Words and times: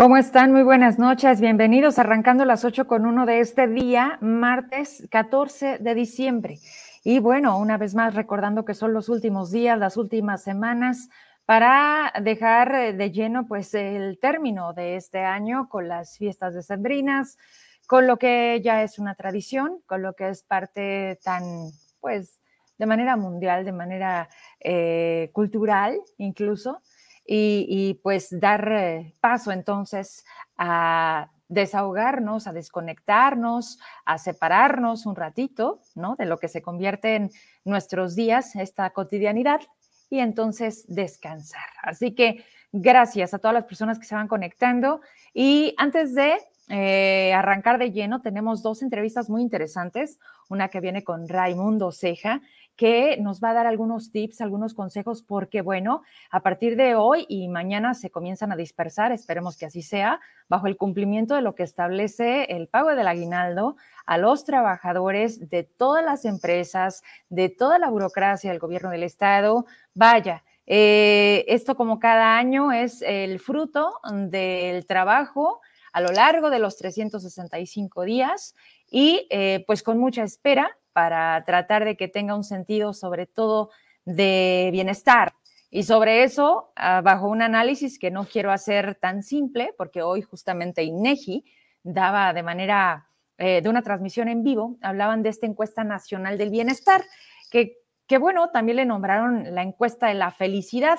¿Cómo 0.00 0.16
están? 0.16 0.50
Muy 0.50 0.62
buenas 0.62 0.98
noches. 0.98 1.42
Bienvenidos 1.42 1.98
arrancando 1.98 2.46
las 2.46 2.64
8 2.64 2.86
con 2.86 3.04
1 3.04 3.26
de 3.26 3.40
este 3.40 3.68
día, 3.68 4.16
martes 4.22 5.06
14 5.10 5.76
de 5.76 5.94
diciembre. 5.94 6.58
Y 7.04 7.18
bueno, 7.18 7.58
una 7.58 7.76
vez 7.76 7.94
más 7.94 8.14
recordando 8.14 8.64
que 8.64 8.72
son 8.72 8.94
los 8.94 9.10
últimos 9.10 9.50
días, 9.50 9.78
las 9.78 9.98
últimas 9.98 10.42
semanas 10.42 11.10
para 11.44 12.14
dejar 12.22 12.74
eh, 12.74 12.92
de 12.94 13.10
lleno 13.10 13.46
pues 13.46 13.74
el 13.74 14.18
término 14.18 14.72
de 14.72 14.96
este 14.96 15.18
año 15.18 15.68
con 15.68 15.86
las 15.86 16.16
fiestas 16.16 16.54
decembrinas, 16.54 17.36
con 17.86 18.06
lo 18.06 18.16
que 18.16 18.58
ya 18.64 18.82
es 18.82 18.98
una 18.98 19.14
tradición, 19.16 19.82
con 19.84 20.00
lo 20.00 20.14
que 20.14 20.30
es 20.30 20.42
parte 20.44 21.18
tan 21.22 21.42
pues 22.00 22.40
de 22.78 22.86
manera 22.86 23.18
mundial, 23.18 23.66
de 23.66 23.72
manera 23.72 24.30
eh, 24.60 25.28
cultural 25.34 26.00
incluso 26.16 26.80
y, 27.32 27.94
pues 28.02 28.28
dar 28.30 28.72
eh, 28.72 29.14
paso 29.20 29.52
entonces 29.52 30.24
a 30.56 31.30
desahogarnos, 31.46 32.48
a 32.48 32.52
desconectarnos, 32.52 33.78
a 34.04 34.18
separarnos 34.18 35.06
un 35.06 35.14
ratito, 35.14 35.80
¿no? 35.94 36.16
De 36.16 36.26
lo 36.26 36.38
que 36.38 36.48
se 36.48 36.60
convierte 36.60 37.14
en 37.14 37.30
nuestros 37.64 38.16
días, 38.16 38.56
esta 38.56 38.90
cotidianidad, 38.90 39.60
y 40.10 40.18
entonces 40.18 40.84
descansar. 40.88 41.68
Así 41.82 42.16
que 42.16 42.44
gracias 42.72 43.32
a 43.32 43.38
todas 43.38 43.54
las 43.54 43.64
personas 43.64 44.00
que 44.00 44.06
se 44.06 44.16
van 44.16 44.26
conectando. 44.26 45.00
Y 45.32 45.74
antes 45.78 46.16
de 46.16 46.36
eh, 46.68 47.32
arrancar 47.32 47.78
de 47.78 47.92
lleno, 47.92 48.22
tenemos 48.22 48.62
dos 48.62 48.82
entrevistas 48.82 49.30
muy 49.30 49.42
interesantes. 49.42 50.18
Una 50.48 50.68
que 50.68 50.80
viene 50.80 51.04
con 51.04 51.28
Raimundo 51.28 51.92
Ceja, 51.92 52.42
que 52.80 53.18
nos 53.20 53.42
va 53.44 53.50
a 53.50 53.52
dar 53.52 53.66
algunos 53.66 54.10
tips, 54.10 54.40
algunos 54.40 54.72
consejos, 54.72 55.22
porque 55.22 55.60
bueno, 55.60 56.02
a 56.30 56.40
partir 56.40 56.76
de 56.76 56.94
hoy 56.94 57.26
y 57.28 57.46
mañana 57.46 57.92
se 57.92 58.08
comienzan 58.08 58.52
a 58.52 58.56
dispersar, 58.56 59.12
esperemos 59.12 59.58
que 59.58 59.66
así 59.66 59.82
sea, 59.82 60.18
bajo 60.48 60.66
el 60.66 60.78
cumplimiento 60.78 61.34
de 61.34 61.42
lo 61.42 61.54
que 61.54 61.62
establece 61.62 62.44
el 62.44 62.68
pago 62.68 62.88
del 62.94 63.06
aguinaldo 63.06 63.76
a 64.06 64.16
los 64.16 64.46
trabajadores 64.46 65.50
de 65.50 65.62
todas 65.62 66.02
las 66.02 66.24
empresas, 66.24 67.02
de 67.28 67.50
toda 67.50 67.78
la 67.78 67.90
burocracia 67.90 68.50
del 68.50 68.60
gobierno 68.60 68.88
del 68.88 69.02
estado. 69.02 69.66
Vaya, 69.92 70.42
eh, 70.64 71.44
esto 71.48 71.76
como 71.76 71.98
cada 71.98 72.38
año 72.38 72.72
es 72.72 73.02
el 73.02 73.40
fruto 73.40 74.00
del 74.10 74.86
trabajo 74.86 75.60
a 75.92 76.00
lo 76.00 76.12
largo 76.12 76.48
de 76.48 76.60
los 76.60 76.78
365 76.78 78.04
días 78.04 78.54
y 78.90 79.26
eh, 79.28 79.64
pues 79.66 79.82
con 79.82 79.98
mucha 79.98 80.22
espera 80.22 80.78
para 80.92 81.42
tratar 81.44 81.84
de 81.84 81.96
que 81.96 82.08
tenga 82.08 82.34
un 82.34 82.44
sentido 82.44 82.92
sobre 82.92 83.26
todo 83.26 83.70
de 84.04 84.70
bienestar. 84.72 85.32
Y 85.70 85.84
sobre 85.84 86.24
eso, 86.24 86.72
ah, 86.74 87.00
bajo 87.00 87.28
un 87.28 87.42
análisis 87.42 87.98
que 87.98 88.10
no 88.10 88.24
quiero 88.24 88.50
hacer 88.50 88.96
tan 88.96 89.22
simple, 89.22 89.72
porque 89.78 90.02
hoy 90.02 90.22
justamente 90.22 90.82
INEGI 90.82 91.44
daba 91.82 92.32
de 92.32 92.42
manera 92.42 93.06
eh, 93.38 93.62
de 93.62 93.68
una 93.68 93.82
transmisión 93.82 94.28
en 94.28 94.42
vivo, 94.42 94.76
hablaban 94.82 95.22
de 95.22 95.28
esta 95.28 95.46
encuesta 95.46 95.84
nacional 95.84 96.36
del 96.38 96.50
bienestar, 96.50 97.04
que, 97.50 97.78
que 98.06 98.18
bueno, 98.18 98.50
también 98.50 98.76
le 98.76 98.84
nombraron 98.84 99.54
la 99.54 99.62
encuesta 99.62 100.08
de 100.08 100.14
la 100.14 100.32
felicidad 100.32 100.98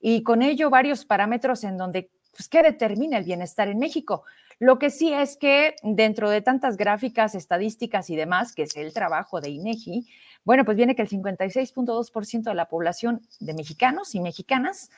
y 0.00 0.22
con 0.22 0.42
ello 0.42 0.70
varios 0.70 1.04
parámetros 1.04 1.64
en 1.64 1.76
donde, 1.76 2.10
pues, 2.30 2.48
¿qué 2.48 2.62
determina 2.62 3.18
el 3.18 3.24
bienestar 3.24 3.68
en 3.68 3.78
México? 3.78 4.24
Lo 4.62 4.78
que 4.78 4.90
sí 4.90 5.12
es 5.12 5.36
que 5.36 5.74
dentro 5.82 6.30
de 6.30 6.40
tantas 6.40 6.76
gráficas, 6.76 7.34
estadísticas 7.34 8.10
y 8.10 8.14
demás, 8.14 8.54
que 8.54 8.62
es 8.62 8.76
el 8.76 8.92
trabajo 8.92 9.40
de 9.40 9.50
INEGI, 9.50 10.06
bueno, 10.44 10.64
pues 10.64 10.76
viene 10.76 10.94
que 10.94 11.02
el 11.02 11.08
56.2% 11.08 12.44
de 12.44 12.54
la 12.54 12.68
población 12.68 13.22
de 13.40 13.54
mexicanos 13.54 14.14
y 14.14 14.20
mexicanas 14.20 14.88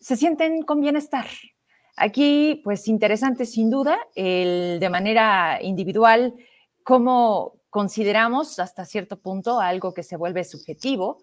se 0.00 0.16
sienten 0.16 0.62
con 0.62 0.80
bienestar. 0.80 1.26
Aquí, 1.94 2.60
pues 2.64 2.88
interesante 2.88 3.46
sin 3.46 3.70
duda, 3.70 4.00
el 4.16 4.80
de 4.80 4.90
manera 4.90 5.60
individual, 5.62 6.34
cómo 6.82 7.60
consideramos 7.70 8.58
hasta 8.58 8.84
cierto 8.84 9.20
punto 9.20 9.60
algo 9.60 9.94
que 9.94 10.02
se 10.02 10.16
vuelve 10.16 10.42
subjetivo, 10.42 11.18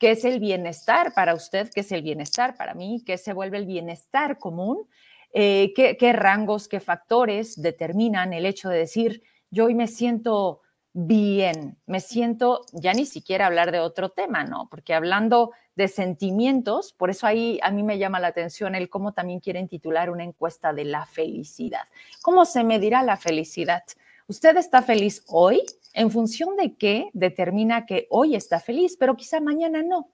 que 0.00 0.10
es 0.10 0.24
el 0.24 0.40
bienestar 0.40 1.14
para 1.14 1.34
usted, 1.34 1.70
que 1.72 1.82
es 1.82 1.92
el 1.92 2.02
bienestar 2.02 2.56
para 2.56 2.74
mí, 2.74 3.04
que 3.06 3.16
se 3.16 3.32
vuelve 3.32 3.58
el 3.58 3.66
bienestar 3.66 4.38
común 4.38 4.88
eh, 5.32 5.72
qué, 5.74 6.12
rangos, 6.12 6.68
qué 6.68 6.80
factores 6.80 7.60
determinan 7.60 8.32
el 8.32 8.46
hecho 8.46 8.68
de 8.68 8.78
decir, 8.78 9.22
yo 9.50 9.66
hoy 9.66 9.74
me 9.74 9.86
siento 9.86 10.62
bien, 10.92 11.78
me 11.86 12.00
siento, 12.00 12.62
ya 12.72 12.92
ni 12.94 13.06
siquiera 13.06 13.46
hablar 13.46 13.70
de 13.70 13.80
otro 13.80 14.08
tema, 14.08 14.44
¿no? 14.44 14.68
Porque 14.70 14.94
hablando 14.94 15.52
de 15.76 15.86
sentimientos, 15.86 16.92
por 16.92 17.10
eso 17.10 17.26
ahí 17.26 17.60
a 17.62 17.70
mí 17.70 17.82
me 17.82 17.98
llama 17.98 18.20
la 18.20 18.28
atención 18.28 18.74
el 18.74 18.88
cómo 18.88 19.12
también 19.12 19.40
quieren 19.40 19.68
titular 19.68 20.10
una 20.10 20.24
encuesta 20.24 20.72
de 20.72 20.84
la 20.84 21.06
felicidad. 21.06 21.84
¿Cómo 22.22 22.44
se 22.44 22.64
medirá 22.64 23.02
la 23.02 23.16
felicidad? 23.16 23.82
¿Usted 24.26 24.56
está 24.56 24.82
feliz 24.82 25.22
hoy? 25.28 25.62
¿En 25.94 26.10
función 26.10 26.56
de 26.56 26.74
qué 26.74 27.10
determina 27.12 27.86
que 27.86 28.06
hoy 28.10 28.34
está 28.34 28.60
feliz, 28.60 28.96
pero 28.98 29.16
quizá 29.16 29.40
mañana 29.40 29.82
no? 29.82 30.10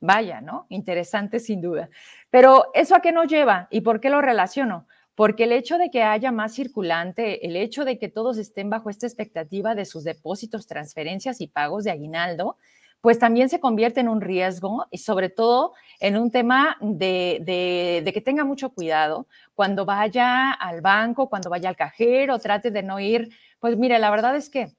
Vaya, 0.00 0.40
¿no? 0.40 0.66
Interesante 0.68 1.40
sin 1.40 1.60
duda. 1.60 1.88
Pero 2.30 2.70
¿eso 2.74 2.94
a 2.94 3.00
qué 3.00 3.12
nos 3.12 3.26
lleva 3.26 3.68
y 3.70 3.80
por 3.80 4.00
qué 4.00 4.10
lo 4.10 4.20
relaciono? 4.20 4.86
Porque 5.14 5.44
el 5.44 5.52
hecho 5.52 5.78
de 5.78 5.90
que 5.90 6.02
haya 6.04 6.30
más 6.30 6.54
circulante, 6.54 7.44
el 7.44 7.56
hecho 7.56 7.84
de 7.84 7.98
que 7.98 8.08
todos 8.08 8.38
estén 8.38 8.70
bajo 8.70 8.90
esta 8.90 9.06
expectativa 9.06 9.74
de 9.74 9.84
sus 9.84 10.04
depósitos, 10.04 10.68
transferencias 10.68 11.40
y 11.40 11.48
pagos 11.48 11.82
de 11.82 11.90
aguinaldo, 11.90 12.56
pues 13.00 13.18
también 13.18 13.48
se 13.48 13.60
convierte 13.60 14.00
en 14.00 14.08
un 14.08 14.20
riesgo 14.20 14.86
y 14.90 14.98
sobre 14.98 15.28
todo 15.28 15.74
en 16.00 16.16
un 16.16 16.30
tema 16.30 16.76
de, 16.80 18.02
de, 18.04 18.12
que 18.12 18.20
tenga 18.20 18.44
mucho 18.44 18.70
cuidado 18.70 19.26
cuando 19.54 19.84
vaya 19.84 20.50
al 20.52 20.80
banco, 20.80 21.28
cuando 21.28 21.50
vaya 21.50 21.68
al 21.68 21.76
cajero, 21.76 22.38
trate 22.38 22.70
de 22.70 22.82
no 22.82 22.98
ir, 22.98 23.30
pues 23.60 23.76
mire, 23.76 23.98
la 23.98 24.10
verdad 24.10 24.36
es 24.36 24.50
que 24.50 24.72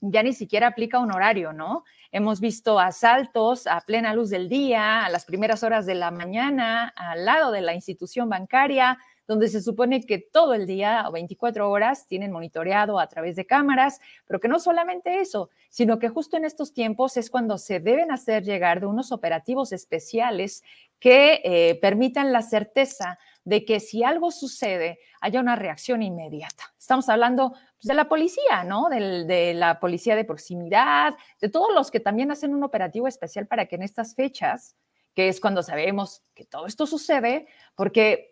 ya 0.00 0.22
ni 0.22 0.32
siquiera 0.32 0.68
aplica 0.68 0.98
un 0.98 1.12
horario, 1.12 1.52
¿no? 1.52 1.84
Hemos 2.12 2.40
visto 2.40 2.80
asaltos 2.80 3.68
a 3.68 3.80
plena 3.82 4.12
luz 4.14 4.30
del 4.30 4.48
día, 4.48 5.04
a 5.04 5.10
las 5.10 5.24
primeras 5.24 5.62
horas 5.62 5.86
de 5.86 5.94
la 5.94 6.10
mañana, 6.10 6.92
al 6.96 7.24
lado 7.24 7.52
de 7.52 7.60
la 7.60 7.72
institución 7.72 8.28
bancaria, 8.28 8.98
donde 9.28 9.46
se 9.46 9.62
supone 9.62 10.04
que 10.04 10.18
todo 10.18 10.54
el 10.54 10.66
día 10.66 11.04
o 11.06 11.12
24 11.12 11.70
horas 11.70 12.08
tienen 12.08 12.32
monitoreado 12.32 12.98
a 12.98 13.06
través 13.06 13.36
de 13.36 13.46
cámaras, 13.46 14.00
pero 14.26 14.40
que 14.40 14.48
no 14.48 14.58
solamente 14.58 15.20
eso, 15.20 15.50
sino 15.68 16.00
que 16.00 16.08
justo 16.08 16.36
en 16.36 16.44
estos 16.44 16.72
tiempos 16.72 17.16
es 17.16 17.30
cuando 17.30 17.56
se 17.58 17.78
deben 17.78 18.10
hacer 18.10 18.42
llegar 18.42 18.80
de 18.80 18.86
unos 18.86 19.12
operativos 19.12 19.70
especiales 19.70 20.64
que 20.98 21.40
eh, 21.44 21.78
permitan 21.80 22.32
la 22.32 22.42
certeza 22.42 23.20
de 23.44 23.64
que 23.64 23.80
si 23.80 24.04
algo 24.04 24.30
sucede, 24.30 24.98
haya 25.20 25.40
una 25.40 25.56
reacción 25.56 26.02
inmediata. 26.02 26.72
Estamos 26.78 27.08
hablando 27.08 27.50
pues, 27.50 27.86
de 27.86 27.94
la 27.94 28.08
policía, 28.08 28.64
¿no? 28.64 28.88
de 28.88 29.54
la 29.54 29.80
policía 29.80 30.16
de 30.16 30.24
proximidad, 30.24 31.14
de 31.40 31.48
todos 31.48 31.74
los 31.74 31.90
que 31.90 32.00
también 32.00 32.30
hacen 32.30 32.54
un 32.54 32.64
operativo 32.64 33.08
especial 33.08 33.46
para 33.46 33.66
que 33.66 33.76
en 33.76 33.82
estas 33.82 34.14
fechas, 34.14 34.76
que 35.14 35.28
es 35.28 35.40
cuando 35.40 35.62
sabemos 35.62 36.22
que 36.34 36.44
todo 36.44 36.66
esto 36.66 36.86
sucede, 36.86 37.46
porque 37.74 38.29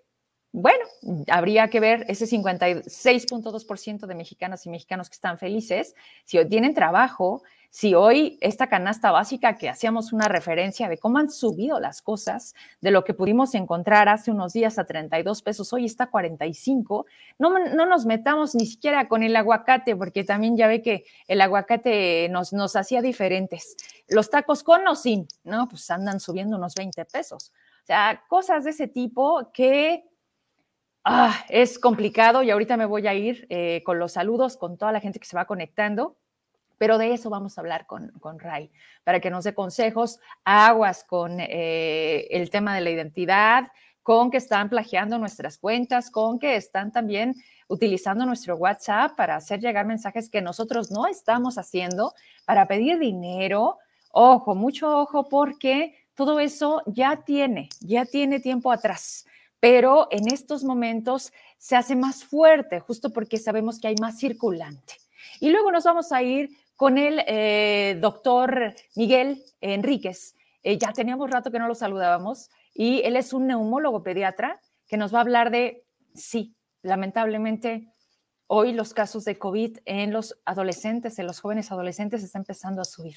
bueno, 0.53 0.85
habría 1.31 1.69
que 1.69 1.79
ver 1.79 2.07
ese 2.09 2.25
56.2% 2.27 4.07
de 4.07 4.15
mexicanas 4.15 4.65
y 4.65 4.71
mexicanos 4.71 5.11
que 5.11 5.15
están 5.15 5.39
felices, 5.39 5.95
si 6.25 6.39
hoy 6.39 6.49
tienen 6.49 6.73
trabajo, 6.73 7.43
si 7.71 7.95
hoy 7.95 8.39
esta 8.41 8.69
canasta 8.69 9.11
básica 9.11 9.59
que 9.59 9.69
hacíamos 9.69 10.15
una 10.15 10.27
referencia 10.27 10.89
de 10.89 10.97
cómo 10.97 11.19
han 11.19 11.31
subido 11.31 11.81
las 11.81 12.01
cosas, 12.01 12.55
de 12.81 12.91
lo 12.91 13.05
que 13.05 13.13
pudimos 13.13 13.55
encontrar 13.55 14.09
hace 14.09 14.31
unos 14.31 14.55
días 14.55 14.79
a 14.79 14.87
32 14.87 15.43
pesos, 15.43 15.71
hoy 15.75 15.85
está 15.85 16.05
a 16.05 16.11
45, 16.11 17.05
no, 17.39 17.59
no 17.59 17.85
nos 17.85 18.07
metamos 18.07 18.55
ni 18.55 18.65
siquiera 18.65 19.07
con 19.07 19.23
el 19.23 19.37
aguacate, 19.37 19.95
porque 19.97 20.25
también 20.25 20.57
ya 20.57 20.67
ve 20.67 20.81
que 20.81 21.05
el 21.27 21.43
aguacate 21.43 22.29
nos, 22.31 22.55
nos 22.55 22.75
hacía 22.75 23.03
diferentes. 23.03 23.77
Los 24.09 24.31
tacos 24.31 24.63
con 24.63 24.87
o 24.89 24.95
sin, 24.95 25.29
¿no? 25.45 25.69
Pues 25.69 25.91
andan 25.91 26.21
subiendo 26.21 26.57
unos 26.57 26.75
20 26.75 27.05
pesos. 27.05 27.53
O 27.83 27.87
sea, 27.87 28.23
cosas 28.29 28.65
de 28.65 28.71
ese 28.71 28.89
tipo 28.89 29.51
que 29.53 30.05
Ah, 31.11 31.47
es 31.49 31.79
complicado 31.79 32.43
y 32.43 32.51
ahorita 32.51 32.77
me 32.77 32.85
voy 32.85 33.07
a 33.07 33.15
ir 33.15 33.47
eh, 33.49 33.83
con 33.83 33.99
los 33.99 34.13
saludos, 34.13 34.59
con 34.59 34.77
toda 34.77 34.93
la 34.93 35.01
gente 35.01 35.19
que 35.19 35.25
se 35.25 35.39
va 35.39 35.47
conectando, 35.47 36.19
pero 36.77 36.99
de 36.99 37.15
eso 37.15 37.31
vamos 37.31 37.57
a 37.57 37.63
hablar 37.63 37.87
con, 37.87 38.11
con 38.21 38.39
Ray, 38.39 38.71
para 39.05 39.19
que 39.19 39.31
nos 39.31 39.45
dé 39.45 39.55
consejos, 39.55 40.21
aguas 40.45 41.05
con 41.05 41.41
eh, 41.41 42.27
el 42.29 42.51
tema 42.51 42.75
de 42.75 42.83
la 42.83 42.91
identidad, 42.91 43.69
con 44.03 44.31
que 44.31 44.37
están 44.37 44.69
plagiando 44.69 45.19
nuestras 45.19 45.57
cuentas, 45.57 46.11
con 46.11 46.39
que 46.39 46.57
están 46.57 46.93
también 46.93 47.35
utilizando 47.69 48.27
nuestro 48.27 48.57
WhatsApp 48.57 49.17
para 49.17 49.37
hacer 49.37 49.61
llegar 49.61 49.87
mensajes 49.87 50.29
que 50.29 50.43
nosotros 50.43 50.91
no 50.91 51.07
estamos 51.07 51.57
haciendo, 51.57 52.13
para 52.45 52.69
pedir 52.69 52.99
dinero. 52.99 53.79
Ojo, 54.11 54.55
mucho 54.55 54.95
ojo, 54.95 55.27
porque 55.27 56.07
todo 56.15 56.39
eso 56.39 56.83
ya 56.85 57.25
tiene, 57.25 57.71
ya 57.81 58.05
tiene 58.05 58.41
tiempo 58.41 58.71
atrás 58.71 59.25
pero 59.61 60.09
en 60.11 60.29
estos 60.29 60.65
momentos 60.65 61.33
se 61.57 61.77
hace 61.77 61.97
más 61.97 62.25
fuerte, 62.25 62.81
justo 62.81 63.11
porque 63.11 63.39
sabemos 63.39 63.81
que 63.81 63.89
hay 63.89 63.97
más 64.01 64.19
circulante. 64.19 64.95
Y 65.41 65.51
luego 65.51 65.73
nos 65.73 65.85
vamos 65.85 66.13
a 66.13 66.23
ir 66.23 66.51
con 66.77 66.97
el 66.97 67.23
eh, 67.27 67.99
doctor 68.01 68.75
Miguel 68.95 69.43
Enríquez. 69.61 70.37
Eh, 70.63 70.79
ya 70.79 70.93
teníamos 70.93 71.31
rato 71.31 71.51
que 71.51 71.59
no 71.59 71.67
lo 71.67 71.75
saludábamos 71.75 72.51
y 72.73 73.01
él 73.03 73.17
es 73.17 73.33
un 73.33 73.47
neumólogo 73.47 74.03
pediatra 74.03 74.61
que 74.87 74.97
nos 74.97 75.13
va 75.13 75.19
a 75.19 75.23
hablar 75.23 75.51
de, 75.51 75.85
sí, 76.15 76.55
lamentablemente, 76.83 77.93
hoy 78.47 78.73
los 78.73 78.95
casos 78.95 79.25
de 79.25 79.39
COVID 79.39 79.79
en 79.85 80.13
los 80.13 80.39
adolescentes, 80.45 81.19
en 81.19 81.27
los 81.27 81.41
jóvenes 81.41 81.71
adolescentes, 81.73 82.23
está 82.23 82.39
empezando 82.39 82.81
a 82.81 82.85
subir. 82.85 83.17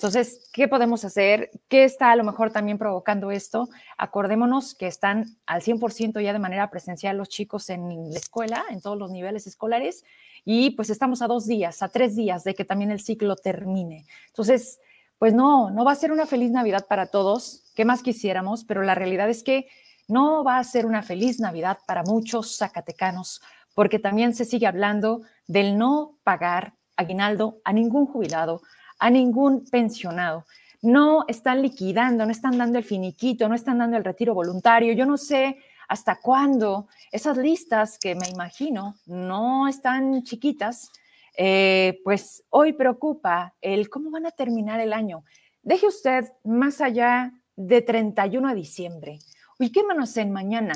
Entonces, 0.00 0.48
¿qué 0.54 0.66
podemos 0.66 1.04
hacer? 1.04 1.50
¿Qué 1.68 1.84
está 1.84 2.10
a 2.10 2.16
lo 2.16 2.24
mejor 2.24 2.50
también 2.50 2.78
provocando 2.78 3.30
esto? 3.30 3.68
Acordémonos 3.98 4.74
que 4.74 4.86
están 4.86 5.26
al 5.44 5.60
100% 5.60 6.22
ya 6.22 6.32
de 6.32 6.38
manera 6.38 6.70
presencial 6.70 7.18
los 7.18 7.28
chicos 7.28 7.68
en 7.68 8.10
la 8.10 8.18
escuela, 8.18 8.64
en 8.70 8.80
todos 8.80 8.96
los 8.96 9.10
niveles 9.10 9.46
escolares, 9.46 10.02
y 10.42 10.70
pues 10.70 10.88
estamos 10.88 11.20
a 11.20 11.26
dos 11.26 11.46
días, 11.46 11.82
a 11.82 11.90
tres 11.90 12.16
días 12.16 12.44
de 12.44 12.54
que 12.54 12.64
también 12.64 12.90
el 12.90 13.00
ciclo 13.00 13.36
termine. 13.36 14.06
Entonces, 14.28 14.80
pues 15.18 15.34
no, 15.34 15.68
no 15.68 15.84
va 15.84 15.92
a 15.92 15.96
ser 15.96 16.12
una 16.12 16.24
feliz 16.24 16.50
Navidad 16.50 16.86
para 16.88 17.08
todos, 17.08 17.70
¿qué 17.74 17.84
más 17.84 18.02
quisiéramos? 18.02 18.64
Pero 18.64 18.82
la 18.82 18.94
realidad 18.94 19.28
es 19.28 19.42
que 19.42 19.66
no 20.08 20.42
va 20.42 20.56
a 20.56 20.64
ser 20.64 20.86
una 20.86 21.02
feliz 21.02 21.40
Navidad 21.40 21.76
para 21.86 22.04
muchos 22.04 22.56
zacatecanos, 22.56 23.42
porque 23.74 23.98
también 23.98 24.34
se 24.34 24.46
sigue 24.46 24.66
hablando 24.66 25.20
del 25.46 25.76
no 25.76 26.16
pagar 26.24 26.72
aguinaldo 26.96 27.56
a 27.64 27.74
ningún 27.74 28.06
jubilado, 28.06 28.62
a 29.00 29.10
ningún 29.10 29.64
pensionado. 29.64 30.46
No 30.82 31.24
están 31.26 31.62
liquidando, 31.62 32.24
no 32.24 32.30
están 32.30 32.56
dando 32.56 32.78
el 32.78 32.84
finiquito, 32.84 33.48
no 33.48 33.54
están 33.54 33.78
dando 33.78 33.96
el 33.96 34.04
retiro 34.04 34.34
voluntario. 34.34 34.92
Yo 34.92 35.06
no 35.06 35.16
sé 35.16 35.58
hasta 35.88 36.20
cuándo 36.20 36.86
esas 37.10 37.36
listas 37.36 37.98
que 37.98 38.14
me 38.14 38.28
imagino 38.28 38.94
no 39.06 39.66
están 39.66 40.22
chiquitas, 40.22 40.92
eh, 41.36 42.00
pues 42.04 42.44
hoy 42.50 42.74
preocupa 42.74 43.54
el 43.60 43.90
cómo 43.90 44.10
van 44.10 44.26
a 44.26 44.30
terminar 44.30 44.78
el 44.80 44.92
año. 44.92 45.24
Deje 45.62 45.86
usted 45.86 46.32
más 46.44 46.80
allá 46.80 47.32
de 47.56 47.82
31 47.82 48.48
de 48.48 48.54
diciembre. 48.54 49.18
¿Y 49.58 49.72
qué 49.72 49.82
manos 49.82 50.16
en 50.16 50.32
mañana? 50.32 50.74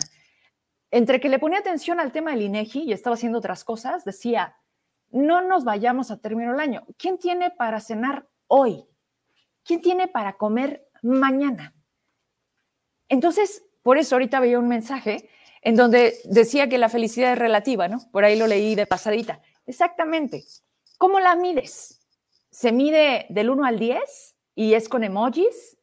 Entre 0.91 1.21
que 1.21 1.29
le 1.29 1.39
ponía 1.39 1.59
atención 1.59 2.01
al 2.01 2.13
tema 2.13 2.31
del 2.33 2.43
INEGI 2.43 2.85
y 2.85 2.93
estaba 2.93 3.15
haciendo 3.15 3.39
otras 3.39 3.65
cosas, 3.65 4.05
decía, 4.05 4.57
no 5.15 5.43
nos 5.43 5.63
vayamos 5.63 6.11
a 6.11 6.17
terminar 6.17 6.55
el 6.55 6.61
año. 6.61 6.85
¿Quién 6.99 7.19
tiene 7.19 7.53
para 7.53 7.81
cenar 7.81 8.29
hoy? 8.49 8.85
¿Quién 9.63 9.81
tiene 9.81 10.09
para 10.09 10.37
comer 10.37 10.89
mañana? 11.03 11.73
Entonces, 13.09 13.65
por 13.83 13.97
eso 13.97 14.17
ahorita 14.17 14.41
veía 14.41 14.59
un 14.59 14.67
mensaje 14.67 15.31
en 15.63 15.77
donde 15.77 16.19
decía 16.25 16.69
que 16.69 16.79
la 16.79 16.89
felicidad 16.89 17.33
es 17.33 17.39
relativa, 17.39 17.87
¿no? 17.87 18.01
Por 18.11 18.25
ahí 18.25 18.37
lo 18.37 18.49
leí 18.49 18.75
de 18.75 18.89
pasadita. 18.89 19.41
Exactamente. 19.67 20.45
¿Cómo 20.99 21.21
la 21.21 21.37
mides? 21.37 22.01
¿Se 22.51 22.73
mide 22.73 23.27
del 23.29 23.51
1 23.51 23.65
al 23.65 23.79
10 23.79 24.37
y 24.57 24.75
es 24.75 24.89
con 24.89 25.05
emojis? 25.05 25.79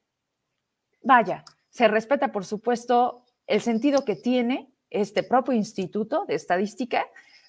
Vaya, 1.04 1.46
se 1.70 1.88
respeta, 1.88 2.34
por 2.34 2.44
supuesto, 2.44 3.26
el 3.48 3.62
sentido 3.62 4.04
que 4.04 4.18
tiene 4.18 4.74
este 4.90 5.24
propio 5.24 5.54
instituto 5.54 6.26
de 6.26 6.36
estadística, 6.36 7.08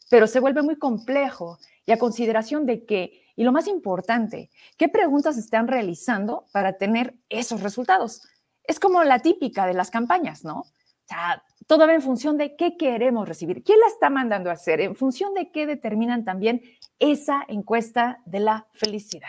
pero 0.08 0.28
se 0.28 0.38
vuelve 0.38 0.62
muy 0.62 0.76
complejo 0.76 1.58
y 1.86 1.92
a 1.92 1.98
consideración 1.98 2.66
de 2.66 2.84
que, 2.84 3.24
y 3.36 3.44
lo 3.44 3.52
más 3.52 3.66
importante, 3.66 4.50
¿qué 4.76 4.88
preguntas 4.88 5.36
están 5.36 5.68
realizando 5.68 6.46
para 6.52 6.78
tener 6.78 7.14
esos 7.28 7.62
resultados? 7.62 8.22
Es 8.64 8.78
como 8.78 9.02
la 9.04 9.18
típica 9.18 9.66
de 9.66 9.74
las 9.74 9.90
campañas, 9.90 10.44
¿no? 10.44 10.60
O 10.60 11.08
sea, 11.08 11.42
todo 11.66 11.88
en 11.88 12.02
función 12.02 12.38
de 12.38 12.56
qué 12.56 12.76
queremos 12.76 13.28
recibir. 13.28 13.64
¿Quién 13.64 13.80
la 13.80 13.86
está 13.88 14.08
mandando 14.08 14.50
a 14.50 14.54
hacer? 14.54 14.80
En 14.80 14.94
función 14.94 15.34
de 15.34 15.50
qué 15.50 15.66
determinan 15.66 16.24
también 16.24 16.62
esa 16.98 17.44
encuesta 17.48 18.20
de 18.24 18.40
la 18.40 18.66
felicidad. 18.72 19.28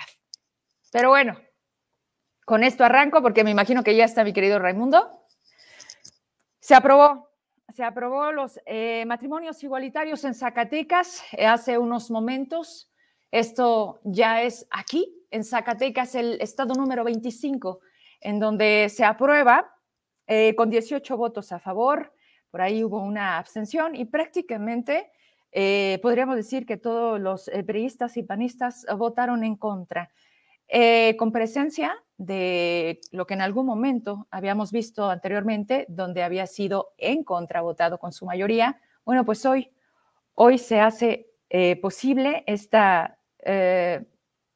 Pero 0.91 1.09
bueno, 1.09 1.37
con 2.45 2.63
esto 2.63 2.83
arranco 2.83 3.21
porque 3.21 3.43
me 3.43 3.49
imagino 3.49 3.83
que 3.83 3.95
ya 3.95 4.05
está 4.05 4.23
mi 4.23 4.33
querido 4.33 4.59
Raimundo. 4.59 5.09
Se 6.59 6.75
aprobó, 6.75 7.29
se 7.73 7.83
aprobó 7.83 8.31
los 8.31 8.59
eh, 8.67 9.03
matrimonios 9.07 9.63
igualitarios 9.63 10.23
en 10.25 10.35
Zacatecas 10.35 11.23
eh, 11.31 11.47
hace 11.47 11.79
unos 11.79 12.11
momentos. 12.11 12.91
Esto 13.31 13.99
ya 14.03 14.43
es 14.43 14.67
aquí, 14.69 15.11
en 15.31 15.43
Zacatecas, 15.43 16.13
el 16.13 16.39
estado 16.39 16.75
número 16.75 17.03
25, 17.03 17.79
en 18.21 18.39
donde 18.39 18.89
se 18.89 19.03
aprueba 19.03 19.75
eh, 20.27 20.53
con 20.55 20.69
18 20.69 21.17
votos 21.17 21.51
a 21.51 21.57
favor, 21.57 22.13
por 22.51 22.61
ahí 22.61 22.83
hubo 22.83 23.01
una 23.01 23.39
abstención 23.39 23.95
y 23.95 24.05
prácticamente 24.05 25.09
podríamos 26.01 26.35
decir 26.35 26.65
que 26.65 26.77
todos 26.77 27.19
los 27.19 27.49
priistas 27.67 28.17
y 28.17 28.23
panistas 28.23 28.87
votaron 28.97 29.43
en 29.43 29.55
contra, 29.55 30.11
con 31.17 31.31
presencia 31.31 32.02
de 32.17 33.01
lo 33.11 33.25
que 33.25 33.33
en 33.33 33.41
algún 33.41 33.65
momento 33.65 34.27
habíamos 34.31 34.71
visto 34.71 35.09
anteriormente, 35.09 35.85
donde 35.89 36.23
había 36.23 36.47
sido 36.47 36.93
en 36.97 37.23
contra 37.23 37.61
votado 37.61 37.97
con 37.97 38.11
su 38.11 38.25
mayoría. 38.25 38.79
Bueno, 39.05 39.25
pues 39.25 39.45
hoy, 39.45 39.71
hoy 40.35 40.57
se 40.57 40.79
hace 40.79 41.29
posible 41.81 42.43
esta 42.47 43.19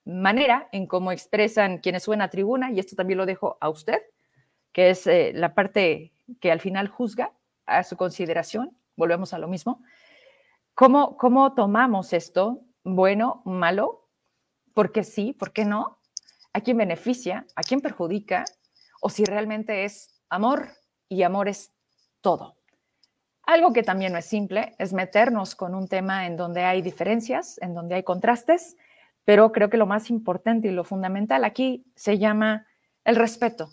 manera 0.08 0.70
en 0.72 0.88
cómo 0.88 1.12
expresan 1.12 1.80
quienes 1.80 2.04
suben 2.04 2.22
a 2.22 2.30
tribuna, 2.30 2.72
y 2.72 2.80
esto 2.80 2.96
también 2.96 3.18
lo 3.18 3.26
dejo 3.26 3.58
a 3.60 3.70
usted, 3.70 4.02
que 4.72 4.90
es 4.90 5.06
eh, 5.06 5.32
la 5.36 5.54
parte 5.54 6.14
que 6.40 6.52
al 6.52 6.62
final 6.62 6.88
juzga 6.88 7.34
a 7.66 7.84
su 7.84 7.98
consideración, 7.98 8.76
volvemos 8.96 9.34
a 9.34 9.40
lo 9.40 9.48
mismo. 9.48 9.84
¿Cómo, 10.74 11.18
¿Cómo 11.18 11.54
tomamos 11.54 12.14
esto? 12.14 12.62
Bueno, 12.84 13.42
malo, 13.46 14.08
porque 14.74 15.04
sí, 15.04 15.34
¿por 15.34 15.52
qué 15.52 15.66
no? 15.66 15.97
¿A 16.58 16.62
quién 16.62 16.78
beneficia? 16.78 17.46
¿A 17.56 17.62
quién 17.62 17.82
perjudica? 17.82 18.44
O 19.00 19.12
si 19.12 19.24
realmente 19.26 19.86
es 19.86 20.10
amor 20.28 20.70
y 21.08 21.22
amor 21.22 21.50
es 21.50 21.72
todo. 22.20 22.58
Algo 23.44 23.74
que 23.74 23.84
también 23.84 24.14
no 24.14 24.18
es 24.18 24.26
simple 24.26 24.74
es 24.80 24.92
meternos 24.92 25.54
con 25.54 25.76
un 25.76 25.88
tema 25.88 26.26
en 26.26 26.36
donde 26.36 26.64
hay 26.64 26.82
diferencias, 26.82 27.60
en 27.62 27.76
donde 27.76 27.94
hay 27.94 28.02
contrastes, 28.02 28.76
pero 29.24 29.52
creo 29.52 29.70
que 29.70 29.78
lo 29.78 29.86
más 29.86 30.10
importante 30.10 30.68
y 30.68 30.72
lo 30.72 30.84
fundamental 30.84 31.44
aquí 31.44 31.86
se 31.96 32.18
llama 32.18 32.66
el 33.06 33.18
respeto. 33.18 33.70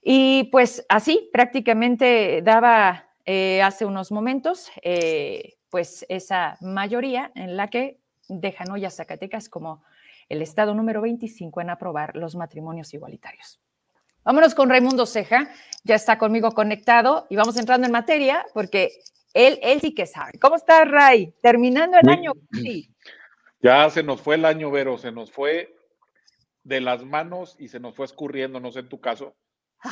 Y 0.00 0.44
pues 0.52 0.86
así 0.88 1.28
prácticamente 1.32 2.42
daba 2.42 3.08
eh, 3.24 3.60
hace 3.60 3.86
unos 3.86 4.12
momentos 4.12 4.70
eh, 4.82 5.54
pues 5.68 6.06
esa 6.08 6.58
mayoría 6.60 7.32
en 7.34 7.56
la 7.56 7.70
que 7.70 7.98
dejan 8.28 8.70
hoy 8.70 8.84
a 8.84 8.90
Zacatecas 8.90 9.48
como 9.48 9.82
el 10.28 10.42
estado 10.42 10.74
número 10.74 11.00
25 11.00 11.60
en 11.60 11.70
aprobar 11.70 12.16
los 12.16 12.36
matrimonios 12.36 12.92
igualitarios. 12.94 13.60
Vámonos 14.24 14.54
con 14.54 14.70
Raimundo 14.70 15.04
Ceja, 15.04 15.50
ya 15.84 15.94
está 15.94 16.18
conmigo 16.18 16.52
conectado 16.52 17.26
y 17.28 17.36
vamos 17.36 17.58
entrando 17.58 17.86
en 17.86 17.92
materia 17.92 18.44
porque 18.54 18.90
él, 19.34 19.58
él 19.62 19.80
sí 19.80 19.94
que 19.94 20.06
sabe. 20.06 20.38
¿Cómo 20.40 20.56
está, 20.56 20.84
Ray? 20.84 21.34
Terminando 21.42 21.98
el 21.98 22.08
año. 22.08 22.32
Sí. 22.52 22.90
Ya 23.60 23.88
se 23.90 24.02
nos 24.02 24.22
fue 24.22 24.36
el 24.36 24.44
año, 24.44 24.70
Vero, 24.70 24.96
se 24.96 25.12
nos 25.12 25.30
fue 25.30 25.74
de 26.62 26.80
las 26.80 27.04
manos 27.04 27.56
y 27.58 27.68
se 27.68 27.80
nos 27.80 27.94
fue 27.94 28.06
escurriendo, 28.06 28.60
no 28.60 28.72
sé 28.72 28.80
en 28.80 28.88
tu 28.88 29.00
caso, 29.00 29.36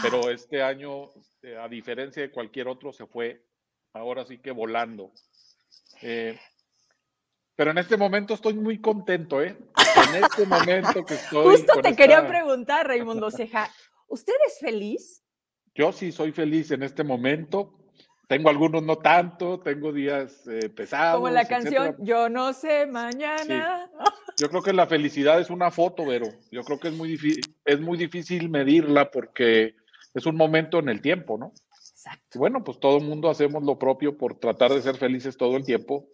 pero 0.02 0.30
este 0.30 0.62
año, 0.62 1.10
este, 1.20 1.58
a 1.58 1.68
diferencia 1.68 2.22
de 2.22 2.30
cualquier 2.30 2.68
otro, 2.68 2.92
se 2.92 3.06
fue 3.06 3.44
ahora 3.92 4.24
sí 4.24 4.38
que 4.38 4.50
volando. 4.50 5.12
Eh, 6.00 6.38
pero 7.56 7.70
en 7.70 7.78
este 7.78 7.96
momento 7.96 8.34
estoy 8.34 8.54
muy 8.54 8.80
contento, 8.80 9.42
¿eh? 9.42 9.56
En 10.08 10.24
este 10.24 10.46
momento 10.46 11.04
que 11.04 11.14
estoy. 11.14 11.56
Justo 11.56 11.80
te 11.82 11.94
quería 11.94 12.26
preguntar, 12.26 12.86
Raimundo 12.86 13.30
Ceja, 13.30 13.70
¿usted 14.08 14.34
es 14.46 14.58
feliz? 14.58 15.22
Yo 15.74 15.92
sí 15.92 16.12
soy 16.12 16.32
feliz 16.32 16.70
en 16.70 16.82
este 16.82 17.04
momento. 17.04 17.78
Tengo 18.28 18.48
algunos 18.48 18.82
no 18.82 18.96
tanto, 18.96 19.60
tengo 19.60 19.92
días 19.92 20.46
eh, 20.46 20.70
pesados. 20.70 21.16
Como 21.16 21.28
la 21.28 21.46
canción 21.46 21.96
Yo 21.98 22.30
no 22.30 22.52
sé 22.54 22.86
mañana. 22.86 23.90
Yo 24.38 24.48
creo 24.48 24.62
que 24.62 24.72
la 24.72 24.86
felicidad 24.86 25.38
es 25.38 25.50
una 25.50 25.70
foto, 25.70 26.06
Vero. 26.06 26.26
Yo 26.50 26.62
creo 26.62 26.80
que 26.80 26.88
es 26.88 26.94
muy, 26.94 27.10
difícil, 27.10 27.54
es 27.64 27.80
muy 27.80 27.98
difícil 27.98 28.48
medirla 28.48 29.10
porque 29.10 29.74
es 30.14 30.26
un 30.26 30.36
momento 30.36 30.78
en 30.78 30.88
el 30.88 31.02
tiempo, 31.02 31.36
¿no? 31.36 31.52
Exacto. 31.70 32.38
Bueno, 32.38 32.64
pues 32.64 32.80
todo 32.80 32.98
el 32.98 33.04
mundo 33.04 33.28
hacemos 33.28 33.62
lo 33.62 33.78
propio 33.78 34.16
por 34.16 34.38
tratar 34.38 34.72
de 34.72 34.82
ser 34.82 34.96
felices 34.96 35.36
todo 35.36 35.56
el 35.56 35.64
tiempo, 35.64 36.08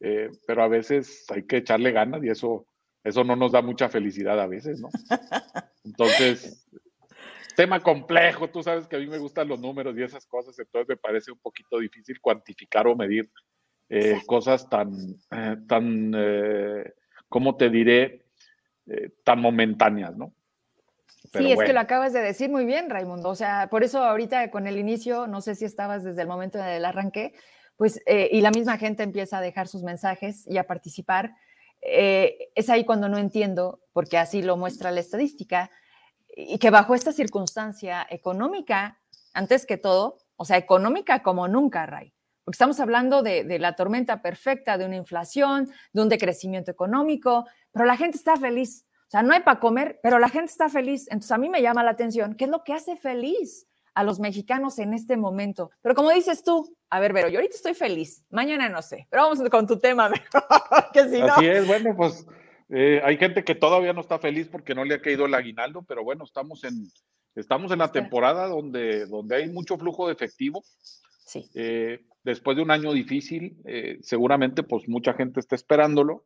eh, 0.00 0.30
pero 0.46 0.62
a 0.62 0.68
veces 0.68 1.24
hay 1.30 1.44
que 1.44 1.58
echarle 1.58 1.92
ganas 1.92 2.22
y 2.24 2.28
eso, 2.28 2.66
eso 3.04 3.24
no 3.24 3.36
nos 3.36 3.52
da 3.52 3.62
mucha 3.62 3.88
felicidad 3.88 4.40
a 4.40 4.46
veces, 4.46 4.80
¿no? 4.80 4.88
Entonces, 5.84 6.66
tema 7.54 7.80
complejo, 7.80 8.50
tú 8.50 8.62
sabes 8.62 8.86
que 8.86 8.96
a 8.96 8.98
mí 8.98 9.06
me 9.06 9.18
gustan 9.18 9.48
los 9.48 9.60
números 9.60 9.96
y 9.96 10.02
esas 10.02 10.26
cosas, 10.26 10.58
entonces 10.58 10.88
me 10.88 10.96
parece 10.96 11.32
un 11.32 11.38
poquito 11.38 11.78
difícil 11.78 12.20
cuantificar 12.20 12.86
o 12.86 12.96
medir 12.96 13.30
eh, 13.88 14.20
cosas 14.26 14.68
tan, 14.68 14.92
eh, 15.30 15.56
tan, 15.68 16.12
¿cómo 17.28 17.56
te 17.56 17.70
diré? 17.70 18.22
tan 19.24 19.40
momentáneas, 19.40 20.16
¿no? 20.16 20.32
sí, 21.32 21.52
es 21.52 21.58
que 21.62 21.72
lo 21.72 21.80
acabas 21.80 22.12
de 22.12 22.20
decir 22.20 22.50
muy 22.50 22.64
bien, 22.64 22.90
Raimundo. 22.90 23.30
O 23.30 23.34
sea, 23.34 23.68
por 23.68 23.82
eso 23.82 24.02
ahorita 24.02 24.50
con 24.50 24.66
el 24.66 24.78
inicio, 24.78 25.26
no 25.26 25.40
sé 25.40 25.54
si 25.54 25.64
estabas 25.64 26.04
desde 26.04 26.22
el 26.22 26.28
momento 26.28 26.58
del 26.58 26.84
arranque, 26.84 27.34
pues, 27.76 28.00
eh, 28.06 28.28
y 28.32 28.40
la 28.40 28.50
misma 28.50 28.78
gente 28.78 29.02
empieza 29.02 29.38
a 29.38 29.40
dejar 29.40 29.68
sus 29.68 29.82
mensajes 29.82 30.46
y 30.46 30.58
a 30.58 30.66
participar. 30.66 31.34
Eh, 31.82 32.50
es 32.54 32.70
ahí 32.70 32.84
cuando 32.84 33.08
no 33.08 33.18
entiendo, 33.18 33.80
porque 33.92 34.18
así 34.18 34.42
lo 34.42 34.56
muestra 34.56 34.90
la 34.90 35.00
estadística, 35.00 35.70
y 36.34 36.58
que 36.58 36.70
bajo 36.70 36.94
esta 36.94 37.12
circunstancia 37.12 38.06
económica, 38.10 39.00
antes 39.32 39.66
que 39.66 39.78
todo, 39.78 40.18
o 40.36 40.44
sea, 40.44 40.56
económica 40.56 41.22
como 41.22 41.48
nunca, 41.48 41.86
Ray, 41.86 42.12
porque 42.46 42.54
estamos 42.54 42.78
hablando 42.78 43.22
de, 43.24 43.58
la 43.58 43.74
tormenta 43.74 44.22
perfecta, 44.22 44.78
de 44.78 44.86
una 44.86 44.94
inflación, 44.94 45.68
de 45.92 46.02
un 46.02 46.08
decrecimiento 46.08 46.70
económico, 46.70 47.44
pero 47.72 47.84
la 47.84 47.96
gente 47.96 48.18
está 48.18 48.36
feliz. 48.36 48.86
O 49.08 49.10
sea, 49.10 49.24
no 49.24 49.34
hay 49.34 49.40
para 49.40 49.58
comer, 49.58 49.98
pero 50.00 50.20
la 50.20 50.28
gente 50.28 50.52
está 50.52 50.68
feliz. 50.68 51.06
Entonces 51.08 51.32
a 51.32 51.38
mí 51.38 51.48
me 51.48 51.60
llama 51.60 51.82
la 51.82 51.90
atención, 51.90 52.34
¿qué 52.34 52.44
es 52.44 52.50
lo 52.50 52.62
que 52.62 52.72
hace 52.72 52.96
feliz 52.96 53.66
a 53.94 54.04
los 54.04 54.20
mexicanos 54.20 54.78
en 54.78 54.94
este 54.94 55.16
momento? 55.16 55.72
Pero 55.82 55.96
como 55.96 56.10
dices 56.10 56.44
tú, 56.44 56.75
a 56.90 57.00
ver, 57.00 57.12
Vero, 57.12 57.28
yo 57.28 57.38
ahorita 57.38 57.56
estoy 57.56 57.74
feliz, 57.74 58.24
mañana 58.30 58.68
no 58.68 58.82
sé, 58.82 59.06
pero 59.10 59.24
vamos 59.24 59.40
con 59.50 59.66
tu 59.66 59.78
tema, 59.78 60.10
que 60.92 61.08
si 61.08 61.20
Así 61.20 61.46
es, 61.46 61.66
bueno, 61.66 61.94
pues 61.96 62.26
eh, 62.68 63.00
hay 63.04 63.16
gente 63.16 63.44
que 63.44 63.54
todavía 63.54 63.92
no 63.92 64.00
está 64.00 64.18
feliz 64.18 64.48
porque 64.48 64.74
no 64.74 64.84
le 64.84 64.94
ha 64.94 65.00
caído 65.00 65.26
el 65.26 65.34
aguinaldo, 65.34 65.82
pero 65.82 66.02
bueno, 66.04 66.24
estamos 66.24 66.64
en, 66.64 66.86
estamos 67.34 67.70
en 67.72 67.78
la 67.78 67.92
temporada 67.92 68.48
donde, 68.48 69.06
donde 69.06 69.36
hay 69.36 69.48
mucho 69.48 69.78
flujo 69.78 70.06
de 70.06 70.14
efectivo. 70.14 70.64
Sí. 71.26 71.48
Eh, 71.54 72.04
después 72.22 72.56
de 72.56 72.62
un 72.62 72.70
año 72.70 72.92
difícil, 72.92 73.56
eh, 73.64 73.98
seguramente 74.02 74.62
pues 74.62 74.88
mucha 74.88 75.14
gente 75.14 75.40
está 75.40 75.54
esperándolo. 75.54 76.24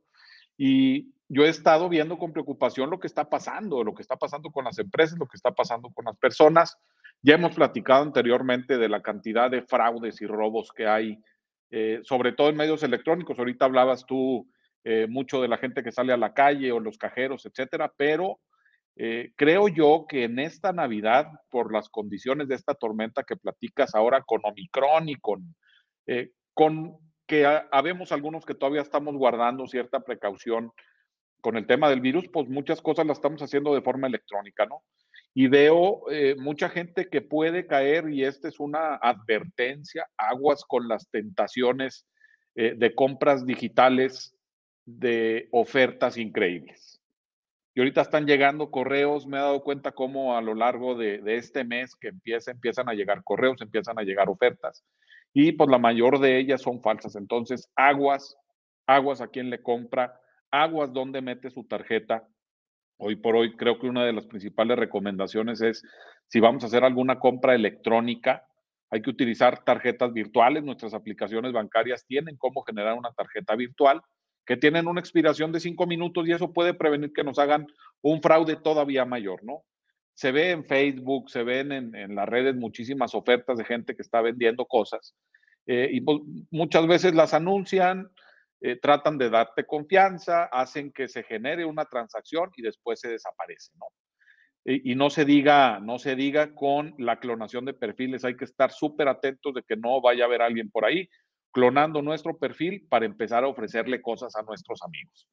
Y 0.57 1.15
yo 1.31 1.45
he 1.45 1.49
estado 1.49 1.89
viendo 1.89 2.19
con 2.19 2.33
preocupación 2.33 2.91
lo 2.91 3.01
que 3.01 3.07
está 3.07 3.31
pasando, 3.31 3.83
lo 3.83 3.95
que 3.95 4.03
está 4.03 4.17
pasando 4.17 4.51
con 4.51 4.65
las 4.65 4.79
empresas, 4.79 5.19
lo 5.19 5.27
que 5.27 5.37
está 5.37 5.53
pasando 5.53 5.91
con 5.91 6.05
las 6.05 6.17
personas. 6.19 6.77
Ya 7.23 7.35
hemos 7.35 7.55
platicado 7.55 8.03
anteriormente 8.03 8.77
de 8.77 8.89
la 8.89 9.01
cantidad 9.01 9.51
de 9.51 9.63
fraudes 9.63 10.21
y 10.21 10.27
robos 10.27 10.73
que 10.73 10.87
hay, 10.87 11.19
sobre 12.03 12.33
todo 12.33 12.49
en 12.49 12.57
medios 12.57 12.83
electrónicos. 12.83 13.39
Ahorita 13.39 13.67
hablabas 13.67 14.05
tú 14.07 14.49
eh, 14.83 15.07
mucho 15.07 15.43
de 15.43 15.49
la 15.49 15.59
gente 15.59 15.83
que 15.83 15.93
sale 15.93 16.13
a 16.13 16.17
la 16.17 16.33
calle 16.33 16.73
o 16.73 16.81
los 16.81 16.97
cajeros, 16.97 17.45
etcétera, 17.45 17.93
pero 17.95 18.41
eh, 18.97 19.33
creo 19.37 19.69
yo 19.69 20.07
que 20.09 20.25
en 20.25 20.39
esta 20.39 20.73
Navidad, 20.73 21.27
por 21.51 21.71
las 21.71 21.91
condiciones 21.91 22.49
de 22.49 22.55
esta 22.55 22.75
tormenta 22.75 23.23
que 23.23 23.37
platicas 23.37 23.95
ahora 23.95 24.23
con 24.23 24.41
Omicron 24.43 25.11
y 25.11 25.17
con, 25.17 25.55
eh, 26.07 26.31
con 26.55 26.97
que 27.27 27.47
habemos 27.71 28.11
algunos 28.11 28.47
que 28.47 28.55
todavía 28.55 28.81
estamos 28.81 29.15
guardando 29.17 29.67
cierta 29.67 30.01
precaución 30.01 30.73
con 31.41 31.57
el 31.57 31.67
tema 31.67 31.89
del 31.89 32.01
virus, 32.01 32.29
pues 32.29 32.49
muchas 32.49 32.81
cosas 32.81 33.07
las 33.07 33.19
estamos 33.19 33.43
haciendo 33.43 33.75
de 33.75 33.83
forma 33.83 34.07
electrónica, 34.07 34.67
¿no? 34.67 34.83
Y 35.33 35.47
veo 35.47 36.03
mucha 36.39 36.69
gente 36.69 37.09
que 37.09 37.21
puede 37.21 37.67
caer, 37.67 38.11
y 38.11 38.25
esta 38.25 38.49
es 38.49 38.59
una 38.59 38.97
advertencia, 38.97 40.09
aguas 40.17 40.65
con 40.65 40.89
las 40.89 41.09
tentaciones 41.09 42.05
de 42.57 42.95
compras 42.97 43.47
digitales 43.47 44.35
de 44.85 45.49
ofertas 45.53 46.17
increíbles. 46.17 47.01
Y 47.75 47.81
ahorita 47.81 48.01
están 48.01 48.27
llegando 48.27 48.71
correos, 48.71 49.27
me 49.27 49.37
he 49.37 49.41
dado 49.41 49.63
cuenta 49.63 49.93
cómo 49.93 50.37
a 50.37 50.43
lo 50.43 50.55
largo 50.55 50.97
de, 50.97 51.23
este 51.27 51.65
mes 51.65 51.95
que 51.95 52.09
empieza, 52.09 52.51
empiezan 52.51 52.89
a 52.89 52.95
llegar 52.95 53.23
correos, 53.23 53.61
empiezan 53.61 53.99
a 53.99 54.03
llegar 54.03 54.29
ofertas. 54.29 54.85
Y 55.33 55.53
pues 55.53 55.71
la 55.71 55.79
mayor 55.79 56.19
de 56.19 56.39
ellas 56.39 56.63
son 56.63 56.83
falsas. 56.83 57.15
Entonces, 57.15 57.71
aguas, 57.77 58.37
aguas 58.87 59.21
a 59.21 59.29
quien 59.29 59.51
le 59.51 59.63
compra, 59.63 60.21
aguas 60.51 60.93
donde 60.93 61.21
mete 61.23 61.51
su 61.51 61.65
tarjeta. 61.65 62.27
Hoy 62.99 63.17
por 63.17 63.37
hoy 63.37 63.57
creo 63.57 63.79
que 63.79 63.87
una 63.87 64.05
de 64.05 64.13
las 64.13 64.27
principales 64.27 64.79
recomendaciones 64.79 65.61
es 65.61 65.83
si 66.29 66.41
vamos 66.41 66.63
a 66.63 66.67
hacer 66.67 66.85
alguna 66.85 67.19
compra 67.19 67.55
electrónica, 67.55 68.47
hay 68.91 69.03
que 69.03 69.11
utilizar 69.11 69.65
tarjetas 69.65 70.13
virtuales. 70.13 70.65
Nuestras 70.65 70.95
aplicaciones 70.95 71.53
bancarias 71.53 72.05
tienen 72.07 72.37
cómo 72.37 72.63
generar 72.63 72.99
una 72.99 73.13
tarjeta 73.13 73.55
virtual 73.57 74.03
que 74.45 74.57
tienen 74.57 74.89
una 74.89 75.01
expiración 75.01 75.53
de 75.53 75.61
cinco 75.61 75.87
minutos 75.87 76.27
y 76.27 76.33
eso 76.33 76.53
puede 76.53 76.75
prevenir 76.75 77.13
que 77.13 77.23
nos 77.23 77.39
hagan 77.39 77.67
un 78.03 78.21
fraude 78.21 78.57
todavía 78.57 79.05
mayor, 79.05 79.45
¿no? 79.45 79.63
Se 80.15 80.33
ve 80.33 80.51
en 80.51 80.65
Facebook, 80.65 81.31
se 81.31 81.45
ven 81.45 81.71
en, 81.73 82.15
las 82.15 82.29
redes 82.29 82.57
muchísimas 82.57 83.15
ofertas 83.15 83.59
de 83.59 83.65
gente 83.65 83.95
que 83.95 84.03
está 84.03 84.21
vendiendo 84.21 84.67
cosas 84.67 85.15
eh, 85.67 85.89
y 85.93 86.01
pues, 86.01 86.19
muchas 86.51 86.87
veces 86.87 87.15
las 87.15 87.33
anuncian, 87.33 88.11
eh, 88.61 88.77
tratan 88.77 89.17
de 89.17 89.31
darte 89.31 89.65
confianza, 89.65 90.45
hacen 90.45 90.93
que 90.93 91.09
se 91.09 91.23
genere 91.23 91.65
una 91.65 91.87
transacción 91.87 92.51
y 92.57 92.63
después 92.63 93.01
se 93.01 93.09
desaparece, 93.09 93.73
¿no? 93.79 93.87
Y, 94.63 94.95
no 94.95 95.09
se 95.09 95.25
diga, 95.25 95.81
no 95.81 95.99
se 95.99 96.15
diga 96.15 96.55
con 96.55 96.95
la 96.99 97.19
clonación 97.19 97.65
de 97.65 97.73
perfiles, 97.73 98.27
hay 98.27 98.37
que 98.37 98.45
estar 98.45 98.71
súper 98.71 99.09
atentos 99.09 99.55
de 99.55 99.63
que 99.63 99.75
no 99.75 100.03
vaya 100.03 100.25
a 100.25 100.27
haber 100.27 100.43
alguien 100.43 100.71
por 100.71 100.85
ahí 100.85 101.09
clonando 101.51 102.03
nuestro 102.03 102.37
perfil 102.37 102.87
para 102.91 103.07
empezar 103.07 103.43
a 103.43 103.49
ofrecerle 103.49 104.03
cosas 104.03 104.37
a 104.37 104.43
nuestros 104.43 104.83
amigos. 104.83 105.27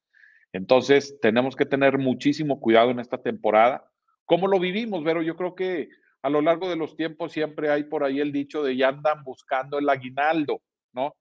Entonces, 0.54 1.20
tenemos 1.22 1.58
que 1.58 1.66
tener 1.66 1.98
muchísimo 1.98 2.62
cuidado 2.62 2.92
en 2.92 3.02
esta 3.02 3.22
temporada. 3.22 3.92
¿Cómo 4.26 4.48
lo 4.48 4.60
vivimos, 4.60 5.04
Vero? 5.04 5.22
Yo 5.22 5.36
creo 5.36 5.56
que 5.56 5.90
a 6.22 6.30
lo 6.30 6.42
largo 6.42 6.70
de 6.70 6.78
los 6.78 6.96
tiempos 6.96 7.34
siempre 7.34 7.70
hay 7.70 7.84
por 7.84 8.04
ahí 8.04 8.22
el 8.22 8.32
dicho 8.32 8.64
de 8.64 8.78
ya 8.78 8.90
andan 8.90 9.24
buscando 9.24 9.78
el 9.78 9.90
aguinaldo, 9.90 10.62
¿no? 10.94 11.16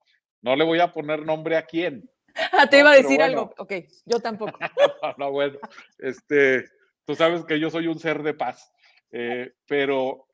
No 0.47 0.55
le 0.55 0.63
voy 0.63 0.79
a 0.79 0.93
poner 0.93 1.27
nombre 1.27 1.57
a 1.57 1.67
quién. 1.67 2.09
Ah, 2.53 2.69
te 2.69 2.79
iba 2.79 2.93
a 2.93 2.95
decir 2.95 3.21
algo. 3.21 3.53
Ok, 3.59 3.73
yo 4.05 4.21
tampoco. 4.21 4.57
no, 5.19 5.33
bueno, 5.33 5.59
este, 5.99 6.67
tú 7.05 7.17
sabes 7.17 7.45
que 7.45 7.59
yo 7.59 7.69
soy 7.69 7.89
un 7.89 7.99
ser 7.99 8.23
de 8.23 8.33
paz, 8.33 8.73
eh, 9.11 9.55
pero, 9.67 10.29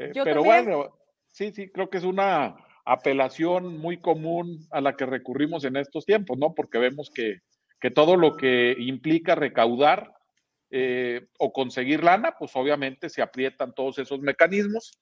eh, 0.00 0.12
pero 0.14 0.42
bueno, 0.42 0.98
sí, 1.28 1.52
sí, 1.52 1.68
creo 1.70 1.90
que 1.90 1.98
es 1.98 2.04
una, 2.04 2.56
apelación 2.86 3.76
muy 3.76 4.00
común 4.00 4.66
a 4.70 4.80
la 4.80 4.96
que 4.96 5.04
recurrimos 5.04 5.64
en 5.64 5.76
estos 5.76 6.06
tiempos, 6.06 6.38
¿no? 6.38 6.54
Porque 6.54 6.78
vemos 6.78 7.10
que, 7.14 7.42
todo 7.90 8.16
lo 8.16 8.36
que 8.36 8.74
implica 8.78 9.34
recaudar 9.34 10.14
eh, 10.70 11.26
o 11.38 11.52
conseguir 11.52 12.02
lana, 12.02 12.36
pues 12.38 12.56
obviamente 12.56 13.10
se 13.10 13.20
aprietan 13.20 13.74
todos 13.74 13.98
esos 13.98 14.20
mecanismos 14.20 14.98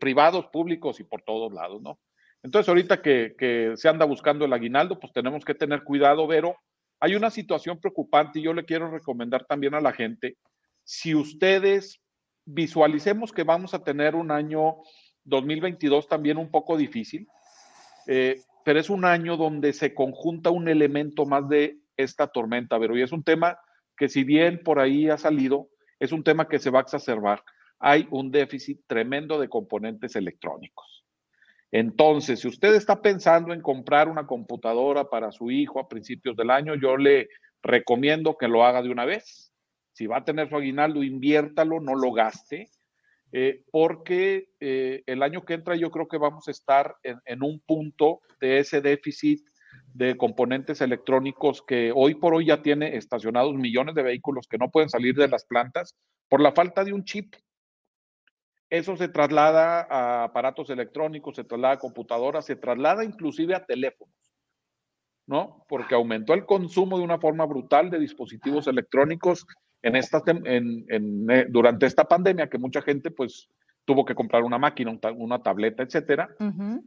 privados, 0.00 0.46
públicos 0.46 0.98
y 1.00 1.04
por 1.04 1.22
todos 1.22 1.52
lados, 1.52 1.80
¿no? 1.82 2.00
Entonces, 2.42 2.68
ahorita 2.68 3.02
que, 3.02 3.74
se 3.76 3.88
anda 3.88 4.04
buscando 4.04 4.44
el 4.44 4.52
aguinaldo, 4.52 4.98
pues 4.98 5.12
tenemos 5.12 5.44
que 5.44 5.54
tener 5.54 5.82
cuidado, 5.84 6.26
Vero. 6.26 6.56
Hay 7.00 7.14
una 7.14 7.30
situación 7.30 7.78
preocupante 7.78 8.38
y 8.38 8.42
yo 8.42 8.52
le 8.52 8.64
quiero 8.64 8.90
recomendar 8.90 9.44
también 9.46 9.74
a 9.74 9.80
la 9.80 9.92
gente, 9.92 10.36
si 10.84 11.14
ustedes 11.14 12.00
visualicemos 12.44 13.32
que 13.32 13.44
vamos 13.44 13.74
a 13.74 13.84
tener 13.84 14.14
un 14.14 14.30
año 14.30 14.76
2022 15.24 16.08
también 16.08 16.36
un 16.36 16.50
poco 16.50 16.76
difícil, 16.76 17.28
eh, 18.06 18.42
pero 18.64 18.80
es 18.80 18.90
un 18.90 19.04
año 19.04 19.36
donde 19.36 19.72
se 19.72 19.94
conjunta 19.94 20.50
un 20.50 20.68
elemento 20.68 21.26
más 21.26 21.48
de 21.48 21.78
esta 21.96 22.26
tormenta, 22.26 22.78
pero 22.78 22.96
y 22.96 23.02
es 23.02 23.12
un 23.12 23.22
tema 23.22 23.58
que 23.96 24.08
si 24.08 24.24
bien 24.24 24.62
por 24.62 24.80
ahí 24.80 25.08
ha 25.08 25.18
salido, 25.18 25.68
es 25.98 26.12
un 26.12 26.24
tema 26.24 26.48
que 26.48 26.58
se 26.58 26.70
va 26.70 26.80
a 26.80 26.82
exacerbar. 26.82 27.44
Hay 27.78 28.08
un 28.10 28.30
déficit 28.30 28.80
tremendo 28.86 29.38
de 29.38 29.48
componentes 29.48 30.16
electrónicos. 30.16 30.99
Entonces, 31.72 32.40
si 32.40 32.48
usted 32.48 32.74
está 32.74 33.00
pensando 33.00 33.52
en 33.52 33.60
comprar 33.60 34.08
una 34.08 34.26
computadora 34.26 35.08
para 35.08 35.30
su 35.30 35.50
hijo 35.50 35.78
a 35.78 35.88
principios 35.88 36.36
del 36.36 36.50
año, 36.50 36.74
yo 36.74 36.96
le 36.96 37.28
recomiendo 37.62 38.36
que 38.36 38.48
lo 38.48 38.64
haga 38.64 38.82
de 38.82 38.90
una 38.90 39.04
vez. 39.04 39.52
Si 39.92 40.06
va 40.06 40.18
a 40.18 40.24
tener 40.24 40.48
su 40.48 40.56
aguinaldo, 40.56 41.02
inviértalo, 41.02 41.80
no 41.80 41.94
lo 41.94 42.12
gaste 42.12 42.70
eh, 43.32 43.62
porque 43.70 44.48
eh, 44.58 45.02
el 45.06 45.22
año 45.22 45.44
que 45.44 45.54
entra 45.54 45.76
yo 45.76 45.90
creo 45.90 46.08
que 46.08 46.18
vamos 46.18 46.48
a 46.48 46.50
estar 46.50 46.96
en, 47.02 47.42
un 47.42 47.60
punto 47.60 48.20
de 48.40 48.58
ese 48.58 48.80
déficit 48.80 49.46
de 49.94 50.16
componentes 50.16 50.80
electrónicos 50.80 51.62
que 51.62 51.92
hoy 51.94 52.16
por 52.16 52.34
hoy 52.34 52.46
ya 52.46 52.62
tiene 52.62 52.96
estacionados 52.96 53.54
millones 53.54 53.94
de 53.94 54.02
vehículos 54.02 54.48
que 54.48 54.58
no 54.58 54.70
pueden 54.70 54.88
salir 54.88 55.14
de 55.14 55.28
las 55.28 55.44
plantas 55.44 55.96
por 56.28 56.40
la 56.40 56.52
falta 56.52 56.82
de 56.84 56.92
un 56.92 57.04
chip. 57.04 57.34
Eso 58.70 58.96
se 58.96 59.08
traslada 59.08 59.86
a 59.90 60.24
aparatos 60.24 60.70
electrónicos, 60.70 61.34
se 61.34 61.44
traslada 61.44 61.74
a 61.74 61.78
computadoras, 61.78 62.46
se 62.46 62.54
traslada 62.54 63.04
inclusive 63.04 63.54
a 63.54 63.66
teléfonos, 63.66 64.14
¿no? 65.26 65.64
Porque 65.68 65.96
aumentó 65.96 66.34
el 66.34 66.46
consumo 66.46 66.96
de 66.96 67.04
una 67.04 67.18
forma 67.18 67.44
brutal 67.46 67.90
de 67.90 67.98
dispositivos 67.98 68.68
electrónicos 68.68 69.44
en 69.82 69.96
esta, 69.96 70.22
en, 70.26 70.86
eh, 71.30 71.46
durante 71.48 71.86
esta 71.86 72.04
pandemia 72.04 72.48
que 72.48 72.58
mucha 72.58 72.80
gente 72.80 73.10
pues 73.10 73.48
tuvo 73.84 74.04
que 74.04 74.14
comprar 74.14 74.44
una 74.44 74.58
máquina, 74.58 74.96
una 75.16 75.42
tableta, 75.42 75.82
etcétera. 75.82 76.28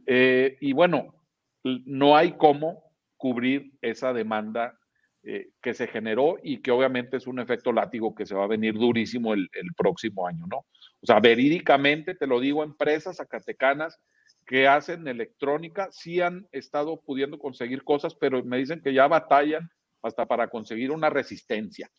Eh, 0.06 0.56
y 0.60 0.72
bueno, 0.72 1.14
no 1.62 2.16
hay 2.16 2.32
cómo 2.32 2.82
cubrir 3.18 3.72
esa 3.82 4.14
demanda 4.14 4.78
eh, 5.26 5.48
que 5.62 5.74
se 5.74 5.86
generó 5.86 6.36
y 6.42 6.58
que 6.60 6.70
obviamente 6.70 7.16
es 7.16 7.26
un 7.26 7.40
efecto 7.40 7.72
látigo 7.72 8.14
que 8.14 8.26
se 8.26 8.34
va 8.34 8.44
a 8.44 8.48
venir 8.48 8.74
durísimo 8.74 9.32
el, 9.34 9.48
el, 9.52 9.74
próximo 9.76 10.26
año, 10.26 10.46
¿no? 10.46 10.58
O 11.00 11.06
sea, 11.06 11.20
verídicamente, 11.20 12.14
te 12.14 12.26
lo 12.26 12.40
digo, 12.40 12.62
empresas 12.62 13.16
zacatecanas 13.16 13.98
que 14.46 14.68
hacen 14.68 15.08
electrónica 15.08 15.88
sí 15.90 16.20
han 16.20 16.46
estado 16.52 17.00
pudiendo 17.00 17.38
conseguir 17.38 17.84
cosas, 17.84 18.14
pero 18.14 18.44
me 18.44 18.58
dicen 18.58 18.82
que 18.82 18.92
ya 18.92 19.08
batallan 19.08 19.70
hasta 20.02 20.26
para 20.26 20.48
conseguir 20.48 20.90
una 20.90 21.10
resistencia. 21.10 21.90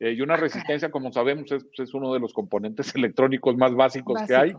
Eh, 0.00 0.12
y 0.12 0.20
una 0.20 0.36
resistencia, 0.36 0.90
como 0.90 1.12
sabemos, 1.12 1.50
es, 1.50 1.94
uno 1.94 2.12
de 2.14 2.20
los 2.20 2.32
componentes 2.32 2.94
electrónicos 2.94 3.56
más 3.56 3.74
básicos 3.74 4.22
que 4.26 4.36
hay. 4.36 4.54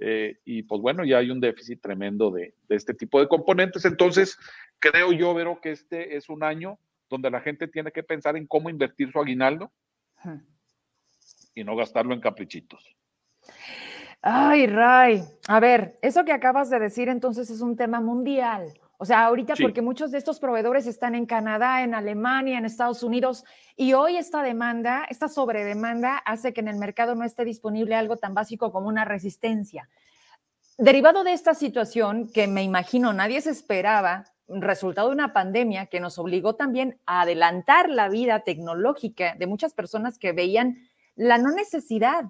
Eh, 0.00 0.38
y 0.44 0.62
pues 0.62 0.80
bueno, 0.80 1.04
ya 1.04 1.18
hay 1.18 1.30
un 1.30 1.40
déficit 1.40 1.80
tremendo 1.80 2.30
de, 2.30 2.54
este 2.68 2.94
tipo 2.94 3.20
de 3.20 3.28
componentes. 3.28 3.84
Entonces, 3.84 4.38
creo 4.78 5.12
yo, 5.12 5.34
Vero, 5.34 5.60
que 5.60 5.72
este 5.72 6.16
es 6.16 6.28
un 6.28 6.42
año 6.42 6.78
donde 7.08 7.30
la 7.30 7.40
gente 7.40 7.68
tiene 7.68 7.92
que 7.92 8.02
pensar 8.02 8.36
en 8.36 8.46
cómo 8.46 8.70
invertir 8.70 9.10
su 9.10 9.18
aguinaldo 9.18 9.72
y 11.54 11.64
no 11.64 11.76
gastarlo 11.76 12.14
en 12.14 12.20
caprichitos. 12.20 12.84
Ay, 14.20 14.66
Ray, 14.66 15.22
a 15.46 15.60
ver, 15.60 15.98
eso 16.02 16.24
que 16.24 16.32
acabas 16.32 16.70
de 16.70 16.78
decir 16.78 17.08
entonces 17.08 17.50
es 17.50 17.60
un 17.60 17.76
tema 17.76 18.00
mundial. 18.00 18.72
O 19.00 19.04
sea, 19.04 19.24
ahorita 19.26 19.54
porque 19.62 19.80
muchos 19.80 20.10
de 20.10 20.18
estos 20.18 20.40
proveedores 20.40 20.88
están 20.88 21.14
en 21.14 21.24
Canadá, 21.24 21.84
en 21.84 21.94
Alemania, 21.94 22.58
en 22.58 22.64
Estados 22.64 23.04
Unidos, 23.04 23.44
y 23.76 23.92
hoy 23.92 24.16
esta 24.16 24.42
demanda, 24.42 25.06
esta 25.08 25.28
sobredemanda 25.28 26.16
hace 26.16 26.52
que 26.52 26.60
en 26.60 26.66
el 26.66 26.78
mercado 26.78 27.14
no 27.14 27.24
esté 27.24 27.44
disponible 27.44 27.94
algo 27.94 28.16
tan 28.16 28.34
básico 28.34 28.72
como 28.72 28.88
una 28.88 29.04
resistencia. 29.04 29.88
Derivado 30.78 31.22
de 31.22 31.32
esta 31.32 31.54
situación, 31.54 32.28
que 32.32 32.48
me 32.48 32.64
imagino 32.64 33.12
nadie 33.12 33.40
se 33.40 33.50
esperaba, 33.50 34.24
resultado 34.48 35.08
de 35.08 35.14
una 35.14 35.32
pandemia 35.32 35.86
que 35.86 36.00
nos 36.00 36.18
obligó 36.18 36.54
también 36.54 36.98
a 37.06 37.22
adelantar 37.22 37.90
la 37.90 38.08
vida 38.08 38.40
tecnológica 38.40 39.34
de 39.38 39.46
muchas 39.46 39.74
personas 39.74 40.18
que 40.18 40.32
veían 40.32 40.88
la 41.16 41.38
no 41.38 41.50
necesidad. 41.50 42.24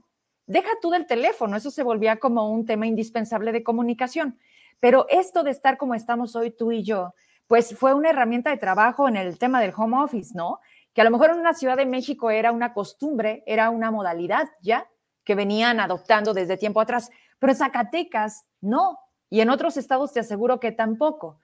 Deja 0.46 0.70
tú 0.82 0.90
del 0.90 1.06
teléfono, 1.06 1.56
eso 1.56 1.70
se 1.70 1.82
volvía 1.82 2.16
como 2.16 2.50
un 2.50 2.66
tema 2.66 2.86
indispensable 2.86 3.52
de 3.52 3.62
comunicación. 3.62 4.38
Pero 4.80 5.06
esto 5.08 5.42
de 5.42 5.50
estar 5.50 5.76
como 5.76 5.94
estamos 5.94 6.34
hoy 6.36 6.50
tú 6.50 6.72
y 6.72 6.82
yo, 6.82 7.14
pues 7.46 7.76
fue 7.76 7.94
una 7.94 8.10
herramienta 8.10 8.50
de 8.50 8.56
trabajo 8.56 9.08
en 9.08 9.16
el 9.16 9.38
tema 9.38 9.60
del 9.60 9.72
home 9.76 9.98
office, 9.98 10.32
¿no? 10.34 10.60
Que 10.94 11.00
a 11.00 11.04
lo 11.04 11.10
mejor 11.10 11.30
en 11.30 11.38
una 11.38 11.54
Ciudad 11.54 11.76
de 11.76 11.86
México 11.86 12.30
era 12.30 12.52
una 12.52 12.72
costumbre, 12.72 13.42
era 13.46 13.70
una 13.70 13.90
modalidad 13.90 14.48
ya 14.60 14.88
que 15.24 15.34
venían 15.34 15.80
adoptando 15.80 16.32
desde 16.32 16.56
tiempo 16.56 16.80
atrás, 16.80 17.10
pero 17.38 17.52
en 17.52 17.58
Zacatecas 17.58 18.46
no, 18.60 18.98
y 19.30 19.40
en 19.40 19.50
otros 19.50 19.76
estados 19.76 20.12
te 20.12 20.20
aseguro 20.20 20.58
que 20.60 20.72
tampoco. 20.72 21.38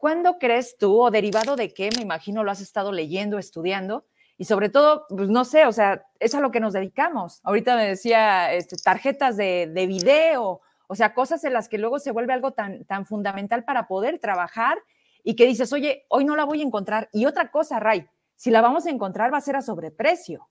¿Cuándo 0.00 0.38
crees 0.38 0.78
tú, 0.78 0.98
o 0.98 1.10
derivado 1.10 1.56
de 1.56 1.74
qué, 1.74 1.90
me 1.94 2.00
imagino 2.00 2.42
lo 2.42 2.50
has 2.50 2.62
estado 2.62 2.90
leyendo, 2.90 3.38
estudiando, 3.38 4.06
y 4.38 4.46
sobre 4.46 4.70
todo, 4.70 5.04
pues 5.10 5.28
no 5.28 5.44
sé, 5.44 5.66
o 5.66 5.72
sea, 5.72 6.06
es 6.18 6.34
a 6.34 6.40
lo 6.40 6.50
que 6.50 6.58
nos 6.58 6.72
dedicamos. 6.72 7.40
Ahorita 7.42 7.76
me 7.76 7.86
decía 7.86 8.50
este, 8.54 8.76
tarjetas 8.82 9.36
de, 9.36 9.70
de 9.70 9.86
video, 9.86 10.62
o 10.86 10.94
sea, 10.94 11.12
cosas 11.12 11.44
en 11.44 11.52
las 11.52 11.68
que 11.68 11.76
luego 11.76 11.98
se 11.98 12.12
vuelve 12.12 12.32
algo 12.32 12.52
tan, 12.52 12.86
tan 12.86 13.04
fundamental 13.04 13.62
para 13.64 13.88
poder 13.88 14.18
trabajar 14.18 14.78
y 15.22 15.36
que 15.36 15.44
dices, 15.44 15.70
oye, 15.74 16.06
hoy 16.08 16.24
no 16.24 16.34
la 16.34 16.44
voy 16.44 16.62
a 16.62 16.64
encontrar. 16.64 17.10
Y 17.12 17.26
otra 17.26 17.50
cosa, 17.50 17.78
Ray, 17.78 18.08
si 18.36 18.50
la 18.50 18.62
vamos 18.62 18.86
a 18.86 18.90
encontrar 18.90 19.30
va 19.30 19.36
a 19.36 19.42
ser 19.42 19.56
a 19.56 19.60
sobreprecio. 19.60 20.48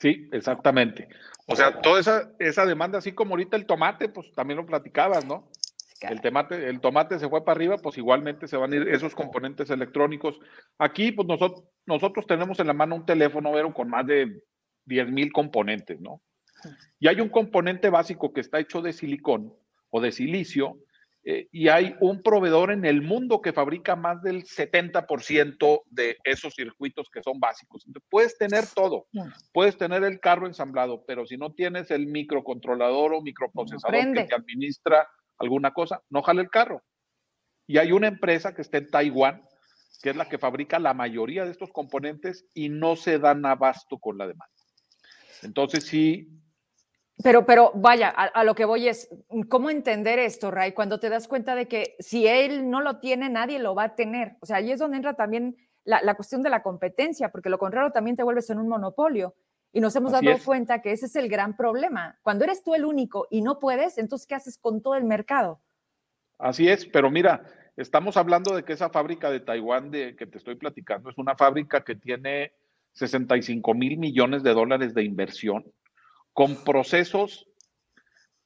Sí, 0.00 0.30
exactamente. 0.32 1.08
O 1.46 1.54
sea, 1.54 1.82
toda 1.82 2.00
esa, 2.00 2.30
esa 2.38 2.64
demanda, 2.64 2.96
así 2.96 3.12
como 3.12 3.32
ahorita 3.34 3.58
el 3.58 3.66
tomate, 3.66 4.08
pues 4.08 4.32
también 4.32 4.56
lo 4.56 4.64
platicabas, 4.64 5.26
¿no? 5.26 5.46
El 6.10 6.20
tomate, 6.20 6.68
el 6.68 6.80
tomate 6.80 7.18
se 7.18 7.28
fue 7.28 7.44
para 7.44 7.56
arriba, 7.56 7.76
pues 7.78 7.98
igualmente 7.98 8.48
se 8.48 8.56
van 8.56 8.72
a 8.72 8.76
ir 8.76 8.88
esos 8.88 9.14
componentes 9.14 9.70
electrónicos. 9.70 10.38
Aquí, 10.78 11.12
pues 11.12 11.28
nosotros, 11.28 11.64
nosotros 11.86 12.26
tenemos 12.26 12.58
en 12.60 12.66
la 12.66 12.72
mano 12.72 12.96
un 12.96 13.06
teléfono, 13.06 13.52
Vero, 13.52 13.72
con 13.72 13.88
más 13.88 14.06
de 14.06 14.42
10 14.86 15.08
mil 15.10 15.32
componentes, 15.32 16.00
¿no? 16.00 16.22
Y 16.98 17.08
hay 17.08 17.20
un 17.20 17.28
componente 17.28 17.90
básico 17.90 18.32
que 18.32 18.40
está 18.40 18.58
hecho 18.58 18.80
de 18.80 18.92
silicón 18.92 19.54
o 19.90 20.00
de 20.00 20.12
silicio, 20.12 20.78
eh, 21.26 21.48
y 21.52 21.68
hay 21.68 21.96
un 22.00 22.22
proveedor 22.22 22.70
en 22.70 22.84
el 22.84 23.00
mundo 23.00 23.40
que 23.40 23.54
fabrica 23.54 23.96
más 23.96 24.20
del 24.22 24.44
70% 24.44 25.82
de 25.86 26.18
esos 26.22 26.54
circuitos 26.54 27.08
que 27.10 27.22
son 27.22 27.40
básicos. 27.40 27.86
Entonces, 27.86 28.06
puedes 28.10 28.36
tener 28.36 28.64
todo, 28.74 29.06
puedes 29.52 29.78
tener 29.78 30.04
el 30.04 30.20
carro 30.20 30.46
ensamblado, 30.46 31.02
pero 31.06 31.24
si 31.24 31.38
no 31.38 31.54
tienes 31.54 31.90
el 31.90 32.08
microcontrolador 32.08 33.14
o 33.14 33.22
microprocesador 33.22 34.12
que 34.12 34.24
te 34.24 34.34
administra 34.34 35.08
alguna 35.38 35.72
cosa, 35.72 36.02
no 36.10 36.22
jale 36.22 36.42
el 36.42 36.50
carro. 36.50 36.82
Y 37.66 37.78
hay 37.78 37.92
una 37.92 38.08
empresa 38.08 38.54
que 38.54 38.62
está 38.62 38.78
en 38.78 38.90
Taiwán, 38.90 39.42
que 40.02 40.10
es 40.10 40.16
la 40.16 40.28
que 40.28 40.38
fabrica 40.38 40.78
la 40.78 40.94
mayoría 40.94 41.44
de 41.44 41.50
estos 41.50 41.70
componentes 41.70 42.46
y 42.54 42.68
no 42.68 42.96
se 42.96 43.18
dan 43.18 43.44
abasto 43.46 43.98
con 43.98 44.18
la 44.18 44.26
demanda. 44.26 44.52
Entonces 45.42 45.84
sí, 45.84 46.34
pero, 47.22 47.46
pero 47.46 47.70
vaya, 47.74 48.08
a, 48.08 48.42
lo 48.42 48.54
que 48.54 48.64
voy 48.64 48.88
es, 48.88 49.08
¿cómo 49.48 49.70
entender 49.70 50.18
esto, 50.18 50.50
Ray? 50.50 50.72
Cuando 50.72 50.98
te 50.98 51.08
das 51.08 51.28
cuenta 51.28 51.54
de 51.54 51.68
que 51.68 51.94
si 52.00 52.26
él 52.26 52.68
no 52.68 52.80
lo 52.80 52.98
tiene, 52.98 53.28
nadie 53.28 53.60
lo 53.60 53.74
va 53.74 53.84
a 53.84 53.94
tener. 53.94 54.36
O 54.40 54.46
sea, 54.46 54.56
ahí 54.56 54.72
es 54.72 54.80
donde 54.80 54.96
entra 54.96 55.14
también 55.14 55.56
la, 55.84 56.14
cuestión 56.16 56.42
de 56.42 56.50
la 56.50 56.62
competencia, 56.62 57.30
porque 57.30 57.50
lo 57.50 57.58
contrario 57.58 57.92
también 57.92 58.16
te 58.16 58.24
vuelves 58.24 58.50
en 58.50 58.58
un 58.58 58.68
monopolio. 58.68 59.34
Y 59.74 59.80
nos 59.80 59.96
hemos 59.96 60.12
dado 60.12 60.38
cuenta 60.44 60.80
que 60.80 60.92
ese 60.92 61.06
es 61.06 61.16
el 61.16 61.28
gran 61.28 61.56
problema. 61.56 62.16
Cuando 62.22 62.44
eres 62.44 62.62
tú 62.62 62.76
el 62.76 62.84
único 62.84 63.26
y 63.28 63.42
no 63.42 63.58
puedes, 63.58 63.98
entonces, 63.98 64.24
¿qué 64.24 64.36
haces 64.36 64.56
con 64.56 64.80
todo 64.80 64.94
el 64.94 65.02
mercado? 65.02 65.60
Así 66.38 66.68
es, 66.68 66.86
pero 66.86 67.10
mira, 67.10 67.44
estamos 67.76 68.16
hablando 68.16 68.54
de 68.54 68.64
que 68.64 68.72
esa 68.72 68.88
fábrica 68.90 69.30
de 69.30 69.40
Taiwán 69.40 69.90
de 69.90 70.14
que 70.14 70.26
te 70.26 70.38
estoy 70.38 70.54
platicando 70.54 71.10
es 71.10 71.18
una 71.18 71.34
fábrica 71.34 71.82
que 71.82 71.96
tiene 71.96 72.52
65 72.92 73.74
mil 73.74 73.98
millones 73.98 74.44
de 74.44 74.54
dólares 74.54 74.94
de 74.94 75.02
inversión 75.02 75.64
con 76.32 76.62
procesos, 76.62 77.48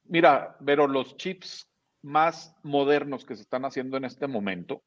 mira, 0.04 0.56
pero 0.64 0.86
los 0.86 1.18
chips 1.18 1.70
más 2.00 2.56
modernos 2.62 3.26
que 3.26 3.36
se 3.36 3.42
están 3.42 3.66
haciendo 3.66 3.98
en 3.98 4.06
este 4.06 4.28
momento, 4.28 4.82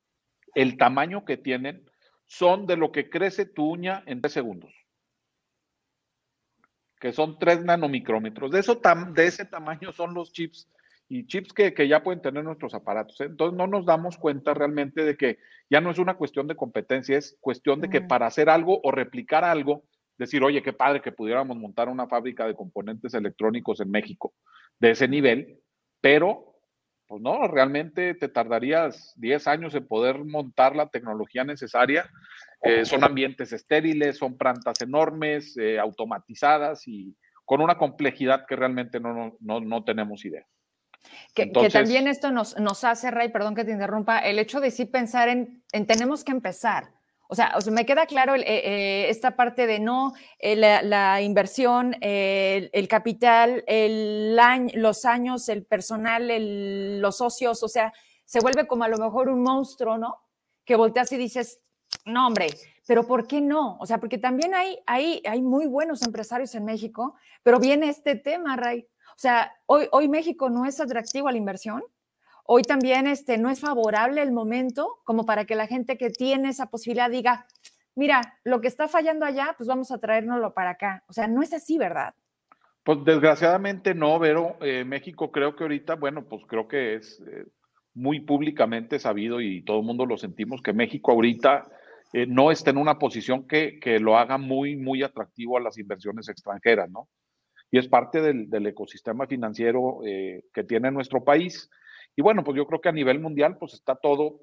el 0.55 0.75
tamaño 0.77 1.23
que 1.23 1.37
tienen 1.37 1.85
son 2.25 2.65
de 2.65 2.77
lo 2.77 2.91
que 2.91 3.11
crece 3.11 3.45
tu 3.45 3.69
uña 3.69 4.01
en 4.07 4.21
tres 4.21 4.33
segundos, 4.33 4.73
que 7.01 7.11
son 7.11 7.39
tres 7.39 7.63
nanomicrómetros. 7.63 8.51
De, 8.51 8.59
eso 8.59 8.79
de 9.13 9.25
ese 9.25 9.45
tamaño 9.45 9.91
son 9.91 10.13
los 10.13 10.31
chips 10.31 10.69
y 11.09 11.25
chips 11.25 11.51
que, 11.51 11.87
ya 11.87 12.03
pueden 12.03 12.21
tener 12.21 12.43
nuestros 12.43 12.75
aparatos. 12.75 13.19
¿eh? 13.19 13.25
Entonces 13.25 13.57
no 13.57 13.65
nos 13.65 13.85
damos 13.85 14.17
cuenta 14.17 14.53
realmente 14.53 15.03
de 15.03 15.17
que 15.17 15.39
ya 15.69 15.81
no 15.81 15.89
es 15.89 15.97
una 15.97 16.13
cuestión 16.13 16.47
de 16.47 16.55
competencia, 16.55 17.17
es 17.17 17.37
cuestión 17.41 17.81
de 17.81 17.89
que 17.89 18.01
para 18.01 18.27
hacer 18.27 18.49
algo 18.49 18.79
o 18.83 18.91
replicar 18.91 19.43
algo 19.43 19.83
decir, 20.17 20.43
oye, 20.43 20.61
qué 20.61 20.71
padre 20.71 21.01
que 21.01 21.11
pudiéramos 21.11 21.57
montar 21.57 21.89
una 21.89 22.07
fábrica 22.07 22.45
de 22.45 22.53
componentes 22.53 23.15
electrónicos 23.15 23.81
en 23.81 23.89
México 23.89 24.33
de 24.79 24.91
ese 24.91 25.07
nivel, 25.07 25.59
pero 26.01 26.50
pues 27.11 27.21
no, 27.21 27.45
realmente 27.45 28.13
te 28.13 28.29
tardarías 28.29 29.11
10 29.17 29.45
años 29.49 29.75
en 29.75 29.85
poder 29.85 30.23
montar 30.23 30.77
la 30.77 30.87
tecnología 30.87 31.43
necesaria. 31.43 32.09
Eh, 32.63 32.85
son 32.85 33.03
ambientes 33.03 33.51
estériles, 33.51 34.17
son 34.17 34.37
plantas 34.37 34.79
enormes, 34.79 35.57
eh, 35.57 35.77
automatizadas 35.77 36.87
y 36.87 37.13
con 37.43 37.59
una 37.59 37.77
complejidad 37.77 38.45
que 38.47 38.55
realmente 38.55 39.01
no, 39.01 39.35
no, 39.41 39.59
no 39.59 39.83
tenemos 39.83 40.23
idea. 40.23 40.45
Que, 41.35 41.47
también 41.47 42.07
esto 42.07 42.31
nos, 42.31 42.57
nos 42.57 42.85
hace, 42.85 43.11
Ray, 43.11 43.27
perdón 43.27 43.55
que 43.55 43.65
te 43.65 43.71
interrumpa, 43.71 44.19
el 44.19 44.39
hecho 44.39 44.61
de 44.61 44.71
sí 44.71 44.85
pensar 44.85 45.27
en, 45.27 45.65
en 45.73 45.85
tenemos 45.85 46.23
que 46.23 46.31
empezar. 46.31 46.93
O 47.31 47.35
sea, 47.35 47.55
me 47.71 47.85
queda 47.85 48.07
claro 48.07 48.35
eh, 48.35 48.43
eh, 48.45 49.09
esta 49.09 49.37
parte 49.37 49.65
de 49.65 49.79
no, 49.79 50.13
eh, 50.37 50.57
la, 50.57 51.21
inversión, 51.21 51.95
el 52.01 52.87
capital, 52.89 53.63
el 53.67 54.35
los 54.73 55.05
años, 55.05 55.47
el 55.47 55.63
personal, 55.63 56.99
los 56.99 57.15
socios, 57.15 57.63
o 57.63 57.69
sea, 57.69 57.93
se 58.25 58.41
vuelve 58.41 58.67
como 58.67 58.83
a 58.83 58.89
lo 58.89 58.97
mejor 58.97 59.29
un 59.29 59.43
monstruo, 59.43 59.97
¿no? 59.97 60.17
Que 60.65 60.75
volteas 60.75 61.09
y 61.13 61.17
dices, 61.17 61.61
no, 62.03 62.27
hombre, 62.27 62.47
pero 62.85 63.07
¿por 63.07 63.25
qué 63.25 63.39
no? 63.39 63.77
O 63.79 63.85
sea, 63.85 63.97
porque 63.97 64.17
también 64.17 64.53
hay, 64.53 64.79
hay, 64.85 65.23
hay 65.25 65.41
muy 65.41 65.67
buenos 65.67 66.01
empresarios 66.01 66.53
en 66.55 66.65
México, 66.65 67.15
pero 67.43 67.59
viene 67.59 67.87
este 67.87 68.15
tema, 68.15 68.57
Ray. 68.57 68.85
O 69.15 69.19
sea, 69.19 69.53
hoy, 69.67 69.87
hoy 69.93 70.09
México 70.09 70.49
no 70.49 70.65
es 70.65 70.81
atractivo 70.81 71.29
a 71.29 71.31
la 71.31 71.37
inversión 71.37 71.81
hoy 72.45 72.63
también 72.63 73.07
este, 73.07 73.37
no 73.37 73.49
es 73.49 73.59
favorable 73.59 74.21
el 74.21 74.31
momento 74.31 74.99
como 75.03 75.25
para 75.25 75.45
que 75.45 75.55
la 75.55 75.67
gente 75.67 75.97
que 75.97 76.09
tiene 76.09 76.49
esa 76.49 76.69
posibilidad 76.69 77.09
diga, 77.09 77.45
mira, 77.95 78.39
lo 78.43 78.61
que 78.61 78.67
está 78.67 78.87
fallando 78.87 79.25
allá, 79.25 79.55
pues 79.57 79.67
vamos 79.67 79.91
a 79.91 79.99
traérnoslo 79.99 80.53
para 80.53 80.71
acá. 80.71 81.03
O 81.07 81.13
sea, 81.13 81.27
no 81.27 81.41
es 81.41 81.53
así, 81.53 81.77
¿verdad? 81.77 82.13
Pues 82.83 83.03
desgraciadamente 83.05 83.93
no, 83.93 84.19
pero 84.19 84.57
eh, 84.61 84.83
México 84.83 85.31
creo 85.31 85.55
que 85.55 85.63
ahorita, 85.63 85.95
bueno, 85.95 86.25
pues 86.27 86.43
creo 86.47 86.67
que 86.67 86.95
es 86.95 87.21
eh, 87.27 87.45
muy 87.93 88.21
públicamente 88.21 88.97
sabido 88.97 89.39
y 89.39 89.63
todo 89.63 89.79
el 89.79 89.85
mundo 89.85 90.05
lo 90.05 90.17
sentimos 90.17 90.61
que 90.63 90.73
México 90.73 91.11
ahorita 91.11 91.67
eh, 92.13 92.25
no 92.25 92.51
está 92.51 92.71
en 92.71 92.77
una 92.77 92.97
posición 92.97 93.47
que, 93.47 93.79
que, 93.79 93.99
lo 93.99 94.17
haga 94.17 94.39
muy, 94.39 94.77
muy 94.77 95.03
atractivo 95.03 95.57
a 95.57 95.61
las 95.61 95.77
inversiones 95.77 96.27
extranjeras, 96.27 96.89
¿no? 96.89 97.07
Y 97.69 97.77
es 97.77 97.87
parte 97.87 98.19
del, 98.19 98.49
del 98.49 98.67
ecosistema 98.67 99.27
financiero 99.27 99.99
que 100.01 100.63
tiene 100.65 100.91
nuestro 100.91 101.23
país. 101.23 101.69
Y 102.15 102.21
bueno, 102.21 102.43
pues 102.43 102.57
yo 102.57 102.65
creo 102.67 102.81
que 102.81 102.89
a 102.89 102.93
nivel 102.93 103.19
mundial, 103.19 103.57
pues 103.57 103.73
está 103.73 103.95
todo, 103.95 104.41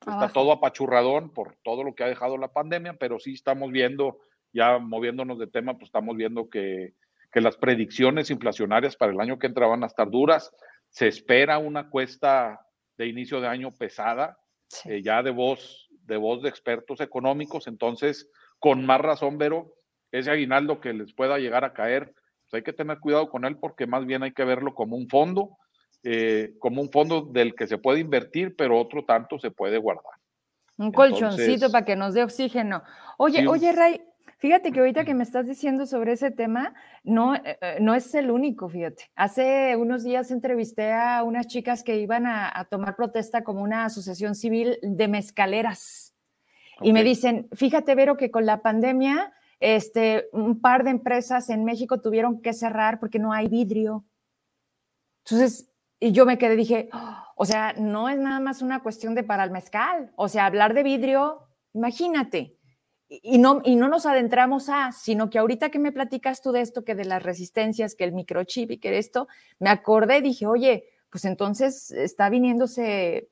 está 0.00 0.28
todo 0.28 0.52
apachurradón 0.52 1.32
por 1.32 1.56
todo 1.62 1.82
lo 1.82 1.94
que 1.94 2.04
ha 2.04 2.08
dejado 2.08 2.36
la 2.36 2.52
pandemia, 2.52 2.94
pero 2.94 3.18
sí 3.18 3.32
estamos 3.32 3.70
viendo, 3.70 4.18
ya 4.52 4.78
moviéndonos 4.78 5.38
de 5.38 5.46
tema, 5.46 5.74
pues 5.74 5.88
estamos 5.88 6.16
viendo 6.16 6.48
que, 6.50 6.94
que 7.32 7.40
las 7.40 7.56
predicciones 7.56 8.30
inflacionarias 8.30 8.96
para 8.96 9.12
el 9.12 9.20
año 9.20 9.38
que 9.38 9.46
entra 9.46 9.66
van 9.66 9.82
a 9.82 9.88
estar 9.88 10.10
duras. 10.10 10.52
Se 10.90 11.08
espera 11.08 11.58
una 11.58 11.88
cuesta 11.90 12.60
de 12.96 13.06
inicio 13.06 13.40
de 13.40 13.48
año 13.48 13.70
pesada, 13.72 14.38
eh, 14.84 15.02
ya 15.02 15.22
de 15.22 15.30
voz, 15.30 15.88
de 15.90 16.16
voz 16.16 16.42
de 16.42 16.48
expertos 16.48 17.00
económicos. 17.00 17.66
Entonces, 17.66 18.30
con 18.58 18.84
más 18.86 19.00
razón, 19.00 19.38
Vero, 19.38 19.74
ese 20.12 20.30
aguinaldo 20.30 20.80
que 20.80 20.92
les 20.92 21.12
pueda 21.12 21.38
llegar 21.38 21.64
a 21.64 21.72
caer, 21.72 22.14
pues 22.42 22.54
hay 22.54 22.62
que 22.62 22.72
tener 22.72 23.00
cuidado 23.00 23.28
con 23.28 23.44
él 23.44 23.56
porque 23.58 23.86
más 23.86 24.06
bien 24.06 24.22
hay 24.22 24.32
que 24.32 24.44
verlo 24.44 24.74
como 24.74 24.96
un 24.96 25.08
fondo 25.08 25.56
eh, 26.04 26.54
como 26.58 26.80
un 26.80 26.90
fondo 26.90 27.22
del 27.22 27.54
que 27.54 27.66
se 27.66 27.78
puede 27.78 28.00
invertir, 28.00 28.54
pero 28.56 28.78
otro 28.78 29.04
tanto 29.04 29.38
se 29.38 29.50
puede 29.50 29.78
guardar. 29.78 30.12
Un 30.76 30.92
colchoncito 30.92 31.70
para 31.70 31.84
que 31.84 31.96
nos 31.96 32.14
dé 32.14 32.22
oxígeno. 32.22 32.82
Oye, 33.16 33.46
oye, 33.46 33.72
Ray, 33.72 34.00
Fíjate 34.44 34.72
que 34.72 34.80
ahorita 34.80 35.06
que 35.06 35.14
me 35.14 35.22
estás 35.22 35.46
diciendo 35.46 35.86
sobre 35.86 36.12
ese 36.12 36.30
tema, 36.30 36.74
no, 37.02 37.34
eh, 37.34 37.56
eh, 37.62 37.78
no 37.80 37.94
es 37.94 38.14
el 38.14 38.30
único, 38.30 38.68
fíjate. 38.68 39.10
Hace 39.14 39.74
unos 39.74 40.04
días 40.04 40.30
entrevisté 40.30 40.92
a 40.92 41.22
unas 41.22 41.46
chicas 41.46 41.82
que 41.82 41.98
iban 41.98 42.26
a, 42.26 42.66
tomar 42.70 42.94
protesta 42.94 43.42
como 43.42 43.62
una 43.62 43.86
asociación 43.86 44.34
civil 44.34 44.78
de 44.82 45.08
mezcaleras. 45.08 46.14
Y 46.82 46.92
me 46.92 47.04
dicen, 47.04 47.48
fíjate, 47.52 47.94
Vero, 47.94 48.18
que 48.18 48.30
con 48.30 48.44
la 48.44 48.60
pandemia, 48.60 49.32
este, 49.60 50.28
un 50.32 50.60
par 50.60 50.84
de 50.84 50.90
empresas 50.90 51.48
en 51.48 51.64
México 51.64 52.02
tuvieron 52.02 52.42
que 52.42 52.52
cerrar 52.52 53.00
porque 53.00 53.18
no 53.18 53.32
hay 53.32 53.48
vidrio. 53.48 54.04
Entonces, 55.24 55.70
y 56.00 56.12
yo 56.12 56.26
me 56.26 56.38
quedé, 56.38 56.56
dije, 56.56 56.88
oh, 56.92 57.24
o 57.36 57.44
sea, 57.44 57.74
no 57.78 58.08
es 58.08 58.18
nada 58.18 58.40
más 58.40 58.62
una 58.62 58.82
cuestión 58.82 59.14
de 59.14 59.22
para 59.24 59.44
el 59.44 59.50
mezcal. 59.50 60.12
O 60.16 60.28
sea, 60.28 60.46
hablar 60.46 60.74
de 60.74 60.82
vidrio, 60.82 61.48
imagínate 61.72 62.56
y 63.08 63.38
no, 63.38 63.60
y 63.64 63.76
no 63.76 63.88
nos 63.88 64.06
adentramos 64.06 64.68
a, 64.68 64.92
sino 64.92 65.30
que 65.30 65.38
ahorita 65.38 65.70
que 65.70 65.78
me 65.78 65.92
platicas 65.92 66.40
tú 66.42 66.52
de 66.52 66.60
esto, 66.60 66.84
que 66.84 66.94
de 66.94 67.04
las 67.04 67.22
resistencias, 67.22 67.94
que 67.94 68.04
el 68.04 68.12
microchip 68.12 68.70
y 68.70 68.78
que 68.78 68.98
esto, 68.98 69.28
me 69.58 69.70
acordé, 69.70 70.20
dije, 70.22 70.46
oye, 70.46 70.84
pues 71.10 71.24
entonces 71.24 71.90
está 71.92 72.28
viniéndose, 72.28 73.28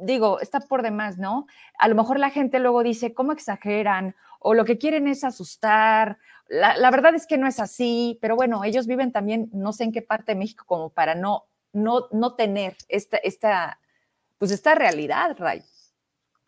digo, 0.00 0.40
está 0.40 0.60
por 0.60 0.82
demás, 0.82 1.18
¿no? 1.18 1.46
A 1.78 1.88
lo 1.88 1.94
mejor 1.94 2.18
la 2.18 2.30
gente 2.30 2.58
luego 2.58 2.82
dice, 2.82 3.14
¿cómo 3.14 3.32
exageran? 3.32 4.14
O 4.40 4.54
lo 4.54 4.64
que 4.64 4.78
quieren 4.78 5.08
es 5.08 5.24
asustar. 5.24 6.18
La, 6.48 6.76
la 6.76 6.90
verdad 6.90 7.14
es 7.14 7.26
que 7.26 7.38
no 7.38 7.46
es 7.46 7.60
así, 7.60 8.18
pero 8.20 8.36
bueno, 8.36 8.64
ellos 8.64 8.86
viven 8.86 9.12
también, 9.12 9.48
no 9.52 9.72
sé 9.72 9.84
en 9.84 9.92
qué 9.92 10.02
parte 10.02 10.32
de 10.32 10.38
México, 10.38 10.64
como 10.66 10.90
para 10.90 11.14
no, 11.14 11.47
no, 11.72 12.08
no 12.12 12.34
tener 12.34 12.76
esta, 12.88 13.16
esta, 13.18 13.80
pues 14.38 14.50
esta 14.50 14.74
realidad, 14.74 15.36
Ray. 15.38 15.62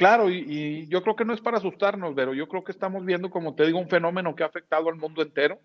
Claro, 0.00 0.30
y, 0.30 0.87
yo 0.88 1.02
creo 1.02 1.14
que 1.14 1.26
no 1.26 1.35
es 1.35 1.42
para 1.42 1.59
asustarnos, 1.59 2.14
pero 2.16 2.33
yo 2.33 2.48
creo 2.48 2.64
que 2.64 2.72
estamos 2.72 3.04
viendo, 3.04 3.28
como 3.28 3.54
te 3.54 3.66
digo, 3.66 3.78
un 3.78 3.90
fenómeno 3.90 4.35
que 4.35 4.42
ha 4.42 4.46
afectado 4.46 4.88
al 4.88 4.96
mundo 4.96 5.20
entero. 5.20 5.61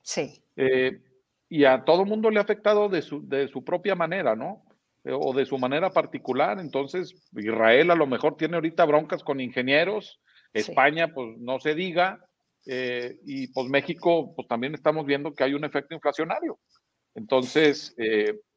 Sí. 0.00 0.44
Eh, 0.54 1.02
y 1.48 1.64
a 1.64 1.84
todo 1.84 2.04
mundo 2.04 2.30
le 2.30 2.38
ha 2.38 2.42
afectado 2.42 2.88
de 2.88 3.02
su, 3.02 3.26
de 3.26 3.48
su 3.48 3.64
propia 3.64 3.96
manera, 3.96 4.36
¿no? 4.36 4.62
Eh, 5.02 5.10
o 5.12 5.32
de 5.32 5.44
su 5.44 5.58
manera 5.58 5.90
particular. 5.90 6.60
Entonces, 6.60 7.16
Israel 7.32 7.90
a 7.90 7.96
lo 7.96 8.06
mejor 8.06 8.36
tiene 8.36 8.54
ahorita 8.54 8.84
broncas 8.84 9.24
con 9.24 9.40
ingenieros, 9.40 10.20
España, 10.52 11.12
pues 11.12 11.36
no 11.38 11.58
se 11.58 11.74
diga, 11.74 12.24
eh, 12.66 13.18
y 13.24 13.48
pues 13.48 13.66
México, 13.68 14.34
pues 14.36 14.46
también 14.46 14.74
estamos 14.74 15.04
viendo 15.04 15.34
que 15.34 15.42
hay 15.42 15.54
un 15.54 15.64
efecto 15.64 15.96
inflacionario. 15.96 16.60
Entonces, 17.16 17.92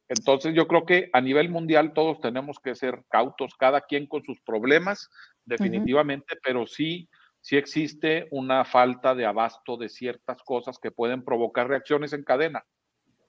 entonces 0.08 0.54
yo 0.54 0.68
creo 0.68 0.84
que 0.84 1.08
a 1.12 1.20
nivel 1.20 1.48
mundial 1.48 1.92
todos 1.94 2.20
tenemos 2.20 2.58
que 2.58 2.74
ser 2.74 3.04
cautos, 3.08 3.54
cada 3.54 3.80
quien 3.80 4.06
con 4.06 4.22
sus 4.22 4.40
problemas, 4.40 5.08
definitivamente, 5.44 6.36
pero 6.42 6.66
sí, 6.66 7.08
sí 7.40 7.56
existe 7.56 8.28
una 8.30 8.64
falta 8.64 9.14
de 9.14 9.24
abasto 9.24 9.76
de 9.76 9.88
ciertas 9.88 10.42
cosas 10.42 10.78
que 10.78 10.90
pueden 10.90 11.24
provocar 11.24 11.68
reacciones 11.68 12.12
en 12.12 12.22
cadena. 12.22 12.64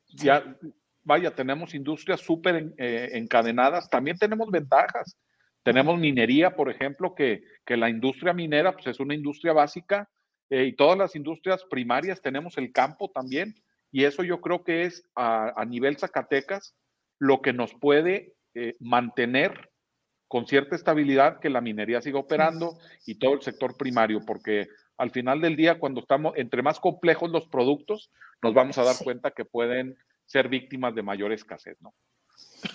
Ya, 0.08 0.58
vaya, 1.04 1.34
tenemos 1.34 1.74
industrias 1.74 2.20
súper 2.20 2.74
eh, 2.78 3.10
encadenadas, 3.14 3.90
también 3.90 4.18
tenemos 4.18 4.50
ventajas. 4.52 5.18
Tenemos 5.64 5.98
minería, 5.98 6.56
por 6.56 6.70
ejemplo, 6.70 7.16
que, 7.16 7.44
que 7.66 7.76
la 7.76 7.90
industria 7.90 8.34
minera 8.34 8.74
pues, 8.74 8.86
es 8.86 9.00
una 9.00 9.16
industria 9.16 9.52
básica 9.52 10.08
eh, 10.52 10.66
y 10.66 10.74
todas 10.74 10.96
las 10.96 11.16
industrias 11.16 11.64
primarias 11.68 12.22
tenemos 12.22 12.58
el 12.60 12.72
campo 12.72 13.10
también 13.10 13.56
y 13.92 14.04
eso 14.04 14.24
yo 14.24 14.42
creo 14.42 14.64
que 14.64 14.84
es 14.84 15.04
a, 15.16 15.64
nivel 15.68 15.98
Zacatecas 15.98 16.76
lo 17.20 17.42
que 17.42 17.54
nos 17.54 17.74
puede 17.74 18.34
eh, 18.54 18.76
mantener 18.80 19.72
con 20.28 20.48
cierta 20.48 20.76
estabilidad 20.76 21.40
que 21.40 21.50
la 21.50 21.62
minería 21.62 22.02
siga 22.02 22.20
operando 22.20 22.78
y 23.06 23.16
todo 23.20 23.34
el 23.34 23.42
sector 23.42 23.78
primario, 23.78 24.22
porque 24.26 24.68
al 24.98 25.12
final 25.12 25.42
del 25.42 25.56
día, 25.56 25.80
cuando 25.80 26.02
estamos, 26.02 26.34
entre 26.36 26.62
más 26.62 26.80
complejos 26.80 27.32
los 27.32 27.48
productos, 27.48 28.12
nos 28.42 28.54
vamos 28.54 28.78
a 28.78 28.84
dar 28.84 28.96
cuenta 29.04 29.32
que 29.32 29.46
pueden 29.46 29.98
ser 30.26 30.50
víctimas 30.50 30.96
de 30.96 31.04
mayor 31.04 31.32
escasez, 31.32 31.78
¿no? 31.82 31.94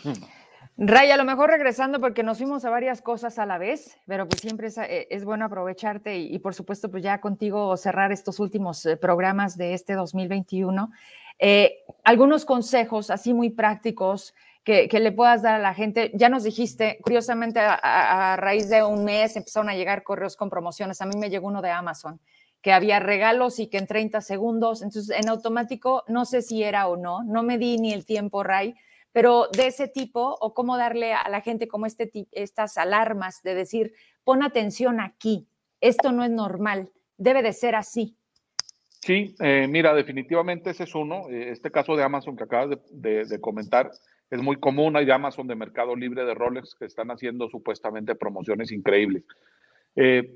Ray, 0.77 1.11
a 1.11 1.17
lo 1.17 1.25
mejor 1.25 1.51
regresando 1.51 2.01
porque 2.01 2.23
nos 2.23 2.39
fuimos 2.39 2.65
a 2.65 2.71
varias 2.71 3.03
cosas 3.03 3.39
a 3.39 3.45
la 3.45 3.59
vez, 3.59 3.99
pero 4.07 4.27
pues 4.27 4.41
siempre 4.41 4.69
es, 4.69 4.79
eh, 4.79 5.21
bueno 5.25 5.45
aprovecharte 5.45 6.19
y, 6.19 6.39
por 6.39 6.55
supuesto 6.55 6.91
pues 6.91 7.03
ya 7.03 7.21
contigo 7.21 7.77
cerrar 7.77 8.13
estos 8.13 8.41
últimos 8.41 8.87
eh, 8.87 8.97
programas 8.97 9.59
de 9.59 9.75
este 9.75 9.95
2021. 9.95 10.91
Eh, 11.39 11.85
algunos 12.05 12.45
consejos 12.45 13.11
así 13.11 13.35
muy 13.35 13.51
prácticos 13.51 14.35
que, 14.65 14.89
le 14.93 15.13
puedas 15.13 15.43
dar 15.43 15.55
a 15.55 15.59
la 15.59 15.75
gente. 15.75 16.13
Ya 16.15 16.29
nos 16.29 16.45
dijiste, 16.45 16.99
curiosamente 17.03 17.61
a, 17.61 18.37
raíz 18.39 18.69
de 18.69 18.83
un 18.85 19.05
mes 19.05 19.37
empezaron 19.37 19.69
a 19.69 19.75
llegar 19.75 20.03
correos 20.03 20.37
con 20.37 20.49
promociones. 20.49 21.01
A 21.01 21.07
mí 21.07 21.17
me 21.19 21.29
llegó 21.29 21.49
uno 21.49 21.61
de 21.61 21.71
Amazon 21.71 22.21
que 22.63 22.73
había 22.73 23.01
regalos 23.01 23.59
y 23.59 23.69
que 23.69 23.79
en 23.79 23.87
30 23.87 24.21
segundos, 24.21 24.83
entonces 24.83 25.17
en 25.17 25.29
automático, 25.29 26.05
no 26.09 26.27
sé 26.27 26.43
si 26.43 26.63
era 26.63 26.89
o 26.89 26.97
no, 26.97 27.23
no 27.23 27.43
me 27.43 27.57
di 27.57 27.79
ni 27.79 27.93
el 27.95 28.05
tiempo, 28.05 28.43
Ray, 28.43 28.75
pero 29.13 29.49
de 29.57 29.67
ese 29.67 29.89
tipo 29.89 30.37
o 30.41 30.55
cómo 30.55 30.77
darle 30.77 31.13
a 31.13 31.29
la 31.29 31.41
gente 31.41 31.69
como 31.69 31.87
este, 31.87 32.11
estas 32.33 32.79
alarmas 32.79 33.43
de 33.43 33.55
decir, 33.55 33.93
pon 34.25 34.43
atención 34.43 35.01
aquí, 35.01 35.49
esto 35.81 36.13
no 36.13 36.25
es 36.25 36.31
normal, 36.31 36.91
debe 37.17 37.43
de 37.43 37.53
ser 37.53 37.75
así. 37.75 38.17
Sí, 39.01 39.35
eh, 39.41 39.67
mira, 39.69 39.95
definitivamente 39.95 40.71
ese 40.71 40.85
es 40.85 40.95
uno. 40.95 41.29
Eh, 41.31 41.51
este 41.51 41.71
caso 41.71 41.97
de 41.97 42.03
Amazon 42.03 42.37
que 42.37 42.45
acabas 42.45 42.79
de, 42.91 43.41
comentar 43.41 43.91
es 44.31 44.43
muy 44.43 44.57
común. 44.57 44.95
Hay 44.97 45.07
de 45.07 45.13
Amazon 45.13 45.47
de 45.47 45.55
Mercado 45.55 45.97
Libre 45.97 46.25
de 46.25 46.35
Rolex 46.35 46.75
que 46.79 46.85
están 46.85 47.11
haciendo 47.11 47.49
supuestamente 47.49 48.15
promociones 48.15 48.71
increíbles. 48.73 49.25
Eh, 49.97 50.31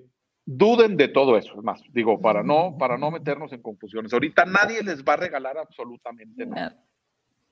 duden 0.47 0.97
de 0.97 1.09
todo 1.09 1.37
eso, 1.37 1.55
es 1.59 1.63
más, 1.63 1.83
digo, 1.93 2.21
para 2.21 2.43
no, 2.43 2.77
para 2.79 2.97
no 2.97 3.11
meternos 3.11 3.53
en 3.53 3.63
confusiones. 3.63 4.13
Ahorita 4.13 4.47
nadie 4.47 4.83
les 4.83 5.05
va 5.05 5.13
a 5.15 5.19
regalar 5.19 5.59
absolutamente 5.59 6.47
nada. 6.47 6.83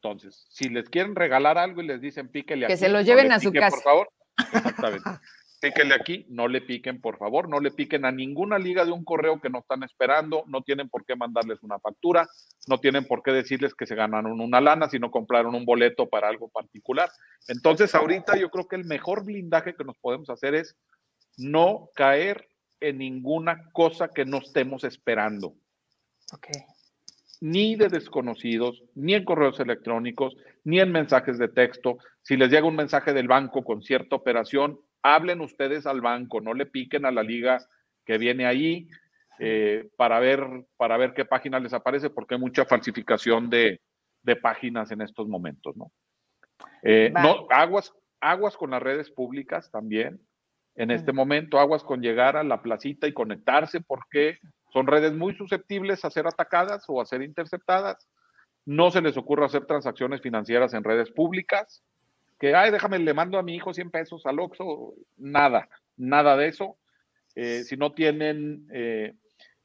Entonces, 0.02 0.44
si 0.48 0.68
les 0.68 0.88
quieren 0.88 1.14
regalar 1.14 1.58
algo 1.58 1.80
y 1.80 1.86
les 1.86 2.00
dicen 2.00 2.28
píquele 2.28 2.66
aquí. 2.66 2.72
Que 2.72 2.76
se 2.76 2.88
lo 2.88 3.02
lleven 3.02 3.30
a 3.30 3.38
su 3.38 3.52
casa. 3.52 3.76
Por 3.76 3.82
favor. 3.84 4.08
Exactamente. 4.36 5.08
píquele 5.60 5.94
aquí, 5.94 6.26
no 6.28 6.48
le 6.48 6.60
piquen, 6.60 7.00
por 7.00 7.18
favor, 7.18 7.48
no 7.48 7.60
le 7.60 7.70
piquen 7.70 8.04
a 8.04 8.10
ninguna 8.10 8.58
liga 8.58 8.84
de 8.84 8.90
un 8.90 9.04
correo 9.04 9.40
que 9.40 9.48
no 9.48 9.60
están 9.60 9.84
esperando, 9.84 10.42
no 10.48 10.62
tienen 10.62 10.88
por 10.88 11.04
qué 11.04 11.14
mandarles 11.14 11.62
una 11.62 11.78
factura, 11.78 12.28
no 12.66 12.78
tienen 12.78 13.04
por 13.04 13.22
qué 13.22 13.30
decirles 13.30 13.76
que 13.76 13.86
se 13.86 13.94
ganaron 13.94 14.40
una 14.40 14.60
lana, 14.60 14.88
sino 14.88 15.12
compraron 15.12 15.54
un 15.54 15.64
boleto 15.64 16.08
para 16.08 16.26
algo 16.26 16.48
particular. 16.48 17.08
Entonces, 17.46 17.94
ahorita 17.94 18.36
yo 18.36 18.50
creo 18.50 18.66
que 18.66 18.74
el 18.74 18.84
mejor 18.86 19.24
blindaje 19.24 19.76
que 19.76 19.84
nos 19.84 19.96
podemos 19.98 20.28
hacer 20.30 20.56
es 20.56 20.76
no 21.36 21.90
caer 21.94 22.48
en 22.80 22.98
ninguna 22.98 23.70
cosa 23.70 24.08
que 24.08 24.24
no 24.24 24.38
estemos 24.38 24.82
esperando. 24.82 25.54
Okay 26.32 26.71
ni 27.42 27.74
de 27.74 27.88
desconocidos, 27.88 28.84
ni 28.94 29.14
en 29.14 29.24
correos 29.24 29.58
electrónicos, 29.58 30.36
ni 30.62 30.78
en 30.78 30.92
mensajes 30.92 31.38
de 31.38 31.48
texto. 31.48 31.98
Si 32.22 32.36
les 32.36 32.52
llega 32.52 32.68
un 32.68 32.76
mensaje 32.76 33.12
del 33.12 33.26
banco 33.26 33.64
con 33.64 33.82
cierta 33.82 34.14
operación, 34.14 34.78
hablen 35.02 35.40
ustedes 35.40 35.84
al 35.86 36.00
banco, 36.00 36.40
no 36.40 36.54
le 36.54 36.66
piquen 36.66 37.04
a 37.04 37.10
la 37.10 37.24
liga 37.24 37.58
que 38.06 38.16
viene 38.16 38.46
ahí 38.46 38.88
eh, 39.40 39.90
para, 39.96 40.20
ver, 40.20 40.46
para 40.76 40.96
ver 40.96 41.14
qué 41.14 41.24
página 41.24 41.58
les 41.58 41.72
aparece, 41.72 42.10
porque 42.10 42.36
hay 42.36 42.40
mucha 42.40 42.64
falsificación 42.64 43.50
de, 43.50 43.80
páginas 44.40 44.92
en 44.92 45.00
estos 45.00 45.26
momentos, 45.26 45.76
¿no? 45.76 45.90
Eh, 46.84 47.12
no 47.12 47.48
aguas, 47.50 47.92
aguas 48.20 48.56
con 48.56 48.70
las 48.70 48.80
redes 48.80 49.10
públicas 49.10 49.68
también. 49.68 50.20
En 50.74 50.90
este 50.90 51.12
momento, 51.12 51.58
aguas 51.58 51.84
con 51.84 52.00
llegar 52.00 52.36
a 52.36 52.44
la 52.44 52.62
placita 52.62 53.06
y 53.06 53.12
conectarse, 53.12 53.80
porque 53.80 54.38
son 54.72 54.86
redes 54.86 55.12
muy 55.12 55.34
susceptibles 55.34 56.04
a 56.04 56.10
ser 56.10 56.26
atacadas 56.26 56.84
o 56.88 57.00
a 57.00 57.06
ser 57.06 57.22
interceptadas. 57.22 58.08
No 58.64 58.90
se 58.90 59.02
les 59.02 59.16
ocurre 59.16 59.44
hacer 59.44 59.66
transacciones 59.66 60.22
financieras 60.22 60.72
en 60.72 60.84
redes 60.84 61.10
públicas. 61.10 61.82
Que, 62.38 62.54
ay, 62.54 62.70
déjame, 62.70 62.98
le 62.98 63.12
mando 63.12 63.38
a 63.38 63.42
mi 63.42 63.54
hijo 63.54 63.74
100 63.74 63.90
pesos 63.90 64.24
al 64.24 64.40
Oxxo. 64.40 64.94
Nada, 65.18 65.68
nada 65.96 66.36
de 66.36 66.48
eso. 66.48 66.78
Eh, 67.34 67.64
si 67.64 67.76
no 67.76 67.92
tienen, 67.92 68.66
eh, 68.72 69.14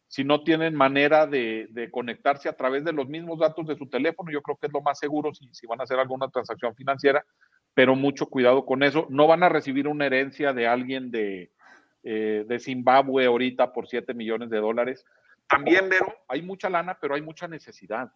si 0.07 0.25
no 0.25 0.43
tienen 0.43 0.75
manera 0.75 1.25
de, 1.25 1.89
conectarse 1.91 2.49
a 2.49 2.57
través 2.57 2.83
de 2.83 2.93
los 2.93 3.07
mismos 3.07 3.39
datos 3.39 3.65
de 3.65 3.77
su 3.77 3.87
teléfono, 3.87 4.31
yo 4.31 4.41
creo 4.41 4.57
que 4.57 4.67
es 4.67 4.73
lo 4.73 4.81
más 4.81 4.99
seguro 4.99 5.33
si, 5.33 5.47
si 5.53 5.67
van 5.67 5.79
a 5.79 5.83
hacer 5.83 5.99
alguna 5.99 6.27
transacción 6.27 6.75
financiera, 6.75 7.25
pero 7.77 7.95
mucho 7.95 8.25
cuidado 8.25 8.65
con 8.65 8.81
eso. 8.81 9.05
No 9.11 9.27
van 9.27 9.43
a 9.43 9.49
recibir 9.49 9.87
una 9.87 10.07
herencia 10.07 10.51
de 10.51 10.65
alguien 10.65 11.11
de, 11.11 11.51
eh, 12.01 12.43
de 12.47 12.59
Zimbabue 12.59 13.27
ahorita 13.27 13.71
por 13.71 13.87
7 13.87 14.15
millones 14.15 14.49
de 14.49 14.57
dólares. 14.57 15.05
También, 15.47 15.87
Vero, 15.87 16.11
hay 16.27 16.41
mucha 16.41 16.71
lana, 16.71 16.97
pero 16.99 17.13
hay 17.13 17.21
mucha 17.21 17.47
necesidad. 17.47 18.11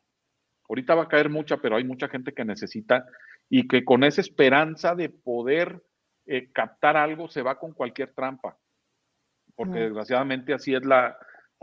Ahorita 0.67 0.95
va 0.95 1.03
a 1.03 1.07
caer 1.07 1.29
mucha, 1.29 1.57
pero 1.57 1.75
hay 1.75 1.83
mucha 1.83 2.07
gente 2.07 2.33
que 2.33 2.43
necesita 2.43 3.05
y 3.49 3.67
que 3.67 3.85
con 3.85 4.03
esa 4.03 4.21
esperanza 4.21 4.95
de 4.95 5.09
poder 5.09 5.83
eh, 6.25 6.51
captar 6.51 6.97
algo 6.97 7.29
se 7.29 7.43
va 7.43 7.59
con 7.59 7.73
cualquier 7.73 8.15
trampa. 8.15 8.57
Porque 9.53 9.77
desgraciadamente 9.77 10.55
así 10.55 10.73
es 10.73 10.83
la, 10.83 11.15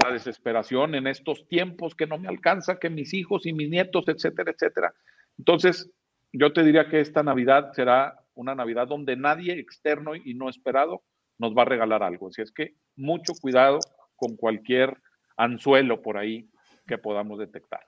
la 0.04 0.12
desesperación 0.12 0.94
en 0.94 1.08
estos 1.08 1.48
tiempos 1.48 1.96
que 1.96 2.06
no 2.06 2.16
me 2.16 2.28
alcanza, 2.28 2.78
que 2.78 2.90
mis 2.90 3.12
hijos 3.12 3.44
y 3.44 3.52
mis 3.52 3.68
nietos, 3.68 4.04
etcétera, 4.06 4.52
etcétera. 4.52 4.94
Entonces, 5.36 5.90
yo 6.32 6.52
te 6.52 6.62
diría 6.62 6.88
que 6.88 7.00
esta 7.00 7.22
Navidad 7.22 7.72
será 7.72 8.24
una 8.34 8.54
Navidad 8.54 8.86
donde 8.86 9.16
nadie 9.16 9.58
externo 9.58 10.14
y 10.14 10.34
no 10.34 10.48
esperado 10.48 11.02
nos 11.38 11.56
va 11.56 11.62
a 11.62 11.66
regalar 11.66 12.02
algo. 12.02 12.28
Así 12.28 12.42
es 12.42 12.52
que 12.52 12.74
mucho 12.96 13.32
cuidado 13.40 13.78
con 14.16 14.36
cualquier 14.36 14.96
anzuelo 15.36 16.02
por 16.02 16.18
ahí 16.18 16.48
que 16.86 16.98
podamos 16.98 17.38
detectar. 17.38 17.80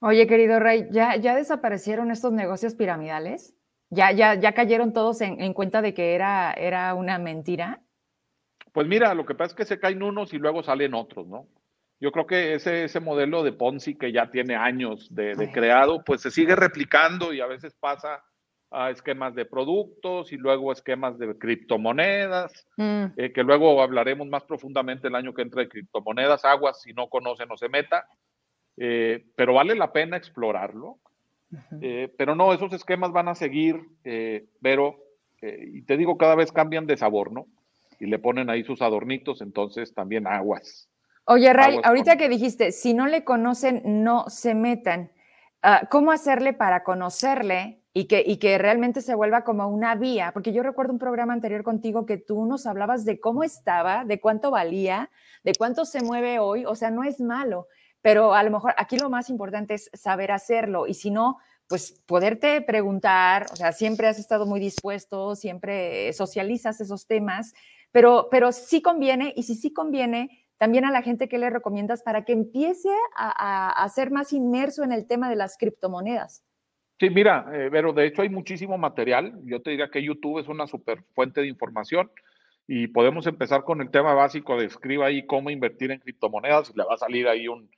Oye, 0.00 0.26
querido 0.26 0.58
Rey, 0.60 0.88
¿ya, 0.90 1.16
ya 1.16 1.36
desaparecieron 1.36 2.10
estos 2.10 2.32
negocios 2.32 2.74
piramidales? 2.74 3.54
¿Ya, 3.90 4.12
ya, 4.12 4.34
ya 4.34 4.52
cayeron 4.52 4.92
todos 4.92 5.20
en, 5.20 5.52
cuenta 5.52 5.82
de 5.82 5.94
que 5.94 6.14
era, 6.14 6.52
era 6.52 6.94
una 6.94 7.18
mentira? 7.18 7.82
Pues 8.72 8.86
mira, 8.86 9.12
lo 9.14 9.26
que 9.26 9.34
pasa 9.34 9.50
es 9.50 9.54
que 9.54 9.64
se 9.64 9.80
caen 9.80 10.02
unos 10.02 10.32
y 10.32 10.38
luego 10.38 10.62
salen 10.62 10.94
otros, 10.94 11.26
¿no? 11.26 11.48
Yo 12.00 12.12
creo 12.12 12.26
que 12.26 12.54
ese, 12.54 12.84
ese 12.84 12.98
modelo 12.98 13.42
de 13.42 13.52
Ponzi 13.52 13.94
que 13.94 14.10
ya 14.10 14.30
tiene 14.30 14.56
años 14.56 15.14
de, 15.14 15.50
creado, 15.52 16.02
pues 16.02 16.22
se 16.22 16.30
sigue 16.30 16.56
replicando 16.56 17.34
y 17.34 17.40
a 17.40 17.46
veces 17.46 17.74
pasa 17.78 18.24
a 18.70 18.90
esquemas 18.90 19.34
de 19.34 19.44
productos 19.44 20.32
y 20.32 20.36
luego 20.36 20.72
esquemas 20.72 21.18
de 21.18 21.36
criptomonedas, 21.36 22.66
mm. 22.76 23.04
eh, 23.16 23.32
que 23.32 23.42
luego 23.42 23.82
hablaremos 23.82 24.28
más 24.28 24.44
profundamente 24.44 25.08
el 25.08 25.14
año 25.14 25.34
que 25.34 25.42
entra 25.42 25.60
de 25.60 25.68
criptomonedas, 25.68 26.44
aguas, 26.44 26.80
si 26.80 26.94
no 26.94 27.08
conoce 27.08 27.44
no 27.44 27.58
se 27.58 27.68
meta, 27.68 28.06
eh, 28.78 29.26
pero 29.36 29.54
vale 29.54 29.74
la 29.74 29.92
pena 29.92 30.16
explorarlo. 30.16 30.98
Eh, 31.82 32.14
pero 32.16 32.36
no, 32.36 32.52
esos 32.52 32.72
esquemas 32.72 33.10
van 33.10 33.26
a 33.26 33.34
seguir, 33.34 33.80
pero, 34.62 35.00
y 35.42 35.82
te 35.82 35.96
digo, 35.96 36.16
cada 36.16 36.36
vez 36.36 36.52
cambian 36.52 36.86
de 36.86 36.96
sabor, 36.96 37.32
¿no? 37.32 37.48
Y 37.98 38.06
le 38.06 38.20
ponen 38.20 38.48
ahí 38.50 38.62
sus 38.62 38.80
adornitos, 38.80 39.40
entonces 39.40 39.92
también 39.92 40.28
aguas. 40.28 40.88
Oye, 41.24 41.52
Ray, 41.52 41.80
ahorita 41.84 42.16
que 42.16 42.28
dijiste, 42.28 42.72
si 42.72 42.94
no 42.94 43.06
le 43.06 43.24
conocen, 43.24 43.82
no 44.02 44.28
se 44.28 44.54
metan. 44.54 45.12
Ah, 45.62 45.88
¿Cómo 45.90 46.10
hacerle 46.12 46.52
para 46.52 46.82
conocerle 46.82 47.82
y 47.92 48.06
que, 48.06 48.24
y 48.26 48.38
que 48.38 48.56
realmente 48.58 49.02
se 49.02 49.14
vuelva 49.14 49.44
como 49.44 49.68
una 49.68 49.94
vía? 49.94 50.30
Porque 50.32 50.52
yo 50.52 50.62
recuerdo 50.62 50.92
un 50.92 50.98
programa 50.98 51.32
anterior 51.32 51.62
contigo 51.62 52.06
que 52.06 52.16
tú 52.16 52.46
nos 52.46 52.66
hablabas 52.66 53.04
de 53.04 53.20
cómo 53.20 53.44
estaba, 53.44 54.04
de 54.04 54.20
cuánto 54.20 54.50
valía, 54.50 55.10
de 55.44 55.52
cuánto 55.54 55.84
se 55.84 56.02
mueve 56.02 56.38
hoy. 56.38 56.64
O 56.64 56.74
sea, 56.74 56.90
no 56.90 57.04
es 57.04 57.20
malo, 57.20 57.68
pero 58.02 58.34
a 58.34 58.42
lo 58.42 58.50
mejor 58.50 58.74
aquí 58.78 58.96
lo 58.96 59.10
más 59.10 59.28
importante 59.28 59.74
es 59.74 59.90
saber 59.92 60.32
hacerlo 60.32 60.86
y 60.86 60.94
si 60.94 61.10
no, 61.10 61.38
pues 61.68 62.02
poderte 62.06 62.62
preguntar, 62.62 63.46
o 63.52 63.56
sea, 63.56 63.72
siempre 63.72 64.08
has 64.08 64.18
estado 64.18 64.46
muy 64.46 64.58
dispuesto, 64.58 65.36
siempre 65.36 66.12
socializas 66.12 66.80
esos 66.80 67.06
temas, 67.06 67.54
pero, 67.92 68.28
pero 68.30 68.50
sí 68.50 68.82
conviene 68.82 69.32
y 69.36 69.44
si 69.44 69.54
sí 69.54 69.72
conviene, 69.72 70.48
también 70.60 70.84
a 70.84 70.90
la 70.90 71.00
gente 71.00 71.26
que 71.26 71.38
le 71.38 71.48
recomiendas 71.48 72.02
para 72.02 72.26
que 72.26 72.34
empiece 72.34 72.90
a, 73.16 73.88
ser 73.88 74.10
más 74.10 74.34
inmerso 74.34 74.84
en 74.84 74.92
el 74.92 75.06
tema 75.06 75.30
de 75.30 75.36
las 75.36 75.56
criptomonedas? 75.56 76.44
Sí, 76.98 77.08
mira, 77.08 77.46
eh, 77.50 77.70
pero 77.72 77.94
de 77.94 78.04
hecho 78.04 78.20
hay 78.20 78.28
muchísimo 78.28 78.76
material. 78.76 79.40
Yo 79.44 79.62
te 79.62 79.70
diría 79.70 79.88
que 79.88 80.04
YouTube 80.04 80.38
es 80.38 80.48
una 80.48 80.66
super 80.66 81.02
fuente 81.14 81.40
de 81.40 81.48
información 81.48 82.10
y 82.66 82.88
podemos 82.88 83.26
empezar 83.26 83.64
con 83.64 83.80
el 83.80 83.90
tema 83.90 84.12
básico 84.12 84.58
de 84.58 84.66
escriba 84.66 85.06
ahí 85.06 85.24
cómo 85.24 85.48
invertir 85.48 85.92
en 85.92 86.00
criptomonedas 86.00 86.76
le 86.76 86.84
va 86.84 86.92
a 86.92 86.98
salir 86.98 87.26
ahí 87.26 87.48
un, 87.48 87.70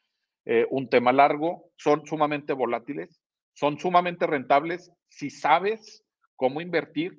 eh, 0.44 0.66
un 0.68 0.88
tema 0.88 1.12
largo. 1.12 1.70
Son 1.76 2.04
sumamente 2.04 2.52
volátiles, 2.52 3.20
son 3.52 3.78
sumamente 3.78 4.26
rentables 4.26 4.90
si 5.06 5.30
sabes 5.30 6.04
cómo 6.34 6.60
invertir, 6.60 7.16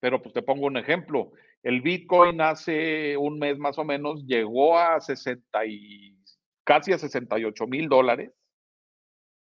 pero 0.00 0.22
pues 0.22 0.32
te 0.32 0.40
pongo 0.40 0.64
un 0.66 0.78
ejemplo. 0.78 1.32
El 1.64 1.80
Bitcoin 1.80 2.42
hace 2.42 3.16
un 3.16 3.38
mes 3.38 3.58
más 3.58 3.78
o 3.78 3.84
menos 3.84 4.24
llegó 4.26 4.78
a 4.78 5.00
60 5.00 5.64
y 5.66 6.14
casi 6.62 6.92
a 6.92 6.98
68 6.98 7.66
mil 7.66 7.88
dólares 7.88 8.32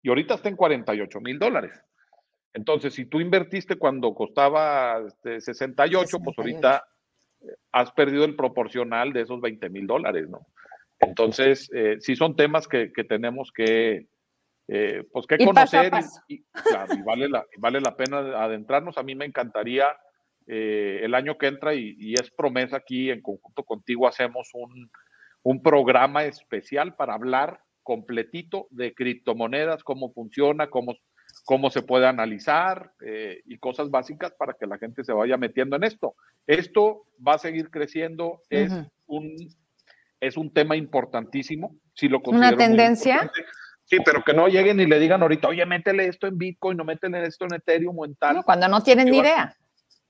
y 0.03 0.11
ahorita 0.11 0.35
está 0.35 0.51
en 0.51 0.57
48 0.57 1.21
mil 1.21 1.39
dólares. 1.39 1.73
Entonces, 2.53 2.93
si 2.93 3.07
tú 3.07 3.21
invertiste 3.21 3.77
cuando 3.77 4.15
costaba 4.15 5.03
68, 5.23 6.03
este, 6.05 6.19
pues 6.23 6.39
ahorita 6.39 6.85
eh, 7.41 7.47
has 7.73 7.91
perdido 7.93 8.25
el 8.25 8.37
proporcional 8.37 9.15
de 9.15 9.23
esos 9.23 9.41
20 9.41 9.71
mil 9.71 9.87
dólares, 9.87 10.29
¿no? 10.29 10.47
Entonces, 10.99 11.71
eh, 11.73 11.97
sí 12.01 12.17
son 12.17 12.37
temas 12.37 12.69
que, 12.69 12.91
tenemos 13.09 13.51
que, 13.51 14.09
eh, 14.69 15.05
pues 15.11 15.27
que 15.27 15.39
conocer 15.39 15.91
y, 16.29 16.45
vale, 17.03 17.31
la, 17.31 17.47
vale 17.57 17.81
la 17.81 17.97
pena 17.97 18.19
adentrarnos. 18.43 18.99
A 18.99 19.03
mí 19.03 19.15
me 19.15 19.25
encantaría 19.25 19.87
eh, 20.53 21.05
el 21.05 21.15
año 21.15 21.39
que 21.39 21.47
entra 21.47 21.75
y, 21.75 22.13
es 22.15 22.29
promesa 22.33 22.79
aquí 22.79 23.09
en 23.09 23.23
conjunto 23.23 23.63
contigo 23.63 24.09
hacemos 24.09 24.51
un, 24.53 25.63
programa 25.63 26.25
especial 26.25 26.97
para 26.97 27.15
hablar 27.15 27.61
completito 27.85 28.67
de 28.71 28.93
criptomonedas, 28.93 29.85
cómo 29.85 30.13
funciona, 30.13 30.67
cómo, 30.67 30.97
cómo 31.45 31.71
se 31.71 31.83
puede 31.83 32.09
analizar 32.09 32.91
eh, 33.01 33.43
y 33.45 33.59
cosas 33.59 33.91
básicas 33.91 34.33
para 34.33 34.55
que 34.55 34.67
la 34.67 34.79
gente 34.79 35.05
se 35.05 35.13
vaya 35.13 35.37
metiendo 35.37 35.77
en 35.77 35.85
esto. 35.85 36.17
Esto 36.49 37.07
va 37.25 37.35
a 37.35 37.39
seguir 37.39 37.71
creciendo, 37.71 38.43
es, 38.51 38.73
un, 39.07 39.37
es 40.19 40.37
un 40.37 40.53
tema 40.53 40.75
importantísimo. 40.75 41.77
Si 41.95 42.09
lo 42.09 42.21
Una 42.25 42.57
tendencia. 42.57 43.31
Sí, 43.85 43.99
pero 44.05 44.25
que 44.25 44.35
no 44.35 44.49
lleguen 44.49 44.81
y 44.81 44.87
le 44.87 44.99
digan 44.99 45.23
ahorita, 45.23 45.47
oye, 45.47 45.65
métele 45.65 46.09
esto 46.09 46.27
en 46.27 46.39
Bitcoin, 46.39 46.77
no 46.77 46.85
métele 46.85 47.25
esto 47.25 47.45
en 47.45 47.55
Ethereum 47.55 47.97
o 47.97 48.05
en 48.05 48.17
tal. 48.17 48.45
cuando 48.45 48.67
no 48.67 48.83
tienen 48.83 49.11
ni 49.11 49.19
idea 49.19 49.57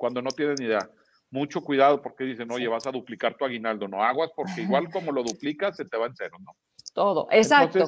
cuando 0.01 0.23
no 0.23 0.31
tienes 0.31 0.59
ni 0.59 0.65
idea. 0.65 0.91
Mucho 1.31 1.63
cuidado 1.63 2.01
porque 2.01 2.25
dicen, 2.25 2.51
oye, 2.51 2.67
vas 2.67 2.87
a 2.87 2.91
duplicar 2.91 3.37
tu 3.37 3.45
aguinaldo. 3.45 3.87
No 3.87 4.03
aguas 4.03 4.31
porque 4.35 4.63
igual 4.63 4.91
como 4.91 5.13
lo 5.13 5.23
duplicas, 5.23 5.77
se 5.77 5.85
te 5.85 5.99
va 5.99 6.07
en 6.07 6.17
cero, 6.17 6.39
¿no? 6.41 6.57
Todo, 6.95 7.29
exacto. 7.31 7.87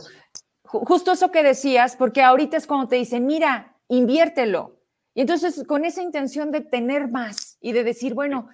Justo 0.62 1.12
eso 1.12 1.32
que 1.32 1.42
decías, 1.42 1.96
porque 1.96 2.22
ahorita 2.22 2.58
es 2.58 2.66
cuando 2.66 2.86
te 2.86 2.96
dicen, 2.96 3.26
mira, 3.26 3.78
inviértelo. 3.88 4.78
Y 5.14 5.22
entonces, 5.22 5.64
con 5.66 5.86
esa 5.86 6.02
intención 6.02 6.50
de 6.50 6.60
tener 6.60 7.10
más 7.10 7.56
y 7.60 7.72
de 7.72 7.82
decir, 7.82 8.12
bueno, 8.12 8.48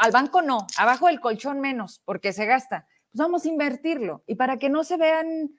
al 0.00 0.10
banco 0.10 0.42
no, 0.42 0.66
abajo 0.76 1.06
del 1.06 1.20
colchón 1.20 1.60
menos, 1.60 2.02
porque 2.04 2.32
se 2.32 2.46
gasta, 2.46 2.86
pues 3.12 3.20
vamos 3.20 3.44
a 3.44 3.48
invertirlo. 3.48 4.24
Y 4.26 4.34
para 4.34 4.58
que 4.58 4.68
no 4.68 4.82
se 4.82 4.96
vean, 4.96 5.52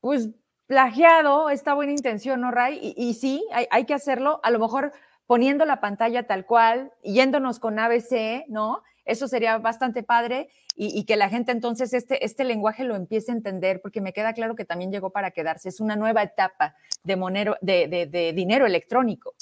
pues, 0.00 0.28
plagiado 0.66 1.48
esta 1.48 1.72
buena 1.72 1.92
intención, 1.92 2.42
¿no, 2.42 2.50
Ray? 2.50 2.94
Y, 2.96 3.14
sí, 3.14 3.44
hay, 3.50 3.66
hay, 3.70 3.84
que 3.86 3.94
hacerlo. 3.94 4.40
A 4.42 4.50
lo 4.50 4.58
mejor 4.58 4.92
poniendo 5.32 5.64
la 5.64 5.80
pantalla 5.80 6.24
tal 6.24 6.44
cual, 6.44 6.92
yéndonos 7.02 7.58
con 7.58 7.78
ABC, 7.78 8.44
¿no? 8.48 8.82
Eso 9.06 9.28
sería 9.28 9.56
bastante 9.56 10.02
padre 10.02 10.50
y, 10.76 11.06
que 11.06 11.16
la 11.16 11.30
gente 11.30 11.52
entonces 11.52 11.94
este, 11.94 12.22
este 12.22 12.44
lenguaje 12.44 12.84
lo 12.84 12.96
empiece 12.96 13.32
a 13.32 13.36
entender, 13.36 13.80
porque 13.80 14.02
me 14.02 14.12
queda 14.12 14.34
claro 14.34 14.54
que 14.56 14.66
también 14.66 14.92
llegó 14.92 15.08
para 15.08 15.30
quedarse. 15.30 15.70
Es 15.70 15.80
una 15.80 15.96
nueva 15.96 16.22
etapa 16.22 16.74
de, 17.02 17.16
monero, 17.16 17.56
de, 17.62 18.34
dinero 18.36 18.66
electrónico. 18.66 19.34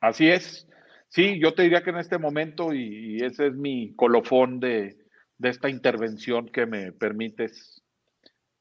Así 0.00 0.28
es. 0.28 0.66
Sí, 1.06 1.38
yo 1.38 1.54
te 1.54 1.62
diría 1.62 1.84
que 1.84 1.90
en 1.90 1.98
este 1.98 2.18
momento, 2.18 2.74
y, 2.74 3.22
ese 3.22 3.46
es 3.46 3.54
mi 3.54 3.94
colofón 3.94 4.58
de, 4.58 4.96
esta 5.40 5.70
intervención 5.70 6.48
que 6.48 6.66
me 6.66 6.90
permites 6.90 7.84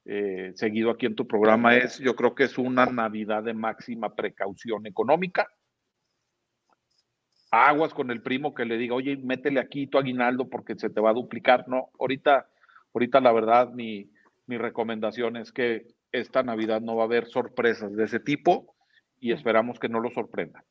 eh, 0.06 0.52
seguido 0.54 0.92
aquí 0.92 1.08
en 1.08 1.16
tu 1.16 1.28
programa, 1.28 1.76
es 1.78 1.98
yo 1.98 2.16
creo 2.16 2.36
que 2.36 2.44
es 2.44 2.60
una 2.60 2.86
Navidad 2.86 3.42
de 3.42 3.56
máxima 3.56 4.14
precaución 4.14 4.86
económica 4.86 5.50
aguas 7.52 7.94
con 7.94 8.12
el 8.12 8.22
primo 8.22 8.54
que 8.54 8.66
le 8.66 8.78
diga, 8.78 8.96
oye, 8.96 9.18
métele 9.18 9.60
aquí 9.60 9.88
tu 9.88 9.98
aguinaldo 9.98 10.50
porque 10.50 10.76
se 10.76 10.90
te 10.90 11.02
va 11.02 11.12
a 11.12 11.14
duplicar. 11.14 11.68
No, 11.68 11.90
ahorita, 12.00 12.48
ahorita 12.94 13.20
la 13.22 13.32
verdad, 13.32 13.70
mi, 13.70 14.10
mi 14.46 14.58
recomendación 14.58 15.38
es 15.38 15.52
que 15.52 15.88
esta 16.12 16.44
Navidad 16.44 16.82
no 16.82 16.96
va 16.96 17.04
a 17.04 17.06
haber 17.06 17.28
sorpresas 17.28 17.96
de 17.96 18.04
ese 18.04 18.20
tipo 18.20 18.76
y 19.20 19.32
esperamos 19.32 19.80
que 19.80 19.90
no 19.90 20.00
lo 20.00 20.10
sorprenda. 20.12 20.64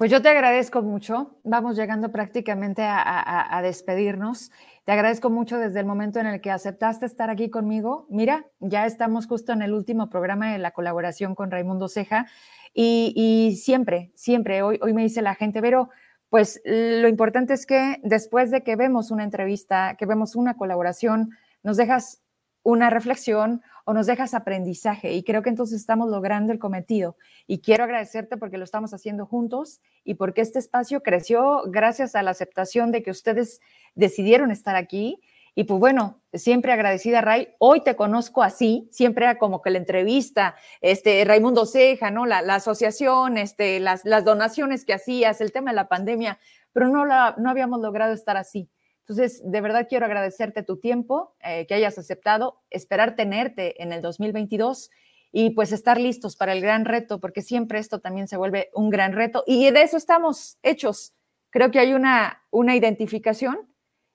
Pues 0.00 0.10
yo 0.10 0.22
te 0.22 0.30
agradezco 0.30 0.80
mucho. 0.80 1.38
Vamos 1.44 1.76
llegando 1.76 2.10
prácticamente 2.10 2.82
a, 2.82 3.54
a, 3.54 3.60
despedirnos. 3.60 4.50
Te 4.90 4.94
agradezco 4.94 5.30
mucho 5.30 5.56
desde 5.56 5.78
el 5.78 5.86
momento 5.86 6.18
en 6.18 6.26
el 6.26 6.40
que 6.40 6.50
aceptaste 6.50 7.06
estar 7.06 7.30
aquí 7.30 7.48
conmigo. 7.48 8.08
Mira, 8.10 8.46
ya 8.58 8.86
estamos 8.86 9.28
justo 9.28 9.52
en 9.52 9.62
el 9.62 9.72
último 9.72 10.10
programa 10.10 10.50
de 10.50 10.58
la 10.58 10.72
colaboración 10.72 11.36
con 11.36 11.52
Raimundo 11.52 11.86
Ceja 11.86 12.26
y, 12.74 13.56
siempre, 13.62 14.10
siempre, 14.16 14.62
hoy, 14.62 14.80
hoy 14.82 14.92
me 14.92 15.02
dice 15.02 15.22
la 15.22 15.36
gente, 15.36 15.60
pero 15.60 15.90
pues 16.28 16.60
lo 16.64 17.06
importante 17.06 17.54
es 17.54 17.66
que 17.66 18.00
después 18.02 18.50
de 18.50 18.64
que 18.64 18.74
vemos 18.74 19.12
una 19.12 19.22
entrevista, 19.22 19.94
que 19.96 20.06
vemos 20.06 20.34
una 20.34 20.56
colaboración, 20.56 21.30
nos 21.62 21.76
dejas 21.76 22.20
una 22.70 22.90
reflexión 22.90 23.62
o 23.84 23.92
nos 23.92 24.06
dejas 24.06 24.34
aprendizaje 24.34 25.12
y 25.12 25.22
creo 25.22 25.42
que 25.42 25.50
entonces 25.50 25.80
estamos 25.80 26.08
logrando 26.10 26.52
el 26.52 26.58
cometido. 26.58 27.16
Y 27.46 27.60
quiero 27.60 27.84
agradecerte 27.84 28.36
porque 28.36 28.58
lo 28.58 28.64
estamos 28.64 28.94
haciendo 28.94 29.26
juntos 29.26 29.80
y 30.04 30.14
porque 30.14 30.40
este 30.40 30.58
espacio 30.58 31.02
creció 31.02 31.62
gracias 31.66 32.14
a 32.14 32.22
la 32.22 32.30
aceptación 32.30 32.92
de 32.92 33.02
que 33.02 33.10
ustedes 33.10 33.60
decidieron 33.94 34.50
estar 34.50 34.76
aquí 34.76 35.20
y 35.54 35.64
pues 35.64 35.80
bueno, 35.80 36.20
siempre 36.32 36.72
agradecida, 36.72 37.20
Ray. 37.20 37.48
Hoy 37.58 37.82
te 37.82 37.96
conozco 37.96 38.42
así, 38.42 38.88
siempre 38.92 39.24
era 39.24 39.38
como 39.38 39.62
que 39.62 39.70
la 39.70 39.78
entrevista, 39.78 40.54
este, 40.80 41.24
Raimundo 41.24 41.66
Ceja, 41.66 42.10
¿no? 42.10 42.24
La, 42.24 42.38
asociación, 42.54 43.36
este, 43.36 43.80
las, 43.80 44.04
las, 44.04 44.24
donaciones 44.24 44.84
que 44.84 44.94
hacías, 44.94 45.40
el 45.40 45.52
tema 45.52 45.72
de 45.72 45.76
la 45.76 45.88
pandemia, 45.88 46.38
pero 46.72 46.88
no, 46.88 47.04
la, 47.04 47.34
no 47.36 47.50
habíamos 47.50 47.80
logrado 47.80 48.12
estar 48.12 48.36
así. 48.36 48.70
Entonces, 49.00 49.42
de 49.44 49.60
verdad 49.60 49.86
quiero 49.88 50.06
agradecerte 50.06 50.62
tu 50.62 50.78
tiempo, 50.78 51.34
eh, 51.42 51.66
que 51.66 51.74
hayas 51.74 51.98
aceptado, 51.98 52.60
esperar 52.70 53.16
tenerte 53.16 53.82
en 53.82 53.92
el 53.92 54.02
2022 54.02 54.90
y 55.32 55.50
pues 55.50 55.72
estar 55.72 56.00
listos 56.00 56.36
para 56.36 56.52
el 56.52 56.60
gran 56.60 56.84
reto, 56.84 57.20
porque 57.20 57.42
siempre 57.42 57.78
esto 57.78 58.00
también 58.00 58.28
se 58.28 58.36
vuelve 58.36 58.70
un 58.74 58.90
gran 58.90 59.12
reto 59.12 59.44
y 59.46 59.70
de 59.70 59.82
eso 59.82 59.96
estamos 59.96 60.58
hechos. 60.62 61.14
Creo 61.50 61.70
que 61.70 61.80
hay 61.80 61.94
una, 61.94 62.42
una 62.50 62.76
identificación 62.76 63.68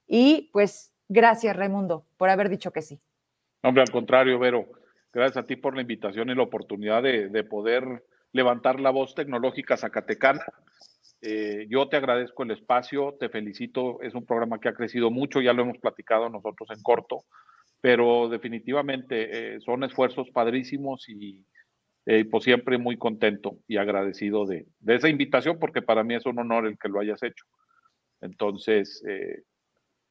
y 0.06 0.50
pues 0.52 0.92
Gracias, 1.08 1.54
Raimundo, 1.54 2.04
por 2.16 2.30
haber 2.30 2.48
dicho 2.48 2.72
que 2.72 2.82
sí. 2.82 3.00
Hombre, 3.62 3.82
al 3.82 3.90
contrario, 3.90 4.38
Vero, 4.38 4.66
gracias 5.12 5.44
a 5.44 5.46
ti 5.46 5.56
por 5.56 5.74
la 5.74 5.82
invitación 5.82 6.28
y 6.30 6.34
la 6.34 6.42
oportunidad 6.42 7.02
de, 7.02 7.44
poder 7.44 8.04
levantar 8.32 8.80
la 8.80 8.90
voz 8.90 9.14
tecnológica 9.14 9.76
zacatecana. 9.76 10.44
Eh, 11.28 11.66
yo 11.68 11.88
te 11.88 11.96
agradezco 11.96 12.44
el 12.44 12.52
espacio, 12.52 13.16
te 13.18 13.28
felicito, 13.28 14.00
es 14.00 14.14
un 14.14 14.24
programa 14.24 14.60
que 14.60 14.68
ha 14.68 14.74
crecido 14.74 15.10
mucho, 15.10 15.40
ya 15.40 15.52
lo 15.52 15.62
hemos 15.62 15.78
platicado 15.78 16.28
nosotros 16.28 16.70
en 16.70 16.80
corto, 16.82 17.24
pero 17.80 18.28
definitivamente 18.28 19.56
eh, 19.56 19.60
son 19.60 19.82
esfuerzos 19.82 20.30
padrísimos 20.30 21.08
y 21.08 21.44
eh, 22.06 22.28
siempre 22.40 22.78
muy 22.78 22.96
contento 22.96 23.58
y 23.66 23.76
agradecido 23.76 24.46
de, 24.46 24.66
esa 24.86 25.08
invitación 25.08 25.58
porque 25.58 25.82
para 25.82 26.04
mí 26.04 26.14
es 26.14 26.26
un 26.26 26.38
honor 26.38 26.68
el 26.68 26.78
que 26.78 26.88
lo 26.88 27.00
hayas 27.00 27.24
hecho. 27.24 27.44
Entonces, 28.20 29.04
eh, 29.08 29.42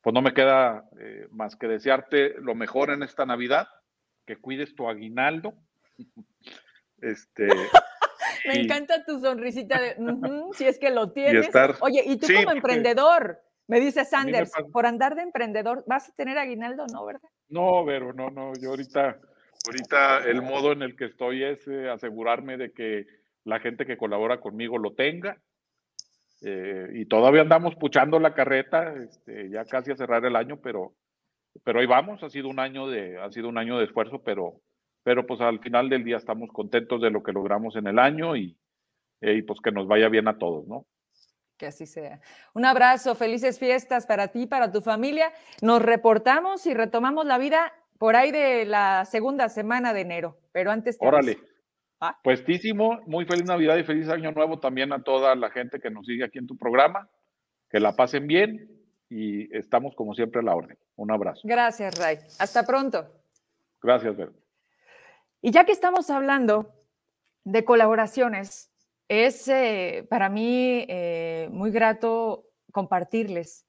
pues 0.02 0.14
no 0.14 0.22
me 0.22 0.34
queda 0.34 0.84
más 1.32 1.56
que 1.56 1.68
desearte 1.68 2.36
lo 2.42 2.56
mejor 2.56 2.92
en 2.92 3.04
esta 3.04 3.26
Navidad, 3.26 3.68
que 4.26 4.36
cuides 4.36 4.76
tu 4.76 4.90
aguinaldo. 4.90 5.54
este, 7.02 7.48
me 8.48 8.62
encanta 8.62 9.04
tu 9.06 9.20
sonrisita 9.20 9.80
de, 9.80 9.96
si 10.54 10.66
es 10.66 10.80
que 10.80 10.90
lo 10.90 11.12
tienes. 11.12 11.50
Oye, 11.82 12.04
y 12.06 12.18
tú 12.18 12.28
como 12.34 12.52
emprendedor, 12.52 13.40
me 13.68 13.80
dice 13.80 14.06
Sanders, 14.06 14.52
por 14.72 14.86
andar 14.86 15.16
de 15.16 15.24
emprendedor, 15.24 15.84
¿vas 15.88 16.10
a 16.10 16.14
tener 16.14 16.38
aguinaldo? 16.38 16.86
No, 16.92 17.06
¿verdad? 17.06 17.30
No, 17.50 17.84
pero 17.86 18.14
no, 18.14 18.30
no, 18.30 18.54
yo 18.60 18.72
ahorita, 18.72 19.20
ahorita 19.66 20.30
el 20.30 20.42
modo 20.42 20.72
en 20.72 20.82
el 20.82 20.96
que 20.96 21.06
estoy 21.06 21.44
es 21.44 21.68
eh, 21.68 21.90
asegurarme 21.90 22.58
de 22.58 22.72
que 22.72 23.06
la 23.44 23.60
gente 23.60 23.86
que 23.86 23.98
colabora 23.98 24.40
conmigo 24.40 24.78
lo 24.78 24.94
tenga. 24.94 25.42
Eh, 26.42 26.90
y 26.94 27.06
todavía 27.06 27.42
andamos 27.42 27.76
puchando 27.76 28.20
la 28.20 28.34
carreta, 28.34 28.94
este, 28.94 29.50
ya 29.50 29.66
casi 29.66 29.92
a 29.92 29.96
cerrar 29.96 30.26
el 30.26 30.36
año, 30.36 30.60
pero, 30.62 30.94
pero 31.64 31.80
ahí 31.80 31.86
vamos, 31.86 32.22
ha 32.24 32.30
sido 32.30 32.50
un 32.50 32.60
año 32.60 32.88
de, 32.88 33.18
ha 33.18 33.32
sido 33.32 33.48
un 33.48 33.58
año 33.58 33.78
de 33.80 33.86
esfuerzo, 33.86 34.22
pero, 34.24 34.62
pero 35.06 35.28
pues 35.28 35.40
al 35.40 35.60
final 35.60 35.88
del 35.88 36.04
día 36.04 36.18
estamos 36.18 36.50
contentos 36.52 37.00
de 37.00 37.12
lo 37.12 37.22
que 37.22 37.32
logramos 37.32 37.76
en 37.76 37.86
el 37.86 38.00
año 38.00 38.36
y, 38.36 38.58
eh, 39.22 39.36
y 39.36 39.44
pues 39.44 39.60
que 39.64 39.72
nos 39.72 39.88
vaya 39.88 40.10
bien 40.10 40.28
a 40.28 40.40
todos, 40.40 40.68
¿no? 40.68 40.88
Que 41.58 41.68
así 41.68 41.86
sea. 41.86 42.20
Un 42.56 42.66
abrazo, 42.66 43.14
felices 43.14 43.60
fiestas 43.60 44.08
para 44.08 44.30
ti, 44.30 44.48
para 44.48 44.72
tu 44.72 44.82
familia. 44.82 45.32
Nos 45.62 45.84
reportamos 45.84 46.66
y 46.66 46.74
retomamos 46.74 47.28
la 47.28 47.38
vida 47.38 47.72
por 48.00 48.16
ahí 48.16 48.32
de 48.32 48.66
la 48.66 49.06
segunda 49.06 49.48
semana 49.48 49.94
de 49.94 50.02
enero, 50.02 50.40
pero 50.52 50.72
antes. 50.72 50.98
Órale. 51.00 51.38
¿Ah? 52.02 52.18
Puestísimo, 52.24 53.00
muy 53.06 53.26
feliz 53.26 53.46
Navidad 53.46 53.78
y 53.78 53.84
feliz 53.84 54.10
Año 54.10 54.32
Nuevo 54.32 54.60
también 54.60 54.92
a 54.92 55.04
toda 55.04 55.36
la 55.36 55.52
gente 55.52 55.80
que 55.80 55.92
nos 55.92 56.08
sigue 56.08 56.26
aquí 56.26 56.40
en 56.40 56.48
tu 56.48 56.58
programa. 56.58 57.08
Que 57.70 57.80
la 57.80 57.96
pasen 57.96 58.26
bien 58.26 58.72
y 59.08 59.56
estamos 59.56 59.94
como 59.96 60.16
siempre 60.16 60.42
a 60.42 60.44
la 60.44 60.56
orden. 60.56 60.80
Un 60.96 61.12
abrazo. 61.12 61.42
Gracias, 61.44 61.96
Ray. 62.00 62.18
Hasta 62.40 62.66
pronto. 62.66 63.06
Gracias, 63.84 64.18
Vero. 64.18 64.34
Y 65.46 65.52
ya 65.52 65.64
que 65.64 65.74
estamos 65.74 66.10
hablando 66.10 66.74
de 67.44 67.64
colaboraciones, 67.66 68.72
es 69.08 69.48
eh, 69.48 70.08
para 70.10 70.28
mí 70.28 70.88
eh, 70.88 71.50
muy 71.52 71.70
grato 71.70 72.48
compartirles 72.72 73.68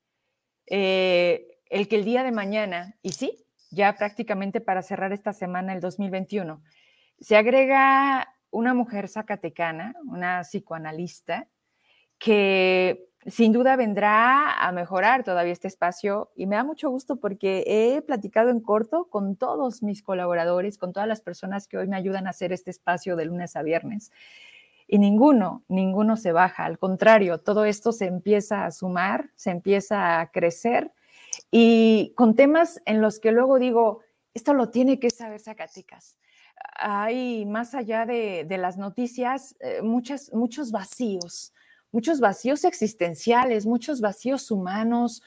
eh, 0.69 1.59
el 1.69 1.87
que 1.87 1.97
el 1.97 2.07
día 2.07 2.25
de 2.25 2.33
mañana, 2.33 2.97
y 3.03 3.12
sí, 3.12 3.45
ya 3.71 3.95
prácticamente 3.95 4.62
para 4.62 4.81
cerrar 4.81 5.12
esta 5.12 5.35
semana, 5.35 5.75
el 5.75 5.83
2021, 5.83 6.62
se 7.21 7.37
agrega 7.37 8.27
una 8.51 8.73
mujer 8.73 9.07
zacatecana, 9.07 9.97
una 10.07 10.45
psicoanalista, 10.45 11.47
que 12.18 13.09
sin 13.26 13.52
duda 13.52 13.76
vendrá 13.76 14.52
a 14.52 14.70
mejorar 14.72 15.24
todavía 15.24 15.52
este 15.52 15.68
espacio 15.68 16.31
y 16.37 16.46
me 16.46 16.57
da 16.57 16.64
mucho 16.64 16.90
gusto 16.90 17.16
porque 17.16 17.64
he 17.66 18.02
platicado 18.02 18.50
en 18.50 18.61
corto 18.61 19.09
con 19.11 19.37
todos 19.37 19.83
mis 19.83 20.02
colaboradores, 20.02 20.79
con 20.79 20.92
todas 20.92 21.09
las 21.09 21.20
personas 21.20 21.66
que 21.66 21.76
hoy 21.76 21.88
me 21.88 21.96
ayudan 21.96 22.26
a 22.26 22.31
hacer 22.31 22.52
este 22.52 22.70
espacio 22.70 23.16
de 23.16 23.24
lunes 23.24 23.57
a 23.57 23.62
viernes 23.62 24.12
y 24.87 24.98
ninguno, 24.98 25.64
ninguno 25.68 26.16
se 26.16 26.33
baja. 26.33 26.64
Al 26.64 26.79
contrario, 26.79 27.38
todo 27.38 27.64
esto 27.64 27.92
se 27.92 28.07
empieza 28.07 28.64
a 28.64 28.70
sumar, 28.70 29.31
se 29.35 29.50
empieza 29.50 30.20
a 30.20 30.31
crecer 30.31 30.92
y 31.50 32.12
con 32.16 32.35
temas 32.35 32.81
en 32.87 33.00
los 33.00 33.18
que 33.18 33.33
luego 33.33 33.59
digo, 33.59 34.00
esto 34.35 34.55
lo 34.55 34.70
tiene 34.70 34.98
que 35.00 35.11
saber 35.11 35.40
Zacatecas. 35.40 36.16
Hay 36.79 37.44
más 37.46 37.74
allá 37.74 38.07
de, 38.07 38.46
las 38.48 38.76
noticias 38.79 39.57
eh, 39.61 39.83
muchas, 39.83 40.33
muchos 40.33 40.70
vacíos, 40.70 41.52
muchos 41.92 42.20
vacíos 42.20 42.64
existenciales, 42.64 43.66
muchos 43.66 44.01
vacíos 44.01 44.51
humanos, 44.51 45.22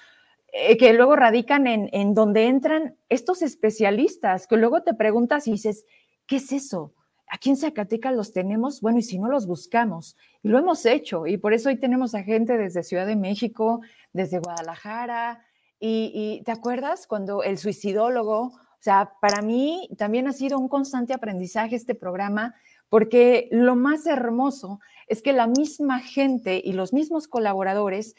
eh, 0.52 0.78
que 0.78 0.94
luego 0.94 1.16
radican 1.16 1.68
en, 1.68 1.90
en 1.94 2.14
donde 2.14 2.48
entran 2.48 2.96
estos 3.10 3.42
especialistas, 3.42 4.48
que 4.48 4.58
luego 4.58 4.84
te 4.84 4.94
preguntas 4.94 5.48
y 5.48 5.52
dices, 5.52 5.86
¿qué 6.26 6.38
es 6.38 6.52
eso? 6.52 6.94
aquí 7.30 7.52
en 7.52 7.58
Zacatecas 7.58 8.16
los 8.16 8.34
tenemos, 8.34 8.82
bueno, 8.82 9.00
y 9.00 9.04
si 9.04 9.20
no 9.20 9.30
los 9.30 9.46
buscamos, 9.46 10.18
y 10.44 10.50
lo 10.50 10.58
hemos 10.58 10.86
hecho, 10.86 11.28
y 11.28 11.38
por 11.38 11.54
eso 11.54 11.70
hoy 11.70 11.78
tenemos 11.78 12.16
a 12.16 12.24
gente 12.24 12.58
desde 12.58 12.84
Ciudad 12.84 13.06
de 13.06 13.16
México, 13.16 13.82
desde 14.14 14.40
Guadalajara, 14.40 15.46
y, 15.80 16.42
¿te 16.44 16.52
acuerdas 16.52 17.08
cuando 17.08 17.42
el 17.42 17.58
suicidólogo, 17.58 18.42
o 18.48 18.82
sea, 18.82 19.14
para 19.22 19.42
mí 19.42 19.90
también 19.98 20.28
ha 20.28 20.34
sido 20.34 20.60
un 20.60 20.68
constante 20.68 21.14
aprendizaje 21.14 21.78
este 21.78 21.96
programa, 21.96 22.56
porque 22.90 23.48
lo 23.52 23.76
más 23.76 24.06
hermoso 24.06 24.80
es 25.08 25.22
que 25.22 25.34
la 25.34 25.48
misma 25.48 26.00
gente 26.00 26.62
y 26.64 26.74
los 26.74 26.94
mismos 26.94 27.28
colaboradores 27.28 28.16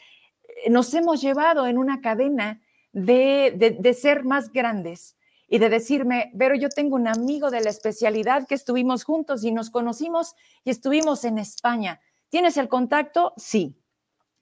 eh, 0.65 0.69
nos 0.69 0.93
hemos 0.93 1.21
llevado 1.21 1.67
en 1.67 1.77
una 1.77 2.01
cadena 2.01 2.61
de, 2.93 3.77
de 3.79 3.93
ser 3.93 4.23
más 4.23 4.51
grandes, 4.51 5.15
y 5.51 5.59
de 5.59 5.67
decirme, 5.67 6.31
pero 6.39 6.55
yo 6.55 6.69
tengo 6.69 6.95
un 6.95 7.09
amigo 7.09 7.51
de 7.51 7.59
la 7.59 7.69
especialidad 7.69 8.47
que 8.47 8.55
estuvimos 8.55 9.03
juntos 9.03 9.43
y 9.43 9.51
nos 9.51 9.69
conocimos 9.69 10.33
y 10.63 10.69
estuvimos 10.69 11.25
en 11.25 11.37
España. 11.39 11.99
¿Tienes 12.29 12.55
el 12.55 12.69
contacto? 12.69 13.33
Sí. 13.35 13.75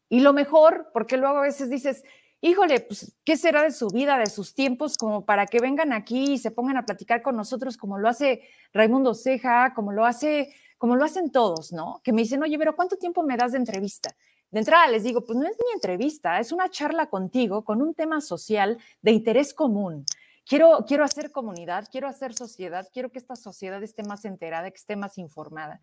Y 0.07 0.19
lo 0.19 0.33
mejor, 0.33 0.91
porque 0.93 1.17
luego 1.17 1.39
a 1.39 1.41
veces 1.41 1.71
dices, 1.71 2.03
híjole, 2.41 2.80
pues, 2.82 3.15
¿qué 3.23 3.38
será 3.38 3.63
de 3.63 3.71
su 3.71 3.88
vida, 3.88 4.17
de 4.17 4.28
sus 4.28 4.54
tiempos, 4.54 4.97
como 4.97 5.25
para 5.25 5.45
que 5.45 5.60
vengan 5.60 5.93
aquí 5.93 6.34
y 6.34 6.38
se 6.38 6.52
pongan 6.52 6.78
a 6.78 6.86
platicar 6.86 7.21
con 7.21 7.36
nosotros, 7.36 7.78
como 7.78 7.97
lo 7.97 8.08
hace 8.08 8.41
Raimundo 8.73 9.13
Ceja, 9.13 9.73
como 9.73 9.91
lo 9.91 10.06
hace, 10.06 10.54
como 10.78 10.95
lo 10.95 11.06
hacen 11.06 11.32
todos, 11.32 11.71
¿no? 11.71 12.02
Que 12.04 12.13
me 12.13 12.21
dicen, 12.21 12.41
oye, 12.43 12.58
pero 12.58 12.75
¿cuánto 12.75 12.97
tiempo 12.97 13.23
me 13.23 13.38
das 13.38 13.52
de 13.52 13.58
entrevista? 13.58 14.15
De 14.52 14.60
entrada 14.60 14.88
les 14.88 15.04
digo, 15.04 15.23
pues 15.23 15.38
no 15.38 15.45
es 15.45 15.58
mi 15.58 15.73
entrevista, 15.73 16.39
es 16.39 16.52
una 16.52 16.69
charla 16.69 17.08
contigo 17.08 17.63
con 17.63 17.82
un 17.82 17.93
tema 17.93 18.19
social 18.21 18.80
de 19.02 19.12
interés 19.12 19.54
común. 19.54 20.06
Quiero, 20.45 20.84
quiero 20.88 21.04
hacer 21.04 21.32
comunidad, 21.32 21.88
quiero 21.91 22.08
hacer 22.08 22.34
sociedad, 22.34 22.88
quiero 22.91 23.12
que 23.12 23.19
esta 23.19 23.36
sociedad 23.36 23.84
esté 23.84 24.02
más 24.02 24.25
enterada, 24.25 24.71
que 24.71 24.78
esté 24.78 24.95
más 24.95 25.19
informada 25.19 25.80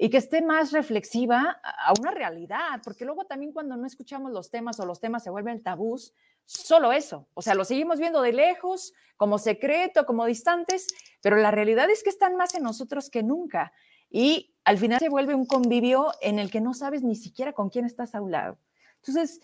y 0.00 0.10
que 0.10 0.16
esté 0.16 0.40
más 0.42 0.70
reflexiva 0.70 1.60
a 1.62 1.92
una 1.98 2.12
realidad, 2.12 2.80
porque 2.84 3.04
luego 3.04 3.24
también 3.24 3.52
cuando 3.52 3.76
no 3.76 3.84
escuchamos 3.84 4.30
los 4.30 4.48
temas 4.48 4.78
o 4.78 4.86
los 4.86 5.00
temas 5.00 5.24
se 5.24 5.30
vuelven 5.30 5.60
tabús, 5.60 6.14
solo 6.44 6.92
eso, 6.92 7.26
o 7.34 7.42
sea, 7.42 7.56
lo 7.56 7.64
seguimos 7.64 7.98
viendo 7.98 8.22
de 8.22 8.32
lejos, 8.32 8.94
como 9.16 9.38
secreto, 9.38 10.06
como 10.06 10.24
distantes, 10.24 10.86
pero 11.20 11.36
la 11.36 11.50
realidad 11.50 11.90
es 11.90 12.04
que 12.04 12.10
están 12.10 12.36
más 12.36 12.54
en 12.54 12.62
nosotros 12.62 13.10
que 13.10 13.24
nunca 13.24 13.72
y 14.08 14.54
al 14.64 14.78
final 14.78 15.00
se 15.00 15.08
vuelve 15.08 15.34
un 15.34 15.46
convivio 15.46 16.12
en 16.20 16.38
el 16.38 16.50
que 16.50 16.60
no 16.60 16.74
sabes 16.74 17.02
ni 17.02 17.16
siquiera 17.16 17.52
con 17.52 17.68
quién 17.68 17.84
estás 17.84 18.14
a 18.14 18.20
un 18.20 18.30
lado. 18.30 18.56
Entonces, 18.96 19.40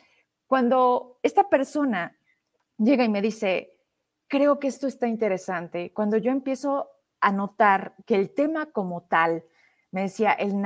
cuando 0.47 1.19
esta 1.25 1.49
persona 1.49 2.17
llega 2.79 3.03
y 3.03 3.09
me 3.09 3.23
dice, 3.23 3.75
creo 4.29 4.61
que 4.61 4.69
esto 4.69 4.87
está 4.87 5.09
interesante. 5.09 5.93
Cuando 5.93 6.17
yo 6.17 6.31
empiezo 6.31 6.91
a 7.21 7.33
notar 7.33 7.97
que 8.07 8.15
el 8.15 8.33
tema 8.33 8.67
como 8.67 9.03
tal, 9.03 9.45
me 9.95 10.03
decía, 10.03 10.33
el, 10.33 10.61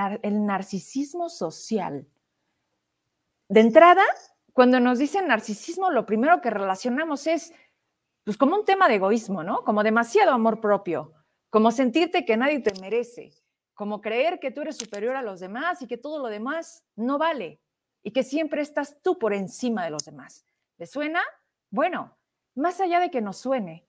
narcisismo 0.46 1.28
social. 1.28 2.08
De 3.50 3.60
entrada, 3.60 4.02
cuando 4.54 4.80
nos 4.80 4.98
dicen 4.98 5.28
narcisismo, 5.28 5.90
lo 5.90 6.06
primero 6.06 6.40
que 6.40 6.48
relacionamos 6.48 7.26
es, 7.26 7.52
pues 8.24 8.38
como 8.38 8.56
un 8.56 8.64
tema 8.64 8.88
de 8.88 8.94
egoísmo, 8.94 9.44
¿no? 9.44 9.64
Como 9.64 9.82
demasiado 9.82 10.32
amor 10.32 10.62
propio, 10.62 11.12
como 11.50 11.70
sentirte 11.72 12.24
que 12.24 12.38
nadie 12.38 12.60
te 12.60 12.80
merece, 12.80 13.30
como 13.74 14.00
creer 14.00 14.40
que 14.40 14.50
tú 14.50 14.62
eres 14.62 14.78
superior 14.78 15.14
a 15.14 15.20
los 15.20 15.40
demás 15.40 15.82
y 15.82 15.86
que 15.86 15.98
todo 15.98 16.20
lo 16.20 16.28
demás 16.28 16.86
no 16.96 17.18
vale 17.18 17.60
y 18.02 18.12
que 18.12 18.22
siempre 18.22 18.62
estás 18.62 19.02
tú 19.02 19.18
por 19.18 19.34
encima 19.34 19.84
de 19.84 19.90
los 19.90 20.06
demás. 20.06 20.46
¿Le 20.78 20.86
suena? 20.86 21.20
Bueno, 21.68 22.16
más 22.54 22.80
allá 22.80 22.98
de 22.98 23.10
que 23.10 23.20
nos 23.20 23.36
suene, 23.36 23.86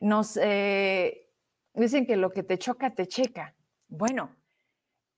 nos 0.00 0.38
eh, 0.38 1.30
dicen 1.74 2.06
que 2.06 2.16
lo 2.16 2.30
que 2.30 2.44
te 2.44 2.56
choca, 2.56 2.94
te 2.94 3.06
checa. 3.06 3.54
Bueno, 3.88 4.39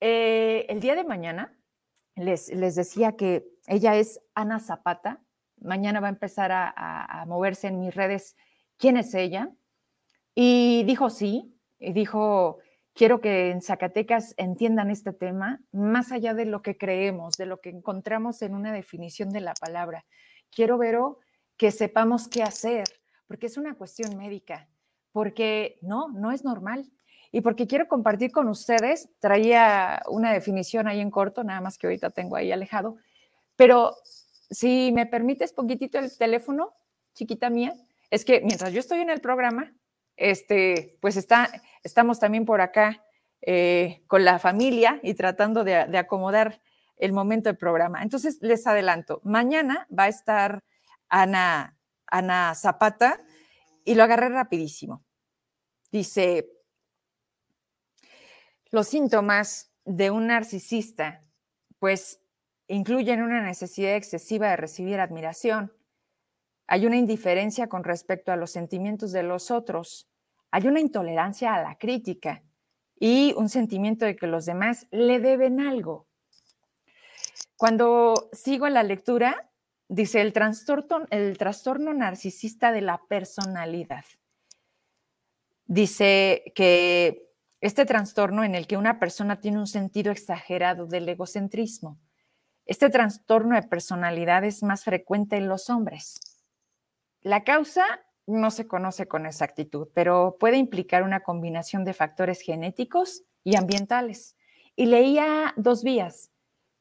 eh, 0.04 0.66
el 0.68 0.80
día 0.80 0.96
de 0.96 1.04
mañana 1.04 1.56
les, 2.16 2.52
les 2.52 2.74
decía 2.74 3.12
que 3.12 3.46
ella 3.68 3.94
es 3.94 4.20
Ana 4.34 4.58
Zapata. 4.58 5.22
Mañana 5.60 6.00
va 6.00 6.08
a 6.08 6.10
empezar 6.10 6.50
a, 6.52 7.24
moverse 7.28 7.68
en 7.68 7.78
mis 7.78 7.94
redes 7.94 8.36
quién 8.78 8.96
es 8.96 9.14
ella. 9.14 9.52
Y 10.34 10.82
dijo 10.84 11.08
sí, 11.08 11.56
y 11.78 11.92
dijo, 11.92 12.58
quiero 12.94 13.20
que 13.20 13.50
en 13.50 13.62
Zacatecas 13.62 14.34
entiendan 14.38 14.90
este 14.90 15.12
tema, 15.12 15.60
más 15.70 16.10
allá 16.10 16.34
de 16.34 16.46
lo 16.46 16.62
que 16.62 16.76
creemos, 16.76 17.36
de 17.36 17.46
lo 17.46 17.60
que 17.60 17.70
encontramos 17.70 18.42
en 18.42 18.56
una 18.56 18.72
definición 18.72 19.30
de 19.30 19.40
la 19.40 19.54
palabra. 19.54 20.04
Quiero, 20.50 20.78
ver 20.78 20.98
que 21.56 21.70
sepamos 21.70 22.26
qué 22.26 22.42
hacer, 22.42 22.88
porque 23.28 23.46
es 23.46 23.56
una 23.56 23.76
cuestión 23.76 24.16
médica. 24.16 24.68
porque 25.12 25.78
no, 25.80 26.08
no 26.08 26.32
es 26.32 26.42
normal. 26.42 26.90
Y 27.32 27.40
porque 27.40 27.66
quiero 27.66 27.88
compartir 27.88 28.30
con 28.30 28.48
ustedes, 28.48 29.08
traía 29.18 30.02
una 30.06 30.32
definición 30.32 30.86
ahí 30.86 31.00
en 31.00 31.10
corto, 31.10 31.42
nada 31.42 31.62
más 31.62 31.78
que 31.78 31.86
ahorita 31.86 32.10
tengo 32.10 32.36
ahí 32.36 32.52
alejado, 32.52 32.96
pero 33.56 33.96
si 34.50 34.92
me 34.92 35.06
permites 35.06 35.52
poquitito 35.52 35.98
el 35.98 36.16
teléfono, 36.16 36.74
chiquita 37.14 37.48
mía, 37.48 37.74
es 38.10 38.26
que 38.26 38.42
mientras 38.42 38.72
yo 38.72 38.80
estoy 38.80 39.00
en 39.00 39.08
el 39.08 39.22
programa, 39.22 39.74
este, 40.16 40.98
pues 41.00 41.16
está, 41.16 41.48
estamos 41.82 42.20
también 42.20 42.44
por 42.44 42.60
acá 42.60 43.02
eh, 43.40 44.02
con 44.06 44.24
la 44.24 44.38
familia 44.38 45.00
y 45.02 45.14
tratando 45.14 45.64
de, 45.64 45.86
de 45.86 45.98
acomodar 45.98 46.60
el 46.98 47.12
momento 47.12 47.48
del 47.48 47.56
programa. 47.56 48.02
Entonces, 48.02 48.38
les 48.42 48.66
adelanto, 48.66 49.20
mañana 49.24 49.88
va 49.96 50.04
a 50.04 50.08
estar 50.08 50.60
Ana, 51.08 51.76
Ana 52.06 52.54
Zapata 52.54 53.18
y 53.84 53.94
lo 53.94 54.04
agarré 54.04 54.28
rapidísimo. 54.28 55.02
Dice, 55.90 56.46
los 58.72 58.88
síntomas 58.88 59.70
de 59.84 60.10
un 60.10 60.26
narcisista, 60.28 61.22
pues, 61.78 62.20
incluyen 62.68 63.22
una 63.22 63.42
necesidad 63.42 63.94
excesiva 63.94 64.48
de 64.48 64.56
recibir 64.56 64.98
admiración. 64.98 65.72
Hay 66.66 66.86
una 66.86 66.96
indiferencia 66.96 67.68
con 67.68 67.84
respecto 67.84 68.32
a 68.32 68.36
los 68.36 68.50
sentimientos 68.50 69.12
de 69.12 69.22
los 69.22 69.50
otros. 69.50 70.08
Hay 70.50 70.66
una 70.66 70.80
intolerancia 70.80 71.54
a 71.54 71.62
la 71.62 71.76
crítica 71.76 72.42
y 72.98 73.34
un 73.36 73.50
sentimiento 73.50 74.06
de 74.06 74.16
que 74.16 74.26
los 74.26 74.46
demás 74.46 74.86
le 74.90 75.20
deben 75.20 75.60
algo. 75.60 76.06
Cuando 77.56 78.30
sigo 78.32 78.68
la 78.70 78.82
lectura, 78.82 79.50
dice 79.88 80.22
el 80.22 80.32
trastorno, 80.32 81.06
el 81.10 81.36
trastorno 81.36 81.92
narcisista 81.92 82.72
de 82.72 82.80
la 82.80 83.02
personalidad. 83.06 84.04
Dice 85.66 86.52
que 86.54 87.31
este 87.62 87.86
trastorno 87.86 88.42
en 88.42 88.56
el 88.56 88.66
que 88.66 88.76
una 88.76 88.98
persona 88.98 89.40
tiene 89.40 89.58
un 89.58 89.68
sentido 89.68 90.10
exagerado 90.10 90.86
del 90.86 91.08
egocentrismo. 91.08 91.96
Este 92.66 92.90
trastorno 92.90 93.54
de 93.54 93.62
personalidad 93.62 94.44
es 94.44 94.64
más 94.64 94.82
frecuente 94.82 95.36
en 95.36 95.48
los 95.48 95.70
hombres. 95.70 96.18
La 97.20 97.44
causa 97.44 97.84
no 98.26 98.50
se 98.50 98.66
conoce 98.66 99.06
con 99.06 99.26
exactitud, 99.26 99.88
pero 99.94 100.36
puede 100.40 100.56
implicar 100.56 101.04
una 101.04 101.20
combinación 101.20 101.84
de 101.84 101.94
factores 101.94 102.40
genéticos 102.40 103.22
y 103.44 103.54
ambientales. 103.56 104.36
Y 104.74 104.86
leía 104.86 105.54
dos 105.56 105.84
vías 105.84 106.32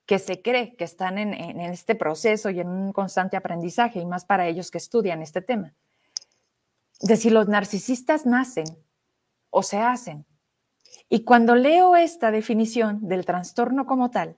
que 0.07 0.17
se 0.17 0.41
cree 0.41 0.75
que 0.75 0.83
están 0.83 1.19
en, 1.19 1.35
en, 1.35 1.59
este 1.59 1.93
proceso 1.93 2.49
y 2.49 2.59
en 2.59 2.69
un 2.69 2.91
constante 2.91 3.37
aprendizaje, 3.37 3.99
y 3.99 4.05
más 4.05 4.25
para 4.25 4.47
ellos 4.47 4.71
que 4.71 4.79
estudian 4.79 5.21
este 5.21 5.43
tema. 5.43 5.75
De 7.01 7.17
si 7.17 7.29
los 7.29 7.47
narcisistas 7.47 8.25
nacen 8.25 8.65
o 9.51 9.61
se 9.61 9.77
hacen. 9.77 10.25
Y 11.09 11.23
cuando 11.23 11.55
leo 11.55 11.95
esta 11.95 12.31
definición 12.31 13.07
del 13.07 13.25
trastorno 13.25 13.85
como 13.85 14.11
tal, 14.11 14.37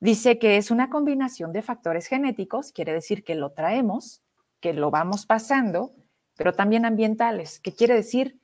dice 0.00 0.38
que 0.38 0.56
es 0.56 0.70
una 0.70 0.90
combinación 0.90 1.52
de 1.52 1.62
factores 1.62 2.06
genéticos, 2.06 2.72
quiere 2.72 2.92
decir 2.92 3.24
que 3.24 3.34
lo 3.34 3.52
traemos, 3.52 4.22
que 4.60 4.72
lo 4.72 4.90
vamos 4.90 5.26
pasando, 5.26 5.94
pero 6.36 6.52
también 6.52 6.84
ambientales, 6.84 7.60
que 7.60 7.74
quiere 7.74 7.94
decir 7.94 8.40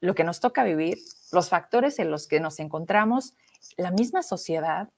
lo 0.00 0.14
que 0.14 0.24
nos 0.24 0.40
toca 0.40 0.64
vivir, 0.64 0.98
los 1.32 1.48
factores 1.48 1.98
en 1.98 2.10
los 2.10 2.26
que 2.26 2.40
nos 2.40 2.60
encontramos, 2.60 3.34
la 3.76 3.90
misma 3.90 4.22
sociedad. 4.22 4.88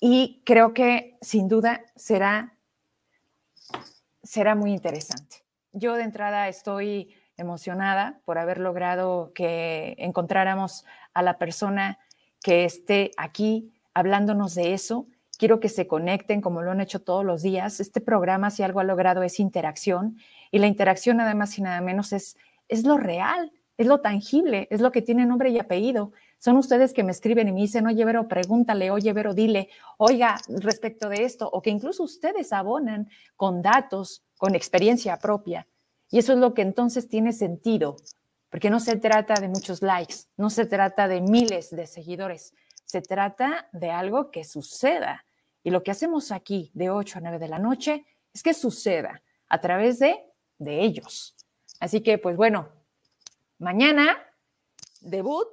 Y 0.00 0.42
creo 0.44 0.74
que 0.74 1.16
sin 1.20 1.48
duda 1.48 1.84
será, 1.96 2.56
será 4.22 4.54
muy 4.54 4.72
interesante. 4.72 5.44
Yo 5.72 5.94
de 5.94 6.04
entrada 6.04 6.48
estoy 6.48 7.14
emocionada 7.36 8.20
por 8.24 8.38
haber 8.38 8.58
logrado 8.58 9.32
que 9.34 9.94
encontráramos 9.98 10.84
a 11.12 11.22
la 11.22 11.38
persona 11.38 11.98
que 12.42 12.64
esté 12.64 13.10
aquí 13.16 13.72
hablándonos 13.94 14.54
de 14.54 14.74
eso. 14.74 15.06
Quiero 15.38 15.60
que 15.60 15.68
se 15.68 15.86
conecten 15.86 16.40
como 16.40 16.62
lo 16.62 16.70
han 16.70 16.80
hecho 16.80 17.02
todos 17.02 17.24
los 17.24 17.42
días. 17.42 17.80
Este 17.80 18.00
programa, 18.00 18.50
si 18.50 18.62
algo 18.62 18.80
ha 18.80 18.84
logrado, 18.84 19.22
es 19.22 19.40
interacción. 19.40 20.18
Y 20.50 20.58
la 20.58 20.66
interacción, 20.66 21.16
nada 21.16 21.34
más 21.34 21.58
y 21.58 21.62
nada 21.62 21.80
menos, 21.80 22.12
es, 22.12 22.36
es 22.68 22.84
lo 22.84 22.98
real, 22.98 23.52
es 23.76 23.86
lo 23.86 24.00
tangible, 24.00 24.68
es 24.70 24.80
lo 24.80 24.92
que 24.92 25.02
tiene 25.02 25.26
nombre 25.26 25.50
y 25.50 25.58
apellido. 25.58 26.12
Son 26.38 26.56
ustedes 26.56 26.92
que 26.92 27.02
me 27.02 27.10
escriben 27.10 27.48
y 27.48 27.52
me 27.52 27.62
dicen, 27.62 27.86
oye, 27.86 28.04
Vero, 28.04 28.28
pregúntale, 28.28 28.90
oye, 28.90 29.12
Vero, 29.12 29.34
dile, 29.34 29.70
oiga, 29.96 30.38
respecto 30.48 31.08
de 31.08 31.24
esto, 31.24 31.48
o 31.50 31.62
que 31.62 31.70
incluso 31.70 32.02
ustedes 32.02 32.52
abonan 32.52 33.08
con 33.34 33.62
datos, 33.62 34.22
con 34.36 34.54
experiencia 34.54 35.16
propia. 35.16 35.66
Y 36.14 36.18
eso 36.18 36.32
es 36.32 36.38
lo 36.38 36.54
que 36.54 36.62
entonces 36.62 37.08
tiene 37.08 37.32
sentido, 37.32 37.96
porque 38.48 38.70
no 38.70 38.78
se 38.78 38.96
trata 38.96 39.34
de 39.34 39.48
muchos 39.48 39.82
likes, 39.82 40.14
no 40.36 40.48
se 40.48 40.64
trata 40.64 41.08
de 41.08 41.20
miles 41.20 41.74
de 41.74 41.88
seguidores, 41.88 42.54
se 42.84 43.02
trata 43.02 43.68
de 43.72 43.90
algo 43.90 44.30
que 44.30 44.44
suceda. 44.44 45.26
Y 45.64 45.70
lo 45.70 45.82
que 45.82 45.90
hacemos 45.90 46.30
aquí 46.30 46.70
de 46.72 46.88
8 46.88 47.18
a 47.18 47.20
9 47.20 47.40
de 47.40 47.48
la 47.48 47.58
noche 47.58 48.06
es 48.32 48.44
que 48.44 48.54
suceda 48.54 49.24
a 49.48 49.60
través 49.60 49.98
de, 49.98 50.16
de 50.58 50.82
ellos. 50.82 51.34
Así 51.80 52.00
que, 52.00 52.16
pues 52.18 52.36
bueno, 52.36 52.68
mañana 53.58 54.16
debut 55.00 55.48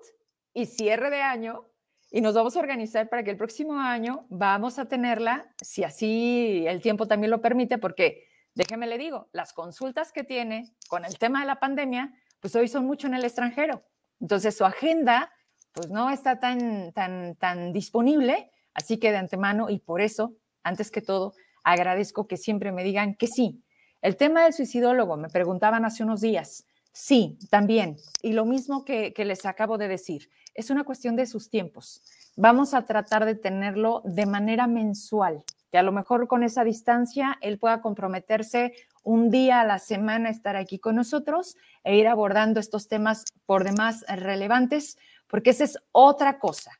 y 0.53 0.68
cierre 0.68 1.09
de 1.09 1.24
año 1.24 1.66
y 2.12 2.22
nos 2.22 2.36
vamos 2.36 2.55
a 2.55 2.59
organizar 2.59 3.09
para 3.09 3.24
que 3.24 3.32
el 3.32 3.38
próximo 3.38 3.80
año 3.80 4.28
vamos 4.30 4.78
a 4.78 4.86
tenerla, 4.86 5.55
si 5.59 5.84
así 5.84 6.66
el 6.68 6.82
tiempo 6.82 7.07
también 7.07 7.32
lo 7.32 7.41
permite, 7.41 7.80
porque 7.80 8.30
déjeme 8.56 8.88
le 8.88 8.97
digo, 8.97 9.30
las 9.32 9.54
consultas 9.54 10.12
que 10.12 10.24
tiene 10.24 10.74
con 10.88 11.06
el 11.06 11.18
tema 11.18 11.41
de 11.41 11.47
la 11.47 11.60
pandemia, 11.60 12.14
pues 12.39 12.56
hoy 12.56 12.68
son 12.68 12.86
mucho 12.86 13.08
en 13.08 13.14
el 13.14 13.24
extranjero. 13.24 13.82
Entonces 14.20 14.56
su 14.56 14.66
agenda 14.66 15.32
pues 15.74 15.89
no 15.89 16.10
está 16.10 16.39
tan, 16.39 16.91
tan, 16.91 17.36
tan 17.36 17.72
disponible, 17.74 18.52
así 18.74 18.97
que 18.97 19.12
de 19.12 19.18
antemano 19.18 19.70
y 19.70 19.80
por 19.80 20.02
eso, 20.02 20.36
antes 20.64 20.91
que 20.91 21.02
todo, 21.02 21.34
agradezco 21.64 22.28
que 22.28 22.38
siempre 22.38 22.72
me 22.72 22.84
digan 22.84 23.16
que 23.16 23.28
sí. 23.28 23.64
El 24.02 24.18
tema 24.18 24.43
del 24.43 24.54
suicidólogo, 24.54 25.16
me 25.16 25.30
preguntaban 25.30 25.86
hace 25.86 26.04
unos 26.04 26.22
días, 26.22 26.66
sí, 26.91 27.38
también, 27.49 27.97
y 28.22 28.34
lo 28.34 28.45
mismo 28.45 28.84
que, 28.84 29.14
que 29.14 29.26
les 29.26 29.45
acabo 29.45 29.78
de 29.78 29.88
decir, 29.88 30.30
es 30.54 30.70
una 30.70 30.84
cuestión 30.84 31.16
de 31.16 31.28
sus 31.28 31.49
tiempos. 31.49 32.04
Vamos 32.36 32.74
a 32.74 32.84
tratar 32.84 33.26
de 33.26 33.36
tenerlo 33.36 34.02
de 34.04 34.26
manera 34.26 34.68
mensual, 34.68 35.43
que 35.72 35.78
a 35.78 35.84
lo 35.84 35.93
mejor 35.93 36.28
con 36.28 36.43
esa 36.43 36.65
distancia 36.65 37.38
él 37.41 37.57
pueda 37.57 37.82
comprometerse 37.82 38.74
un 39.03 39.32
día 39.32 39.61
a 39.61 39.65
la 39.65 39.80
semana 39.80 40.28
a 40.28 40.32
estar 40.32 40.57
aquí 40.57 40.80
con 40.80 40.97
nosotros 40.97 41.55
e 41.84 41.95
ir 41.95 42.07
abordando 42.07 42.59
estos 42.59 42.89
temas 42.89 43.24
por 43.45 43.63
demás 43.63 44.05
relevantes, 44.07 44.97
porque 45.28 45.51
esa 45.51 45.63
es 45.63 45.78
otra 45.91 46.39
cosa. 46.39 46.78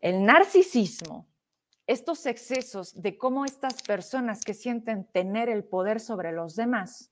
el 0.00 0.24
narcisismo, 0.24 1.26
estos 1.86 2.26
excesos 2.26 3.00
de 3.00 3.16
cómo 3.16 3.44
estas 3.44 3.82
personas 3.82 4.42
que 4.42 4.54
sienten 4.54 5.04
tener 5.04 5.48
el 5.48 5.64
poder 5.64 5.98
sobre 6.00 6.30
los 6.32 6.54
demás 6.54 7.10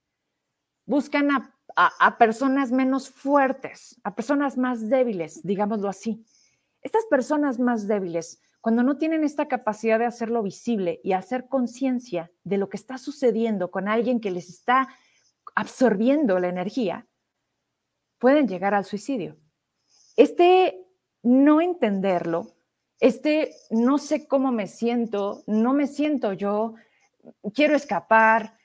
buscan 0.85 1.31
a, 1.31 1.55
a 1.75 2.19
personas 2.19 2.71
menos 2.71 3.09
fuertes, 3.09 3.99
a 4.05 4.15
personas 4.15 4.59
más 4.59 4.89
débiles, 4.91 5.43
digámoslo 5.43 5.89
así. 5.89 6.25
Estas 6.83 7.07
personas 7.07 7.59
más 7.59 7.89
débiles 7.89 8.39
cuando 8.65 8.83
no 8.83 8.97
tienen 8.97 9.25
esta 9.25 9.47
capacidad 9.47 9.99
de 9.99 10.07
hacerlo 10.07 10.43
visible 10.43 10.99
y 11.05 11.12
hacer 11.12 11.49
conciencia 11.49 12.33
de 12.45 12.57
lo 12.57 12.71
que 12.71 12.79
está 12.79 12.97
sucediendo 12.97 13.71
con 13.71 13.89
alguien 13.89 14.21
que 14.21 14.31
les 14.31 14.49
está 14.49 14.89
absorbiendo 15.55 16.39
la 16.39 16.49
energía, 16.49 17.07
pueden 18.17 18.49
llegar 18.49 18.73
al 18.73 18.87
suicidio. 18.87 19.37
Este 20.17 20.83
no 21.23 21.61
entenderlo, 21.61 22.55
este 23.01 23.55
no 23.69 23.99
sé 23.99 24.27
cómo 24.27 24.51
me 24.51 24.67
siento, 24.67 25.43
no 25.47 25.75
me 25.75 25.87
siento 25.87 26.33
yo, 26.33 26.73
quiero 27.53 27.77
escapar, 27.77 28.57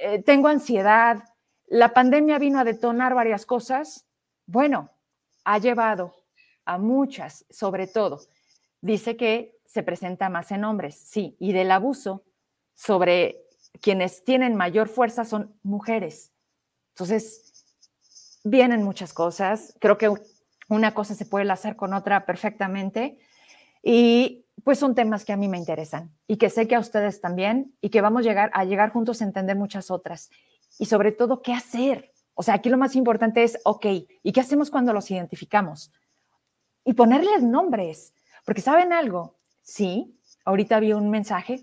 eh, 0.00 0.22
tengo 0.22 0.46
ansiedad, 0.46 1.24
la 1.66 1.92
pandemia 1.92 2.38
vino 2.38 2.60
a 2.60 2.64
detonar 2.64 3.16
varias 3.16 3.46
cosas, 3.46 4.06
bueno, 4.46 4.92
ha 5.42 5.58
llevado 5.58 6.14
a 6.64 6.78
muchas, 6.78 7.46
sobre 7.50 7.88
todo, 7.88 8.20
dice 8.80 9.16
que 9.16 9.58
se 9.64 9.82
presenta 9.82 10.28
más 10.28 10.50
en 10.50 10.64
hombres, 10.64 10.96
sí, 10.96 11.36
y 11.38 11.52
del 11.52 11.70
abuso 11.70 12.24
sobre 12.74 13.44
quienes 13.80 14.24
tienen 14.24 14.56
mayor 14.56 14.88
fuerza 14.88 15.24
son 15.24 15.54
mujeres. 15.62 16.32
Entonces, 16.94 17.66
vienen 18.44 18.82
muchas 18.82 19.12
cosas, 19.12 19.74
creo 19.80 19.98
que 19.98 20.12
una 20.68 20.94
cosa 20.94 21.14
se 21.14 21.26
puede 21.26 21.44
lanzar 21.44 21.76
con 21.76 21.94
otra 21.94 22.24
perfectamente 22.26 23.18
y 23.82 24.46
pues 24.64 24.78
son 24.78 24.94
temas 24.94 25.24
que 25.24 25.32
a 25.32 25.36
mí 25.36 25.48
me 25.48 25.58
interesan 25.58 26.14
y 26.26 26.36
que 26.36 26.50
sé 26.50 26.68
que 26.68 26.74
a 26.74 26.80
ustedes 26.80 27.20
también 27.20 27.74
y 27.80 27.90
que 27.90 28.00
vamos 28.00 28.20
a 28.20 28.28
llegar, 28.28 28.50
a 28.54 28.64
llegar 28.64 28.90
juntos 28.90 29.20
a 29.20 29.24
entender 29.24 29.56
muchas 29.56 29.90
otras 29.90 30.30
y 30.78 30.86
sobre 30.86 31.12
todo 31.12 31.42
qué 31.42 31.52
hacer. 31.52 32.12
O 32.34 32.42
sea, 32.42 32.54
aquí 32.54 32.68
lo 32.70 32.78
más 32.78 32.94
importante 32.96 33.42
es, 33.42 33.58
ok, 33.64 33.86
¿y 34.22 34.32
qué 34.32 34.40
hacemos 34.40 34.70
cuando 34.70 34.92
los 34.92 35.10
identificamos? 35.10 35.92
Y 36.84 36.94
ponerles 36.94 37.42
nombres, 37.42 38.14
porque 38.50 38.62
saben 38.62 38.92
algo, 38.92 39.38
sí, 39.62 40.20
ahorita 40.44 40.80
vi 40.80 40.92
un 40.92 41.08
mensaje, 41.08 41.62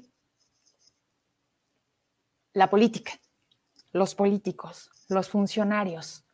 la 2.53 2.69
política, 2.69 3.11
los 3.91 4.15
políticos, 4.15 4.89
los 5.09 5.27
funcionarios, 5.27 6.25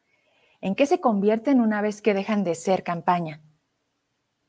¿en 0.61 0.75
qué 0.75 0.85
se 0.85 1.01
convierten 1.01 1.59
una 1.59 1.81
vez 1.81 2.03
que 2.03 2.13
dejan 2.13 2.43
de 2.43 2.53
ser 2.53 2.83
campaña? 2.83 3.41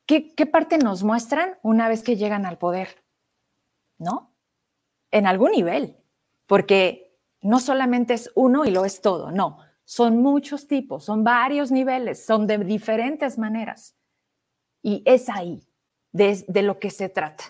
¿Qué, 0.05 0.35
qué 0.35 0.45
parte 0.45 0.77
nos 0.77 1.03
muestran 1.05 1.59
una 1.63 1.89
vez 1.89 2.03
que 2.03 2.17
llegan 2.17 2.45
al 2.45 2.59
poder? 2.59 3.03
¿No? 3.97 4.31
En 5.11 5.27
algún 5.27 5.53
nivel, 5.53 5.97
porque 6.47 7.17
no 7.41 7.61
solamente 7.61 8.13
es 8.13 8.31
uno 8.35 8.67
y 8.67 8.71
lo 8.71 8.85
es 8.85 9.01
todo, 9.01 9.31
no, 9.31 9.57
son 9.87 10.21
muchos 10.21 10.67
tipos, 10.67 11.03
son 11.03 11.25
varios 11.25 11.71
niveles, 11.71 12.27
son 12.27 12.47
de 12.47 12.59
diferentes 12.59 13.39
maneras. 13.39 13.97
Y 14.83 15.03
es 15.07 15.31
ahí 15.31 15.67
de, 16.15 16.45
de 16.47 16.63
lo 16.63 16.79
que 16.79 16.91
se 16.91 17.11
trata, 17.11 17.45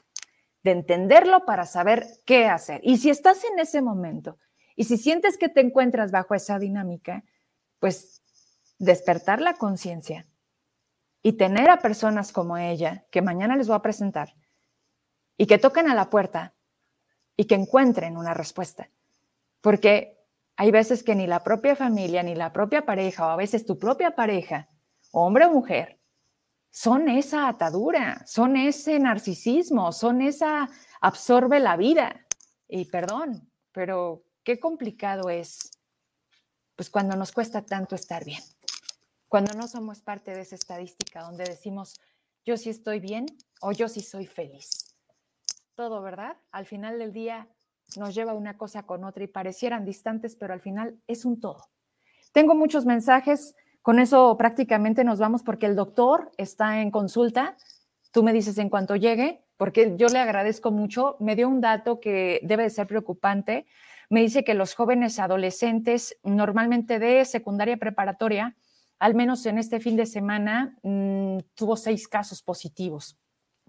de 0.64 0.72
entenderlo 0.72 1.44
para 1.44 1.66
saber 1.66 2.06
qué 2.24 2.46
hacer. 2.46 2.80
Y 2.82 2.96
si 2.96 3.10
estás 3.10 3.44
en 3.44 3.60
ese 3.60 3.82
momento 3.82 4.38
y 4.74 4.84
si 4.84 4.96
sientes 4.96 5.36
que 5.36 5.50
te 5.50 5.60
encuentras 5.60 6.10
bajo 6.10 6.34
esa 6.34 6.58
dinámica, 6.58 7.22
pues 7.78 8.22
despertar 8.78 9.40
la 9.40 9.54
conciencia 9.54 10.26
y 11.22 11.34
tener 11.34 11.68
a 11.68 11.78
personas 11.78 12.32
como 12.32 12.56
ella, 12.56 13.04
que 13.10 13.22
mañana 13.22 13.54
les 13.56 13.68
voy 13.68 13.76
a 13.76 13.82
presentar, 13.82 14.34
y 15.36 15.46
que 15.46 15.58
toquen 15.58 15.88
a 15.88 15.94
la 15.94 16.08
puerta 16.08 16.54
y 17.36 17.44
que 17.44 17.54
encuentren 17.54 18.16
una 18.16 18.34
respuesta. 18.34 18.88
Porque 19.60 20.18
hay 20.56 20.70
veces 20.70 21.02
que 21.02 21.14
ni 21.14 21.26
la 21.26 21.44
propia 21.44 21.76
familia, 21.76 22.22
ni 22.22 22.34
la 22.34 22.52
propia 22.52 22.86
pareja, 22.86 23.26
o 23.26 23.30
a 23.30 23.36
veces 23.36 23.66
tu 23.66 23.78
propia 23.78 24.14
pareja, 24.14 24.68
hombre 25.12 25.44
o 25.44 25.50
mujer, 25.50 25.98
son 26.74 27.08
esa 27.08 27.46
atadura, 27.46 28.26
son 28.26 28.56
ese 28.56 28.98
narcisismo, 28.98 29.92
son 29.92 30.20
esa 30.20 30.68
absorbe 31.00 31.60
la 31.60 31.76
vida. 31.76 32.26
Y 32.66 32.86
perdón, 32.86 33.48
pero 33.70 34.24
qué 34.42 34.58
complicado 34.58 35.30
es, 35.30 35.70
pues 36.74 36.90
cuando 36.90 37.14
nos 37.14 37.30
cuesta 37.30 37.62
tanto 37.62 37.94
estar 37.94 38.24
bien, 38.24 38.42
cuando 39.28 39.54
no 39.54 39.68
somos 39.68 40.00
parte 40.00 40.34
de 40.34 40.40
esa 40.40 40.56
estadística 40.56 41.22
donde 41.22 41.44
decimos, 41.44 42.00
yo 42.44 42.56
sí 42.56 42.70
estoy 42.70 42.98
bien 42.98 43.26
o 43.60 43.70
yo 43.70 43.88
sí 43.88 44.00
soy 44.00 44.26
feliz. 44.26 44.84
Todo, 45.76 46.02
¿verdad? 46.02 46.38
Al 46.50 46.66
final 46.66 46.98
del 46.98 47.12
día 47.12 47.46
nos 47.96 48.16
lleva 48.16 48.34
una 48.34 48.58
cosa 48.58 48.82
con 48.82 49.04
otra 49.04 49.22
y 49.22 49.28
parecieran 49.28 49.84
distantes, 49.84 50.34
pero 50.34 50.52
al 50.52 50.60
final 50.60 51.00
es 51.06 51.24
un 51.24 51.38
todo. 51.38 51.68
Tengo 52.32 52.56
muchos 52.56 52.84
mensajes, 52.84 53.54
con 53.84 53.98
eso 53.98 54.38
prácticamente 54.38 55.04
nos 55.04 55.18
vamos 55.18 55.42
porque 55.42 55.66
el 55.66 55.76
doctor 55.76 56.32
está 56.38 56.80
en 56.80 56.90
consulta. 56.90 57.54
Tú 58.12 58.22
me 58.22 58.32
dices 58.32 58.56
en 58.56 58.70
cuanto 58.70 58.96
llegue, 58.96 59.44
porque 59.58 59.92
yo 59.98 60.08
le 60.08 60.20
agradezco 60.20 60.70
mucho. 60.70 61.18
Me 61.20 61.36
dio 61.36 61.50
un 61.50 61.60
dato 61.60 62.00
que 62.00 62.40
debe 62.44 62.62
de 62.62 62.70
ser 62.70 62.86
preocupante. 62.86 63.66
Me 64.08 64.22
dice 64.22 64.42
que 64.42 64.54
los 64.54 64.74
jóvenes 64.74 65.18
adolescentes, 65.18 66.16
normalmente 66.22 66.98
de 66.98 67.26
secundaria 67.26 67.76
preparatoria, 67.76 68.56
al 69.00 69.14
menos 69.14 69.44
en 69.44 69.58
este 69.58 69.80
fin 69.80 69.96
de 69.96 70.06
semana, 70.06 70.78
mm, 70.82 71.40
tuvo 71.54 71.76
seis 71.76 72.08
casos 72.08 72.40
positivos. 72.40 73.18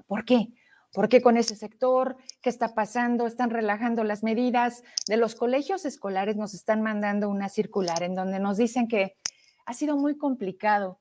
¿Por 0.07 0.24
qué? 0.24 0.47
¿Por 0.93 1.09
qué 1.09 1.22
con 1.22 1.36
ese 1.36 1.57
sector? 1.57 2.16
¿Qué 2.41 2.49
está 2.49 2.74
pasando? 2.74 3.28
¿Están 3.28 3.49
relajando 3.49 4.05
las 4.05 4.24
medidas? 4.24 4.82
De 5.09 5.18
los 5.18 5.36
colegios 5.36 5.84
escolares 5.84 6.38
nos 6.38 6.53
están 6.53 6.82
mandando 6.82 7.30
una 7.30 7.49
circular 7.49 8.01
en 8.01 8.16
donde 8.16 8.39
nos 8.39 8.55
dicen 8.55 8.88
que 8.88 9.18
ha 9.66 9.74
sido 9.74 9.97
muy 9.97 10.18
complicado. 10.18 10.99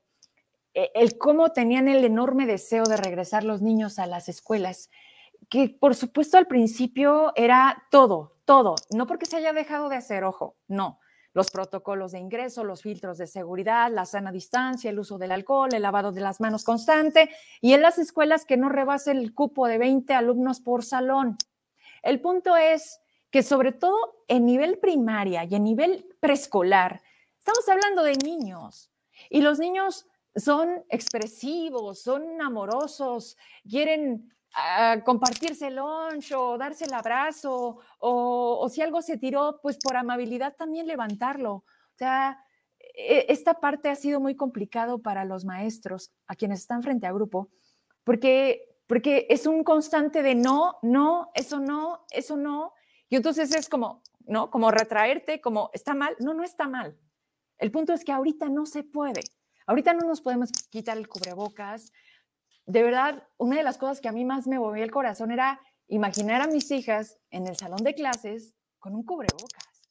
E, 0.73 0.91
el 0.95 1.17
cómo 1.17 1.51
tenían 1.51 1.87
el 1.87 2.03
enorme 2.03 2.45
deseo 2.45 2.83
de 2.83 2.97
regresar 2.97 3.43
los 3.43 3.61
niños 3.61 3.99
a 3.99 4.07
las 4.07 4.29
escuelas, 4.29 4.89
que 5.49 5.69
por 5.69 5.95
supuesto 5.95 6.37
al 6.37 6.47
principio 6.47 7.31
era 7.35 7.83
todo, 7.91 8.37
todo, 8.45 8.75
no 8.91 9.07
porque 9.07 9.25
se 9.25 9.37
haya 9.37 9.53
dejado 9.53 9.89
de 9.89 9.95
hacer, 9.95 10.23
ojo, 10.23 10.55
no, 10.67 10.99
los 11.33 11.51
protocolos 11.51 12.13
de 12.13 12.19
ingreso, 12.19 12.63
los 12.63 12.81
filtros 12.81 13.17
de 13.17 13.27
seguridad, 13.27 13.91
la 13.91 14.05
sana 14.05 14.31
distancia, 14.31 14.89
el 14.89 14.99
uso 14.99 15.17
del 15.17 15.33
alcohol, 15.33 15.73
el 15.73 15.81
lavado 15.81 16.13
de 16.13 16.21
las 16.21 16.39
manos 16.39 16.63
constante 16.63 17.29
y 17.59 17.73
en 17.73 17.81
las 17.81 17.97
escuelas 17.97 18.45
que 18.45 18.55
no 18.55 18.69
rebase 18.69 19.11
el 19.11 19.33
cupo 19.33 19.67
de 19.67 19.77
20 19.77 20.13
alumnos 20.13 20.61
por 20.61 20.85
salón. 20.85 21.37
El 22.03 22.21
punto 22.21 22.55
es 22.55 23.01
que 23.31 23.43
sobre 23.43 23.73
todo 23.73 24.23
en 24.29 24.45
nivel 24.45 24.77
primaria 24.77 25.43
y 25.43 25.55
en 25.55 25.65
nivel 25.65 26.05
preescolar, 26.21 27.01
estamos 27.45 27.69
hablando 27.69 28.01
de 28.01 28.17
niños 28.17 28.91
y 29.29 29.41
los 29.41 29.59
niños 29.59 30.07
son 30.35 30.83
expresivos, 30.89 32.01
son 32.01 32.41
amorosos, 32.41 33.37
quieren 33.69 34.33
compartirse 35.03 35.67
el 35.67 35.75
lunch 35.75 36.31
o 36.35 36.57
darse 36.57 36.85
el 36.85 36.93
abrazo 36.93 37.81
o, 37.99 38.67
si 38.69 38.81
algo 38.81 39.03
se 39.03 39.17
tiró, 39.17 39.59
pues 39.61 39.77
por 39.77 39.95
amabilidad 39.95 40.55
también 40.55 40.87
levantarlo. 40.87 41.53
O 41.53 41.97
sea, 41.97 42.43
e, 42.79 43.27
esta 43.29 43.59
parte 43.59 43.89
ha 43.89 43.95
sido 43.95 44.19
muy 44.19 44.35
complicado 44.35 45.03
para 45.03 45.23
los 45.23 45.45
maestros, 45.45 46.11
a 46.25 46.35
quienes 46.35 46.61
están 46.61 46.81
frente 46.81 47.05
a 47.05 47.13
grupo, 47.13 47.51
porque, 48.03 48.75
porque 48.87 49.27
es 49.29 49.45
un 49.45 49.63
constante 49.63 50.23
de 50.23 50.33
no, 50.33 50.79
no, 50.81 51.29
eso 51.35 51.59
no, 51.59 52.05
eso 52.09 52.37
no. 52.37 52.73
Y 53.07 53.17
entonces 53.17 53.53
es 53.53 53.69
como, 53.69 54.01
¿no? 54.21 54.49
Como 54.49 54.71
retraerte, 54.71 55.41
como, 55.41 55.69
¿está 55.73 55.93
mal? 55.93 56.15
No, 56.19 56.33
no 56.33 56.43
está 56.43 56.67
mal. 56.67 56.97
El 57.57 57.71
punto 57.71 57.93
es 57.93 58.03
que 58.03 58.11
ahorita 58.11 58.49
no 58.49 58.65
se 58.65 58.83
puede. 58.83 59.21
Ahorita 59.67 59.93
no 59.93 60.07
nos 60.07 60.21
podemos 60.21 60.51
quitar 60.69 60.97
el 60.97 61.07
cubrebocas, 61.07 61.91
de 62.65 62.81
verdad, 62.81 63.27
una 63.37 63.57
de 63.57 63.63
las 63.63 63.77
cosas 63.77 64.01
que 64.01 64.07
a 64.07 64.11
mí 64.11 64.25
más 64.25 64.47
me 64.47 64.57
movía 64.57 64.83
el 64.83 64.91
corazón 64.91 65.31
era 65.31 65.61
imaginar 65.87 66.41
a 66.41 66.47
mis 66.47 66.71
hijas 66.71 67.17
en 67.29 67.47
el 67.47 67.55
salón 67.55 67.83
de 67.83 67.93
clases 67.93 68.55
con 68.79 68.95
un 68.95 69.05
cubrebocas. 69.05 69.89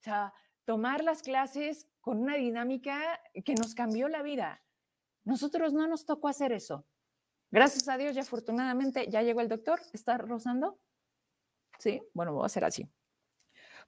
O 0.00 0.02
sea, 0.02 0.32
tomar 0.64 1.04
las 1.04 1.22
clases 1.22 1.86
con 2.00 2.18
una 2.18 2.36
dinámica 2.36 3.20
que 3.44 3.54
nos 3.54 3.74
cambió 3.74 4.08
la 4.08 4.22
vida. 4.22 4.62
Nosotros 5.24 5.74
no 5.74 5.86
nos 5.86 6.06
tocó 6.06 6.28
hacer 6.28 6.52
eso. 6.52 6.86
Gracias 7.50 7.88
a 7.88 7.98
Dios 7.98 8.16
y 8.16 8.20
afortunadamente 8.20 9.06
ya 9.10 9.22
llegó 9.22 9.42
el 9.42 9.48
doctor. 9.48 9.80
¿Está 9.92 10.16
rozando? 10.16 10.80
Sí, 11.78 12.02
bueno, 12.14 12.32
voy 12.32 12.44
a 12.44 12.46
hacer 12.46 12.64
así. 12.64 12.88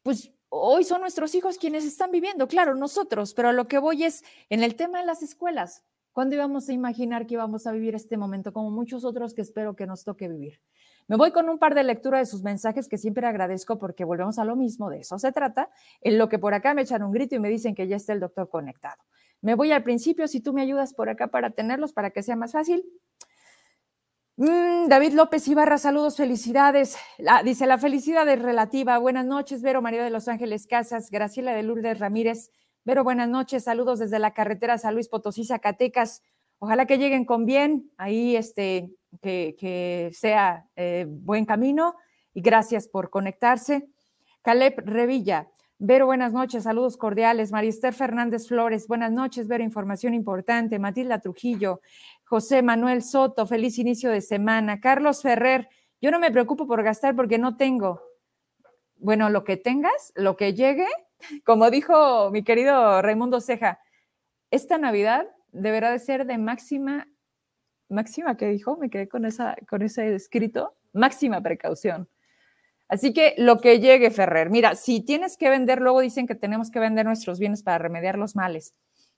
Pues 0.02 0.30
hoy 0.49 0.84
son 0.84 1.01
nuestros 1.01 1.34
hijos 1.34 1.59
quienes 1.59 1.84
están 1.84 2.11
viviendo, 2.11 2.49
claro, 2.49 2.74
nosotros, 2.74 3.34
pero 3.34 3.49
a 3.49 3.53
lo 3.53 3.66
que 3.66 3.78
voy 3.78 4.05
es 4.05 4.24
en 4.49 4.62
el 4.62 4.76
tema 4.76 5.01
de 5.01 5.07
las 5.07 5.22
escuelas. 5.22 5.84
¿Cuándo 6.12 6.34
íbamos 6.34 6.68
a 6.68 6.72
imaginar 6.72 7.26
que 7.26 7.34
íbamos 7.34 7.66
a 7.66 7.72
vivir 7.72 7.94
este 7.94 8.16
momento 8.16 8.53
como 8.53 8.70
muchos 8.70 9.05
otros 9.05 9.34
que 9.34 9.42
espero 9.42 9.76
que 9.76 9.86
nos 9.86 10.03
toque 10.03 10.28
vivir? 10.28 10.61
Me 11.09 11.16
voy 11.16 11.30
con 11.30 11.49
un 11.51 11.59
par 11.59 11.74
de 11.74 11.84
lecturas 11.84 12.20
de 12.20 12.26
sus 12.26 12.42
mensajes 12.42 12.88
que 12.88 12.97
siempre 12.97 13.26
agradezco 13.26 13.78
porque 13.78 14.05
volvemos 14.05 14.38
a 14.38 14.44
lo 14.44 14.57
mismo, 14.57 14.88
de 14.88 15.01
eso 15.01 15.18
se 15.18 15.30
trata, 15.30 15.68
en 16.01 16.16
lo 16.16 16.28
que 16.28 16.38
por 16.38 16.55
acá 16.55 16.72
me 16.72 16.82
echan 16.82 17.03
un 17.03 17.12
grito 17.12 17.34
y 17.34 17.38
me 17.38 17.51
dicen 17.51 17.74
que 17.74 17.86
ya 17.86 17.97
está 17.97 18.14
el 18.14 18.20
doctor 18.20 18.49
conectado. 18.49 19.03
Me 19.42 19.55
voy 19.55 19.72
al 19.72 19.82
principio, 19.82 20.26
si 20.26 20.40
tú 20.40 20.53
me 20.53 20.62
ayudas 20.62 20.94
por 20.94 21.11
acá 21.11 21.28
para 21.28 21.51
tenerlos, 21.51 21.92
para 21.92 22.11
que 22.11 22.22
sea 22.22 22.34
más 22.34 22.53
fácil. 22.53 22.82
Mm, 24.39 24.89
David 24.89 25.14
López 25.14 25.49
Ibarra, 25.49 25.78
saludos, 25.78 26.16
felicidades. 26.16 26.99
dice, 27.45 27.66
la 27.66 27.78
felicidad 27.78 28.28
es 28.28 28.41
relativa. 28.41 28.99
Buenas 28.99 29.24
noches, 29.24 29.62
Vero 29.62 29.80
María 29.80 30.05
de 30.05 30.11
Los 30.11 30.28
Ángeles 30.28 30.66
Casas, 30.66 31.11
Graciela 31.11 31.55
de 31.55 31.62
Lourdes 31.62 31.99
Ramírez, 31.99 32.51
Vero, 32.84 33.03
buenas 33.03 33.28
noches, 33.30 33.64
saludos 33.64 33.99
desde 33.99 34.18
la 34.18 34.32
carretera 34.34 34.76
San 34.78 34.95
Luis 34.95 35.09
Potosí, 35.09 35.45
Zacatecas. 35.45 36.22
Ojalá 36.59 36.84
que 36.87 36.99
lleguen 36.99 37.24
con 37.24 37.47
bien, 37.47 37.91
ahí 37.97 38.37
este, 38.37 38.91
que, 39.22 40.11
sea 40.12 40.66
eh, 40.76 41.07
buen 41.09 41.47
camino 41.47 41.97
y 42.34 42.43
gracias 42.43 42.89
por 42.89 43.09
conectarse. 43.09 43.89
Caleb 44.43 44.74
Revilla, 44.84 45.49
Vero, 45.78 46.07
buenas 46.07 46.32
noches, 46.32 46.64
saludos 46.64 46.97
cordiales. 46.97 47.53
Marister 47.53 47.93
Fernández 47.93 48.49
Flores, 48.49 48.87
buenas 48.87 49.12
noches, 49.12 49.47
Vero, 49.47 49.62
información 49.62 50.14
importante. 50.14 50.78
Matilda 50.78 51.20
Trujillo, 51.20 51.80
José 52.26 52.60
Manuel 52.60 53.02
Soto, 53.02 53.46
feliz 53.46 53.78
inicio 53.78 54.10
de 54.10 54.20
semana. 54.20 54.80
Carlos 54.80 55.22
Ferrer, 55.22 55.68
yo 56.00 56.10
no 56.10 56.18
me 56.18 56.32
preocupo 56.32 56.66
por 56.66 56.82
gastar 56.82 57.14
porque 57.14 57.38
no 57.38 57.56
tengo. 57.56 58.02
Bueno, 58.96 59.30
lo 59.30 59.44
que 59.44 59.56
tengas, 59.56 60.12
lo 60.16 60.36
que 60.36 60.52
llegue, 60.52 60.88
como 61.44 61.70
dijo 61.70 62.30
mi 62.32 62.42
querido 62.42 63.00
Raimundo 63.00 63.40
Ceja, 63.40 63.78
esta 64.50 64.76
Navidad 64.76 65.26
deberá 65.52 65.92
de 65.92 66.00
ser 66.00 66.26
de 66.26 66.36
máxima, 66.36 67.06
máxima 67.88 68.36
que 68.36 68.48
dijo, 68.48 68.76
me 68.76 68.90
quedé 68.90 69.08
con, 69.08 69.24
esa, 69.24 69.56
con 69.68 69.82
ese 69.82 70.12
escrito, 70.12 70.76
máxima 70.92 71.40
precaución. 71.40 72.08
Así 72.88 73.12
que 73.12 73.34
lo 73.38 73.60
que 73.60 73.78
llegue, 73.78 74.10
Ferrer. 74.10 74.50
Mira, 74.50 74.74
si 74.74 75.00
tienes 75.00 75.36
que 75.36 75.48
vender, 75.48 75.80
luego 75.80 76.00
dicen 76.00 76.26
que 76.26 76.34
tenemos 76.34 76.72
que 76.72 76.80
vender 76.80 77.06
nuestros 77.06 77.38
bienes 77.38 77.62
para 77.62 77.78
remediar 77.78 78.18
los 78.18 78.34
males. 78.34 78.74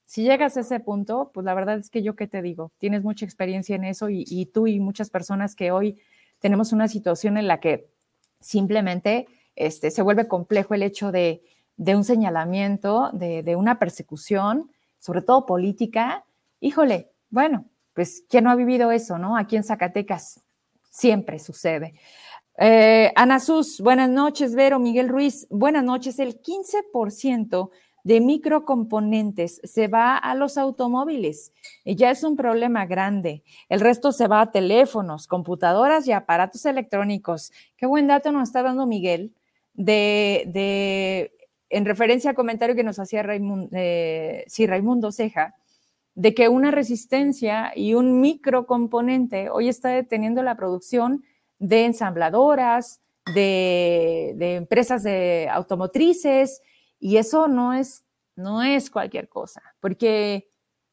Si 0.09 0.23
llegas 0.23 0.57
a 0.57 0.61
ese 0.61 0.79
punto, 0.79 1.29
pues 1.35 1.45
la 1.45 1.53
verdad 1.53 1.77
es 1.77 1.91
que 1.91 2.01
yo 2.01 2.15
qué 2.15 2.25
te 2.25 2.41
digo, 2.41 2.71
tienes 2.79 3.03
mucha 3.03 3.25
experiencia 3.25 3.75
en 3.75 3.83
eso 3.83 4.09
y, 4.09 4.49
tú 4.51 4.65
y 4.65 4.79
muchas 4.79 5.11
personas 5.11 5.53
que 5.53 5.69
hoy 5.69 5.99
tenemos 6.39 6.73
una 6.73 6.87
situación 6.87 7.37
en 7.37 7.47
la 7.47 7.59
que 7.59 7.91
simplemente 8.39 9.27
este, 9.55 9.91
se 9.91 10.01
vuelve 10.01 10.27
complejo 10.27 10.73
el 10.73 10.81
hecho 10.81 11.11
de, 11.11 11.43
de 11.77 11.95
un 11.95 12.03
señalamiento, 12.03 13.11
de, 13.13 13.55
una 13.55 13.77
persecución, 13.77 14.71
sobre 14.97 15.21
todo 15.21 15.45
política, 15.45 16.25
híjole, 16.59 17.11
bueno, 17.29 17.65
pues 17.93 18.23
¿quién 18.27 18.45
no 18.45 18.49
ha 18.49 18.55
vivido 18.55 18.91
eso, 18.91 19.19
no? 19.19 19.37
Aquí 19.37 19.57
en 19.57 19.63
Zacatecas 19.63 20.41
siempre 20.89 21.37
sucede. 21.37 21.93
Eh, 22.57 23.13
Ana 23.15 23.39
Sus, 23.39 23.79
buenas 23.79 24.09
noches, 24.09 24.55
Vero, 24.55 24.79
Miguel 24.79 25.07
Ruiz, 25.07 25.45
buenas 25.51 25.83
noches. 25.83 26.17
El 26.17 26.41
15% 26.41 27.69
de 28.03 28.21
microcomponentes 28.21 29.61
se 29.63 29.87
va 29.87 30.17
a 30.17 30.35
los 30.35 30.57
automóviles 30.57 31.51
y 31.83 31.95
ya 31.95 32.11
es 32.11 32.23
un 32.23 32.35
problema 32.35 32.85
grande. 32.85 33.43
El 33.67 33.79
resto 33.79 34.11
se 34.11 34.27
va 34.27 34.41
a 34.41 34.51
teléfonos, 34.51 35.27
computadoras 35.27 36.07
y 36.07 36.11
aparatos 36.11 36.65
electrónicos. 36.65 37.51
Qué 37.77 37.85
buen 37.85 38.07
dato 38.07 38.31
nos 38.31 38.49
está 38.49 38.63
dando 38.63 38.85
Miguel 38.85 39.33
de, 39.73 41.31
en 41.69 41.85
referencia 41.85 42.31
al 42.31 42.35
comentario 42.35 42.75
que 42.75 42.83
nos 42.83 42.99
hacía 42.99 43.23
Raimundo, 43.23 43.69
eh, 43.73 44.45
Raimundo 44.67 45.11
Ceja, 45.11 45.55
de 46.15 46.33
que 46.33 46.49
una 46.49 46.71
resistencia 46.71 47.71
y 47.75 47.93
un 47.93 48.19
microcomponente 48.19 49.49
hoy 49.49 49.69
está 49.69 49.89
deteniendo 49.89 50.43
la 50.43 50.55
producción 50.55 51.23
de 51.59 51.85
ensambladoras, 51.85 53.01
de, 53.33 54.35
empresas 54.39 55.03
de 55.03 55.47
automotrices, 55.51 56.61
y 56.99 57.17
eso 57.17 57.47
no 57.47 57.73
es, 57.73 58.03
no 58.35 58.61
es 58.61 58.89
cualquier 58.89 59.29
cosa, 59.29 59.61
porque 59.79 60.49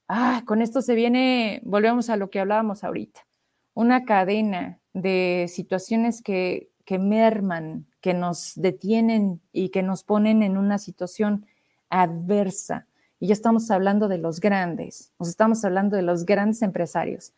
ah, 0.08 0.42
con 0.46 0.62
esto 0.62 0.82
se 0.82 0.94
viene, 0.94 1.60
volvemos 1.64 2.10
a 2.10 2.16
lo 2.16 2.30
que 2.30 2.40
hablábamos 2.40 2.84
ahorita, 2.84 3.26
una 3.74 4.04
cadena 4.04 4.80
de 4.92 5.46
situaciones 5.48 6.22
que, 6.22 6.70
que 6.84 6.98
merman, 6.98 7.86
que 8.00 8.14
nos 8.14 8.52
detienen 8.54 9.40
y 9.52 9.70
que 9.70 9.82
nos 9.82 10.04
ponen 10.04 10.42
en 10.42 10.56
una 10.56 10.78
situación 10.78 11.46
adversa. 11.90 12.86
Y 13.18 13.28
ya 13.28 13.32
estamos 13.32 13.70
hablando 13.70 14.08
de 14.08 14.18
los 14.18 14.40
grandes, 14.40 15.12
nos 15.18 15.28
estamos 15.28 15.64
hablando 15.64 15.96
de 15.96 16.02
los 16.02 16.24
grandes 16.24 16.62
empresarios. 16.62 17.32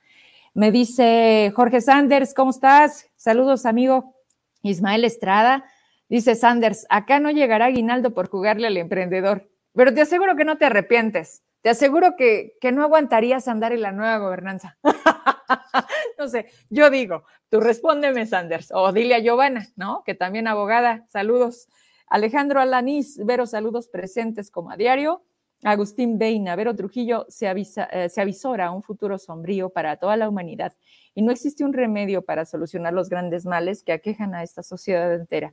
Me 0.55 0.73
dice 0.73 1.53
Jorge 1.55 1.81
Sanders, 1.81 2.35
¿cómo 2.35 2.51
estás? 2.51 3.07
Saludos, 3.17 3.65
amigo. 3.65 4.15
Ismael 4.63 5.05
Estrada. 5.05 5.65
Dice 6.09 6.35
Sanders, 6.35 6.87
acá 6.89 7.21
no 7.21 7.31
llegará 7.31 7.67
aguinaldo 7.67 8.15
por 8.15 8.29
jugarle 8.29 8.67
al 8.67 8.77
emprendedor, 8.77 9.49
pero 9.75 9.93
te 9.93 10.01
aseguro 10.01 10.37
que 10.37 10.45
no 10.45 10.57
te 10.57 10.65
arrepientes. 10.65 11.43
Te 11.61 11.71
aseguro 11.71 12.15
que, 12.17 12.57
que 12.61 12.73
no 12.73 12.83
aguantarías 12.83 13.49
andar 13.49 13.73
en 13.73 13.83
la 13.83 13.93
nueva 13.93 14.19
gobernanza. 14.19 14.79
no 16.19 16.29
sé, 16.29 16.47
yo 16.71 16.89
digo, 16.89 17.25
tú 17.51 17.61
respóndeme, 17.61 18.27
Sanders, 18.27 18.71
o 18.73 18.93
dile 18.93 19.17
a 19.17 19.19
Giovanna, 19.19 19.67
¿no? 19.77 20.03
Que 20.05 20.15
también 20.15 20.47
abogada, 20.47 21.05
saludos. 21.09 21.69
Alejandro 22.07 22.61
Alanís, 22.61 23.21
Vero, 23.25 23.45
saludos 23.47 23.89
presentes 23.89 24.51
como 24.51 24.71
a 24.71 24.77
diario. 24.77 25.25
Agustín 25.65 26.19
Beina, 26.19 26.55
Vero 26.55 26.77
Trujillo, 26.77 27.27
se, 27.29 27.49
avisa, 27.49 27.85
eh, 27.85 28.09
se 28.09 28.21
avisora 28.21 28.71
un 28.71 28.83
futuro 28.83 29.19
sombrío 29.19 29.71
para 29.71 29.97
toda 29.97 30.17
la 30.17 30.29
humanidad 30.29 30.75
y 31.15 31.23
no 31.23 31.33
existe 31.33 31.65
un 31.65 31.73
remedio 31.73 32.23
para 32.23 32.45
solucionar 32.45 32.95
los 32.95 33.09
grandes 33.09 33.45
males 33.45 33.83
que 33.83 33.91
aquejan 33.91 34.37
a 34.37 34.45
esta 34.45 34.63
sociedad 34.63 35.13
entera. 35.13 35.53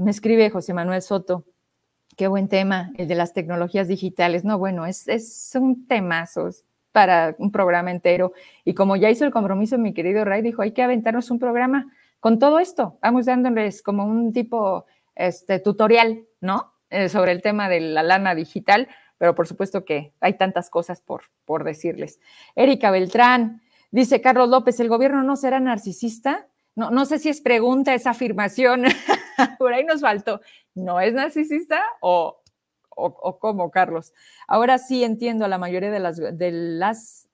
Me 0.00 0.10
escribe 0.10 0.48
José 0.48 0.72
Manuel 0.72 1.02
Soto, 1.02 1.44
qué 2.16 2.26
buen 2.26 2.48
tema, 2.48 2.90
el 2.96 3.06
de 3.06 3.14
las 3.14 3.34
tecnologías 3.34 3.86
digitales. 3.86 4.44
No, 4.44 4.58
bueno, 4.58 4.86
es, 4.86 5.06
es 5.08 5.52
un 5.54 5.86
temazo 5.86 6.48
para 6.90 7.34
un 7.36 7.52
programa 7.52 7.90
entero. 7.90 8.32
Y 8.64 8.72
como 8.72 8.96
ya 8.96 9.10
hizo 9.10 9.26
el 9.26 9.30
compromiso 9.30 9.76
mi 9.76 9.92
querido 9.92 10.24
Ray, 10.24 10.40
dijo, 10.40 10.62
hay 10.62 10.72
que 10.72 10.82
aventarnos 10.82 11.30
un 11.30 11.38
programa 11.38 11.92
con 12.18 12.38
todo 12.38 12.60
esto. 12.60 12.98
Vamos 13.02 13.26
dándoles 13.26 13.82
como 13.82 14.06
un 14.06 14.32
tipo 14.32 14.86
este, 15.14 15.58
tutorial, 15.58 16.24
¿no? 16.40 16.72
Eh, 16.88 17.10
sobre 17.10 17.32
el 17.32 17.42
tema 17.42 17.68
de 17.68 17.80
la 17.80 18.02
lana 18.02 18.34
digital, 18.34 18.88
pero 19.18 19.34
por 19.34 19.46
supuesto 19.46 19.84
que 19.84 20.14
hay 20.22 20.38
tantas 20.38 20.70
cosas 20.70 21.02
por, 21.02 21.24
decirles. 21.62 22.20
Erika 22.56 22.90
Beltrán, 22.90 23.60
dice 23.90 24.22
Carlos 24.22 24.48
López, 24.48 24.80
¿el 24.80 24.88
gobierno 24.88 25.22
no 25.22 25.36
será 25.36 25.60
narcisista? 25.60 26.46
No, 26.74 26.90
no 26.90 27.04
sé 27.04 27.18
si 27.18 27.28
es 27.28 27.42
pregunta 27.42 27.92
esa 27.92 28.10
afirmación, 28.10 28.84
por 29.58 29.72
ahí 29.72 29.84
nos 29.84 30.00
faltó. 30.00 30.40
¿No 30.74 31.00
es 31.00 31.12
narcisista 31.14 31.82
o, 32.00 32.42
o, 32.88 33.38
cómo, 33.38 33.70
Carlos? 33.70 34.12
Ahora 34.46 34.78
sí 34.78 35.04
entiendo 35.04 35.44
a 35.44 35.48
la 35.48 35.58
mayoría 35.58 35.90
de 35.90 36.00
las, 36.00 37.28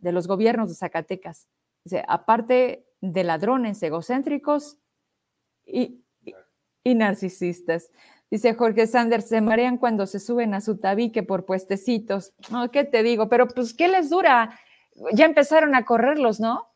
de 0.00 0.12
los 0.12 0.26
gobiernos 0.26 0.68
de 0.68 0.74
Zacatecas. 0.74 1.46
Dice, 1.84 2.04
aparte 2.08 2.86
de 3.00 3.24
ladrones 3.24 3.82
egocéntricos 3.82 4.78
y, 5.64 6.04
y 6.84 6.94
narcisistas. 6.94 7.90
Dice 8.30 8.54
Jorge 8.54 8.86
Sanders, 8.86 9.28
se 9.28 9.40
marean 9.40 9.78
cuando 9.78 10.06
se 10.06 10.20
suben 10.20 10.52
a 10.52 10.60
su 10.60 10.78
tabique 10.78 11.22
por 11.22 11.46
puestecitos. 11.46 12.34
No, 12.50 12.70
¿qué 12.70 12.84
te 12.84 13.02
digo? 13.02 13.28
Pero 13.28 13.48
pues, 13.48 13.72
¿qué 13.72 13.88
les 13.88 14.10
dura? 14.10 14.58
Ya 15.14 15.24
empezaron 15.24 15.74
a 15.74 15.84
correrlos, 15.84 16.38
¿no? 16.40 16.68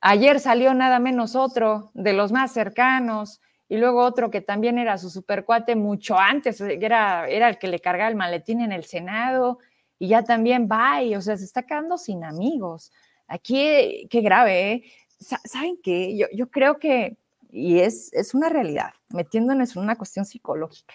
Ayer 0.00 0.38
salió 0.38 0.74
nada 0.74 0.98
menos 0.98 1.34
otro 1.34 1.90
de 1.94 2.12
los 2.12 2.30
más 2.30 2.52
cercanos 2.52 3.40
y 3.68 3.76
luego 3.76 4.02
otro 4.02 4.30
que 4.30 4.40
también 4.40 4.78
era 4.78 4.98
su 4.98 5.10
supercuate 5.10 5.76
mucho 5.76 6.18
antes, 6.18 6.60
era, 6.60 7.28
era 7.28 7.48
el 7.48 7.58
que 7.58 7.68
le 7.68 7.80
cargaba 7.80 8.08
el 8.08 8.16
maletín 8.16 8.60
en 8.60 8.72
el 8.72 8.84
Senado 8.84 9.58
y 9.98 10.08
ya 10.08 10.24
también 10.24 10.68
va 10.70 11.02
y, 11.02 11.14
o 11.14 11.20
sea, 11.20 11.36
se 11.36 11.44
está 11.44 11.64
quedando 11.64 11.98
sin 11.98 12.24
amigos. 12.24 12.92
Aquí, 13.26 14.06
qué 14.08 14.20
grave, 14.22 14.72
¿eh? 14.72 14.82
¿Saben 15.18 15.78
qué? 15.82 16.16
Yo, 16.16 16.26
yo 16.32 16.50
creo 16.50 16.78
que 16.78 17.18
y 17.50 17.80
es, 17.80 18.12
es 18.12 18.34
una 18.34 18.48
realidad, 18.48 18.92
metiéndonos 19.08 19.74
en 19.76 19.82
una 19.82 19.96
cuestión 19.96 20.24
psicológica. 20.24 20.94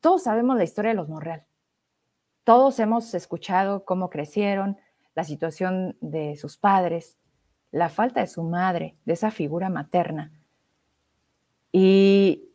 Todos 0.00 0.24
sabemos 0.24 0.56
la 0.56 0.64
historia 0.64 0.90
de 0.90 0.96
los 0.96 1.08
Monreal. 1.08 1.44
Todos 2.44 2.78
hemos 2.78 3.14
escuchado 3.14 3.84
cómo 3.84 4.10
crecieron, 4.10 4.78
la 5.14 5.24
situación 5.24 5.96
de 6.00 6.36
sus 6.36 6.56
padres, 6.56 7.16
la 7.70 7.88
falta 7.88 8.20
de 8.20 8.26
su 8.26 8.42
madre, 8.42 8.96
de 9.04 9.12
esa 9.12 9.30
figura 9.30 9.68
materna. 9.68 10.32
Y 11.76 12.52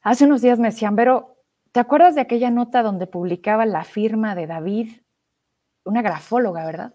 hace 0.00 0.24
unos 0.24 0.40
días 0.40 0.58
me 0.58 0.68
decían, 0.68 0.96
pero 0.96 1.36
¿te 1.70 1.80
acuerdas 1.80 2.14
de 2.14 2.22
aquella 2.22 2.50
nota 2.50 2.82
donde 2.82 3.06
publicaba 3.06 3.66
la 3.66 3.84
firma 3.84 4.34
de 4.34 4.46
David, 4.46 4.88
una 5.84 6.00
grafóloga, 6.00 6.64
¿verdad? 6.64 6.94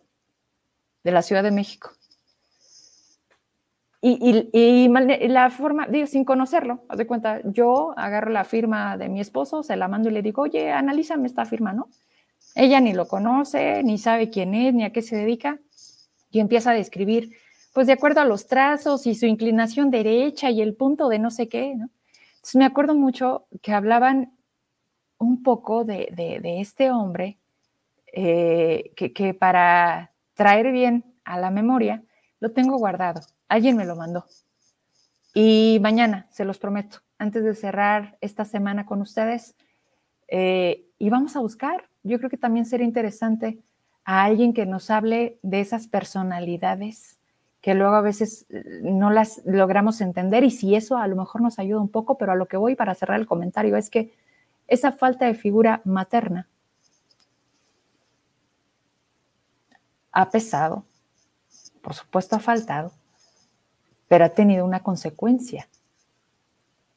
De 1.04 1.12
la 1.12 1.22
Ciudad 1.22 1.44
de 1.44 1.52
México. 1.52 1.92
Y, 4.02 4.88
la 5.28 5.52
forma, 5.52 5.86
digo, 5.86 6.08
sin 6.08 6.26
conocerlo, 6.26 6.86
haz 6.90 6.98
de 6.98 7.06
cuenta, 7.06 7.42
yo 7.44 7.94
agarro 7.98 8.32
la 8.32 8.44
firma 8.44 8.98
de 8.98 9.08
mi 9.08 9.20
esposo, 9.20 9.62
se 9.62 9.76
la 9.76 9.88
mando 9.88 10.10
y 10.10 10.14
le 10.14 10.24
digo, 10.24 10.42
oye, 10.42 10.72
analízame 10.72 11.28
esta 11.28 11.46
firma, 11.46 11.72
¿no? 11.72 11.90
Ella 12.56 12.80
ni 12.80 12.94
lo 12.94 13.08
conoce, 13.08 13.84
ni 13.84 14.00
sabe 14.00 14.32
quién 14.32 14.56
es, 14.56 14.74
ni 14.74 14.86
a 14.86 14.92
qué 14.92 15.04
se 15.04 15.16
dedica, 15.16 15.60
y 16.32 16.40
empieza 16.40 16.72
a 16.72 16.74
describir, 16.74 17.30
pues 17.78 17.86
de 17.86 17.94
acuerdo 17.94 18.22
a 18.22 18.26
los 18.26 18.48
trazos 18.48 19.06
y 19.06 19.14
su 19.14 19.28
inclinación 19.28 19.92
derecha 19.92 20.50
y 20.50 20.64
el 20.64 20.74
punto 20.74 21.10
de 21.10 21.20
no 21.20 21.30
sé 21.30 21.48
qué, 21.48 21.76
¿no? 21.76 21.92
Entonces 22.38 22.56
me 22.56 22.66
acuerdo 22.66 22.96
mucho 22.96 23.46
que 23.62 23.72
hablaban 23.72 24.36
un 25.20 25.44
poco 25.44 25.86
de, 25.86 26.42
este 26.60 26.90
hombre 26.90 27.38
eh, 28.12 28.94
que, 28.96 29.34
para 29.36 30.12
traer 30.34 30.72
bien 30.72 31.06
a 31.24 31.40
la 31.40 31.52
memoria, 31.52 32.04
lo 32.40 32.52
tengo 32.52 32.80
guardado 32.80 33.22
Alguien 33.48 33.78
me 33.78 33.86
lo 33.86 33.96
mandó. 33.96 34.26
Y 35.36 35.78
mañana, 35.80 36.26
se 36.32 36.46
los 36.46 36.58
prometo, 36.58 37.02
antes 37.20 37.44
de 37.44 37.54
cerrar 37.54 38.18
esta 38.22 38.44
semana 38.44 38.88
con 38.88 39.02
ustedes, 39.02 39.56
eh, 40.30 40.88
y 40.98 41.12
vamos 41.12 41.36
a 41.36 41.42
buscar, 41.42 41.88
yo 42.02 42.18
creo 42.18 42.32
que 42.32 42.38
también 42.38 42.66
sería 42.66 42.88
interesante 42.88 43.60
a 44.04 44.24
alguien 44.24 44.56
que 44.56 44.66
nos 44.66 44.90
hable 44.90 45.38
de 45.44 45.60
esas 45.60 45.86
personalidades 45.86 47.17
que 47.68 47.74
luego 47.74 47.96
a 47.96 48.02
veces 48.02 48.46
eh, 48.48 48.80
no 48.82 49.10
las 49.10 49.42
logramos 49.44 50.00
entender 50.00 50.46
y 50.46 50.52
si 50.52 50.74
eso 50.74 50.96
a 50.96 51.06
lo 51.06 51.18
mejor 51.18 51.42
nos 51.42 51.60
ayuda 51.60 51.82
un 51.82 51.90
poco, 51.90 52.18
pero 52.18 52.32
a 52.32 52.36
lo 52.36 52.46
que 52.46 52.56
voy 52.56 52.78
para 52.78 52.96
cerrar 52.96 53.20
el 53.20 53.28
comentario 53.28 53.76
es 53.76 53.90
que 53.90 54.14
esa 54.70 54.94
falta 54.94 55.26
de 55.26 55.34
figura 55.34 55.82
materna 55.84 56.48
ha 60.14 60.30
pesado, 60.30 60.86
por 61.82 61.94
supuesto 61.94 62.38
ha 62.38 62.40
faltado, 62.40 62.94
pero 64.08 64.24
ha 64.24 64.30
tenido 64.30 64.64
una 64.64 64.82
consecuencia. 64.82 65.68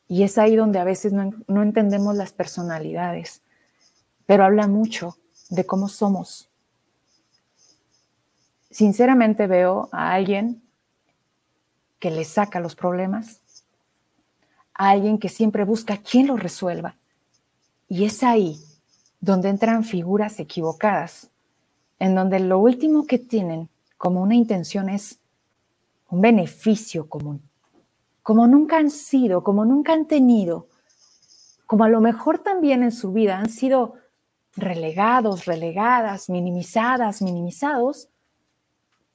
Y 0.07 0.23
es 0.23 0.39
ahí 0.39 0.55
donde 0.55 0.79
a 0.79 0.85
veces 0.85 1.13
no, 1.13 1.63
entendemos 1.63 2.15
las 2.15 2.31
personalidades, 2.31 3.43
pero 4.25 4.45
habla 4.45 4.69
mucho 4.69 5.17
de 5.49 5.67
cómo 5.67 5.89
somos. 5.89 6.49
Sinceramente 8.71 9.47
veo 9.49 9.89
a 9.91 10.13
alguien 10.13 10.63
que 11.99 12.11
le 12.11 12.25
saca 12.25 12.61
los 12.61 12.77
problemas, 12.77 13.41
a 14.75 14.91
alguien 14.91 15.19
que 15.19 15.29
siempre 15.29 15.65
busca 15.65 15.99
quien 15.99 16.29
los 16.29 16.41
resuelva. 16.41 16.97
Y 17.89 18.05
es 18.05 18.23
ahí 18.23 18.59
donde 19.21 19.49
entran 19.49 19.85
figuras 19.85 20.39
equivocadas, 20.39 21.31
en 21.99 22.15
donde 22.15 22.41
lo 22.41 22.59
último 22.59 23.07
que 23.07 23.19
tienen 23.19 23.69
como 23.99 24.23
una 24.23 24.35
intención 24.35 24.89
es 24.89 25.19
un 26.09 26.21
beneficio 26.21 27.09
común, 27.09 27.43
como 28.23 28.47
nunca 28.47 28.79
han 28.79 28.91
sido, 28.91 29.43
como 29.45 29.65
nunca 29.65 29.93
han 29.93 30.07
tenido, 30.07 30.69
como 31.67 31.85
a 31.85 31.89
lo 31.89 32.01
mejor 32.01 32.39
también 32.39 32.83
en 32.83 32.93
su 32.93 33.13
vida 33.13 33.39
han 33.39 33.51
sido 33.51 33.95
relegados, 34.57 35.45
relegadas, 35.45 36.31
minimizadas, 36.31 37.21
minimizados, 37.21 38.09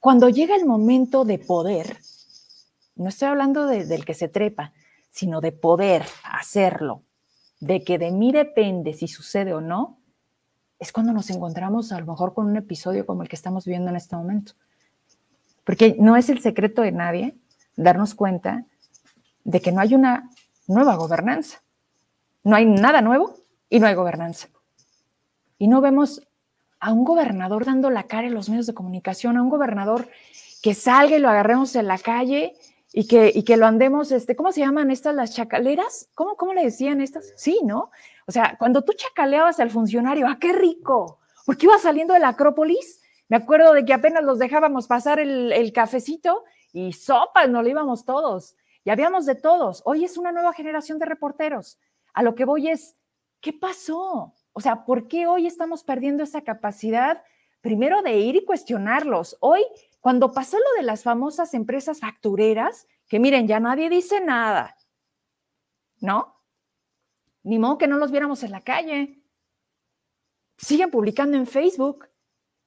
cuando 0.06 0.28
llega 0.28 0.54
el 0.54 0.64
momento 0.64 1.24
de 1.24 1.40
poder, 1.40 1.96
no 2.94 3.08
estoy 3.08 3.26
hablando 3.26 3.66
del 3.66 4.04
que 4.04 4.14
se 4.14 4.28
trepa, 4.28 4.72
sino 5.10 5.40
de 5.40 5.50
poder 5.50 6.06
hacerlo, 6.22 7.02
de 7.58 7.82
que 7.82 7.98
de 7.98 8.12
mí 8.12 8.30
depende 8.30 8.94
si 8.94 9.08
sucede 9.08 9.52
o 9.52 9.60
no, 9.60 9.98
es 10.78 10.92
cuando 10.92 11.12
nos 11.12 11.28
encontramos 11.30 11.90
a 11.90 11.98
lo 11.98 12.06
mejor 12.06 12.34
con 12.34 12.46
un 12.46 12.56
episodio 12.56 13.04
como 13.04 13.24
el 13.24 13.28
que 13.28 13.34
estamos 13.34 13.64
viviendo 13.64 13.90
en 13.90 13.96
este 13.96 14.14
momento. 14.14 14.52
Porque 15.64 15.96
no 15.98 16.14
es 16.16 16.28
el 16.28 16.40
secreto 16.40 16.82
de 16.82 16.92
nadie 16.92 17.34
darnos 17.74 18.14
cuenta 18.14 18.64
de 19.42 19.60
que 19.60 19.72
no 19.72 19.80
hay 19.80 19.96
una 19.96 20.30
nueva 20.68 20.94
gobernanza. 20.94 21.64
No 22.44 22.54
hay 22.54 22.64
nada 22.64 23.00
nuevo 23.00 23.34
y 23.68 23.80
no 23.80 23.88
hay 23.88 23.94
gobernanza. 23.96 24.50
Y 25.58 25.66
no 25.66 25.80
vemos 25.80 26.22
a 26.80 26.92
un 26.92 27.04
gobernador 27.04 27.64
dando 27.64 27.90
la 27.90 28.04
cara 28.04 28.26
en 28.26 28.34
los 28.34 28.48
medios 28.48 28.66
de 28.66 28.74
comunicación, 28.74 29.36
a 29.36 29.42
un 29.42 29.48
gobernador 29.48 30.08
que 30.62 30.74
salga 30.74 31.16
y 31.16 31.20
lo 31.20 31.28
agarremos 31.28 31.74
en 31.76 31.86
la 31.86 31.98
calle 31.98 32.54
y 32.92 33.06
que, 33.06 33.30
y 33.34 33.42
que 33.42 33.56
lo 33.56 33.66
andemos, 33.66 34.10
este, 34.12 34.36
¿cómo 34.36 34.52
se 34.52 34.60
llaman 34.60 34.90
estas 34.90 35.14
las 35.14 35.34
chacaleras? 35.34 36.08
¿Cómo, 36.14 36.36
¿Cómo 36.36 36.54
le 36.54 36.64
decían 36.64 37.00
estas? 37.00 37.32
Sí, 37.36 37.60
¿no? 37.64 37.90
O 38.26 38.32
sea, 38.32 38.56
cuando 38.58 38.82
tú 38.82 38.92
chacaleabas 38.92 39.60
al 39.60 39.70
funcionario, 39.70 40.26
¡ah, 40.28 40.38
qué 40.40 40.52
rico! 40.52 41.18
Porque 41.44 41.66
iba 41.66 41.78
saliendo 41.78 42.14
de 42.14 42.20
la 42.20 42.28
Acrópolis, 42.28 43.00
me 43.28 43.36
acuerdo 43.36 43.72
de 43.72 43.84
que 43.84 43.92
apenas 43.92 44.24
los 44.24 44.38
dejábamos 44.38 44.86
pasar 44.86 45.20
el, 45.20 45.52
el 45.52 45.72
cafecito 45.72 46.44
y 46.72 46.92
sopas, 46.92 47.48
nos 47.48 47.62
lo 47.62 47.68
íbamos 47.68 48.04
todos. 48.04 48.56
Y 48.84 48.90
habíamos 48.90 49.26
de 49.26 49.34
todos. 49.34 49.82
Hoy 49.84 50.04
es 50.04 50.16
una 50.16 50.32
nueva 50.32 50.52
generación 50.52 50.98
de 50.98 51.06
reporteros. 51.06 51.78
A 52.14 52.22
lo 52.22 52.34
que 52.34 52.44
voy 52.44 52.68
es, 52.68 52.94
¿qué 53.40 53.52
pasó? 53.52 54.32
O 54.56 54.60
sea, 54.60 54.86
¿por 54.86 55.06
qué 55.06 55.26
hoy 55.26 55.46
estamos 55.46 55.84
perdiendo 55.84 56.22
esa 56.22 56.40
capacidad 56.40 57.22
primero 57.60 58.00
de 58.00 58.16
ir 58.16 58.36
y 58.36 58.44
cuestionarlos? 58.46 59.36
Hoy, 59.40 59.60
cuando 60.00 60.32
pasó 60.32 60.56
lo 60.56 60.80
de 60.80 60.82
las 60.82 61.02
famosas 61.02 61.52
empresas 61.52 62.00
factureras, 62.00 62.88
que 63.06 63.20
miren, 63.20 63.46
ya 63.46 63.60
nadie 63.60 63.90
dice 63.90 64.18
nada, 64.22 64.74
¿no? 66.00 66.40
Ni 67.42 67.58
modo 67.58 67.76
que 67.76 67.86
no 67.86 67.98
los 67.98 68.10
viéramos 68.10 68.42
en 68.44 68.52
la 68.52 68.62
calle. 68.62 69.22
Siguen 70.56 70.90
publicando 70.90 71.36
en 71.36 71.46
Facebook. 71.46 72.08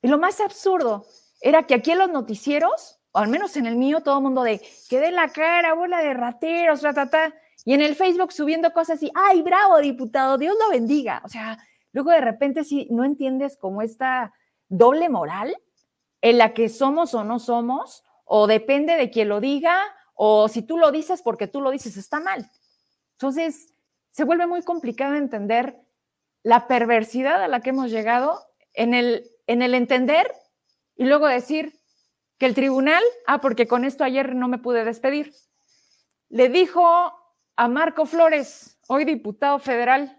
Y 0.03 0.09
lo 0.09 0.19
más 0.19 0.39
absurdo 0.41 1.07
era 1.41 1.63
que 1.63 1.73
aquí 1.73 1.89
en 1.89 1.97
los 1.97 2.11
noticieros, 2.11 3.01
o 3.13 3.17
al 3.17 3.29
menos 3.29 3.57
en 3.57 3.65
el 3.65 3.77
mío, 3.77 4.03
todo 4.03 4.17
el 4.17 4.23
mundo 4.23 4.43
de 4.43 4.61
que 4.91 4.99
de 4.99 5.09
la 5.09 5.29
cara, 5.29 5.73
bola 5.73 6.03
de 6.03 6.13
rateros, 6.13 6.81
ta, 6.81 7.33
Y 7.65 7.73
en 7.73 7.81
el 7.81 7.95
Facebook 7.95 8.31
subiendo 8.31 8.73
cosas 8.73 8.97
así, 8.97 9.09
ay, 9.15 9.41
bravo, 9.41 9.79
diputado, 9.79 10.37
Dios 10.37 10.55
lo 10.63 10.69
bendiga. 10.69 11.23
O 11.25 11.29
sea, 11.29 11.57
luego 11.91 12.11
de 12.11 12.21
repente 12.21 12.63
si 12.63 12.87
no 12.91 13.03
entiendes 13.03 13.57
como 13.57 13.81
esta 13.81 14.33
doble 14.67 15.09
moral 15.09 15.55
en 16.21 16.37
la 16.37 16.53
que 16.53 16.69
somos 16.69 17.13
o 17.13 17.23
no 17.23 17.39
somos, 17.39 18.03
o 18.25 18.47
depende 18.47 18.95
de 18.95 19.09
quien 19.09 19.29
lo 19.29 19.39
diga, 19.39 19.81
o 20.13 20.47
si 20.47 20.61
tú 20.61 20.77
lo 20.77 20.91
dices 20.91 21.21
porque 21.21 21.47
tú 21.47 21.61
lo 21.61 21.71
dices, 21.71 21.97
está 21.97 22.19
mal. 22.19 22.49
Entonces, 23.13 23.73
se 24.11 24.23
vuelve 24.23 24.47
muy 24.47 24.61
complicado 24.63 25.15
entender 25.15 25.79
la 26.43 26.67
perversidad 26.67 27.43
a 27.43 27.47
la 27.47 27.61
que 27.61 27.71
hemos 27.71 27.89
llegado 27.89 28.39
en 28.73 28.93
el, 28.93 29.29
en 29.47 29.61
el 29.61 29.73
entender 29.73 30.31
y 30.95 31.05
luego 31.05 31.27
decir 31.27 31.79
que 32.37 32.45
el 32.45 32.55
tribunal, 32.55 33.03
ah, 33.27 33.39
porque 33.39 33.67
con 33.67 33.85
esto 33.85 34.03
ayer 34.03 34.35
no 34.35 34.47
me 34.47 34.57
pude 34.57 34.85
despedir, 34.85 35.33
le 36.29 36.49
dijo 36.49 36.85
a 37.55 37.67
Marco 37.67 38.05
Flores, 38.05 38.77
hoy 38.87 39.05
diputado 39.05 39.59
federal, 39.59 40.18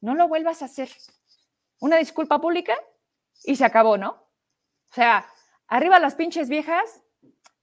no 0.00 0.14
lo 0.14 0.28
vuelvas 0.28 0.62
a 0.62 0.66
hacer. 0.66 0.90
Una 1.80 1.96
disculpa 1.96 2.40
pública 2.40 2.76
y 3.44 3.56
se 3.56 3.64
acabó, 3.64 3.96
¿no? 3.96 4.10
O 4.10 4.94
sea, 4.94 5.26
arriba 5.66 5.98
las 5.98 6.14
pinches 6.14 6.48
viejas, 6.48 7.02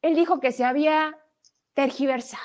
él 0.01 0.15
dijo 0.15 0.39
que 0.39 0.51
se 0.51 0.63
había 0.63 1.17
tergiversado. 1.73 2.43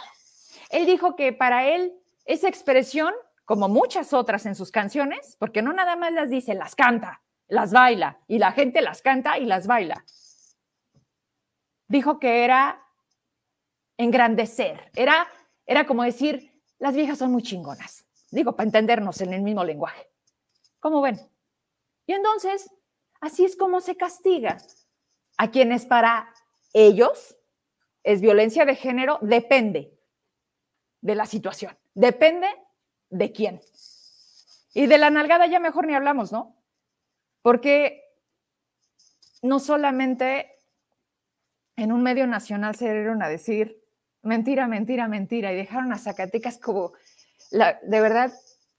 Él 0.70 0.86
dijo 0.86 1.16
que 1.16 1.32
para 1.32 1.66
él 1.66 1.94
esa 2.24 2.48
expresión, 2.48 3.12
como 3.44 3.68
muchas 3.68 4.12
otras 4.12 4.46
en 4.46 4.54
sus 4.54 4.70
canciones, 4.70 5.36
porque 5.38 5.62
no 5.62 5.72
nada 5.72 5.96
más 5.96 6.12
las 6.12 6.30
dice, 6.30 6.54
las 6.54 6.74
canta, 6.74 7.22
las 7.48 7.72
baila, 7.72 8.20
y 8.28 8.38
la 8.38 8.52
gente 8.52 8.80
las 8.80 9.02
canta 9.02 9.38
y 9.38 9.44
las 9.44 9.66
baila. 9.66 10.04
Dijo 11.88 12.20
que 12.20 12.44
era 12.44 12.78
engrandecer, 13.96 14.90
era, 14.94 15.26
era 15.66 15.86
como 15.86 16.04
decir, 16.04 16.52
las 16.78 16.94
viejas 16.94 17.18
son 17.18 17.32
muy 17.32 17.42
chingonas. 17.42 18.06
Digo, 18.30 18.54
para 18.54 18.66
entendernos 18.66 19.20
en 19.20 19.32
el 19.32 19.42
mismo 19.42 19.64
lenguaje. 19.64 20.08
¿Cómo 20.78 21.00
ven? 21.00 21.18
Y 22.06 22.12
entonces, 22.12 22.70
así 23.20 23.44
es 23.44 23.56
como 23.56 23.80
se 23.80 23.96
castiga 23.96 24.58
a 25.36 25.50
quienes 25.50 25.86
para 25.86 26.32
ellos 26.72 27.36
es 28.02 28.20
violencia 28.20 28.64
de 28.64 28.76
género, 28.76 29.18
depende 29.20 29.98
de 31.00 31.14
la 31.14 31.26
situación. 31.26 31.76
Depende 31.94 32.48
de 33.10 33.32
quién. 33.32 33.60
Y 34.74 34.86
de 34.86 34.98
la 34.98 35.10
nalgada 35.10 35.46
ya 35.46 35.58
mejor 35.58 35.86
ni 35.86 35.94
hablamos, 35.94 36.32
¿no? 36.32 36.56
Porque 37.42 38.04
no 39.42 39.58
solamente 39.58 40.50
en 41.76 41.92
un 41.92 42.02
medio 42.02 42.26
nacional 42.26 42.74
se 42.76 42.92
dieron 42.92 43.22
a 43.22 43.28
decir 43.28 43.82
mentira, 44.22 44.66
mentira, 44.68 45.08
mentira 45.08 45.52
y 45.52 45.56
dejaron 45.56 45.92
a 45.92 45.98
Zacatecas 45.98 46.58
como, 46.58 46.92
la, 47.50 47.78
de 47.82 48.00
verdad, 48.00 48.32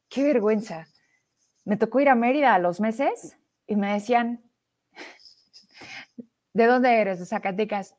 qué 0.09 0.23
vergüenza. 0.23 0.87
Me 1.65 1.77
tocó 1.77 1.99
ir 1.99 2.09
a 2.09 2.15
Mérida 2.15 2.53
a 2.53 2.59
los 2.59 2.79
meses 2.79 3.37
y 3.67 3.75
me 3.75 3.93
decían, 3.93 4.43
¿de 6.53 6.65
dónde 6.65 6.99
eres? 6.99 7.19
De 7.19 7.25
Zacatecas. 7.25 7.95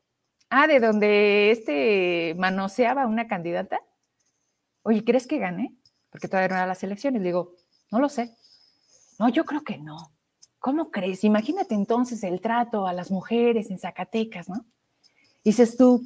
Ah, 0.51 0.67
de 0.67 0.81
donde 0.81 1.51
este 1.51 2.35
manoseaba 2.37 3.07
una 3.07 3.27
candidata 3.27 3.81
oye, 4.83 5.05
¿crees 5.05 5.27
que 5.27 5.39
gane? 5.39 5.75
Porque 6.11 6.29
todavía 6.29 6.49
no 6.49 6.55
era 6.57 6.67
las 6.67 6.83
elecciones. 6.83 7.23
Le 7.23 7.29
digo, 7.29 7.55
no 7.91 8.01
lo 8.01 8.09
sé. 8.09 8.37
No, 9.19 9.29
yo 9.29 9.45
creo 9.45 9.63
que 9.63 9.79
no. 9.79 9.97
¿Cómo 10.59 10.91
crees? 10.91 11.25
Imagínate 11.25 11.75
entonces 11.75 12.23
el 12.23 12.41
trato 12.41 12.87
a 12.87 12.93
las 12.93 13.11
mujeres 13.11 13.71
en 13.71 13.79
Zacatecas, 13.79 14.49
¿no? 14.49 14.65
Dices 15.45 15.77
tú, 15.77 16.05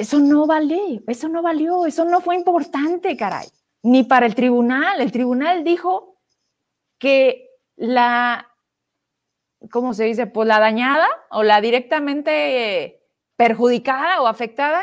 eso 0.00 0.18
no 0.18 0.46
vale, 0.46 1.02
eso 1.06 1.28
no 1.28 1.42
valió, 1.42 1.86
eso 1.86 2.04
no 2.04 2.20
fue 2.20 2.36
importante, 2.36 3.16
caray. 3.16 3.48
Ni 3.82 4.02
para 4.02 4.26
el 4.26 4.34
tribunal. 4.34 5.00
El 5.00 5.12
tribunal 5.12 5.62
dijo 5.62 6.16
que 6.98 7.50
la, 7.76 8.48
¿cómo 9.70 9.94
se 9.94 10.04
dice? 10.04 10.26
Pues 10.26 10.48
la 10.48 10.58
dañada 10.58 11.06
o 11.30 11.42
la 11.42 11.60
directamente 11.60 13.02
perjudicada 13.36 14.20
o 14.22 14.26
afectada, 14.26 14.82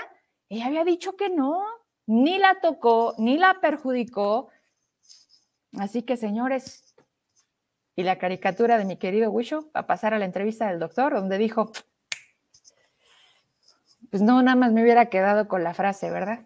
ella 0.49 0.67
había 0.67 0.83
dicho 0.83 1.15
que 1.15 1.29
no, 1.29 1.63
ni 2.05 2.37
la 2.37 2.59
tocó, 2.59 3.15
ni 3.17 3.37
la 3.37 3.59
perjudicó. 3.59 4.49
Así 5.77 6.03
que, 6.03 6.17
señores, 6.17 6.95
y 7.95 8.03
la 8.03 8.17
caricatura 8.17 8.77
de 8.77 8.85
mi 8.85 8.97
querido 8.97 9.31
Wisho 9.31 9.71
va 9.75 9.81
a 9.81 9.87
pasar 9.87 10.13
a 10.13 10.19
la 10.19 10.25
entrevista 10.25 10.67
del 10.67 10.79
doctor, 10.79 11.13
donde 11.13 11.37
dijo, 11.37 11.71
pues 14.09 14.21
no, 14.21 14.41
nada 14.41 14.55
más 14.55 14.71
me 14.71 14.83
hubiera 14.83 15.07
quedado 15.07 15.47
con 15.47 15.63
la 15.63 15.73
frase, 15.73 16.09
¿verdad? 16.09 16.45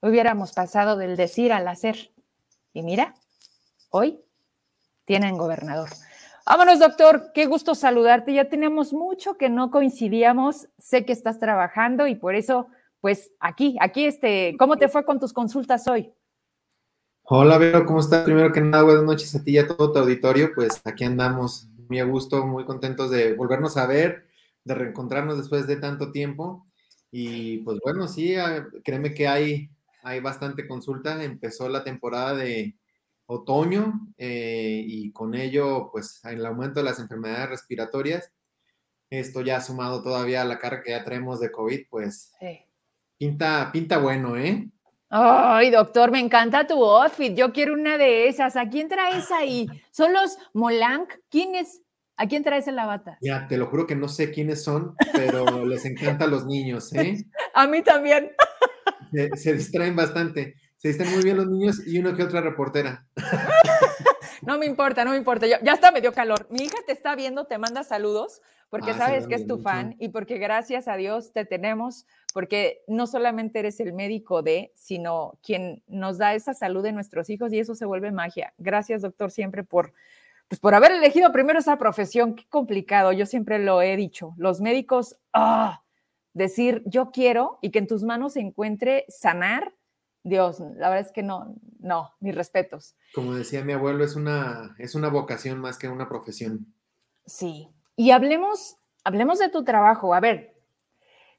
Hubiéramos 0.00 0.52
pasado 0.52 0.96
del 0.96 1.16
decir 1.16 1.52
al 1.52 1.68
hacer. 1.68 2.12
Y 2.72 2.82
mira, 2.82 3.14
hoy 3.90 4.20
tienen 5.04 5.38
gobernador. 5.38 5.90
Vámonos, 6.44 6.78
doctor. 6.78 7.32
Qué 7.34 7.46
gusto 7.46 7.74
saludarte. 7.74 8.32
Ya 8.32 8.48
tenemos 8.48 8.92
mucho 8.92 9.36
que 9.36 9.48
no 9.48 9.70
coincidíamos. 9.70 10.68
Sé 10.78 11.04
que 11.04 11.12
estás 11.12 11.38
trabajando 11.38 12.06
y 12.06 12.14
por 12.14 12.34
eso 12.34 12.68
pues 13.00 13.30
aquí, 13.38 13.76
aquí, 13.80 14.06
este, 14.06 14.56
¿cómo 14.58 14.76
te 14.76 14.88
fue 14.88 15.04
con 15.04 15.20
tus 15.20 15.32
consultas 15.32 15.86
hoy? 15.86 16.12
Hola, 17.22 17.58
Vero, 17.58 17.86
¿cómo 17.86 18.00
estás? 18.00 18.24
Primero 18.24 18.52
que 18.52 18.60
nada, 18.60 18.82
buenas 18.82 19.04
noches 19.04 19.34
a 19.34 19.42
ti 19.42 19.52
y 19.52 19.58
a 19.58 19.66
todo 19.68 19.92
tu 19.92 19.98
auditorio. 19.98 20.50
Pues 20.54 20.80
aquí 20.84 21.04
andamos 21.04 21.68
muy 21.88 22.00
a 22.00 22.04
gusto, 22.04 22.46
muy 22.46 22.64
contentos 22.64 23.10
de 23.10 23.34
volvernos 23.34 23.76
a 23.76 23.86
ver, 23.86 24.26
de 24.64 24.74
reencontrarnos 24.74 25.38
después 25.38 25.66
de 25.66 25.76
tanto 25.76 26.10
tiempo. 26.10 26.65
Y 27.10 27.58
pues 27.58 27.78
bueno, 27.82 28.08
sí, 28.08 28.34
ah, 28.36 28.66
créeme 28.84 29.14
que 29.14 29.28
hay, 29.28 29.70
hay 30.02 30.20
bastante 30.20 30.66
consulta. 30.66 31.22
Empezó 31.22 31.68
la 31.68 31.84
temporada 31.84 32.34
de 32.34 32.76
otoño 33.26 34.08
eh, 34.16 34.82
y 34.86 35.12
con 35.12 35.34
ello, 35.34 35.90
pues 35.92 36.24
el 36.24 36.44
aumento 36.44 36.80
de 36.80 36.84
las 36.84 36.98
enfermedades 36.98 37.50
respiratorias. 37.50 38.32
Esto 39.10 39.40
ya 39.40 39.60
sumado 39.60 40.02
todavía 40.02 40.42
a 40.42 40.44
la 40.44 40.58
carga 40.58 40.82
que 40.82 40.90
ya 40.90 41.04
traemos 41.04 41.40
de 41.40 41.52
COVID, 41.52 41.86
pues 41.88 42.32
sí. 42.40 42.60
Pinta, 43.18 43.70
pinta 43.72 43.98
bueno, 43.98 44.36
¿eh? 44.36 44.68
Ay, 45.08 45.70
doctor, 45.70 46.10
me 46.10 46.18
encanta 46.18 46.66
tu 46.66 46.84
outfit. 46.84 47.34
Yo 47.34 47.52
quiero 47.52 47.72
una 47.74 47.96
de 47.96 48.28
esas. 48.28 48.56
¿A 48.56 48.68
quién 48.68 48.88
traes 48.88 49.30
ahí? 49.30 49.66
¿Son 49.90 50.12
los 50.12 50.36
Molanc? 50.52 51.10
¿Quién 51.30 51.54
es? 51.54 51.80
¿A 52.16 52.26
quién 52.26 52.42
traes 52.42 52.66
en 52.68 52.76
la 52.76 52.86
bata? 52.86 53.18
Ya, 53.20 53.46
te 53.46 53.58
lo 53.58 53.66
juro 53.66 53.86
que 53.86 53.94
no 53.94 54.08
sé 54.08 54.30
quiénes 54.30 54.64
son, 54.64 54.94
pero 55.12 55.44
les 55.66 55.84
encantan 55.84 56.30
los 56.30 56.46
niños, 56.46 56.92
¿eh? 56.94 57.26
A 57.54 57.66
mí 57.66 57.82
también. 57.82 58.32
Se, 59.34 59.54
distraen 59.54 59.96
bastante. 59.96 60.54
Se 60.76 60.88
distraen 60.88 61.12
muy 61.14 61.22
bien 61.22 61.36
los 61.36 61.48
niños 61.48 61.86
y 61.86 61.98
uno 61.98 62.14
que 62.16 62.22
otra 62.22 62.40
reportera. 62.40 63.06
No 64.42 64.58
me 64.58 64.66
importa, 64.66 65.02
no 65.04 65.12
me 65.12 65.16
importa. 65.16 65.46
ya 65.46 65.72
está, 65.72 65.90
me 65.90 66.02
dio 66.02 66.12
calor. 66.12 66.46
Mi 66.50 66.64
hija 66.64 66.76
te 66.86 66.92
está 66.92 67.16
viendo, 67.16 67.46
te 67.46 67.56
manda 67.56 67.82
saludos 67.82 68.42
porque 68.68 68.90
ah, 68.90 68.98
sabes 68.98 69.26
que 69.26 69.34
es 69.34 69.46
tu 69.46 69.58
fan 69.58 69.94
y 69.98 70.08
porque 70.08 70.38
gracias 70.38 70.88
a 70.88 70.96
Dios 70.96 71.32
te 71.32 71.44
tenemos, 71.44 72.06
porque 72.34 72.82
no 72.88 73.06
solamente 73.06 73.60
eres 73.60 73.78
el 73.80 73.92
médico 73.92 74.42
de, 74.42 74.72
sino 74.74 75.38
quien 75.42 75.82
nos 75.86 76.18
da 76.18 76.34
esa 76.34 76.52
salud 76.52 76.82
de 76.82 76.92
nuestros 76.92 77.30
hijos 77.30 77.52
y 77.52 77.60
eso 77.60 77.74
se 77.74 77.86
vuelve 77.86 78.10
magia. 78.10 78.52
Gracias, 78.58 79.02
doctor, 79.02 79.30
siempre 79.30 79.62
por, 79.62 79.92
pues 80.48 80.60
por 80.60 80.74
haber 80.74 80.92
elegido 80.92 81.32
primero 81.32 81.58
esa 81.58 81.78
profesión. 81.78 82.34
Qué 82.34 82.46
complicado, 82.48 83.12
yo 83.12 83.26
siempre 83.26 83.58
lo 83.58 83.82
he 83.82 83.96
dicho. 83.96 84.34
Los 84.36 84.60
médicos, 84.60 85.16
ah, 85.32 85.82
decir 86.34 86.82
yo 86.86 87.10
quiero 87.10 87.58
y 87.62 87.70
que 87.70 87.78
en 87.78 87.86
tus 87.86 88.02
manos 88.02 88.34
se 88.34 88.40
encuentre 88.40 89.04
sanar 89.08 89.72
Dios, 90.26 90.58
la 90.58 90.88
verdad 90.88 91.06
es 91.06 91.12
que 91.12 91.22
no, 91.22 91.54
no, 91.78 92.12
mis 92.18 92.34
respetos. 92.34 92.96
Como 93.14 93.34
decía 93.34 93.64
mi 93.64 93.72
abuelo, 93.72 94.04
es 94.04 94.16
una, 94.16 94.74
es 94.76 94.96
una 94.96 95.08
vocación 95.08 95.60
más 95.60 95.78
que 95.78 95.88
una 95.88 96.08
profesión. 96.08 96.66
Sí, 97.26 97.68
y 97.94 98.10
hablemos, 98.10 98.76
hablemos 99.04 99.38
de 99.38 99.50
tu 99.50 99.62
trabajo. 99.62 100.14
A 100.14 100.20
ver, 100.20 100.56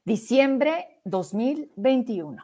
diciembre 0.06 1.00
2021. 1.04 2.40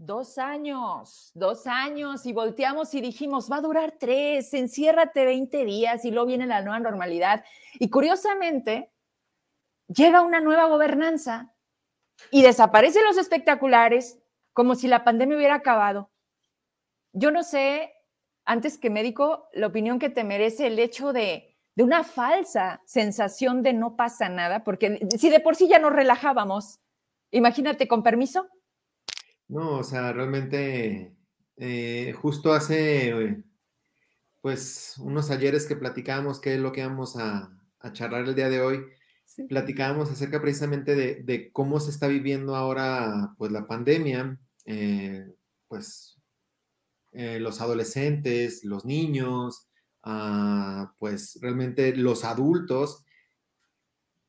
Dos 0.00 0.38
años, 0.38 1.32
dos 1.34 1.66
años, 1.66 2.24
y 2.24 2.32
volteamos 2.32 2.94
y 2.94 3.00
dijimos, 3.00 3.50
va 3.50 3.56
a 3.56 3.60
durar 3.60 3.96
tres, 3.98 4.54
enciérrate 4.54 5.24
20 5.24 5.64
días 5.64 6.04
y 6.04 6.12
luego 6.12 6.28
viene 6.28 6.46
la 6.46 6.62
nueva 6.62 6.78
normalidad. 6.78 7.44
Y 7.80 7.90
curiosamente, 7.90 8.92
llega 9.88 10.20
una 10.20 10.40
nueva 10.40 10.66
gobernanza 10.66 11.52
y 12.30 12.42
desaparecen 12.42 13.02
los 13.04 13.18
espectaculares, 13.18 14.20
como 14.52 14.76
si 14.76 14.86
la 14.86 15.02
pandemia 15.02 15.36
hubiera 15.36 15.56
acabado. 15.56 16.12
Yo 17.12 17.32
no 17.32 17.42
sé, 17.42 17.92
antes 18.44 18.78
que 18.78 18.90
médico, 18.90 19.48
la 19.52 19.66
opinión 19.66 19.98
que 19.98 20.10
te 20.10 20.22
merece 20.22 20.68
el 20.68 20.78
hecho 20.78 21.12
de, 21.12 21.56
una 21.76 22.04
falsa 22.04 22.82
sensación 22.86 23.64
de 23.64 23.72
no 23.72 23.96
pasa 23.96 24.28
nada, 24.28 24.62
porque 24.62 25.00
si 25.18 25.28
de 25.28 25.40
por 25.40 25.56
sí 25.56 25.66
ya 25.66 25.80
nos 25.80 25.92
relajábamos, 25.92 26.78
imagínate 27.32 27.88
con 27.88 28.04
permiso. 28.04 28.48
No, 29.48 29.78
o 29.78 29.84
sea, 29.84 30.12
realmente, 30.12 31.16
eh, 31.56 32.12
justo 32.20 32.52
hace, 32.52 33.42
pues, 34.42 34.96
unos 34.98 35.30
ayeres 35.30 35.66
que 35.66 35.76
platicábamos 35.76 36.40
qué 36.40 36.54
es 36.54 36.60
lo 36.60 36.72
que 36.72 36.86
vamos 36.86 37.16
a, 37.16 37.50
a 37.80 37.92
charlar 37.92 38.28
el 38.28 38.34
día 38.34 38.50
de 38.50 38.60
hoy, 38.60 38.84
platicábamos 39.48 40.10
acerca 40.10 40.40
precisamente 40.42 40.94
de, 40.94 41.22
de, 41.22 41.50
cómo 41.52 41.80
se 41.80 41.90
está 41.90 42.08
viviendo 42.08 42.56
ahora, 42.56 43.34
pues, 43.38 43.52
la 43.52 43.66
pandemia, 43.66 44.38
eh, 44.66 45.26
pues 45.68 46.18
eh, 47.12 47.40
los 47.40 47.60
adolescentes, 47.60 48.64
los 48.64 48.84
niños, 48.84 49.68
ah, 50.02 50.92
pues 50.98 51.38
realmente 51.40 51.96
los 51.96 52.24
adultos. 52.24 53.04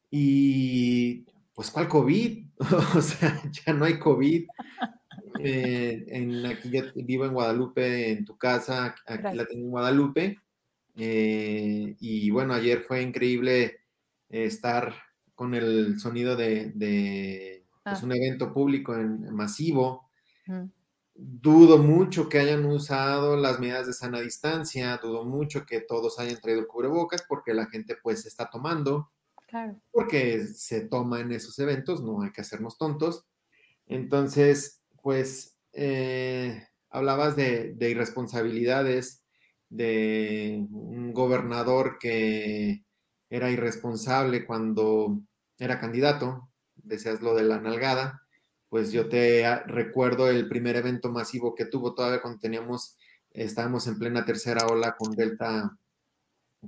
Y 0.09 1.25
pues, 1.53 1.71
¿cuál 1.71 1.87
COVID? 1.87 2.47
o 2.95 3.01
sea, 3.01 3.41
ya 3.51 3.73
no 3.73 3.85
hay 3.85 3.99
COVID. 3.99 4.47
Eh, 5.39 6.05
en, 6.07 6.45
aquí 6.45 6.69
yo 6.69 6.83
vivo 6.95 7.25
en 7.25 7.33
Guadalupe, 7.33 8.11
en 8.11 8.25
tu 8.25 8.37
casa, 8.37 8.95
aquí 9.05 9.35
la 9.35 9.45
tengo 9.45 9.65
en 9.65 9.71
Guadalupe. 9.71 10.37
y 10.95 12.29
bueno, 12.31 12.53
ayer 12.53 12.81
fue 12.81 13.01
increíble 13.01 13.81
estar 14.29 14.93
con 15.35 15.53
el 15.53 15.99
sonido 15.99 16.35
de, 16.35 17.63
pues, 17.83 18.01
ah. 18.01 18.05
un 18.05 18.11
evento 18.11 18.53
público 18.53 18.95
en, 18.95 19.33
masivo 19.33 20.09
Dudo 21.21 21.77
mucho 21.79 22.29
que 22.29 22.39
hayan 22.39 22.65
usado 22.65 23.35
las 23.35 23.59
medidas 23.59 23.85
de 23.87 23.91
sana 23.91 24.21
distancia, 24.21 24.97
dudo 25.03 25.25
mucho 25.25 25.65
que 25.65 25.81
todos 25.81 26.17
hayan 26.17 26.39
traído 26.39 26.65
cubrebocas 26.65 27.25
porque 27.27 27.53
la 27.53 27.65
gente 27.65 27.97
pues 28.01 28.25
está 28.25 28.49
tomando, 28.49 29.11
porque 29.91 30.45
se 30.47 30.87
toma 30.87 31.19
en 31.19 31.33
esos 31.33 31.59
eventos, 31.59 32.01
no 32.01 32.21
hay 32.21 32.31
que 32.31 32.39
hacernos 32.39 32.77
tontos. 32.77 33.25
Entonces, 33.85 34.78
pues 35.09 35.57
eh, 35.73 36.67
hablabas 36.91 37.35
de, 37.35 37.73
de 37.73 37.89
irresponsabilidades, 37.89 39.23
de 39.67 40.67
un 40.69 41.13
gobernador 41.13 41.97
que 41.99 42.85
era 43.27 43.49
irresponsable 43.49 44.45
cuando 44.45 45.19
era 45.57 45.79
candidato, 45.79 46.51
decías 46.75 47.23
lo 47.23 47.33
de 47.33 47.41
la 47.41 47.59
nalgada, 47.59 48.21
pues 48.69 48.91
yo 48.91 49.09
te 49.09 49.43
recuerdo 49.65 50.29
el 50.29 50.47
primer 50.47 50.75
evento 50.75 51.09
masivo 51.09 51.55
que 51.55 51.65
tuvo 51.65 51.95
todavía 51.95 52.21
cuando 52.21 52.39
teníamos, 52.39 52.95
estábamos 53.31 53.87
en 53.87 53.97
plena 53.97 54.25
tercera 54.25 54.67
ola 54.67 54.95
con 54.95 55.15
Delta, 55.15 55.75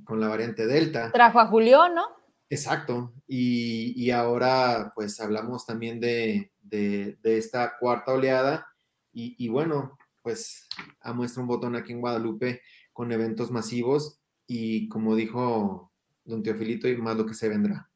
con 0.03 0.19
la 0.19 0.29
variante 0.29 0.65
Delta. 0.65 1.11
Trajo 1.11 1.39
a 1.39 1.45
Julio, 1.45 1.89
¿no? 1.89 2.07
Exacto. 2.49 3.13
Y, 3.27 4.09
ahora 4.09 4.93
pues 4.95 5.19
hablamos 5.19 5.67
también 5.67 5.99
de, 5.99 6.50
esta 6.71 7.73
cuarta 7.79 8.13
oleada 8.13 8.67
y, 9.13 9.47
bueno, 9.49 9.97
pues 10.21 10.67
ha 11.01 11.13
muestra 11.13 11.41
un 11.41 11.47
botón 11.47 11.75
aquí 11.75 11.91
en 11.91 12.01
Guadalupe 12.01 12.61
con 12.93 13.11
eventos 13.11 13.51
masivos 13.51 14.21
y 14.47 14.87
como 14.89 15.15
dijo 15.15 15.91
don 16.23 16.43
Teofilito 16.43 16.87
y 16.87 16.97
más 16.97 17.17
lo 17.17 17.25
que 17.25 17.33
se 17.33 17.49
vendrá. 17.49 17.89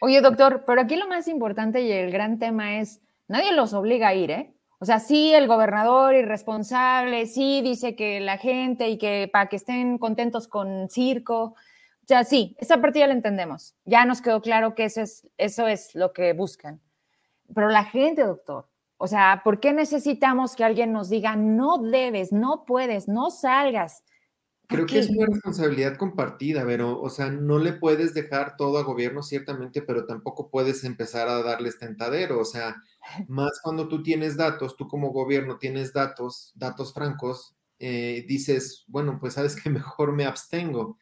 Oye, 0.00 0.20
doctor, 0.20 0.64
pero 0.66 0.80
aquí 0.80 0.96
lo 0.96 1.06
más 1.08 1.28
importante 1.28 1.82
y 1.82 1.92
el 1.92 2.10
gran 2.10 2.38
tema 2.38 2.78
es 2.80 3.00
Nadie 3.30 3.52
los 3.52 3.74
obliga 3.74 4.08
a 4.08 4.14
ir, 4.14 4.32
¿eh? 4.32 4.52
O 4.80 4.84
sea, 4.84 4.98
sí, 4.98 5.32
el 5.32 5.46
gobernador 5.46 6.16
irresponsable, 6.16 7.26
sí 7.26 7.60
dice 7.62 7.94
que 7.94 8.18
la 8.18 8.38
gente 8.38 8.88
y 8.88 8.98
que 8.98 9.30
para 9.32 9.48
que 9.48 9.54
estén 9.54 9.98
contentos 9.98 10.48
con 10.48 10.90
circo. 10.90 11.44
O 11.44 12.06
sea, 12.08 12.24
sí, 12.24 12.56
esa 12.58 12.80
parte 12.80 12.98
ya 12.98 13.06
la 13.06 13.12
entendemos. 13.12 13.76
Ya 13.84 14.04
nos 14.04 14.20
quedó 14.20 14.42
claro 14.42 14.74
que 14.74 14.86
eso 14.86 15.02
es, 15.02 15.28
eso 15.38 15.68
es 15.68 15.94
lo 15.94 16.12
que 16.12 16.32
buscan. 16.32 16.80
Pero 17.54 17.68
la 17.68 17.84
gente, 17.84 18.24
doctor, 18.24 18.68
o 18.96 19.06
sea, 19.06 19.40
¿por 19.44 19.60
qué 19.60 19.72
necesitamos 19.72 20.54
que 20.54 20.64
alguien 20.64 20.92
nos 20.92 21.08
diga, 21.08 21.34
no 21.36 21.78
debes, 21.78 22.32
no 22.32 22.64
puedes, 22.66 23.08
no 23.08 23.30
salgas? 23.30 24.04
Creo 24.70 24.86
que 24.86 25.00
es 25.00 25.10
una 25.10 25.26
responsabilidad 25.26 25.96
compartida, 25.96 26.64
pero, 26.64 27.00
o 27.00 27.10
sea, 27.10 27.28
no 27.28 27.58
le 27.58 27.72
puedes 27.72 28.14
dejar 28.14 28.56
todo 28.56 28.78
a 28.78 28.84
gobierno, 28.84 29.22
ciertamente, 29.22 29.82
pero 29.82 30.06
tampoco 30.06 30.48
puedes 30.48 30.84
empezar 30.84 31.28
a 31.28 31.42
darles 31.42 31.78
tentadero. 31.78 32.38
O 32.38 32.44
sea, 32.44 32.76
más 33.28 33.60
cuando 33.62 33.88
tú 33.88 34.02
tienes 34.02 34.36
datos, 34.36 34.76
tú 34.76 34.86
como 34.86 35.10
gobierno 35.10 35.58
tienes 35.58 35.92
datos, 35.92 36.52
datos 36.54 36.94
francos, 36.94 37.56
eh, 37.80 38.24
dices, 38.28 38.84
bueno, 38.86 39.18
pues 39.18 39.34
sabes 39.34 39.60
que 39.60 39.70
mejor 39.70 40.12
me 40.12 40.24
abstengo. 40.24 40.98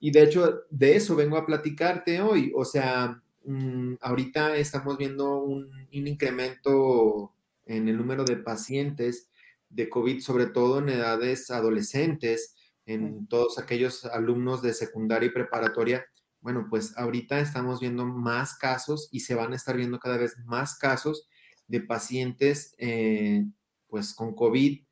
Y 0.00 0.10
de 0.10 0.24
hecho, 0.24 0.60
de 0.68 0.96
eso 0.96 1.16
vengo 1.16 1.38
a 1.38 1.46
platicarte 1.46 2.20
hoy. 2.20 2.52
O 2.54 2.64
sea, 2.64 3.22
mm, 3.48 3.96
ahorita 4.00 4.56
estamos 4.56 4.98
viendo 4.98 5.38
un, 5.38 5.64
un 5.64 6.06
incremento 6.06 7.34
en 7.66 7.88
el 7.88 7.96
número 7.96 8.24
de 8.24 8.36
pacientes 8.36 9.28
de 9.68 9.88
COVID, 9.88 10.20
sobre 10.20 10.46
todo 10.46 10.78
en 10.78 10.88
edades 10.88 11.50
adolescentes 11.50 12.54
en 12.86 13.26
todos 13.26 13.58
aquellos 13.58 14.06
alumnos 14.06 14.62
de 14.62 14.72
secundaria 14.72 15.26
y 15.26 15.32
preparatoria, 15.32 16.06
bueno, 16.40 16.66
pues 16.70 16.96
ahorita 16.96 17.40
estamos 17.40 17.80
viendo 17.80 18.06
más 18.06 18.54
casos 18.56 19.08
y 19.12 19.20
se 19.20 19.34
van 19.34 19.52
a 19.52 19.56
estar 19.56 19.76
viendo 19.76 19.98
cada 19.98 20.16
vez 20.16 20.38
más 20.46 20.78
casos 20.78 21.28
de 21.66 21.80
pacientes 21.80 22.74
eh, 22.78 23.44
pues 23.88 24.14
con 24.14 24.34
COVID. 24.34 24.82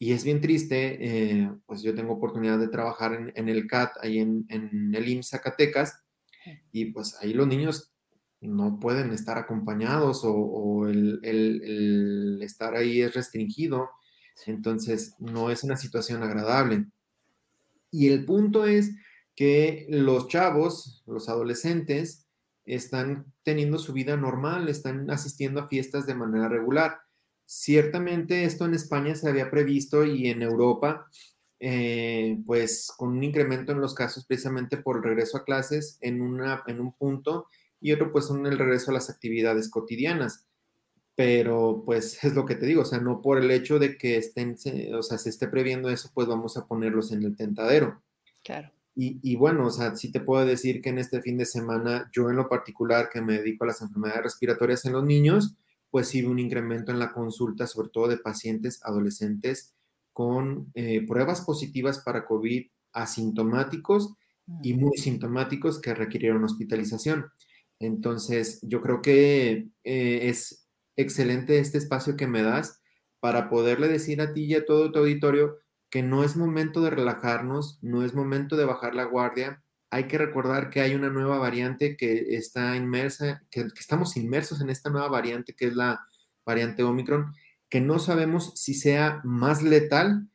Y 0.00 0.12
es 0.12 0.24
bien 0.24 0.40
triste, 0.40 0.98
eh, 1.00 1.50
pues 1.66 1.82
yo 1.82 1.94
tengo 1.94 2.12
oportunidad 2.12 2.58
de 2.58 2.68
trabajar 2.68 3.32
en, 3.34 3.48
el 3.48 3.66
CAT, 3.66 3.96
ahí 4.00 4.18
en, 4.18 4.46
el 4.48 5.08
IMSS 5.08 5.30
Zacatecas, 5.30 6.04
y 6.70 6.86
pues 6.86 7.16
ahí 7.20 7.32
los 7.32 7.48
niños 7.48 7.92
no 8.40 8.78
pueden 8.78 9.12
estar 9.12 9.38
acompañados 9.38 10.22
o, 10.24 10.86
el, 10.88 11.20
el, 11.22 12.40
estar 12.42 12.74
ahí 12.74 13.02
es 13.02 13.14
restringido, 13.14 13.90
entonces 14.46 15.14
no 15.18 15.50
es 15.50 15.64
una 15.64 15.76
situación 15.76 16.22
agradable. 16.22 16.86
Y 17.90 18.08
el 18.08 18.24
punto 18.24 18.64
es 18.64 18.94
que 19.34 19.86
los 19.88 20.28
chavos, 20.28 21.02
los 21.06 21.28
adolescentes, 21.28 22.26
están 22.64 23.32
teniendo 23.42 23.78
su 23.78 23.92
vida 23.92 24.16
normal, 24.16 24.68
están 24.68 25.10
asistiendo 25.10 25.60
a 25.60 25.68
fiestas 25.68 26.06
de 26.06 26.14
manera 26.14 26.48
regular. 26.48 26.98
Ciertamente 27.46 28.44
esto 28.44 28.66
en 28.66 28.74
España 28.74 29.14
se 29.14 29.28
había 29.28 29.50
previsto 29.50 30.04
y 30.04 30.28
en 30.28 30.42
Europa, 30.42 31.06
eh, 31.60 32.38
pues 32.46 32.92
con 32.96 33.10
un 33.10 33.24
incremento 33.24 33.72
en 33.72 33.80
los 33.80 33.94
casos 33.94 34.26
precisamente 34.26 34.76
por 34.76 34.98
el 34.98 35.02
regreso 35.02 35.38
a 35.38 35.44
clases 35.44 35.98
en, 36.02 36.20
una, 36.20 36.62
en 36.66 36.80
un 36.80 36.92
punto 36.92 37.46
y 37.80 37.92
otro 37.92 38.12
pues 38.12 38.30
en 38.30 38.46
el 38.46 38.58
regreso 38.58 38.90
a 38.90 38.94
las 38.94 39.10
actividades 39.10 39.70
cotidianas 39.70 40.48
pero 41.18 41.82
pues 41.84 42.22
es 42.22 42.36
lo 42.36 42.46
que 42.46 42.54
te 42.54 42.64
digo, 42.64 42.82
o 42.82 42.84
sea, 42.84 43.00
no 43.00 43.20
por 43.20 43.38
el 43.38 43.50
hecho 43.50 43.80
de 43.80 43.98
que 43.98 44.16
estén, 44.18 44.54
o 44.94 45.02
sea, 45.02 45.18
se 45.18 45.30
esté 45.30 45.48
previendo 45.48 45.90
eso, 45.90 46.12
pues 46.14 46.28
vamos 46.28 46.56
a 46.56 46.68
ponerlos 46.68 47.10
en 47.10 47.24
el 47.24 47.34
tentadero. 47.34 48.00
Claro. 48.44 48.70
Y, 48.94 49.18
y, 49.24 49.34
bueno, 49.34 49.66
o 49.66 49.70
sea, 49.70 49.96
sí 49.96 50.12
te 50.12 50.20
puedo 50.20 50.46
decir 50.46 50.80
que 50.80 50.90
en 50.90 50.98
este 50.98 51.20
fin 51.20 51.36
de 51.36 51.44
semana, 51.44 52.08
yo 52.12 52.30
en 52.30 52.36
lo 52.36 52.48
particular 52.48 53.08
que 53.12 53.20
me 53.20 53.32
dedico 53.32 53.64
a 53.64 53.66
las 53.66 53.82
enfermedades 53.82 54.22
respiratorias 54.22 54.84
en 54.84 54.92
los 54.92 55.02
niños, 55.02 55.56
pues 55.90 56.06
sí 56.06 56.24
un 56.24 56.38
incremento 56.38 56.92
en 56.92 57.00
la 57.00 57.12
consulta, 57.12 57.66
sobre 57.66 57.88
todo 57.88 58.06
de 58.06 58.18
pacientes 58.18 58.80
adolescentes 58.84 59.74
con 60.12 60.70
eh, 60.74 61.04
pruebas 61.04 61.40
positivas 61.40 61.98
para 61.98 62.26
COVID 62.26 62.64
asintomáticos 62.92 64.14
y 64.62 64.74
muy 64.74 64.96
sintomáticos 64.96 65.80
que 65.80 65.94
requirieron 65.94 66.44
hospitalización. 66.44 67.26
Entonces, 67.80 68.60
yo 68.62 68.80
creo 68.80 69.02
que 69.02 69.68
eh, 69.84 70.28
es 70.28 70.68
excelente 70.96 71.58
este 71.58 71.78
espacio 71.78 72.16
que 72.16 72.26
me 72.26 72.42
das 72.42 72.80
para 73.20 73.48
poderle 73.48 73.88
decir 73.88 74.20
a 74.20 74.32
ti 74.32 74.44
y 74.44 74.54
a 74.54 74.64
todo 74.64 74.92
tu 74.92 75.00
auditorio 75.00 75.58
que 75.90 76.02
no 76.02 76.24
es 76.24 76.36
momento 76.36 76.82
de 76.82 76.90
relajarnos, 76.90 77.78
no 77.82 78.04
es 78.04 78.14
momento 78.14 78.56
de 78.56 78.64
bajar 78.64 78.94
la 78.94 79.04
guardia. 79.04 79.62
Hay 79.90 80.06
que 80.06 80.18
recordar 80.18 80.70
que 80.70 80.80
hay 80.80 80.94
una 80.94 81.08
nueva 81.08 81.38
variante 81.38 81.96
que 81.96 82.36
está 82.36 82.76
inmersa, 82.76 83.42
que, 83.50 83.62
que 83.62 83.80
estamos 83.80 84.16
inmersos 84.16 84.60
en 84.60 84.70
esta 84.70 84.90
nueva 84.90 85.08
variante 85.08 85.54
que 85.54 85.66
es 85.68 85.74
la 85.74 86.00
variante 86.44 86.82
Omicron, 86.82 87.32
que 87.70 87.80
no 87.80 87.98
sabemos 87.98 88.52
si 88.56 88.74
sea 88.74 89.20
más 89.24 89.62
letal, 89.62 90.28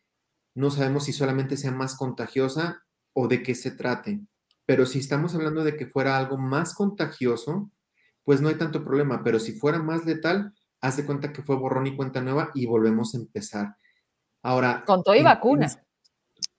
no 0.56 0.72
sabemos 0.72 1.06
si 1.06 1.14
solamente 1.14 1.58
sea 1.58 1.72
más 1.72 1.96
contagiosa 1.96 2.84
o 3.14 3.28
de 3.28 3.44
qué 3.44 3.56
se 3.56 3.72
trate. 3.72 4.22
Pero 4.66 4.86
si 4.86 5.00
estamos 5.00 5.36
hablando 5.36 5.64
de 5.64 5.76
que 5.76 5.88
fuera 5.88 6.18
algo 6.18 6.38
más 6.38 6.74
contagioso, 6.74 7.72
pues 8.24 8.42
no 8.42 8.50
hay 8.50 8.56
tanto 8.56 8.84
problema. 8.84 9.24
Pero 9.24 9.40
si 9.40 9.54
fuera 9.54 9.80
más 9.80 10.06
letal, 10.06 10.54
haz 10.82 10.98
de 10.98 11.06
cuenta 11.06 11.34
que 11.34 11.44
fue 11.44 11.56
borrón 11.56 11.88
y 11.88 11.96
cuenta 11.96 12.22
nueva 12.22 12.52
y 12.54 12.66
volvemos 12.66 13.14
a 13.14 13.18
empezar. 13.18 13.76
Ahora. 14.42 14.84
Con 14.86 15.04
todo 15.04 15.16
y 15.16 15.24
vacuna. 15.24 15.72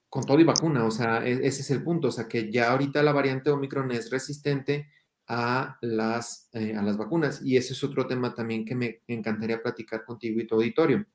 Con 0.09 0.23
todo 0.23 0.39
y 0.39 0.43
vacuna, 0.43 0.85
o 0.85 0.91
sea, 0.91 1.25
e, 1.25 1.45
ese 1.45 1.61
es 1.61 1.71
el 1.71 1.83
punto. 1.83 2.09
O 2.09 2.11
sea, 2.11 2.27
que 2.27 2.51
ya 2.51 2.71
ahorita 2.71 3.03
la 3.03 3.11
variante 3.11 3.49
Omicron 3.49 3.91
es 3.91 4.09
resistente 4.09 4.89
a 5.27 5.77
las, 5.81 6.49
eh, 6.53 6.75
a 6.75 6.81
las 6.81 6.97
vacunas. 6.97 7.41
Y 7.43 7.57
ese 7.57 7.73
es 7.73 7.83
otro 7.83 8.05
tema 8.07 8.33
también 8.33 8.63
que 8.63 8.75
me 8.75 9.01
encantaría 9.07 9.61
platicar 9.61 10.05
contigo 10.05 10.39
y 10.39 10.47
tu 10.47 10.55
auditorio. 10.55 11.05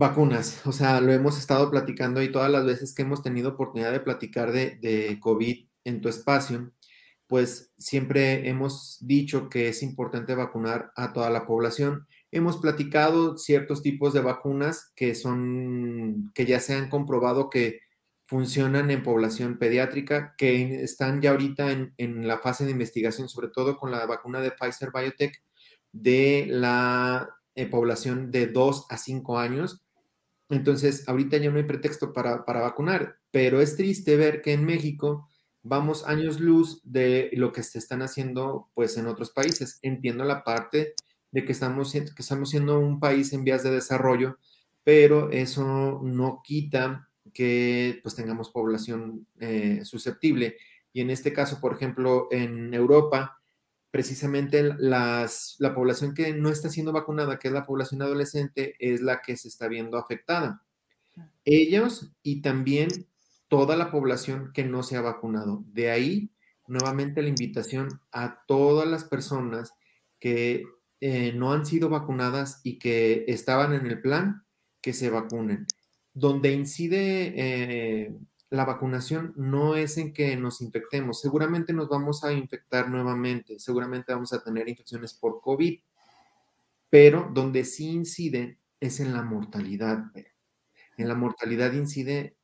Vacunas, 0.00 0.66
o 0.66 0.72
sea, 0.72 0.98
lo 1.02 1.12
hemos 1.12 1.36
estado 1.38 1.70
platicando 1.70 2.22
y 2.22 2.32
todas 2.32 2.50
las 2.50 2.64
veces 2.64 2.94
que 2.94 3.02
hemos 3.02 3.22
tenido 3.22 3.50
oportunidad 3.50 3.92
de 3.92 4.00
platicar 4.00 4.50
de, 4.50 5.18
COVID 5.20 5.68
en 5.84 6.00
tu 6.00 6.08
espacio, 6.08 6.72
pues 7.26 7.74
siempre 7.76 8.48
hemos 8.48 8.96
dicho 9.02 9.50
que 9.50 9.68
es 9.68 9.82
importante 9.82 10.34
vacunar 10.34 10.90
a 10.96 11.12
toda 11.12 11.28
la 11.28 11.46
población. 11.46 12.06
Hemos 12.30 12.56
platicado 12.56 13.36
ciertos 13.36 13.82
tipos 13.82 14.14
de 14.14 14.22
vacunas 14.22 14.90
que 14.96 15.14
son, 15.14 16.32
que 16.34 16.46
ya 16.46 16.60
se 16.60 16.72
han 16.74 16.88
comprobado 16.88 17.50
que 17.50 17.80
funcionan 18.24 18.90
en 18.90 19.02
población 19.02 19.58
pediátrica, 19.58 20.34
que 20.38 20.82
están 20.82 21.20
ya 21.20 21.32
ahorita 21.32 21.72
en, 21.72 21.92
en 21.98 22.26
la 22.26 22.38
fase 22.38 22.64
de 22.64 22.70
investigación, 22.70 23.28
sobre 23.28 23.48
todo 23.48 23.76
con 23.76 23.90
la 23.90 24.06
vacuna 24.06 24.40
de 24.40 24.52
Pfizer 24.52 24.92
Biotech, 24.94 25.42
de 25.92 26.46
la 26.48 27.28
eh, 27.54 27.66
población 27.66 28.30
de 28.30 28.46
2 28.46 28.86
a 28.88 28.96
5 28.96 29.38
años 29.38 29.82
entonces, 30.50 31.08
ahorita 31.08 31.36
ya 31.36 31.50
no 31.50 31.58
hay 31.58 31.64
pretexto 31.64 32.12
para, 32.12 32.42
vacunar, 32.44 33.16
pero 33.30 33.60
es 33.60 33.76
triste 33.76 34.16
ver 34.16 34.42
que 34.42 34.52
en 34.52 34.64
México 34.64 35.28
vamos 35.62 36.04
años 36.04 36.40
luz 36.40 36.80
de 36.82 37.30
lo 37.34 37.52
que 37.52 37.62
se 37.62 37.78
están 37.78 38.02
haciendo 38.02 38.68
pues 38.74 38.96
en 38.96 39.06
otros 39.06 39.30
países. 39.30 39.78
Entiendo 39.82 40.24
la 40.24 40.42
parte 40.42 40.94
de 41.30 41.44
que 41.44 41.52
estamos, 41.52 41.92
que 41.92 42.10
estamos 42.18 42.50
siendo 42.50 42.80
un 42.80 42.98
país 42.98 43.32
en 43.32 43.44
vías 43.44 43.62
de 43.62 43.70
desarrollo, 43.70 44.38
pero 44.82 45.30
eso 45.30 46.00
no 46.02 46.40
quita 46.42 47.08
que 47.32 48.00
pues 48.02 48.16
tengamos 48.16 48.50
población 48.50 49.26
eh, 49.38 49.84
susceptible. 49.84 50.56
Y 50.92 51.00
en 51.00 51.10
este 51.10 51.32
caso, 51.32 51.60
por 51.60 51.74
ejemplo, 51.74 52.26
en 52.32 52.74
Europa, 52.74 53.39
precisamente 53.90 54.62
las, 54.78 55.56
la 55.58 55.74
población 55.74 56.14
que 56.14 56.32
no 56.34 56.48
está 56.48 56.68
siendo 56.68 56.92
vacunada, 56.92 57.38
que 57.38 57.48
es 57.48 57.54
la 57.54 57.66
población 57.66 58.02
adolescente, 58.02 58.76
es 58.78 59.00
la 59.00 59.20
que 59.20 59.36
se 59.36 59.48
está 59.48 59.68
viendo 59.68 59.98
afectada. 59.98 60.62
Ellos 61.44 62.12
y 62.22 62.42
también 62.42 62.88
toda 63.48 63.76
la 63.76 63.90
población 63.90 64.52
que 64.54 64.64
no 64.64 64.82
se 64.82 64.96
ha 64.96 65.00
vacunado. 65.00 65.64
De 65.66 65.90
ahí, 65.90 66.30
nuevamente 66.68 67.20
la 67.20 67.28
invitación 67.28 68.00
a 68.12 68.44
todas 68.46 68.88
las 68.88 69.04
personas 69.04 69.74
que 70.20 70.64
eh, 71.00 71.32
no 71.32 71.52
han 71.52 71.66
sido 71.66 71.88
vacunadas 71.88 72.60
y 72.62 72.78
que 72.78 73.24
estaban 73.26 73.72
en 73.72 73.86
el 73.86 74.00
plan, 74.00 74.44
que 74.80 74.92
se 74.92 75.10
vacunen. 75.10 75.66
Donde 76.14 76.52
incide 76.52 77.34
eh, 77.36 78.14
la 78.50 78.64
vacunación 78.64 79.32
no 79.36 79.76
es 79.76 79.96
en 79.96 80.12
que 80.12 80.36
nos 80.36 80.60
infectemos, 80.60 81.20
seguramente 81.20 81.72
nos 81.72 81.88
vamos 81.88 82.24
a 82.24 82.32
infectar 82.32 82.90
nuevamente, 82.90 83.60
seguramente 83.60 84.12
vamos 84.12 84.32
a 84.32 84.42
tener 84.42 84.68
infecciones 84.68 85.14
por 85.14 85.40
COVID, 85.40 85.78
pero 86.90 87.30
donde 87.32 87.64
sí 87.64 87.90
incide 87.90 88.58
es 88.80 88.98
en 88.98 89.12
la 89.12 89.22
mortalidad. 89.22 90.04
En 90.96 91.08
la 91.08 91.14
mortalidad 91.14 91.72
incide 91.72 92.36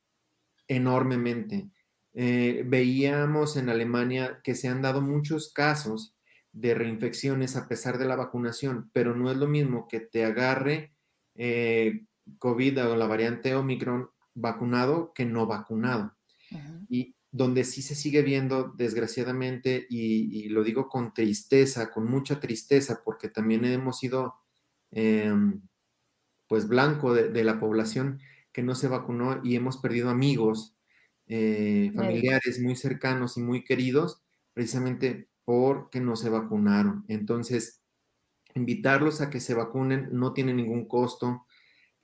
enormemente. 0.67 1.69
Eh, 2.13 2.63
veíamos 2.65 3.57
en 3.57 3.69
Alemania 3.69 4.39
que 4.43 4.55
se 4.55 4.69
han 4.69 4.81
dado 4.81 5.01
muchos 5.01 5.51
casos 5.51 6.15
de 6.53 6.73
reinfecciones 6.73 7.55
a 7.55 7.67
pesar 7.67 7.97
de 7.97 8.05
la 8.05 8.15
vacunación, 8.15 8.89
pero 8.93 9.13
no 9.13 9.29
es 9.29 9.37
lo 9.37 9.47
mismo 9.47 9.87
que 9.87 9.99
te 9.99 10.23
agarre 10.23 10.93
eh, 11.35 12.05
COVID 12.39 12.85
o 12.85 12.95
la 12.95 13.07
variante 13.07 13.53
Omicron 13.55 14.09
vacunado 14.37 15.13
que 15.13 15.25
no 15.25 15.47
vacunado. 15.47 16.15
Y 16.87 17.15
donde 17.31 17.63
sí 17.63 17.81
se 17.81 17.95
sigue 17.95 18.21
viendo, 18.21 18.73
desgraciadamente, 18.77 19.85
y, 19.89 20.47
lo 20.49 20.63
digo 20.63 20.87
con 20.87 21.13
tristeza, 21.13 21.91
con 21.91 22.09
mucha 22.09 22.39
tristeza, 22.39 23.01
porque 23.03 23.29
también 23.29 23.65
hemos 23.65 23.99
sido, 23.99 24.35
em, 24.91 25.61
pues, 26.47 26.67
blanco 26.67 27.13
de, 27.13 27.43
la 27.43 27.59
población 27.59 28.19
que 28.53 28.63
no 28.63 28.75
se 28.75 28.87
vacunó 28.87 29.41
y 29.43 29.55
hemos 29.55 29.77
perdido 29.77 30.09
amigos, 30.09 30.77
eh, 31.27 31.91
familiares 31.95 32.61
muy 32.61 32.75
cercanos 32.75 33.37
y 33.37 33.41
muy 33.41 33.63
queridos, 33.65 34.23
precisamente 34.53 35.29
porque 35.43 35.99
no 35.99 36.15
se 36.15 36.29
vacunaron. 36.29 37.05
Entonces, 37.07 37.81
invitarlos 38.55 39.21
a 39.21 39.29
que 39.29 39.39
se 39.39 39.53
vacunen 39.53 40.09
no 40.11 40.33
tiene 40.33 40.53
ningún 40.53 40.87
costo, 40.87 41.46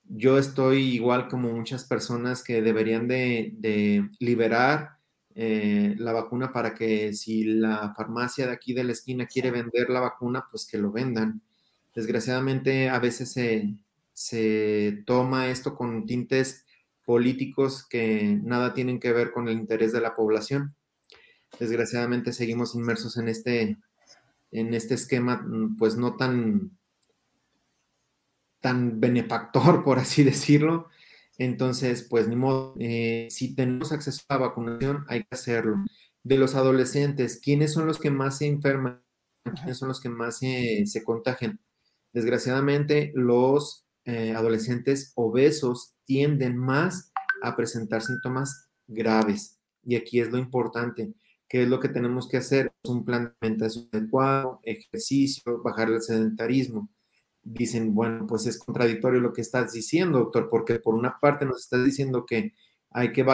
yo 0.04 0.38
estoy 0.38 0.96
igual 0.96 1.28
como 1.28 1.52
muchas 1.52 1.86
personas 1.86 2.44
que 2.44 2.62
deberían 2.62 3.08
de, 3.08 4.10
liberar 4.20 4.98
eh, 5.36 5.96
la 5.98 6.14
vacuna 6.14 6.52
para 6.54 6.76
que 6.76 7.14
si 7.14 7.44
la 7.46 7.94
farmacia 7.96 8.46
de 8.46 8.54
aquí 8.54 8.74
de 8.74 8.84
la 8.84 8.92
esquina 8.92 9.26
quiere 9.26 9.52
vender 9.52 9.90
la 9.90 10.02
vacuna, 10.02 10.46
pues 10.52 10.68
que 10.68 10.78
lo 10.78 10.92
vendan. 10.92 11.42
Desgraciadamente 11.96 12.90
a 12.90 13.00
veces 13.00 13.32
se, 13.32 13.76
se 14.14 15.04
toma 15.06 15.48
esto 15.48 15.76
con 15.76 16.06
tintes 16.06 16.66
políticos 17.06 17.86
que 17.88 18.40
nada 18.44 18.74
tienen 18.74 19.00
que 19.00 19.12
ver 19.12 19.32
con 19.32 19.48
el 19.48 19.58
interés 19.58 19.92
de 19.92 20.02
la 20.02 20.16
población. 20.16 20.76
Desgraciadamente 21.60 22.34
seguimos 22.34 22.76
inmersos 22.76 23.18
en 23.18 23.28
este, 23.28 23.78
en 24.52 24.74
este 24.74 24.96
esquema, 24.96 25.38
mm, 25.38 25.78
pues 25.78 25.98
no 25.98 26.16
tan 26.16 26.78
tan 28.64 29.02
benefactor, 29.02 29.84
por 29.84 30.00
así 30.00 30.24
decirlo. 30.24 30.88
Entonces, 31.38 32.08
pues 32.10 32.28
ni 32.28 32.36
modo, 32.36 32.76
eh, 32.80 33.28
si 33.30 33.54
tenemos 33.56 33.92
acceso 33.92 34.24
a 34.30 34.36
la 34.36 34.48
vacunación, 34.48 35.06
hay 35.10 35.22
que 35.24 35.30
hacerlo. 35.32 35.84
De 36.24 36.38
los 36.38 36.56
adolescentes, 36.56 37.40
¿quiénes 37.44 37.74
son 37.74 37.86
los 37.86 38.00
que 38.00 38.10
más 38.10 38.38
se 38.38 38.48
enferman? 38.48 39.04
¿Quiénes 39.44 39.78
son 39.78 39.90
los 39.90 40.00
que 40.00 40.10
más 40.10 40.38
se 40.38 41.04
contagian? 41.04 41.60
Desgraciadamente, 42.14 43.12
los 43.16 43.86
eh, 44.06 44.34
adolescentes 44.34 45.12
obesos 45.16 45.96
tienden 46.06 46.58
más 46.58 47.12
a 47.42 47.58
presentar 47.58 48.02
síntomas 48.02 48.70
graves. 48.88 49.60
Y 49.84 49.96
aquí 49.96 50.22
es 50.22 50.32
lo 50.32 50.38
importante. 50.38 51.14
¿Qué 51.50 51.64
es 51.64 51.68
lo 51.68 51.80
que 51.82 51.90
tenemos 51.90 52.30
que 52.30 52.38
hacer? 52.38 52.72
Un 52.84 53.04
plan 53.04 53.26
de 53.26 53.32
alimentación 53.42 53.90
adecuado, 53.92 54.62
ejercicio, 54.64 55.62
bajar 55.62 55.90
el 55.90 56.02
sedentarismo 56.02 56.90
dicen, 57.44 57.94
bueno, 57.94 58.26
pues 58.28 58.46
es 58.46 58.58
contradictorio 58.58 59.20
lo 59.20 59.34
que 59.34 59.42
estás 59.42 59.74
diciendo, 59.74 60.20
doctor, 60.20 60.48
porque 60.50 60.80
por 60.80 60.96
una 60.96 61.20
parte 61.20 61.46
nos 61.46 61.62
estás 61.62 61.84
diciendo 61.84 62.26
que 62.26 62.54
hay 62.92 63.12
que 63.12 63.26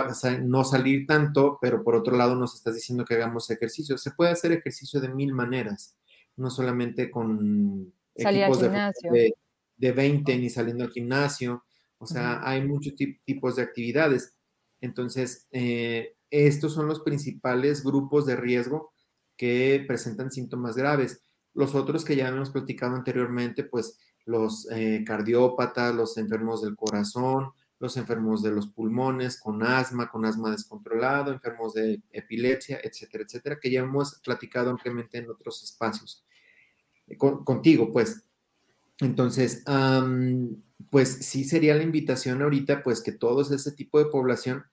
no 0.41 0.63
salir 0.63 1.05
tanto, 1.05 1.57
pero 1.61 1.83
por 1.83 1.95
otro 1.95 2.15
lado 2.15 2.35
nos 2.35 2.55
estás 2.55 2.75
diciendo 2.75 3.03
que 3.05 3.15
hagamos 3.15 3.49
ejercicio. 3.49 3.97
Se 3.97 4.11
puede 4.11 4.31
hacer 4.31 4.51
ejercicio 4.53 5.01
de 5.01 5.09
mil 5.09 5.33
maneras, 5.33 5.97
no 6.37 6.49
solamente 6.49 7.11
con 7.11 7.93
equipos 8.15 8.61
de, 8.61 9.33
de, 9.77 9.91
20 9.91 10.37
ni 10.37 10.49
saliendo 10.49 10.85
al 10.85 10.91
gimnasio, 10.91 11.63
o 11.97 12.05
sea, 12.05 12.39
hay 12.41 12.65
muchos 12.65 12.93
tipos 13.25 13.57
de 13.57 13.63
actividades. 13.63 14.33
Entonces, 14.79 15.47
eh, 15.51 16.15
estos 16.29 16.73
son 16.73 16.87
los 16.87 17.01
principales 17.01 17.83
grupos 17.83 18.25
de 18.25 18.37
riesgo 18.37 18.93
que 19.35 19.83
presentan 19.85 20.31
síntomas 20.31 20.77
graves. 20.77 21.21
Los 21.53 21.75
otros 21.75 22.05
que 22.05 22.15
ya 22.15 22.27
hemos 22.27 22.49
platicado 22.49 22.95
anteriormente, 22.95 23.63
pues 23.63 23.99
los 24.25 24.67
eh, 24.71 25.03
cardiópatas, 25.05 25.95
los 25.95 26.17
enfermos 26.17 26.61
del 26.61 26.75
corazón, 26.75 27.51
los 27.79 27.97
enfermos 27.97 28.43
de 28.43 28.51
los 28.51 28.67
pulmones, 28.67 29.39
con 29.39 29.63
asma, 29.63 30.09
con 30.09 30.25
asma 30.25 30.51
descontrolado, 30.51 31.31
enfermos 31.31 31.73
de 31.73 32.01
epilepsia, 32.11 32.79
etcétera, 32.83 33.23
etcétera, 33.23 33.59
que 33.59 33.71
ya 33.71 33.81
hemos 33.81 34.19
platicado 34.19 34.69
ampliamente 34.69 35.17
en 35.17 35.29
otros 35.29 35.63
espacios. 35.63 36.25
Eh, 37.07 37.17
contigo, 37.17 37.91
pues. 37.91 38.25
Entonces, 39.01 39.63
pues 40.89 41.09
sí 41.25 41.45
sería 41.45 41.73
la 41.73 41.83
invitación 41.83 42.41
ahorita, 42.41 42.83
pues 42.83 43.01
que 43.01 43.13
todos 43.13 43.49
ese 43.51 43.71
tipo 43.71 43.97
de 43.97 44.07
población 44.07 44.65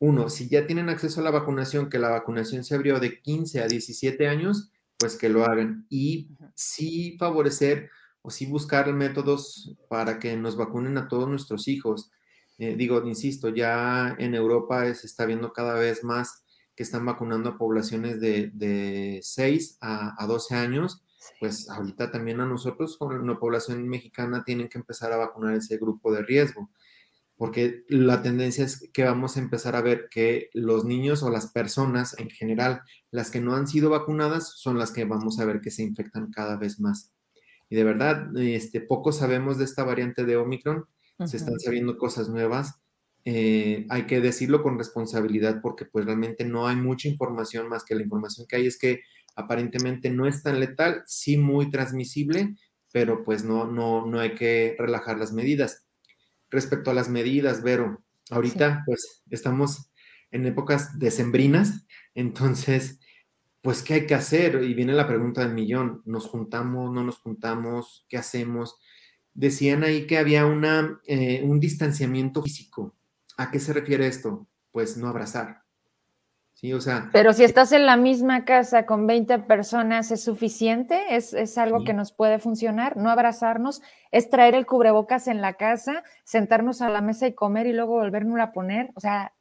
uno, 0.00 0.30
si 0.30 0.48
ya 0.48 0.66
tienen 0.66 0.88
acceso 0.88 1.20
a 1.20 1.24
la 1.24 1.30
vacunación, 1.30 1.90
que 1.90 1.98
la 1.98 2.08
vacunación 2.08 2.64
se 2.64 2.74
abrió 2.74 2.98
de 3.00 3.20
15 3.20 3.60
a 3.60 3.68
17 3.68 4.28
años, 4.28 4.72
pues 5.00 5.16
que 5.16 5.30
lo 5.30 5.44
hagan. 5.44 5.86
Y 5.88 6.28
sí 6.54 7.16
favorecer 7.18 7.90
o 8.22 8.30
sí 8.30 8.46
buscar 8.46 8.92
métodos 8.92 9.74
para 9.88 10.18
que 10.18 10.36
nos 10.36 10.56
vacunen 10.56 10.98
a 10.98 11.08
todos 11.08 11.26
nuestros 11.28 11.66
hijos. 11.68 12.12
Eh, 12.58 12.76
digo, 12.76 13.02
insisto, 13.06 13.48
ya 13.48 14.14
en 14.18 14.34
Europa 14.34 14.84
se 14.94 15.06
está 15.06 15.24
viendo 15.24 15.52
cada 15.54 15.74
vez 15.74 16.04
más 16.04 16.44
que 16.76 16.82
están 16.82 17.06
vacunando 17.06 17.48
a 17.48 17.58
poblaciones 17.58 18.20
de, 18.20 19.20
6 19.22 19.78
a, 19.80 20.26
12 20.26 20.54
años, 20.54 21.02
pues 21.38 21.68
ahorita 21.70 22.10
también 22.10 22.40
a 22.40 22.46
nosotros, 22.46 22.98
con 22.98 23.26
la 23.26 23.38
población 23.38 23.88
mexicana, 23.88 24.44
tienen 24.44 24.68
que 24.68 24.78
empezar 24.78 25.12
a 25.12 25.16
vacunar 25.16 25.54
ese 25.54 25.78
grupo 25.78 26.12
de 26.12 26.22
riesgo, 26.22 26.70
porque 27.40 27.84
la 27.88 28.20
tendencia 28.20 28.66
es 28.66 28.90
que 28.92 29.02
vamos 29.02 29.38
a 29.38 29.40
empezar 29.40 29.74
a 29.74 29.80
ver 29.80 30.10
que 30.10 30.50
los 30.52 30.84
niños 30.84 31.22
o 31.22 31.30
las 31.30 31.46
personas 31.46 32.14
en 32.18 32.28
general, 32.28 32.82
las 33.10 33.30
que 33.30 33.40
no 33.40 33.54
han 33.54 33.66
sido 33.66 33.88
vacunadas, 33.88 34.58
son 34.58 34.78
las 34.78 34.92
que 34.92 35.06
vamos 35.06 35.40
a 35.40 35.46
ver 35.46 35.62
que 35.62 35.70
se 35.70 35.82
infectan 35.82 36.30
cada 36.30 36.58
vez 36.58 36.80
más. 36.80 37.14
Y 37.70 37.76
de 37.76 37.84
verdad, 37.84 38.36
este, 38.36 38.82
poco 38.82 39.10
sabemos 39.10 39.56
de 39.56 39.64
esta 39.64 39.84
variante 39.84 40.26
de 40.26 40.36
Omicron, 40.36 40.84
se 41.24 41.38
están 41.38 41.58
sabiendo 41.58 41.96
cosas 41.96 42.28
nuevas. 42.28 42.74
Eh, 43.24 43.86
hay 43.88 44.02
que 44.02 44.20
decirlo 44.20 44.62
con 44.62 44.76
responsabilidad 44.76 45.62
porque 45.62 45.86
pues 45.86 46.04
realmente 46.04 46.44
no 46.44 46.66
hay 46.66 46.76
mucha 46.76 47.08
información 47.08 47.70
más 47.70 47.84
que 47.84 47.94
la 47.94 48.02
información 48.02 48.46
que 48.46 48.56
hay 48.56 48.66
es 48.66 48.78
que 48.78 49.00
aparentemente 49.34 50.10
no 50.10 50.26
es 50.26 50.42
tan 50.42 50.60
letal, 50.60 51.04
sí 51.06 51.38
muy 51.38 51.70
transmisible, 51.70 52.54
pero 52.92 53.24
pues 53.24 53.44
no, 53.44 53.64
no, 53.64 54.04
no 54.04 54.20
hay 54.20 54.34
que 54.34 54.76
relajar 54.78 55.16
las 55.16 55.32
medidas. 55.32 55.86
Respecto 56.50 56.90
a 56.90 56.94
las 56.94 57.08
medidas, 57.08 57.62
Vero, 57.62 58.02
ahorita 58.30 58.82
pues 58.86 59.22
estamos 59.30 59.90
en 60.30 60.46
épocas 60.46 60.98
decembrinas, 60.98 61.86
entonces 62.14 63.00
pues, 63.62 63.82
¿qué 63.82 63.94
hay 63.94 64.06
que 64.06 64.14
hacer? 64.14 64.62
Y 64.62 64.72
viene 64.72 64.94
la 64.94 65.06
pregunta 65.06 65.42
del 65.42 65.52
millón, 65.52 66.02
¿nos 66.06 66.26
juntamos, 66.26 66.90
no 66.92 67.04
nos 67.04 67.18
juntamos? 67.18 68.06
¿Qué 68.08 68.16
hacemos? 68.16 68.78
Decían 69.34 69.84
ahí 69.84 70.06
que 70.06 70.16
había 70.16 70.46
una, 70.46 70.98
eh, 71.06 71.42
un 71.44 71.60
distanciamiento 71.60 72.42
físico. 72.42 72.96
¿A 73.36 73.50
qué 73.50 73.60
se 73.60 73.74
refiere 73.74 74.06
esto? 74.06 74.48
Pues 74.70 74.96
no 74.96 75.08
abrazar. 75.08 75.59
Sí, 76.60 76.74
o 76.74 76.80
sea. 76.82 77.08
Pero 77.10 77.32
si 77.32 77.42
estás 77.42 77.72
en 77.72 77.86
la 77.86 77.96
misma 77.96 78.44
casa 78.44 78.84
con 78.84 79.06
20 79.06 79.38
personas, 79.38 80.10
¿es 80.10 80.22
suficiente? 80.22 81.16
¿Es, 81.16 81.56
algo 81.56 81.84
que 81.84 81.94
nos 81.94 82.12
puede 82.12 82.38
funcionar? 82.38 82.98
No 82.98 83.08
abrazarnos, 83.08 83.80
es 84.10 84.28
traer 84.28 84.54
el 84.54 84.66
cubrebocas 84.66 85.26
en 85.26 85.40
la 85.40 85.54
casa, 85.54 86.04
sentarnos 86.22 86.82
a 86.82 86.90
la 86.90 87.00
mesa 87.00 87.26
y 87.26 87.32
comer 87.32 87.66
y 87.66 87.72
luego 87.72 87.92
volvernos 87.92 88.38
a 88.40 88.52
poner. 88.52 88.90
O 88.94 89.00
sea, 89.00 89.32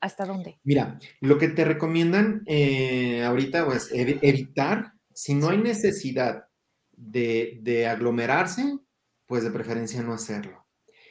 ¿Hasta 0.00 0.24
dónde? 0.24 0.58
Mira, 0.64 0.98
lo 1.20 1.38
que 1.38 1.48
te 1.48 1.64
recomiendan 1.64 2.42
eh, 2.46 3.22
ahorita 3.24 3.60
es 3.60 3.64
pues, 3.64 3.90
evitar, 3.92 4.94
si 5.14 5.34
no 5.34 5.50
hay 5.50 5.58
necesidad 5.58 6.46
de, 6.90 7.86
aglomerarse, 7.88 8.78
pues 9.26 9.44
de 9.44 9.52
preferencia 9.52 10.02
no 10.02 10.12
hacerlo. 10.12 10.66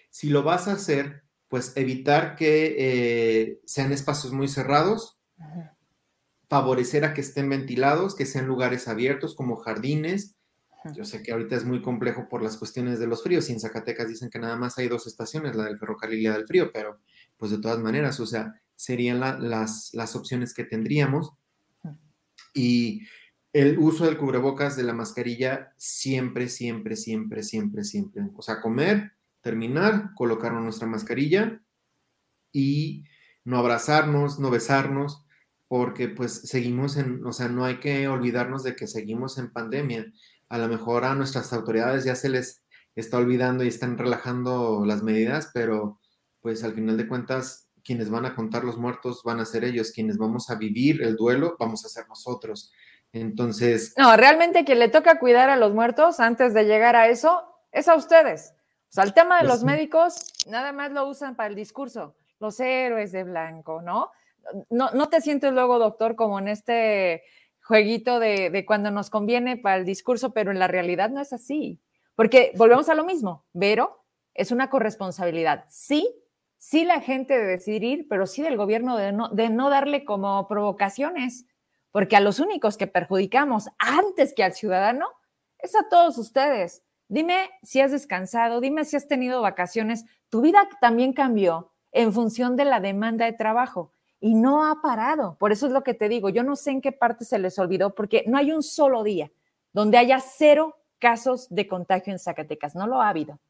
Si 0.10 0.30
lo 0.30 0.44
vas 0.44 0.68
a 0.68 0.74
hacer, 0.74 1.21
pues 1.52 1.74
evitar 1.76 2.38
que 2.38 2.76
eh, 2.80 3.60
sean 3.66 3.92
espacios 3.92 4.32
muy 4.32 4.48
cerrados, 4.48 5.20
favorecer 6.48 7.04
a 7.04 7.14
que 7.14 7.20
estén 7.20 7.50
ventilados, 7.50 8.16
que 8.16 8.26
sean 8.26 8.48
lugares 8.48 8.88
abiertos 8.88 9.36
como 9.36 9.58
jardines. 9.58 10.38
Yo 10.96 11.04
sé 11.04 11.22
que 11.22 11.34
ahorita 11.34 11.58
es 11.58 11.66
muy 11.66 11.82
complejo 11.82 12.30
por 12.30 12.42
las 12.42 12.56
cuestiones 12.56 13.00
de 13.00 13.08
los 13.08 13.22
fríos 13.22 13.50
y 13.50 13.52
en 13.52 13.60
Zacatecas 13.60 14.08
dicen 14.08 14.30
que 14.30 14.40
nada 14.40 14.56
más 14.56 14.78
hay 14.78 14.88
dos 14.88 15.08
estaciones, 15.08 15.54
la 15.58 15.66
del 15.66 15.78
ferrocarril 15.78 16.22
y 16.22 16.24
la 16.24 16.38
del 16.38 16.48
frío, 16.48 16.72
pero 16.72 17.00
pues 17.36 17.52
de 17.52 17.58
todas 17.58 17.80
maneras, 17.80 18.18
o 18.22 18.26
sea, 18.26 18.56
serían 18.78 19.20
las, 19.20 19.94
las 19.94 20.16
opciones 20.16 20.54
que 20.54 20.64
tendríamos. 20.64 21.34
Y 22.54 23.02
el 23.52 23.78
uso 23.78 24.06
del 24.06 24.18
cubrebocas, 24.18 24.78
de 24.78 24.84
la 24.84 24.94
mascarilla, 24.94 25.74
siempre, 25.76 26.48
siempre, 26.48 26.96
siempre, 26.96 27.44
siempre, 27.44 27.84
siempre. 27.84 28.24
O 28.38 28.42
sea, 28.42 28.62
comer, 28.62 29.12
terminar, 29.42 30.12
colocarnos 30.16 30.64
nuestra 30.64 30.88
mascarilla 30.88 31.62
y 32.52 33.06
no 33.44 33.58
abrazarnos, 33.58 34.40
no 34.40 34.50
besarnos, 34.50 35.26
porque 35.68 36.08
pues 36.10 36.42
seguimos 36.42 36.98
en, 36.98 37.26
o 37.26 37.32
sea, 37.32 37.48
no 37.48 37.66
hay 37.66 37.80
que 37.80 38.08
olvidarnos 38.08 38.64
de 38.64 38.76
que 38.76 38.88
seguimos 38.88 39.38
en 39.38 39.52
pandemia. 39.52 40.12
A 40.50 40.58
lo 40.58 40.68
mejor 40.68 41.06
a 41.06 41.16
nuestras 41.16 41.54
autoridades 41.54 42.04
ya 42.04 42.16
se 42.16 42.30
les 42.30 42.64
está 42.96 43.18
olvidando 43.18 43.64
y 43.64 43.70
están 43.70 43.98
relajando 43.98 44.84
las 44.86 45.02
medidas, 45.02 45.50
pero 45.54 46.00
pues 46.42 46.64
al 46.64 46.74
final 46.74 46.98
de 46.98 47.08
cuentas 47.08 47.70
quienes 47.84 48.10
van 48.10 48.26
a 48.26 48.36
contar 48.36 48.64
los 48.64 48.78
muertos 48.78 49.22
van 49.24 49.40
a 49.40 49.46
ser 49.46 49.64
ellos, 49.64 49.92
quienes 49.92 50.18
vamos 50.18 50.50
a 50.50 50.56
vivir 50.56 51.02
el 51.02 51.16
duelo 51.16 51.56
vamos 51.60 51.86
a 51.86 51.90
ser 51.90 52.08
nosotros. 52.08 52.72
Entonces... 53.14 53.94
No, 53.98 54.16
realmente 54.16 54.66
quien 54.66 54.80
le 54.80 54.90
toca 54.90 55.20
cuidar 55.20 55.50
a 55.50 55.58
los 55.58 55.74
muertos 55.74 56.20
antes 56.20 56.54
de 56.54 56.66
llegar 56.66 56.96
a 56.96 57.08
eso 57.08 57.44
es 57.72 57.88
a 57.88 57.96
ustedes. 57.96 58.54
O 58.92 58.94
sea, 58.94 59.06
el 59.06 59.14
tema 59.14 59.38
de 59.38 59.48
pues 59.48 59.54
los 59.54 59.64
médicos 59.64 60.34
nada 60.48 60.74
más 60.74 60.92
lo 60.92 61.08
usan 61.08 61.38
para 61.38 61.48
el 61.48 61.56
discurso, 61.56 62.14
los 62.40 62.60
héroes 62.60 63.14
de 63.14 63.24
blanco, 63.24 63.82
¿no? 63.82 64.12
No, 64.70 64.92
no 64.92 65.08
te 65.08 65.22
sientes 65.22 65.54
luego, 65.54 65.80
doctor, 65.80 66.18
como 66.18 66.40
en 66.40 66.50
este 66.50 67.24
jueguito 67.64 68.20
de, 68.20 68.50
de 68.50 68.66
cuando 68.66 68.92
nos 68.92 69.10
conviene 69.10 69.56
para 69.56 69.78
el 69.78 69.86
discurso, 69.86 70.34
pero 70.34 70.52
en 70.52 70.60
la 70.60 70.68
realidad 70.68 71.10
no 71.10 71.22
es 71.22 71.32
así. 71.32 71.80
Porque 72.16 72.52
volvemos 72.58 72.90
a 72.90 72.96
lo 72.96 73.06
mismo, 73.06 73.46
Vero, 73.54 74.04
es 74.34 74.52
una 74.52 74.70
corresponsabilidad, 74.70 75.64
sí, 75.70 76.14
sí 76.58 76.84
la 76.84 77.00
gente 77.00 77.38
de 77.38 77.46
decidir, 77.46 78.08
pero 78.10 78.28
sí 78.28 78.42
del 78.42 78.58
gobierno 78.58 78.98
de 78.98 79.14
no, 79.14 79.30
de 79.30 79.50
no 79.50 79.70
darle 79.70 80.04
como 80.04 80.50
provocaciones, 80.50 81.46
porque 81.92 82.18
a 82.18 82.20
los 82.20 82.40
únicos 82.40 82.76
que 82.76 82.88
perjudicamos 82.88 83.70
antes 83.78 84.34
que 84.34 84.44
al 84.44 84.54
ciudadano 84.54 85.08
es 85.60 85.76
a 85.76 85.88
todos 85.90 86.18
ustedes. 86.18 86.84
Dime 87.12 87.50
si 87.62 87.82
has 87.82 87.92
descansado, 87.92 88.62
dime 88.62 88.86
si 88.86 88.96
has 88.96 89.06
tenido 89.06 89.42
vacaciones. 89.42 90.06
Tu 90.30 90.40
vida 90.40 90.70
también 90.80 91.12
cambió 91.12 91.74
en 91.92 92.14
función 92.14 92.56
de 92.56 92.64
la 92.64 92.80
demanda 92.80 93.26
de 93.26 93.34
trabajo 93.34 93.92
y 94.22 94.34
no 94.34 94.66
ha 94.66 94.82
parado. 94.82 95.36
Por 95.38 95.52
eso 95.52 95.68
es 95.68 95.74
lo 95.74 95.84
que 95.84 95.94
te 95.94 96.08
digo, 96.08 96.30
yo 96.30 96.42
no 96.44 96.56
sé 96.56 96.72
en 96.72 96.80
qué 96.80 96.94
parte 96.94 97.26
se 97.26 97.38
les 97.38 97.60
olvidó, 97.60 97.96
porque 97.96 98.24
no 98.28 98.38
hay 98.38 98.54
un 98.54 98.64
solo 98.64 99.04
día 99.04 99.30
donde 99.74 99.98
haya 99.98 100.22
cero 100.22 100.78
casos 101.00 101.48
de 101.50 101.68
contagio 101.68 102.14
en 102.14 102.20
Zacatecas, 102.20 102.76
no 102.76 102.88
lo 102.88 103.02
ha 103.02 103.10
habido. 103.10 103.42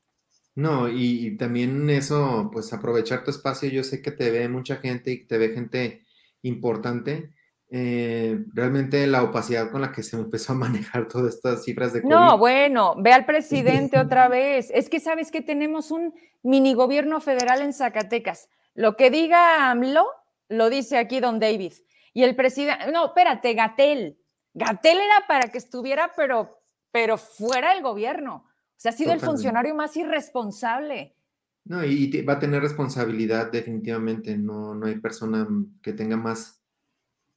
No, 0.55 0.89
y, 0.89 1.37
también 1.37 1.87
eso, 1.91 2.49
pues 2.51 2.73
aprovechar 2.73 3.23
tu 3.23 3.29
espacio. 3.29 3.69
Yo 3.69 3.83
sé 3.83 4.01
que 4.01 4.11
te 4.11 4.31
ve 4.31 4.49
mucha 4.49 4.77
gente 4.77 5.11
y 5.11 5.27
te 5.27 5.37
ve 5.37 5.49
gente 5.49 6.01
importante. 6.41 7.29
Eh, 7.73 8.43
realmente 8.53 9.07
la 9.07 9.23
opacidad 9.23 9.71
con 9.71 9.79
la 9.79 9.93
que 9.93 10.03
se 10.03 10.17
empezó 10.17 10.51
a 10.51 10.55
manejar 10.57 11.07
todas 11.07 11.35
estas 11.35 11.63
cifras 11.63 11.93
de 11.93 12.01
COVID. 12.01 12.13
No, 12.13 12.37
bueno, 12.37 12.95
ve 12.97 13.13
al 13.13 13.25
presidente 13.25 13.97
otra 13.99 14.27
vez. 14.27 14.69
Es 14.73 14.89
que 14.89 14.99
sabes 14.99 15.31
que 15.31 15.41
tenemos 15.41 15.89
un 15.89 16.13
mini 16.43 16.73
gobierno 16.73 17.21
federal 17.21 17.61
en 17.61 17.71
Zacatecas. 17.71 18.49
Lo 18.73 18.97
que 18.97 19.09
diga 19.09 19.71
AMLO, 19.71 20.05
lo 20.49 20.69
dice 20.69 20.97
aquí 20.97 21.21
don 21.21 21.39
David. 21.39 21.71
Y 22.13 22.23
el 22.23 22.35
presidente, 22.35 22.91
no, 22.91 23.05
espérate, 23.05 23.53
Gatel. 23.53 24.17
Gatel 24.53 24.97
era 24.97 25.25
para 25.27 25.47
que 25.47 25.57
estuviera, 25.57 26.11
pero, 26.17 26.59
pero 26.91 27.17
fuera 27.17 27.73
del 27.73 27.83
gobierno 27.83 28.45
se 28.75 28.89
ha 28.89 28.91
sido 28.91 29.13
el 29.13 29.21
funcionario 29.21 29.75
más 29.75 29.95
irresponsable. 29.95 31.15
No, 31.63 31.85
y 31.85 32.21
va 32.23 32.33
a 32.33 32.39
tener 32.39 32.61
responsabilidad 32.61 33.49
definitivamente. 33.51 34.37
No, 34.37 34.75
no 34.75 34.87
hay 34.87 34.99
persona 34.99 35.47
que 35.81 35.93
tenga 35.93 36.17
más 36.17 36.60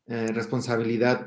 eh, 0.07 0.29
responsabilidad 0.33 1.27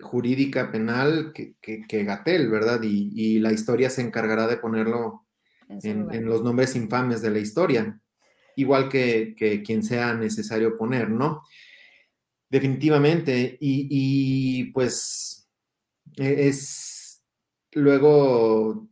jurídica, 0.00 0.70
penal 0.70 1.32
que, 1.32 1.54
que, 1.60 2.04
Gatel, 2.04 2.50
¿verdad? 2.50 2.80
Y, 2.82 3.38
la 3.38 3.52
historia 3.52 3.90
se 3.90 4.02
encargará 4.02 4.46
de 4.46 4.58
ponerlo 4.58 5.26
en, 5.68 6.24
los 6.26 6.42
nombres 6.42 6.76
infames 6.76 7.22
de 7.22 7.30
la 7.30 7.38
historia, 7.38 8.00
igual 8.56 8.88
que, 8.88 9.62
quien 9.64 9.82
sea 9.82 10.14
necesario 10.14 10.76
poner, 10.76 11.10
¿no? 11.10 11.42
Definitivamente. 12.50 13.56
Y, 13.60 13.88
y 13.90 14.64
pues 14.72 15.48
e, 16.16 16.48
es 16.48 17.22
luego 17.72 18.88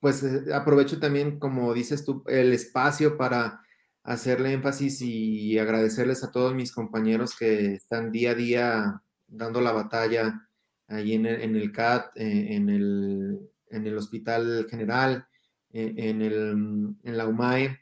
pues 0.00 0.22
eh, 0.22 0.54
aprovecho 0.54 1.00
también, 1.00 1.38
como 1.38 1.74
dices 1.74 2.04
tú, 2.04 2.22
el 2.26 2.52
espacio 2.52 3.16
para 3.16 3.62
hacerle 4.08 4.52
énfasis 4.52 5.02
y 5.02 5.58
agradecerles 5.58 6.24
a 6.24 6.30
todos 6.30 6.54
mis 6.54 6.72
compañeros 6.72 7.36
que 7.38 7.74
están 7.74 8.10
día 8.10 8.30
a 8.30 8.34
día 8.34 9.02
dando 9.26 9.60
la 9.60 9.72
batalla 9.72 10.48
ahí 10.86 11.12
en 11.12 11.26
el, 11.26 11.70
CAT, 11.72 12.16
eh, 12.16 12.54
en, 12.54 12.70
el, 12.70 13.98
Hospital 13.98 14.66
General, 14.70 15.26
eh, 15.70 15.92
en, 15.98 16.22
el, 16.22 16.96
en 17.02 17.16
la 17.18 17.26
UMAE, 17.26 17.78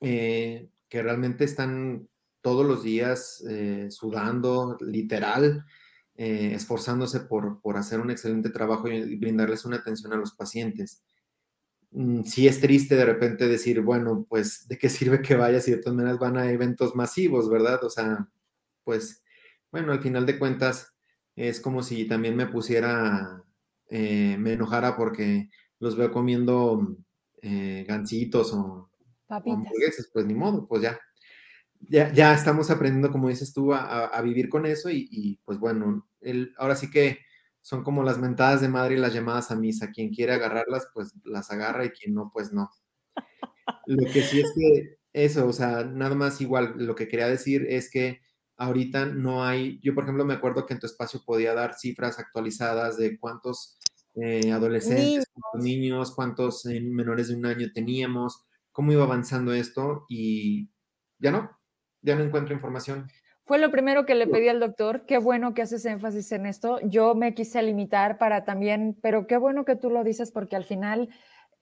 que 0.00 0.68
realmente 0.90 1.44
están 1.44 2.08
todos 2.40 2.66
los 2.66 2.82
días 2.82 3.44
sudando, 3.90 4.76
literal, 4.80 5.64
esforzándose 6.16 7.20
por, 7.20 7.60
por, 7.60 7.76
hacer 7.76 8.00
un 8.00 8.10
excelente 8.10 8.50
trabajo 8.50 8.88
y 8.88 9.16
brindarles 9.16 9.64
una 9.64 9.76
atención 9.76 10.12
a 10.12 10.16
los 10.16 10.32
pacientes. 10.32 11.04
Mm, 11.96 12.22
sí 12.24 12.46
es 12.46 12.60
triste 12.60 12.94
de 12.96 13.04
repente 13.04 13.48
decir, 13.48 13.80
bueno, 13.80 14.26
pues, 14.28 14.68
¿de 14.68 14.78
qué 14.78 14.88
sirve 14.88 15.22
que 15.22 15.34
vayas 15.34 15.64
si 15.64 15.72
de 15.72 15.78
todas 15.78 15.96
maneras 15.96 16.18
van 16.18 16.36
a 16.36 16.50
eventos 16.50 16.94
masivos, 16.94 17.50
verdad? 17.50 17.82
O 17.84 17.90
sea, 17.90 18.28
pues, 18.84 19.22
bueno, 19.72 19.92
al 19.92 20.02
final 20.02 20.26
de 20.26 20.38
cuentas 20.38 20.94
es 21.34 21.60
como 21.60 21.82
si 21.82 22.06
también 22.06 22.36
me 22.36 22.46
pusiera, 22.46 23.42
eh, 23.90 24.36
me 24.38 24.54
enojara 24.54 24.96
porque 24.96 25.50
los 25.80 25.96
veo 25.96 26.10
comiendo 26.12 26.96
eh, 27.42 27.84
gancitos 27.86 28.52
o, 28.54 28.90
hamburguesas, 29.28 30.08
pues 30.12 30.26
ni 30.26 30.34
modo, 30.34 30.66
pues 30.66 30.82
ya. 30.82 30.98
Ya, 31.88 32.12
ya 32.12 32.34
estamos 32.34 32.70
aprendiendo, 32.70 33.12
como 33.12 33.28
dices 33.28 33.52
tú, 33.52 33.72
a, 33.74 34.20
vivir 34.22 34.48
con 34.48 34.66
eso 34.66 34.88
y, 34.90 35.08
y 35.10 35.36
pues 35.44 35.58
bueno, 35.58 36.08
el, 36.20 36.54
ahora 36.58 36.74
sí 36.74 36.90
que 36.90 37.25
son 37.66 37.82
como 37.82 38.04
las 38.04 38.18
mentadas 38.18 38.60
de 38.60 38.68
madre 38.68 38.94
y 38.94 38.98
las 38.98 39.12
llamadas 39.12 39.50
a 39.50 39.56
misa. 39.56 39.90
Quien 39.90 40.10
quiere 40.14 40.32
agarrarlas, 40.32 40.86
pues 40.94 41.12
las 41.24 41.50
agarra 41.50 41.84
y 41.84 41.90
quien 41.90 42.14
no, 42.14 42.30
pues 42.32 42.52
no. 42.52 42.70
Lo 43.86 44.04
que 44.12 44.22
sí 44.22 44.38
es 44.38 44.52
que 44.54 44.98
eso, 45.12 45.48
o 45.48 45.52
sea, 45.52 45.82
nada 45.82 46.14
más 46.14 46.40
igual, 46.40 46.74
lo 46.76 46.94
que 46.94 47.08
quería 47.08 47.26
decir 47.26 47.66
es 47.68 47.90
que 47.90 48.20
ahorita 48.56 49.06
no 49.06 49.44
hay, 49.44 49.80
yo 49.82 49.96
por 49.96 50.04
ejemplo 50.04 50.24
me 50.24 50.34
acuerdo 50.34 50.64
que 50.64 50.74
en 50.74 50.78
tu 50.78 50.86
espacio 50.86 51.24
podía 51.26 51.54
dar 51.54 51.74
cifras 51.74 52.20
actualizadas 52.20 52.98
de 52.98 53.18
cuántos 53.18 53.80
eh, 54.14 54.52
adolescentes, 54.52 55.26
cuántos 55.32 55.64
niños, 55.64 56.14
cuántos 56.14 56.66
eh, 56.66 56.80
menores 56.80 57.26
de 57.28 57.34
un 57.34 57.46
año 57.46 57.72
teníamos, 57.74 58.46
cómo 58.70 58.92
iba 58.92 59.02
avanzando 59.02 59.52
esto 59.52 60.06
y 60.08 60.70
ya 61.18 61.32
no, 61.32 61.50
ya 62.00 62.14
no 62.14 62.22
encuentro 62.22 62.54
información. 62.54 63.08
Fue 63.46 63.58
lo 63.58 63.70
primero 63.70 64.06
que 64.06 64.16
le 64.16 64.26
pedí 64.26 64.48
al 64.48 64.58
doctor. 64.58 65.06
Qué 65.06 65.18
bueno 65.18 65.54
que 65.54 65.62
haces 65.62 65.84
énfasis 65.84 66.32
en 66.32 66.46
esto. 66.46 66.80
Yo 66.82 67.14
me 67.14 67.32
quise 67.32 67.62
limitar 67.62 68.18
para 68.18 68.44
también, 68.44 68.98
pero 69.00 69.28
qué 69.28 69.36
bueno 69.36 69.64
que 69.64 69.76
tú 69.76 69.88
lo 69.88 70.02
dices 70.02 70.32
porque 70.32 70.56
al 70.56 70.64
final 70.64 71.10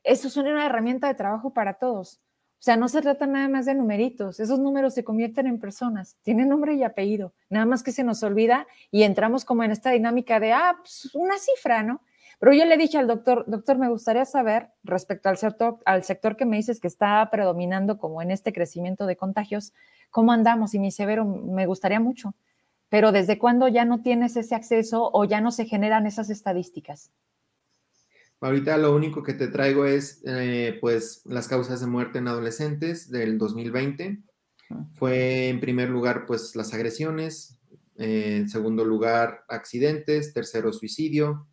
eso 0.03 0.29
es 0.29 0.37
una 0.39 0.65
herramienta 0.65 1.09
de 1.09 1.15
trabajo 1.15 1.53
para 1.53 1.75
todos. 1.75 2.23
O 2.55 2.63
sea, 2.65 2.79
no 2.79 2.89
se 2.89 3.03
trata 3.03 3.27
nada 3.27 3.49
más 3.49 3.67
de 3.67 3.75
numeritos. 3.75 4.41
Esos 4.41 4.59
números 4.59 4.95
se 4.95 5.05
convierten 5.05 5.47
en 5.47 5.61
personas. 5.61 6.17
Tienen 6.23 6.49
nombre 6.49 6.73
y 6.73 6.85
apellido. 6.85 7.35
Nada 7.51 7.67
más 7.67 7.83
que 7.83 7.93
se 7.93 8.03
nos 8.03 8.23
olvida 8.23 8.67
y 8.91 9.03
entramos 9.03 9.45
como 9.45 9.63
en 9.63 9.71
esta 9.71 9.91
dinámica 9.91 10.41
de, 10.41 10.55
ah, 10.55 10.77
pues 10.79 11.11
una 11.15 11.37
cifra, 11.37 11.83
¿no? 11.83 12.01
Pero 12.45 12.59
yo 12.59 12.67
le 12.67 12.77
dije 12.77 12.99
al 12.99 13.07
doctor, 13.07 13.47
doctor, 13.47 13.79
me 13.79 13.89
gustaría 13.89 14.27
saber 14.27 14.69
respecto 14.83 15.31
al 15.31 15.39
sector, 15.39 15.79
al 15.87 16.05
sector 16.05 16.37
que 16.37 16.45
me 16.45 16.59
dices 16.59 16.79
que 16.79 16.89
está 16.89 17.27
predominando 17.31 17.97
como 17.97 18.21
en 18.21 18.31
este 18.31 18.53
crecimiento 18.53 19.07
de 19.07 19.17
contagios, 19.17 19.73
¿cómo 20.11 20.31
andamos? 20.31 20.75
Y 20.75 20.79
mi 20.79 20.91
severo, 20.91 21.25
me 21.25 21.65
gustaría 21.65 22.01
mucho. 22.01 22.35
Pero 22.91 23.13
¿desde 23.13 23.39
cuándo 23.39 23.67
ya 23.69 23.87
no 23.87 24.03
tienes 24.03 24.37
ese 24.37 24.55
acceso 24.55 25.09
o 25.11 25.25
ya 25.25 25.41
no 25.41 25.53
se 25.53 25.65
generan 25.65 26.07
esas 26.07 26.29
estadísticas? 26.29 27.11
Ahorita 28.43 28.77
lo 28.77 28.95
único 28.95 29.23
que 29.23 29.33
te 29.33 29.49
traigo 29.49 29.87
es, 29.87 30.21
eh, 30.27 30.77
pues, 30.83 31.23
las 31.25 31.49
causas 31.49 31.81
de 31.81 31.87
muerte 31.87 32.19
en 32.19 32.29
adolescentes 32.29 33.11
del 33.11 33.39
2020. 33.39 34.23
Fue 34.97 35.49
en 35.49 35.61
primer 35.61 35.89
lugar, 35.89 36.27
pues, 36.27 36.55
las 36.57 36.75
agresiones, 36.75 37.59
en 37.97 38.51
segundo 38.51 38.85
lugar, 38.85 39.47
accidentes, 39.49 40.35
tercero, 40.35 40.75
suicidio, 40.75 41.47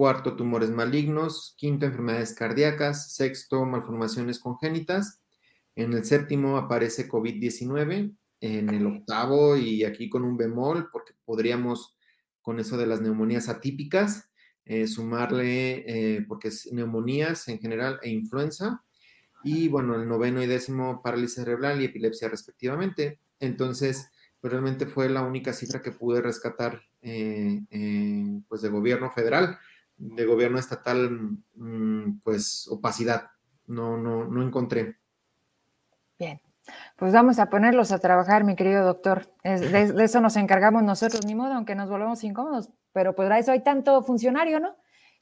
cuarto, 0.00 0.34
tumores 0.34 0.70
malignos, 0.70 1.52
quinto, 1.58 1.84
enfermedades 1.84 2.32
cardíacas, 2.32 3.12
sexto, 3.12 3.66
malformaciones 3.66 4.38
congénitas. 4.38 5.20
En 5.76 5.92
el 5.92 6.06
séptimo 6.06 6.56
aparece 6.56 7.06
COVID-19, 7.06 8.16
en 8.40 8.70
el 8.70 8.86
octavo 8.86 9.58
y 9.58 9.84
aquí 9.84 10.08
con 10.08 10.24
un 10.24 10.38
bemol, 10.38 10.88
porque 10.90 11.12
podríamos 11.26 11.98
con 12.40 12.58
eso 12.60 12.78
de 12.78 12.86
las 12.86 13.02
neumonías 13.02 13.50
atípicas, 13.50 14.30
eh, 14.64 14.86
sumarle, 14.86 15.84
eh, 15.86 16.24
porque 16.26 16.48
es 16.48 16.72
neumonías 16.72 17.46
en 17.48 17.58
general 17.58 18.00
e 18.02 18.08
influenza, 18.08 18.82
y 19.44 19.68
bueno, 19.68 19.96
el 19.96 20.08
noveno 20.08 20.42
y 20.42 20.46
décimo 20.46 21.02
parálisis 21.02 21.34
cerebral 21.34 21.78
y 21.78 21.84
epilepsia 21.84 22.30
respectivamente. 22.30 23.20
Entonces, 23.38 24.08
pues 24.40 24.50
realmente 24.50 24.86
fue 24.86 25.10
la 25.10 25.20
única 25.20 25.52
cifra 25.52 25.82
que 25.82 25.92
pude 25.92 26.22
rescatar 26.22 26.80
eh, 27.02 27.60
pues 28.48 28.62
de 28.62 28.70
gobierno 28.70 29.10
federal, 29.10 29.58
de 30.00 30.24
gobierno 30.24 30.58
estatal, 30.58 31.36
mm, 31.54 32.20
pues 32.24 32.66
opacidad, 32.68 33.30
no, 33.66 33.98
no, 33.98 34.24
no 34.24 34.42
encontré. 34.42 34.96
Bien, 36.18 36.40
pues 36.96 37.12
vamos 37.12 37.38
a 37.38 37.50
ponerlos 37.50 37.92
a 37.92 37.98
trabajar, 37.98 38.44
mi 38.44 38.56
querido 38.56 38.84
doctor. 38.84 39.32
de, 39.44 39.94
eso 40.02 40.20
nos 40.20 40.36
encargamos 40.36 40.82
nosotros, 40.82 41.26
ni 41.26 41.34
modo, 41.34 41.52
aunque 41.52 41.74
nos 41.74 41.90
volvemos 41.90 42.24
incómodos, 42.24 42.70
pero 42.92 43.14
pues 43.14 43.30
eso 43.38 43.52
hay 43.52 43.62
tanto 43.62 44.02
funcionario, 44.02 44.58
¿no? 44.58 44.76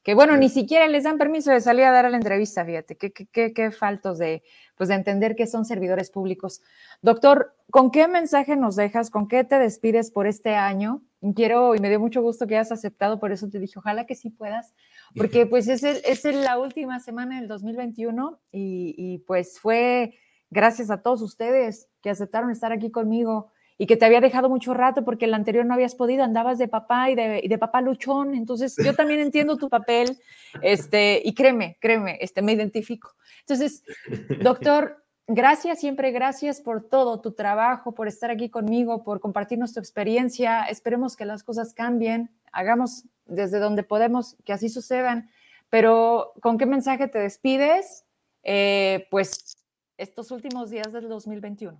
Que 0.04 0.14
bueno, 0.14 0.36
ni 0.36 0.48
siquiera 0.48 0.86
les 0.86 1.04
dan 1.04 1.18
permiso 1.18 1.50
de 1.50 1.60
salir 1.60 1.84
a 1.84 1.90
dar 1.90 2.08
la 2.08 2.16
entrevista, 2.16 2.64
fíjate, 2.64 2.96
qué, 2.96 3.12
qué, 3.12 3.52
qué, 3.52 3.70
faltos 3.72 4.16
de, 4.18 4.44
pues 4.76 4.88
de 4.88 4.94
entender 4.94 5.34
que 5.34 5.48
son 5.48 5.64
servidores 5.64 6.10
públicos. 6.10 6.62
Doctor, 7.02 7.56
¿con 7.70 7.90
qué 7.90 8.06
mensaje 8.06 8.56
nos 8.56 8.76
dejas? 8.76 9.10
¿Con 9.10 9.26
qué 9.26 9.42
te 9.42 9.58
despides 9.58 10.12
por 10.12 10.28
este 10.28 10.54
año? 10.54 11.02
Quiero, 11.34 11.74
y 11.74 11.80
me 11.80 11.88
dio 11.88 11.98
mucho 11.98 12.22
gusto 12.22 12.46
que 12.46 12.56
hayas 12.56 12.72
aceptado, 12.72 13.18
por 13.18 13.32
eso 13.32 13.48
te 13.48 13.58
dije, 13.58 13.78
ojalá 13.78 14.06
que 14.06 14.14
sí 14.14 14.30
puedas, 14.30 14.72
porque 15.16 15.46
pues 15.46 15.68
es, 15.68 15.82
es 15.82 16.24
la 16.24 16.58
última 16.58 17.00
semana 17.00 17.40
del 17.40 17.48
2021 17.48 18.40
y, 18.52 18.94
y 18.96 19.18
pues 19.18 19.58
fue 19.58 20.14
Gracias 20.50 20.90
a 20.90 21.02
todos 21.02 21.20
ustedes 21.20 21.88
que 22.02 22.10
aceptaron 22.10 22.50
estar 22.50 22.72
aquí 22.72 22.90
conmigo 22.90 23.52
y 23.76 23.86
que 23.86 23.96
te 23.96 24.06
había 24.06 24.20
dejado 24.20 24.48
mucho 24.48 24.74
rato 24.74 25.04
porque 25.04 25.26
el 25.26 25.34
anterior 25.34 25.64
no 25.64 25.74
habías 25.74 25.94
podido, 25.94 26.24
andabas 26.24 26.58
de 26.58 26.68
papá 26.68 27.10
y 27.10 27.14
de, 27.14 27.58
papá 27.58 27.80
luchón. 27.80 28.34
Entonces, 28.34 28.74
yo 28.82 28.94
también 28.94 29.20
entiendo 29.20 29.56
tu 29.56 29.68
papel 29.68 30.18
este, 30.62 31.20
y 31.22 31.34
créeme, 31.34 31.76
créeme, 31.80 32.18
este, 32.20 32.42
me 32.42 32.52
identifico. 32.52 33.14
Entonces, 33.40 33.84
doctor, 34.42 35.04
gracias, 35.28 35.78
siempre 35.78 36.10
gracias 36.10 36.60
por 36.60 36.82
todo 36.82 37.20
tu 37.20 37.32
trabajo, 37.32 37.94
por 37.94 38.08
estar 38.08 38.30
aquí 38.30 38.50
conmigo, 38.50 39.04
por 39.04 39.20
compartirnos 39.20 39.72
tu 39.72 39.80
experiencia. 39.80 40.64
Esperemos 40.64 41.16
que 41.16 41.24
las 41.24 41.44
cosas 41.44 41.74
cambien, 41.74 42.30
hagamos 42.50 43.04
desde 43.26 43.58
donde 43.60 43.84
podemos 43.84 44.36
que 44.44 44.52
así 44.52 44.68
sucedan. 44.68 45.30
Pero, 45.70 46.32
¿con 46.40 46.58
qué 46.58 46.66
mensaje 46.66 47.08
te 47.08 47.18
despides? 47.18 48.04
Eh, 48.42 49.06
pues 49.10 49.56
estos 49.98 50.30
últimos 50.30 50.70
días 50.70 50.92
del 50.92 51.08
2021? 51.08 51.78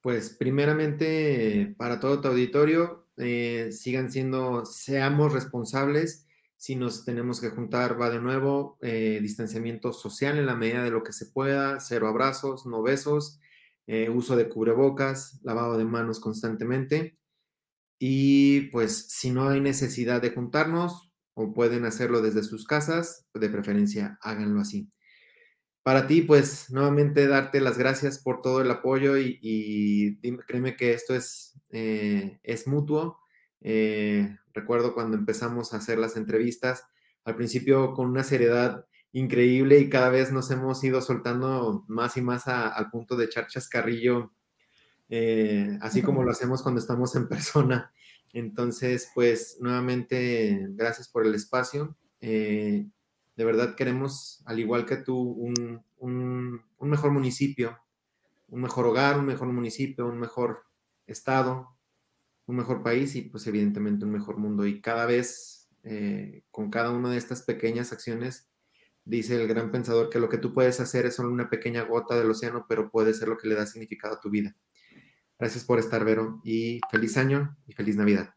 Pues 0.00 0.30
primeramente, 0.30 1.74
para 1.76 2.00
todo 2.00 2.20
tu 2.20 2.28
auditorio, 2.28 3.06
eh, 3.16 3.70
sigan 3.72 4.10
siendo, 4.10 4.64
seamos 4.64 5.32
responsables. 5.32 6.27
Si 6.58 6.76
nos 6.76 7.06
tenemos 7.06 7.40
que 7.40 7.48
juntar, 7.48 7.98
va 8.00 8.10
de 8.10 8.20
nuevo, 8.20 8.78
eh, 8.82 9.20
distanciamiento 9.22 9.94
social 9.94 10.38
en 10.38 10.44
la 10.44 10.56
medida 10.56 10.84
de 10.84 10.90
lo 10.90 11.02
que 11.02 11.14
se 11.14 11.26
pueda, 11.26 11.80
cero 11.80 12.08
abrazos, 12.08 12.66
no 12.66 12.82
besos, 12.82 13.40
eh, 13.86 14.10
uso 14.10 14.36
de 14.36 14.50
cubrebocas, 14.50 15.40
lavado 15.42 15.78
de 15.78 15.86
manos 15.86 16.20
constantemente. 16.20 17.16
Y 17.98 18.62
pues 18.72 19.06
si 19.08 19.30
no 19.30 19.48
hay 19.48 19.60
necesidad 19.60 20.20
de 20.20 20.30
juntarnos 20.30 21.10
o 21.34 21.54
pueden 21.54 21.86
hacerlo 21.86 22.20
desde 22.20 22.42
sus 22.42 22.66
casas, 22.66 23.26
de 23.32 23.48
preferencia 23.48 24.18
háganlo 24.20 24.60
así 24.60 24.90
para 25.88 26.06
ti, 26.06 26.20
pues 26.20 26.70
nuevamente 26.70 27.26
darte 27.26 27.62
las 27.62 27.78
gracias 27.78 28.18
por 28.18 28.42
todo 28.42 28.60
el 28.60 28.70
apoyo 28.70 29.16
y, 29.16 30.18
créeme 30.46 30.76
que 30.76 30.92
esto 30.92 31.14
es, 31.14 31.58
eh, 31.70 32.40
es 32.42 32.66
mutuo. 32.66 33.18
Recuerdo 34.60 34.94
cuando 34.94 35.16
empezamos 35.16 35.72
a 35.72 35.78
hacer 35.78 35.98
las 35.98 36.16
entrevistas, 36.16 36.84
al 37.24 37.36
principio 37.36 37.94
con 37.94 38.08
una 38.08 38.24
seriedad 38.24 38.86
increíble 39.12 39.78
y 39.78 39.88
cada 39.88 40.10
vez 40.10 40.32
nos 40.32 40.50
hemos 40.50 40.82
ido 40.84 41.00
soltando 41.00 41.84
más 41.88 42.16
y 42.16 42.22
más 42.22 42.46
al 42.46 42.90
punto 42.90 43.16
de 43.16 43.26
echar 43.26 43.46
chascarrillo, 43.46 44.32
eh, 45.08 45.78
así 45.80 46.02
como 46.02 46.22
lo 46.22 46.30
hacemos 46.30 46.62
cuando 46.62 46.80
estamos 46.80 47.14
en 47.16 47.28
persona. 47.28 47.92
Entonces, 48.32 49.10
pues 49.14 49.56
nuevamente, 49.60 50.66
gracias 50.70 51.08
por 51.08 51.26
el 51.26 51.34
espacio. 51.34 51.96
De 53.38 53.44
verdad 53.44 53.76
queremos, 53.76 54.42
al 54.46 54.58
igual 54.58 54.84
que 54.84 54.96
tú, 54.96 55.16
un, 55.16 56.64
mejor 56.80 57.12
municipio, 57.12 57.78
un 58.48 58.62
mejor 58.62 58.84
hogar, 58.86 59.16
un 59.16 59.26
mejor 59.26 59.46
municipio, 59.46 60.08
un 60.08 60.18
mejor 60.18 60.64
estado, 61.06 61.77
un 62.48 62.56
mejor 62.56 62.82
país 62.82 63.14
y 63.14 63.22
pues 63.22 63.46
evidentemente 63.46 64.04
un 64.04 64.10
mejor 64.10 64.38
mundo. 64.38 64.66
Y 64.66 64.80
cada 64.80 65.06
vez, 65.06 65.68
eh, 65.84 66.42
con 66.50 66.70
cada 66.70 66.90
una 66.90 67.10
de 67.10 67.18
estas 67.18 67.42
pequeñas 67.42 67.92
acciones, 67.92 68.48
dice 69.04 69.40
el 69.40 69.46
gran 69.46 69.70
pensador 69.70 70.10
que 70.10 70.18
lo 70.18 70.28
que 70.28 70.38
tú 70.38 70.52
puedes 70.52 70.80
hacer 70.80 71.06
es 71.06 71.14
solo 71.14 71.30
una 71.30 71.50
pequeña 71.50 71.82
gota 71.82 72.18
del 72.18 72.30
océano, 72.30 72.66
pero 72.68 72.90
puede 72.90 73.14
ser 73.14 73.28
lo 73.28 73.36
que 73.36 73.48
le 73.48 73.54
da 73.54 73.66
significado 73.66 74.14
a 74.14 74.20
tu 74.20 74.30
vida. 74.30 74.56
Gracias 75.38 75.64
por 75.64 75.78
estar, 75.78 76.04
Vero, 76.04 76.40
y 76.42 76.80
feliz 76.90 77.16
año 77.16 77.56
y 77.66 77.74
feliz 77.74 77.96
Navidad. 77.96 78.34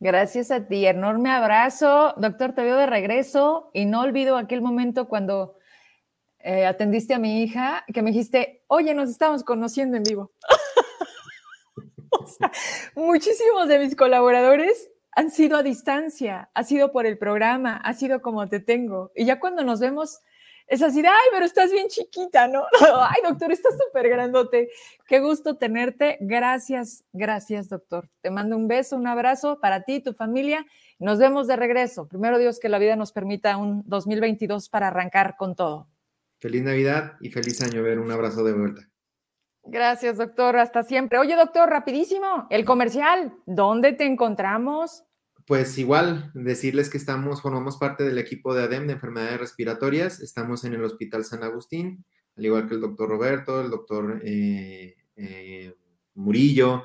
Gracias 0.00 0.50
a 0.50 0.68
ti, 0.68 0.86
enorme 0.86 1.30
abrazo. 1.30 2.14
Doctor, 2.18 2.52
te 2.52 2.62
veo 2.62 2.76
de 2.76 2.86
regreso 2.86 3.70
y 3.72 3.86
no 3.86 4.02
olvido 4.02 4.36
aquel 4.36 4.60
momento 4.60 5.08
cuando 5.08 5.56
eh, 6.40 6.66
atendiste 6.66 7.14
a 7.14 7.18
mi 7.18 7.42
hija, 7.42 7.84
que 7.92 8.02
me 8.02 8.10
dijiste, 8.10 8.64
oye, 8.66 8.92
nos 8.92 9.08
estamos 9.08 9.42
conociendo 9.44 9.96
en 9.96 10.02
vivo. 10.02 10.30
muchísimos 12.94 13.68
de 13.68 13.78
mis 13.78 13.96
colaboradores 13.96 14.90
han 15.12 15.30
sido 15.30 15.56
a 15.56 15.62
distancia, 15.62 16.50
ha 16.54 16.64
sido 16.64 16.92
por 16.92 17.06
el 17.06 17.18
programa, 17.18 17.76
ha 17.76 17.94
sido 17.94 18.20
como 18.20 18.48
te 18.48 18.60
tengo. 18.60 19.12
Y 19.14 19.24
ya 19.24 19.38
cuando 19.38 19.62
nos 19.62 19.80
vemos, 19.80 20.20
es 20.66 20.82
así 20.82 21.02
de, 21.02 21.08
ay, 21.08 21.28
pero 21.32 21.44
estás 21.44 21.70
bien 21.70 21.88
chiquita, 21.88 22.48
¿no? 22.48 22.64
Ay, 22.80 23.22
doctor, 23.22 23.52
estás 23.52 23.74
súper 23.74 24.08
grandote. 24.08 24.70
Qué 25.06 25.20
gusto 25.20 25.56
tenerte. 25.56 26.16
Gracias, 26.20 27.04
gracias, 27.12 27.68
doctor. 27.68 28.08
Te 28.22 28.30
mando 28.30 28.56
un 28.56 28.66
beso, 28.66 28.96
un 28.96 29.06
abrazo 29.06 29.60
para 29.60 29.82
ti 29.82 29.96
y 29.96 30.02
tu 30.02 30.14
familia. 30.14 30.64
Nos 30.98 31.18
vemos 31.18 31.46
de 31.46 31.56
regreso. 31.56 32.08
Primero 32.08 32.38
Dios 32.38 32.58
que 32.58 32.70
la 32.70 32.78
vida 32.78 32.96
nos 32.96 33.12
permita 33.12 33.56
un 33.58 33.82
2022 33.86 34.70
para 34.70 34.88
arrancar 34.88 35.36
con 35.36 35.54
todo. 35.54 35.88
Feliz 36.40 36.62
Navidad 36.62 37.16
y 37.20 37.30
feliz 37.30 37.60
año, 37.60 37.82
ver. 37.82 37.98
Un 37.98 38.10
abrazo 38.10 38.42
de 38.42 38.54
vuelta. 38.54 38.88
Gracias, 39.66 40.18
doctor. 40.18 40.56
Hasta 40.56 40.82
siempre. 40.82 41.18
Oye, 41.18 41.36
doctor, 41.36 41.68
rapidísimo, 41.68 42.46
el 42.50 42.64
comercial, 42.64 43.34
¿dónde 43.46 43.92
te 43.92 44.04
encontramos? 44.04 45.04
Pues 45.46 45.76
igual, 45.76 46.30
decirles 46.34 46.88
que 46.88 46.96
estamos, 46.96 47.42
formamos 47.42 47.76
parte 47.76 48.02
del 48.04 48.16
equipo 48.16 48.54
de 48.54 48.64
ADEM 48.64 48.86
de 48.86 48.94
enfermedades 48.94 49.38
respiratorias, 49.38 50.20
estamos 50.20 50.64
en 50.64 50.72
el 50.72 50.82
Hospital 50.82 51.22
San 51.24 51.42
Agustín, 51.42 52.04
al 52.36 52.46
igual 52.46 52.66
que 52.66 52.74
el 52.74 52.80
doctor 52.80 53.10
Roberto, 53.10 53.60
el 53.60 53.70
doctor 53.70 54.22
eh, 54.24 54.96
eh, 55.16 55.74
Murillo, 56.14 56.84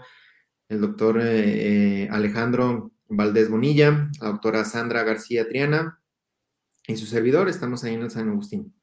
el 0.67 0.81
doctor 0.81 1.21
eh, 1.21 2.09
Alejandro 2.11 2.91
Valdés 3.07 3.49
Bonilla, 3.49 4.09
la 4.21 4.27
doctora 4.27 4.65
Sandra 4.65 5.03
García 5.03 5.47
Triana 5.47 6.01
y 6.85 6.97
su 6.97 7.05
servidor, 7.05 7.47
estamos 7.47 7.85
ahí 7.85 7.93
en 7.93 8.01
el 8.01 8.11
San 8.11 8.27
Agustín. 8.27 8.73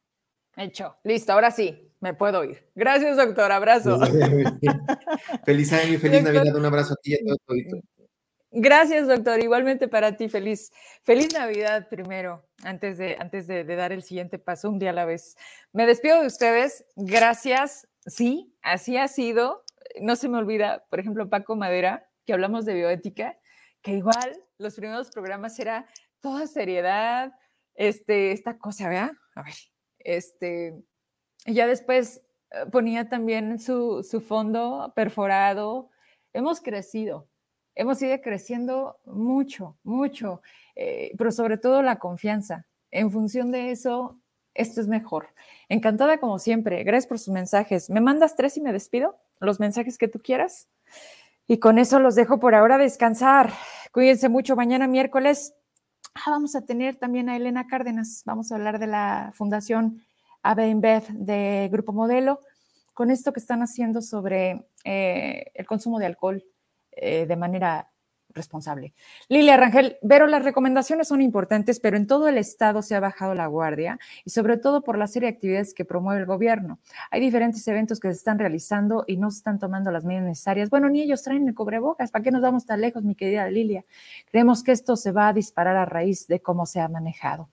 Hecho, 0.56 0.96
listo, 1.04 1.34
ahora 1.34 1.50
sí, 1.50 1.85
me 2.06 2.14
puedo 2.14 2.44
ir. 2.44 2.64
Gracias, 2.76 3.16
doctor, 3.16 3.50
abrazo. 3.50 3.98
feliz 5.44 5.72
año 5.72 5.94
y 5.94 5.98
feliz 5.98 6.22
Navidad, 6.22 6.54
un 6.54 6.64
abrazo 6.64 6.94
a 6.94 6.96
ti 7.02 7.12
y 7.12 7.14
a 7.14 7.18
todos. 7.18 7.82
Gracias, 8.52 9.08
doctor. 9.08 9.42
Igualmente 9.42 9.88
para 9.88 10.16
ti, 10.16 10.28
feliz, 10.28 10.72
feliz 11.02 11.34
Navidad 11.34 11.88
primero, 11.88 12.46
antes 12.62 12.96
de, 12.96 13.16
antes 13.18 13.48
de, 13.48 13.64
dar 13.64 13.90
el 13.90 14.04
siguiente 14.04 14.38
paso, 14.38 14.70
un 14.70 14.78
día 14.78 14.90
a 14.90 14.92
la 14.92 15.04
vez. 15.04 15.36
Me 15.72 15.84
despido 15.84 16.20
de 16.20 16.28
ustedes. 16.28 16.84
Gracias. 16.94 17.88
Sí, 18.06 18.54
así 18.62 18.96
ha 18.96 19.08
sido. 19.08 19.64
No 20.00 20.14
se 20.14 20.28
me 20.28 20.38
olvida, 20.38 20.84
por 20.88 21.00
ejemplo, 21.00 21.28
Paco 21.28 21.56
Madera, 21.56 22.08
que 22.24 22.34
hablamos 22.34 22.64
de 22.66 22.74
bioética, 22.74 23.36
que 23.82 23.92
igual 23.92 24.44
los 24.58 24.76
primeros 24.76 25.10
programas 25.10 25.58
era 25.58 25.86
toda 26.20 26.46
seriedad, 26.46 27.32
este, 27.74 28.30
esta 28.30 28.58
cosa, 28.58 28.88
¿verdad? 28.88 29.10
A 29.34 29.42
ver, 29.42 29.54
este, 29.98 30.72
ya 31.46 31.66
después 31.66 32.22
eh, 32.50 32.66
ponía 32.70 33.08
también 33.08 33.58
su, 33.58 34.02
su 34.02 34.20
fondo 34.20 34.92
perforado. 34.94 35.90
Hemos 36.32 36.60
crecido 36.60 37.28
hemos 37.76 38.00
ido 38.02 38.20
creciendo 38.20 38.98
mucho, 39.04 39.76
mucho, 39.84 40.40
eh, 40.74 41.12
pero 41.16 41.30
sobre 41.30 41.58
todo 41.58 41.82
la 41.82 41.98
confianza. 41.98 42.66
En 42.90 43.12
función 43.12 43.52
de 43.52 43.70
eso, 43.70 44.18
esto 44.54 44.80
es 44.80 44.88
mejor. 44.88 45.28
Encantada 45.68 46.18
como 46.18 46.38
siempre. 46.38 46.82
Gracias 46.82 47.06
por 47.06 47.18
sus 47.18 47.32
mensajes. 47.32 47.90
¿Me 47.90 48.00
mandas 48.00 48.34
tres 48.34 48.56
y 48.56 48.62
me 48.62 48.72
despido? 48.72 49.18
Los 49.38 49.60
mensajes 49.60 49.98
que 49.98 50.08
tú 50.08 50.18
quieras. 50.18 50.68
Y 51.46 51.58
con 51.58 51.78
eso 51.78 52.00
los 52.00 52.14
dejo 52.14 52.40
por 52.40 52.54
ahora 52.54 52.78
descansar. 52.78 53.52
Cuídense 53.92 54.28
mucho. 54.28 54.56
Mañana 54.56 54.88
miércoles 54.88 55.54
ah, 56.14 56.30
vamos 56.30 56.56
a 56.56 56.64
tener 56.64 56.96
también 56.96 57.28
a 57.28 57.36
Elena 57.36 57.66
Cárdenas. 57.66 58.22
Vamos 58.24 58.50
a 58.50 58.54
hablar 58.54 58.78
de 58.78 58.86
la 58.86 59.32
Fundación 59.34 60.02
AB 60.50 60.68
InBev 60.68 61.08
de 61.08 61.68
Grupo 61.70 61.92
Modelo 61.92 62.40
con 62.94 63.10
esto 63.10 63.32
que 63.32 63.40
están 63.40 63.62
haciendo 63.62 64.00
sobre 64.00 64.68
eh, 64.84 65.50
el 65.54 65.66
consumo 65.66 65.98
de 65.98 66.06
alcohol 66.06 66.44
eh, 66.92 67.26
de 67.26 67.36
manera 67.36 67.90
responsable. 68.36 68.94
Lilia 69.28 69.56
Rangel, 69.56 69.96
pero 70.06 70.26
las 70.26 70.44
recomendaciones 70.44 71.08
son 71.08 71.20
importantes, 71.20 71.80
pero 71.80 71.96
en 71.96 72.06
todo 72.06 72.28
el 72.28 72.38
estado 72.38 72.82
se 72.82 72.94
ha 72.94 73.00
bajado 73.00 73.34
la 73.34 73.46
guardia 73.48 73.98
y 74.24 74.30
sobre 74.30 74.56
todo 74.56 74.82
por 74.82 74.96
la 74.96 75.08
serie 75.08 75.28
de 75.28 75.34
actividades 75.34 75.74
que 75.74 75.84
promueve 75.84 76.20
el 76.20 76.26
gobierno. 76.26 76.78
Hay 77.10 77.20
diferentes 77.20 77.66
eventos 77.66 77.98
que 77.98 78.08
se 78.08 78.18
están 78.18 78.38
realizando 78.38 79.04
y 79.06 79.16
no 79.16 79.30
se 79.30 79.38
están 79.38 79.58
tomando 79.58 79.90
las 79.90 80.04
medidas 80.04 80.26
necesarias. 80.26 80.70
Bueno, 80.70 80.88
ni 80.88 81.02
ellos 81.02 81.22
traen 81.22 81.48
el 81.48 81.54
cubrebocas. 81.54 82.10
¿Para 82.10 82.22
qué 82.22 82.30
nos 82.30 82.42
vamos 82.42 82.66
tan 82.66 82.80
lejos, 82.80 83.02
mi 83.02 83.14
querida 83.14 83.48
Lilia? 83.48 83.84
Creemos 84.30 84.62
que 84.62 84.72
esto 84.72 84.96
se 84.96 85.12
va 85.12 85.28
a 85.28 85.32
disparar 85.32 85.76
a 85.76 85.84
raíz 85.84 86.26
de 86.28 86.40
cómo 86.40 86.66
se 86.66 86.80
ha 86.80 86.88
manejado. 86.88 87.48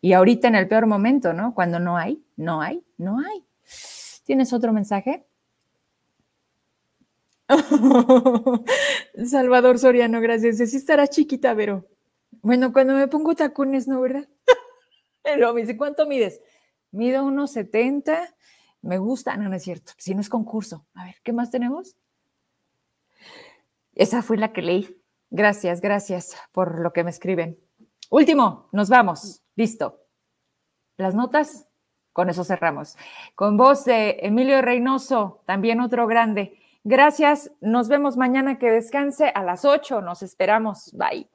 Y 0.00 0.12
ahorita 0.14 0.48
en 0.48 0.54
el 0.54 0.68
peor 0.68 0.86
momento, 0.86 1.32
¿no? 1.32 1.54
Cuando 1.54 1.78
no 1.78 1.96
hay, 1.96 2.24
no 2.36 2.60
hay, 2.62 2.84
no 2.96 3.18
hay. 3.18 3.44
¿Tienes 4.24 4.52
otro 4.52 4.72
mensaje? 4.72 5.26
Salvador 9.26 9.78
Soriano, 9.78 10.20
gracias. 10.20 10.58
Sí 10.70 10.76
estará 10.76 11.08
chiquita, 11.08 11.54
pero 11.54 11.86
bueno, 12.42 12.72
cuando 12.72 12.94
me 12.94 13.08
pongo 13.08 13.34
tacones, 13.34 13.88
¿no, 13.88 14.00
verdad? 14.00 14.28
Pero 15.22 15.52
me 15.52 15.62
dice, 15.62 15.76
¿cuánto 15.76 16.06
mides? 16.06 16.40
Mido 16.92 17.24
unos 17.24 17.52
70. 17.52 18.34
Me 18.82 18.98
gusta, 18.98 19.36
no, 19.36 19.48
no 19.48 19.56
es 19.56 19.62
cierto. 19.62 19.92
Si 19.98 20.14
no 20.14 20.20
es 20.22 20.30
concurso. 20.30 20.86
A 20.94 21.04
ver, 21.04 21.16
¿qué 21.22 21.32
más 21.32 21.50
tenemos? 21.50 21.96
Esa 23.94 24.22
fue 24.22 24.38
la 24.38 24.52
que 24.52 24.62
leí. 24.62 25.02
Gracias, 25.28 25.80
gracias 25.80 26.36
por 26.52 26.80
lo 26.80 26.92
que 26.92 27.04
me 27.04 27.10
escriben. 27.10 27.58
Último, 28.10 28.68
nos 28.72 28.88
vamos. 28.88 29.40
Listo. 29.54 30.00
Las 30.96 31.14
notas, 31.14 31.68
con 32.12 32.28
eso 32.28 32.44
cerramos. 32.44 32.96
Con 33.36 33.56
voz 33.56 33.84
de 33.84 34.18
Emilio 34.22 34.60
Reynoso, 34.60 35.42
también 35.46 35.80
otro 35.80 36.06
grande. 36.06 36.58
Gracias, 36.82 37.52
nos 37.60 37.88
vemos 37.88 38.16
mañana, 38.16 38.58
que 38.58 38.70
descanse 38.70 39.28
a 39.28 39.44
las 39.44 39.64
8, 39.64 40.00
nos 40.00 40.22
esperamos, 40.22 40.92
bye. 40.92 41.28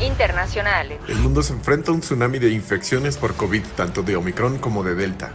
Internacionales. 0.00 1.00
El 1.08 1.16
mundo 1.18 1.42
se 1.42 1.52
enfrenta 1.52 1.90
a 1.90 1.94
un 1.94 2.00
tsunami 2.00 2.38
de 2.38 2.50
infecciones 2.50 3.16
por 3.16 3.34
COVID, 3.34 3.64
tanto 3.76 4.02
de 4.02 4.14
Omicron 4.14 4.58
como 4.58 4.84
de 4.84 4.94
Delta. 4.94 5.34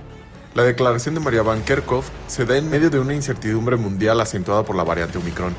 La 0.54 0.64
declaración 0.64 1.16
de 1.16 1.22
María 1.22 1.44
Van 1.44 1.62
Kerkhove 1.62 2.08
se 2.28 2.46
da 2.46 2.58
en 2.58 2.70
medio 2.70 2.90
de 2.90 3.00
una 3.00 3.14
incertidumbre 3.14 3.78
mundial 3.78 4.20
acentuada 4.20 4.64
por 4.64 4.76
la 4.76 4.84
variante 4.84 5.18
Omicron. 5.18 5.56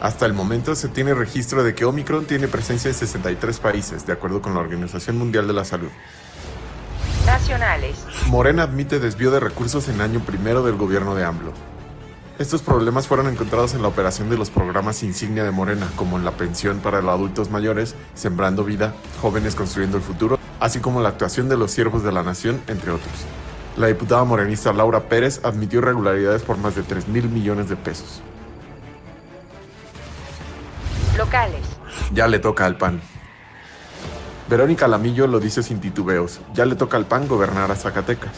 Hasta 0.00 0.24
el 0.24 0.32
momento 0.32 0.74
se 0.74 0.88
tiene 0.88 1.12
registro 1.12 1.62
de 1.62 1.74
que 1.74 1.84
Omicron 1.84 2.24
tiene 2.24 2.48
presencia 2.48 2.88
en 2.88 2.94
63 2.94 3.60
países, 3.60 4.06
de 4.06 4.14
acuerdo 4.14 4.40
con 4.40 4.54
la 4.54 4.60
Organización 4.60 5.18
Mundial 5.18 5.46
de 5.46 5.52
la 5.52 5.66
Salud. 5.66 5.90
Nacionales. 7.26 7.98
Morena 8.28 8.62
admite 8.62 8.98
desvío 8.98 9.30
de 9.30 9.40
recursos 9.40 9.90
en 9.90 10.00
año 10.00 10.20
primero 10.20 10.62
del 10.62 10.76
gobierno 10.76 11.14
de 11.14 11.24
AMLO. 11.24 11.52
Estos 12.38 12.62
problemas 12.62 13.06
fueron 13.06 13.28
encontrados 13.28 13.74
en 13.74 13.82
la 13.82 13.88
operación 13.88 14.30
de 14.30 14.38
los 14.38 14.48
programas 14.48 15.02
insignia 15.02 15.44
de 15.44 15.50
Morena, 15.50 15.86
como 15.96 16.16
en 16.16 16.24
la 16.24 16.30
pensión 16.30 16.78
para 16.78 17.02
los 17.02 17.10
adultos 17.10 17.50
mayores, 17.50 17.94
Sembrando 18.14 18.64
Vida, 18.64 18.94
Jóvenes 19.20 19.54
Construyendo 19.54 19.98
el 19.98 20.02
Futuro, 20.02 20.38
así 20.60 20.80
como 20.80 21.02
la 21.02 21.10
actuación 21.10 21.50
de 21.50 21.58
los 21.58 21.70
siervos 21.70 22.02
de 22.02 22.12
la 22.12 22.22
nación, 22.22 22.62
entre 22.68 22.92
otros. 22.92 23.12
La 23.76 23.86
diputada 23.86 24.24
morenista 24.24 24.72
Laura 24.72 25.08
Pérez 25.08 25.40
admitió 25.44 25.78
irregularidades 25.78 26.42
por 26.42 26.58
más 26.58 26.74
de 26.74 26.82
3 26.82 27.08
mil 27.08 27.28
millones 27.28 27.68
de 27.68 27.76
pesos 27.76 28.22
locales. 31.20 31.60
Ya 32.14 32.26
le 32.28 32.38
toca 32.38 32.64
al 32.64 32.76
PAN. 32.76 33.00
Verónica 34.48 34.88
Lamillo 34.88 35.26
lo 35.26 35.38
dice 35.38 35.62
sin 35.62 35.78
titubeos, 35.78 36.40
ya 36.54 36.64
le 36.64 36.74
toca 36.74 36.96
al 36.96 37.06
PAN 37.06 37.28
gobernar 37.28 37.70
a 37.70 37.76
Zacatecas. 37.76 38.32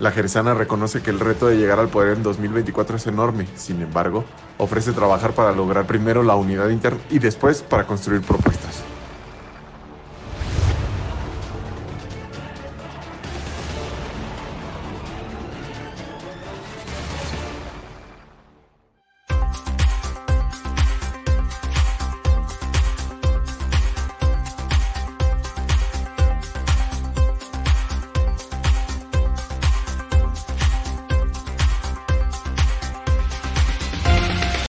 La 0.00 0.10
jerzana 0.10 0.54
reconoce 0.54 1.02
que 1.02 1.10
el 1.10 1.20
reto 1.20 1.46
de 1.46 1.56
llegar 1.56 1.78
al 1.78 1.88
poder 1.88 2.16
en 2.16 2.22
2024 2.22 2.96
es 2.96 3.06
enorme, 3.06 3.46
sin 3.54 3.80
embargo, 3.80 4.24
ofrece 4.58 4.92
trabajar 4.92 5.32
para 5.32 5.52
lograr 5.52 5.86
primero 5.86 6.22
la 6.22 6.34
unidad 6.34 6.70
interna 6.70 7.00
y 7.10 7.20
después 7.20 7.62
para 7.62 7.86
construir 7.86 8.22
propuestas. 8.22 8.82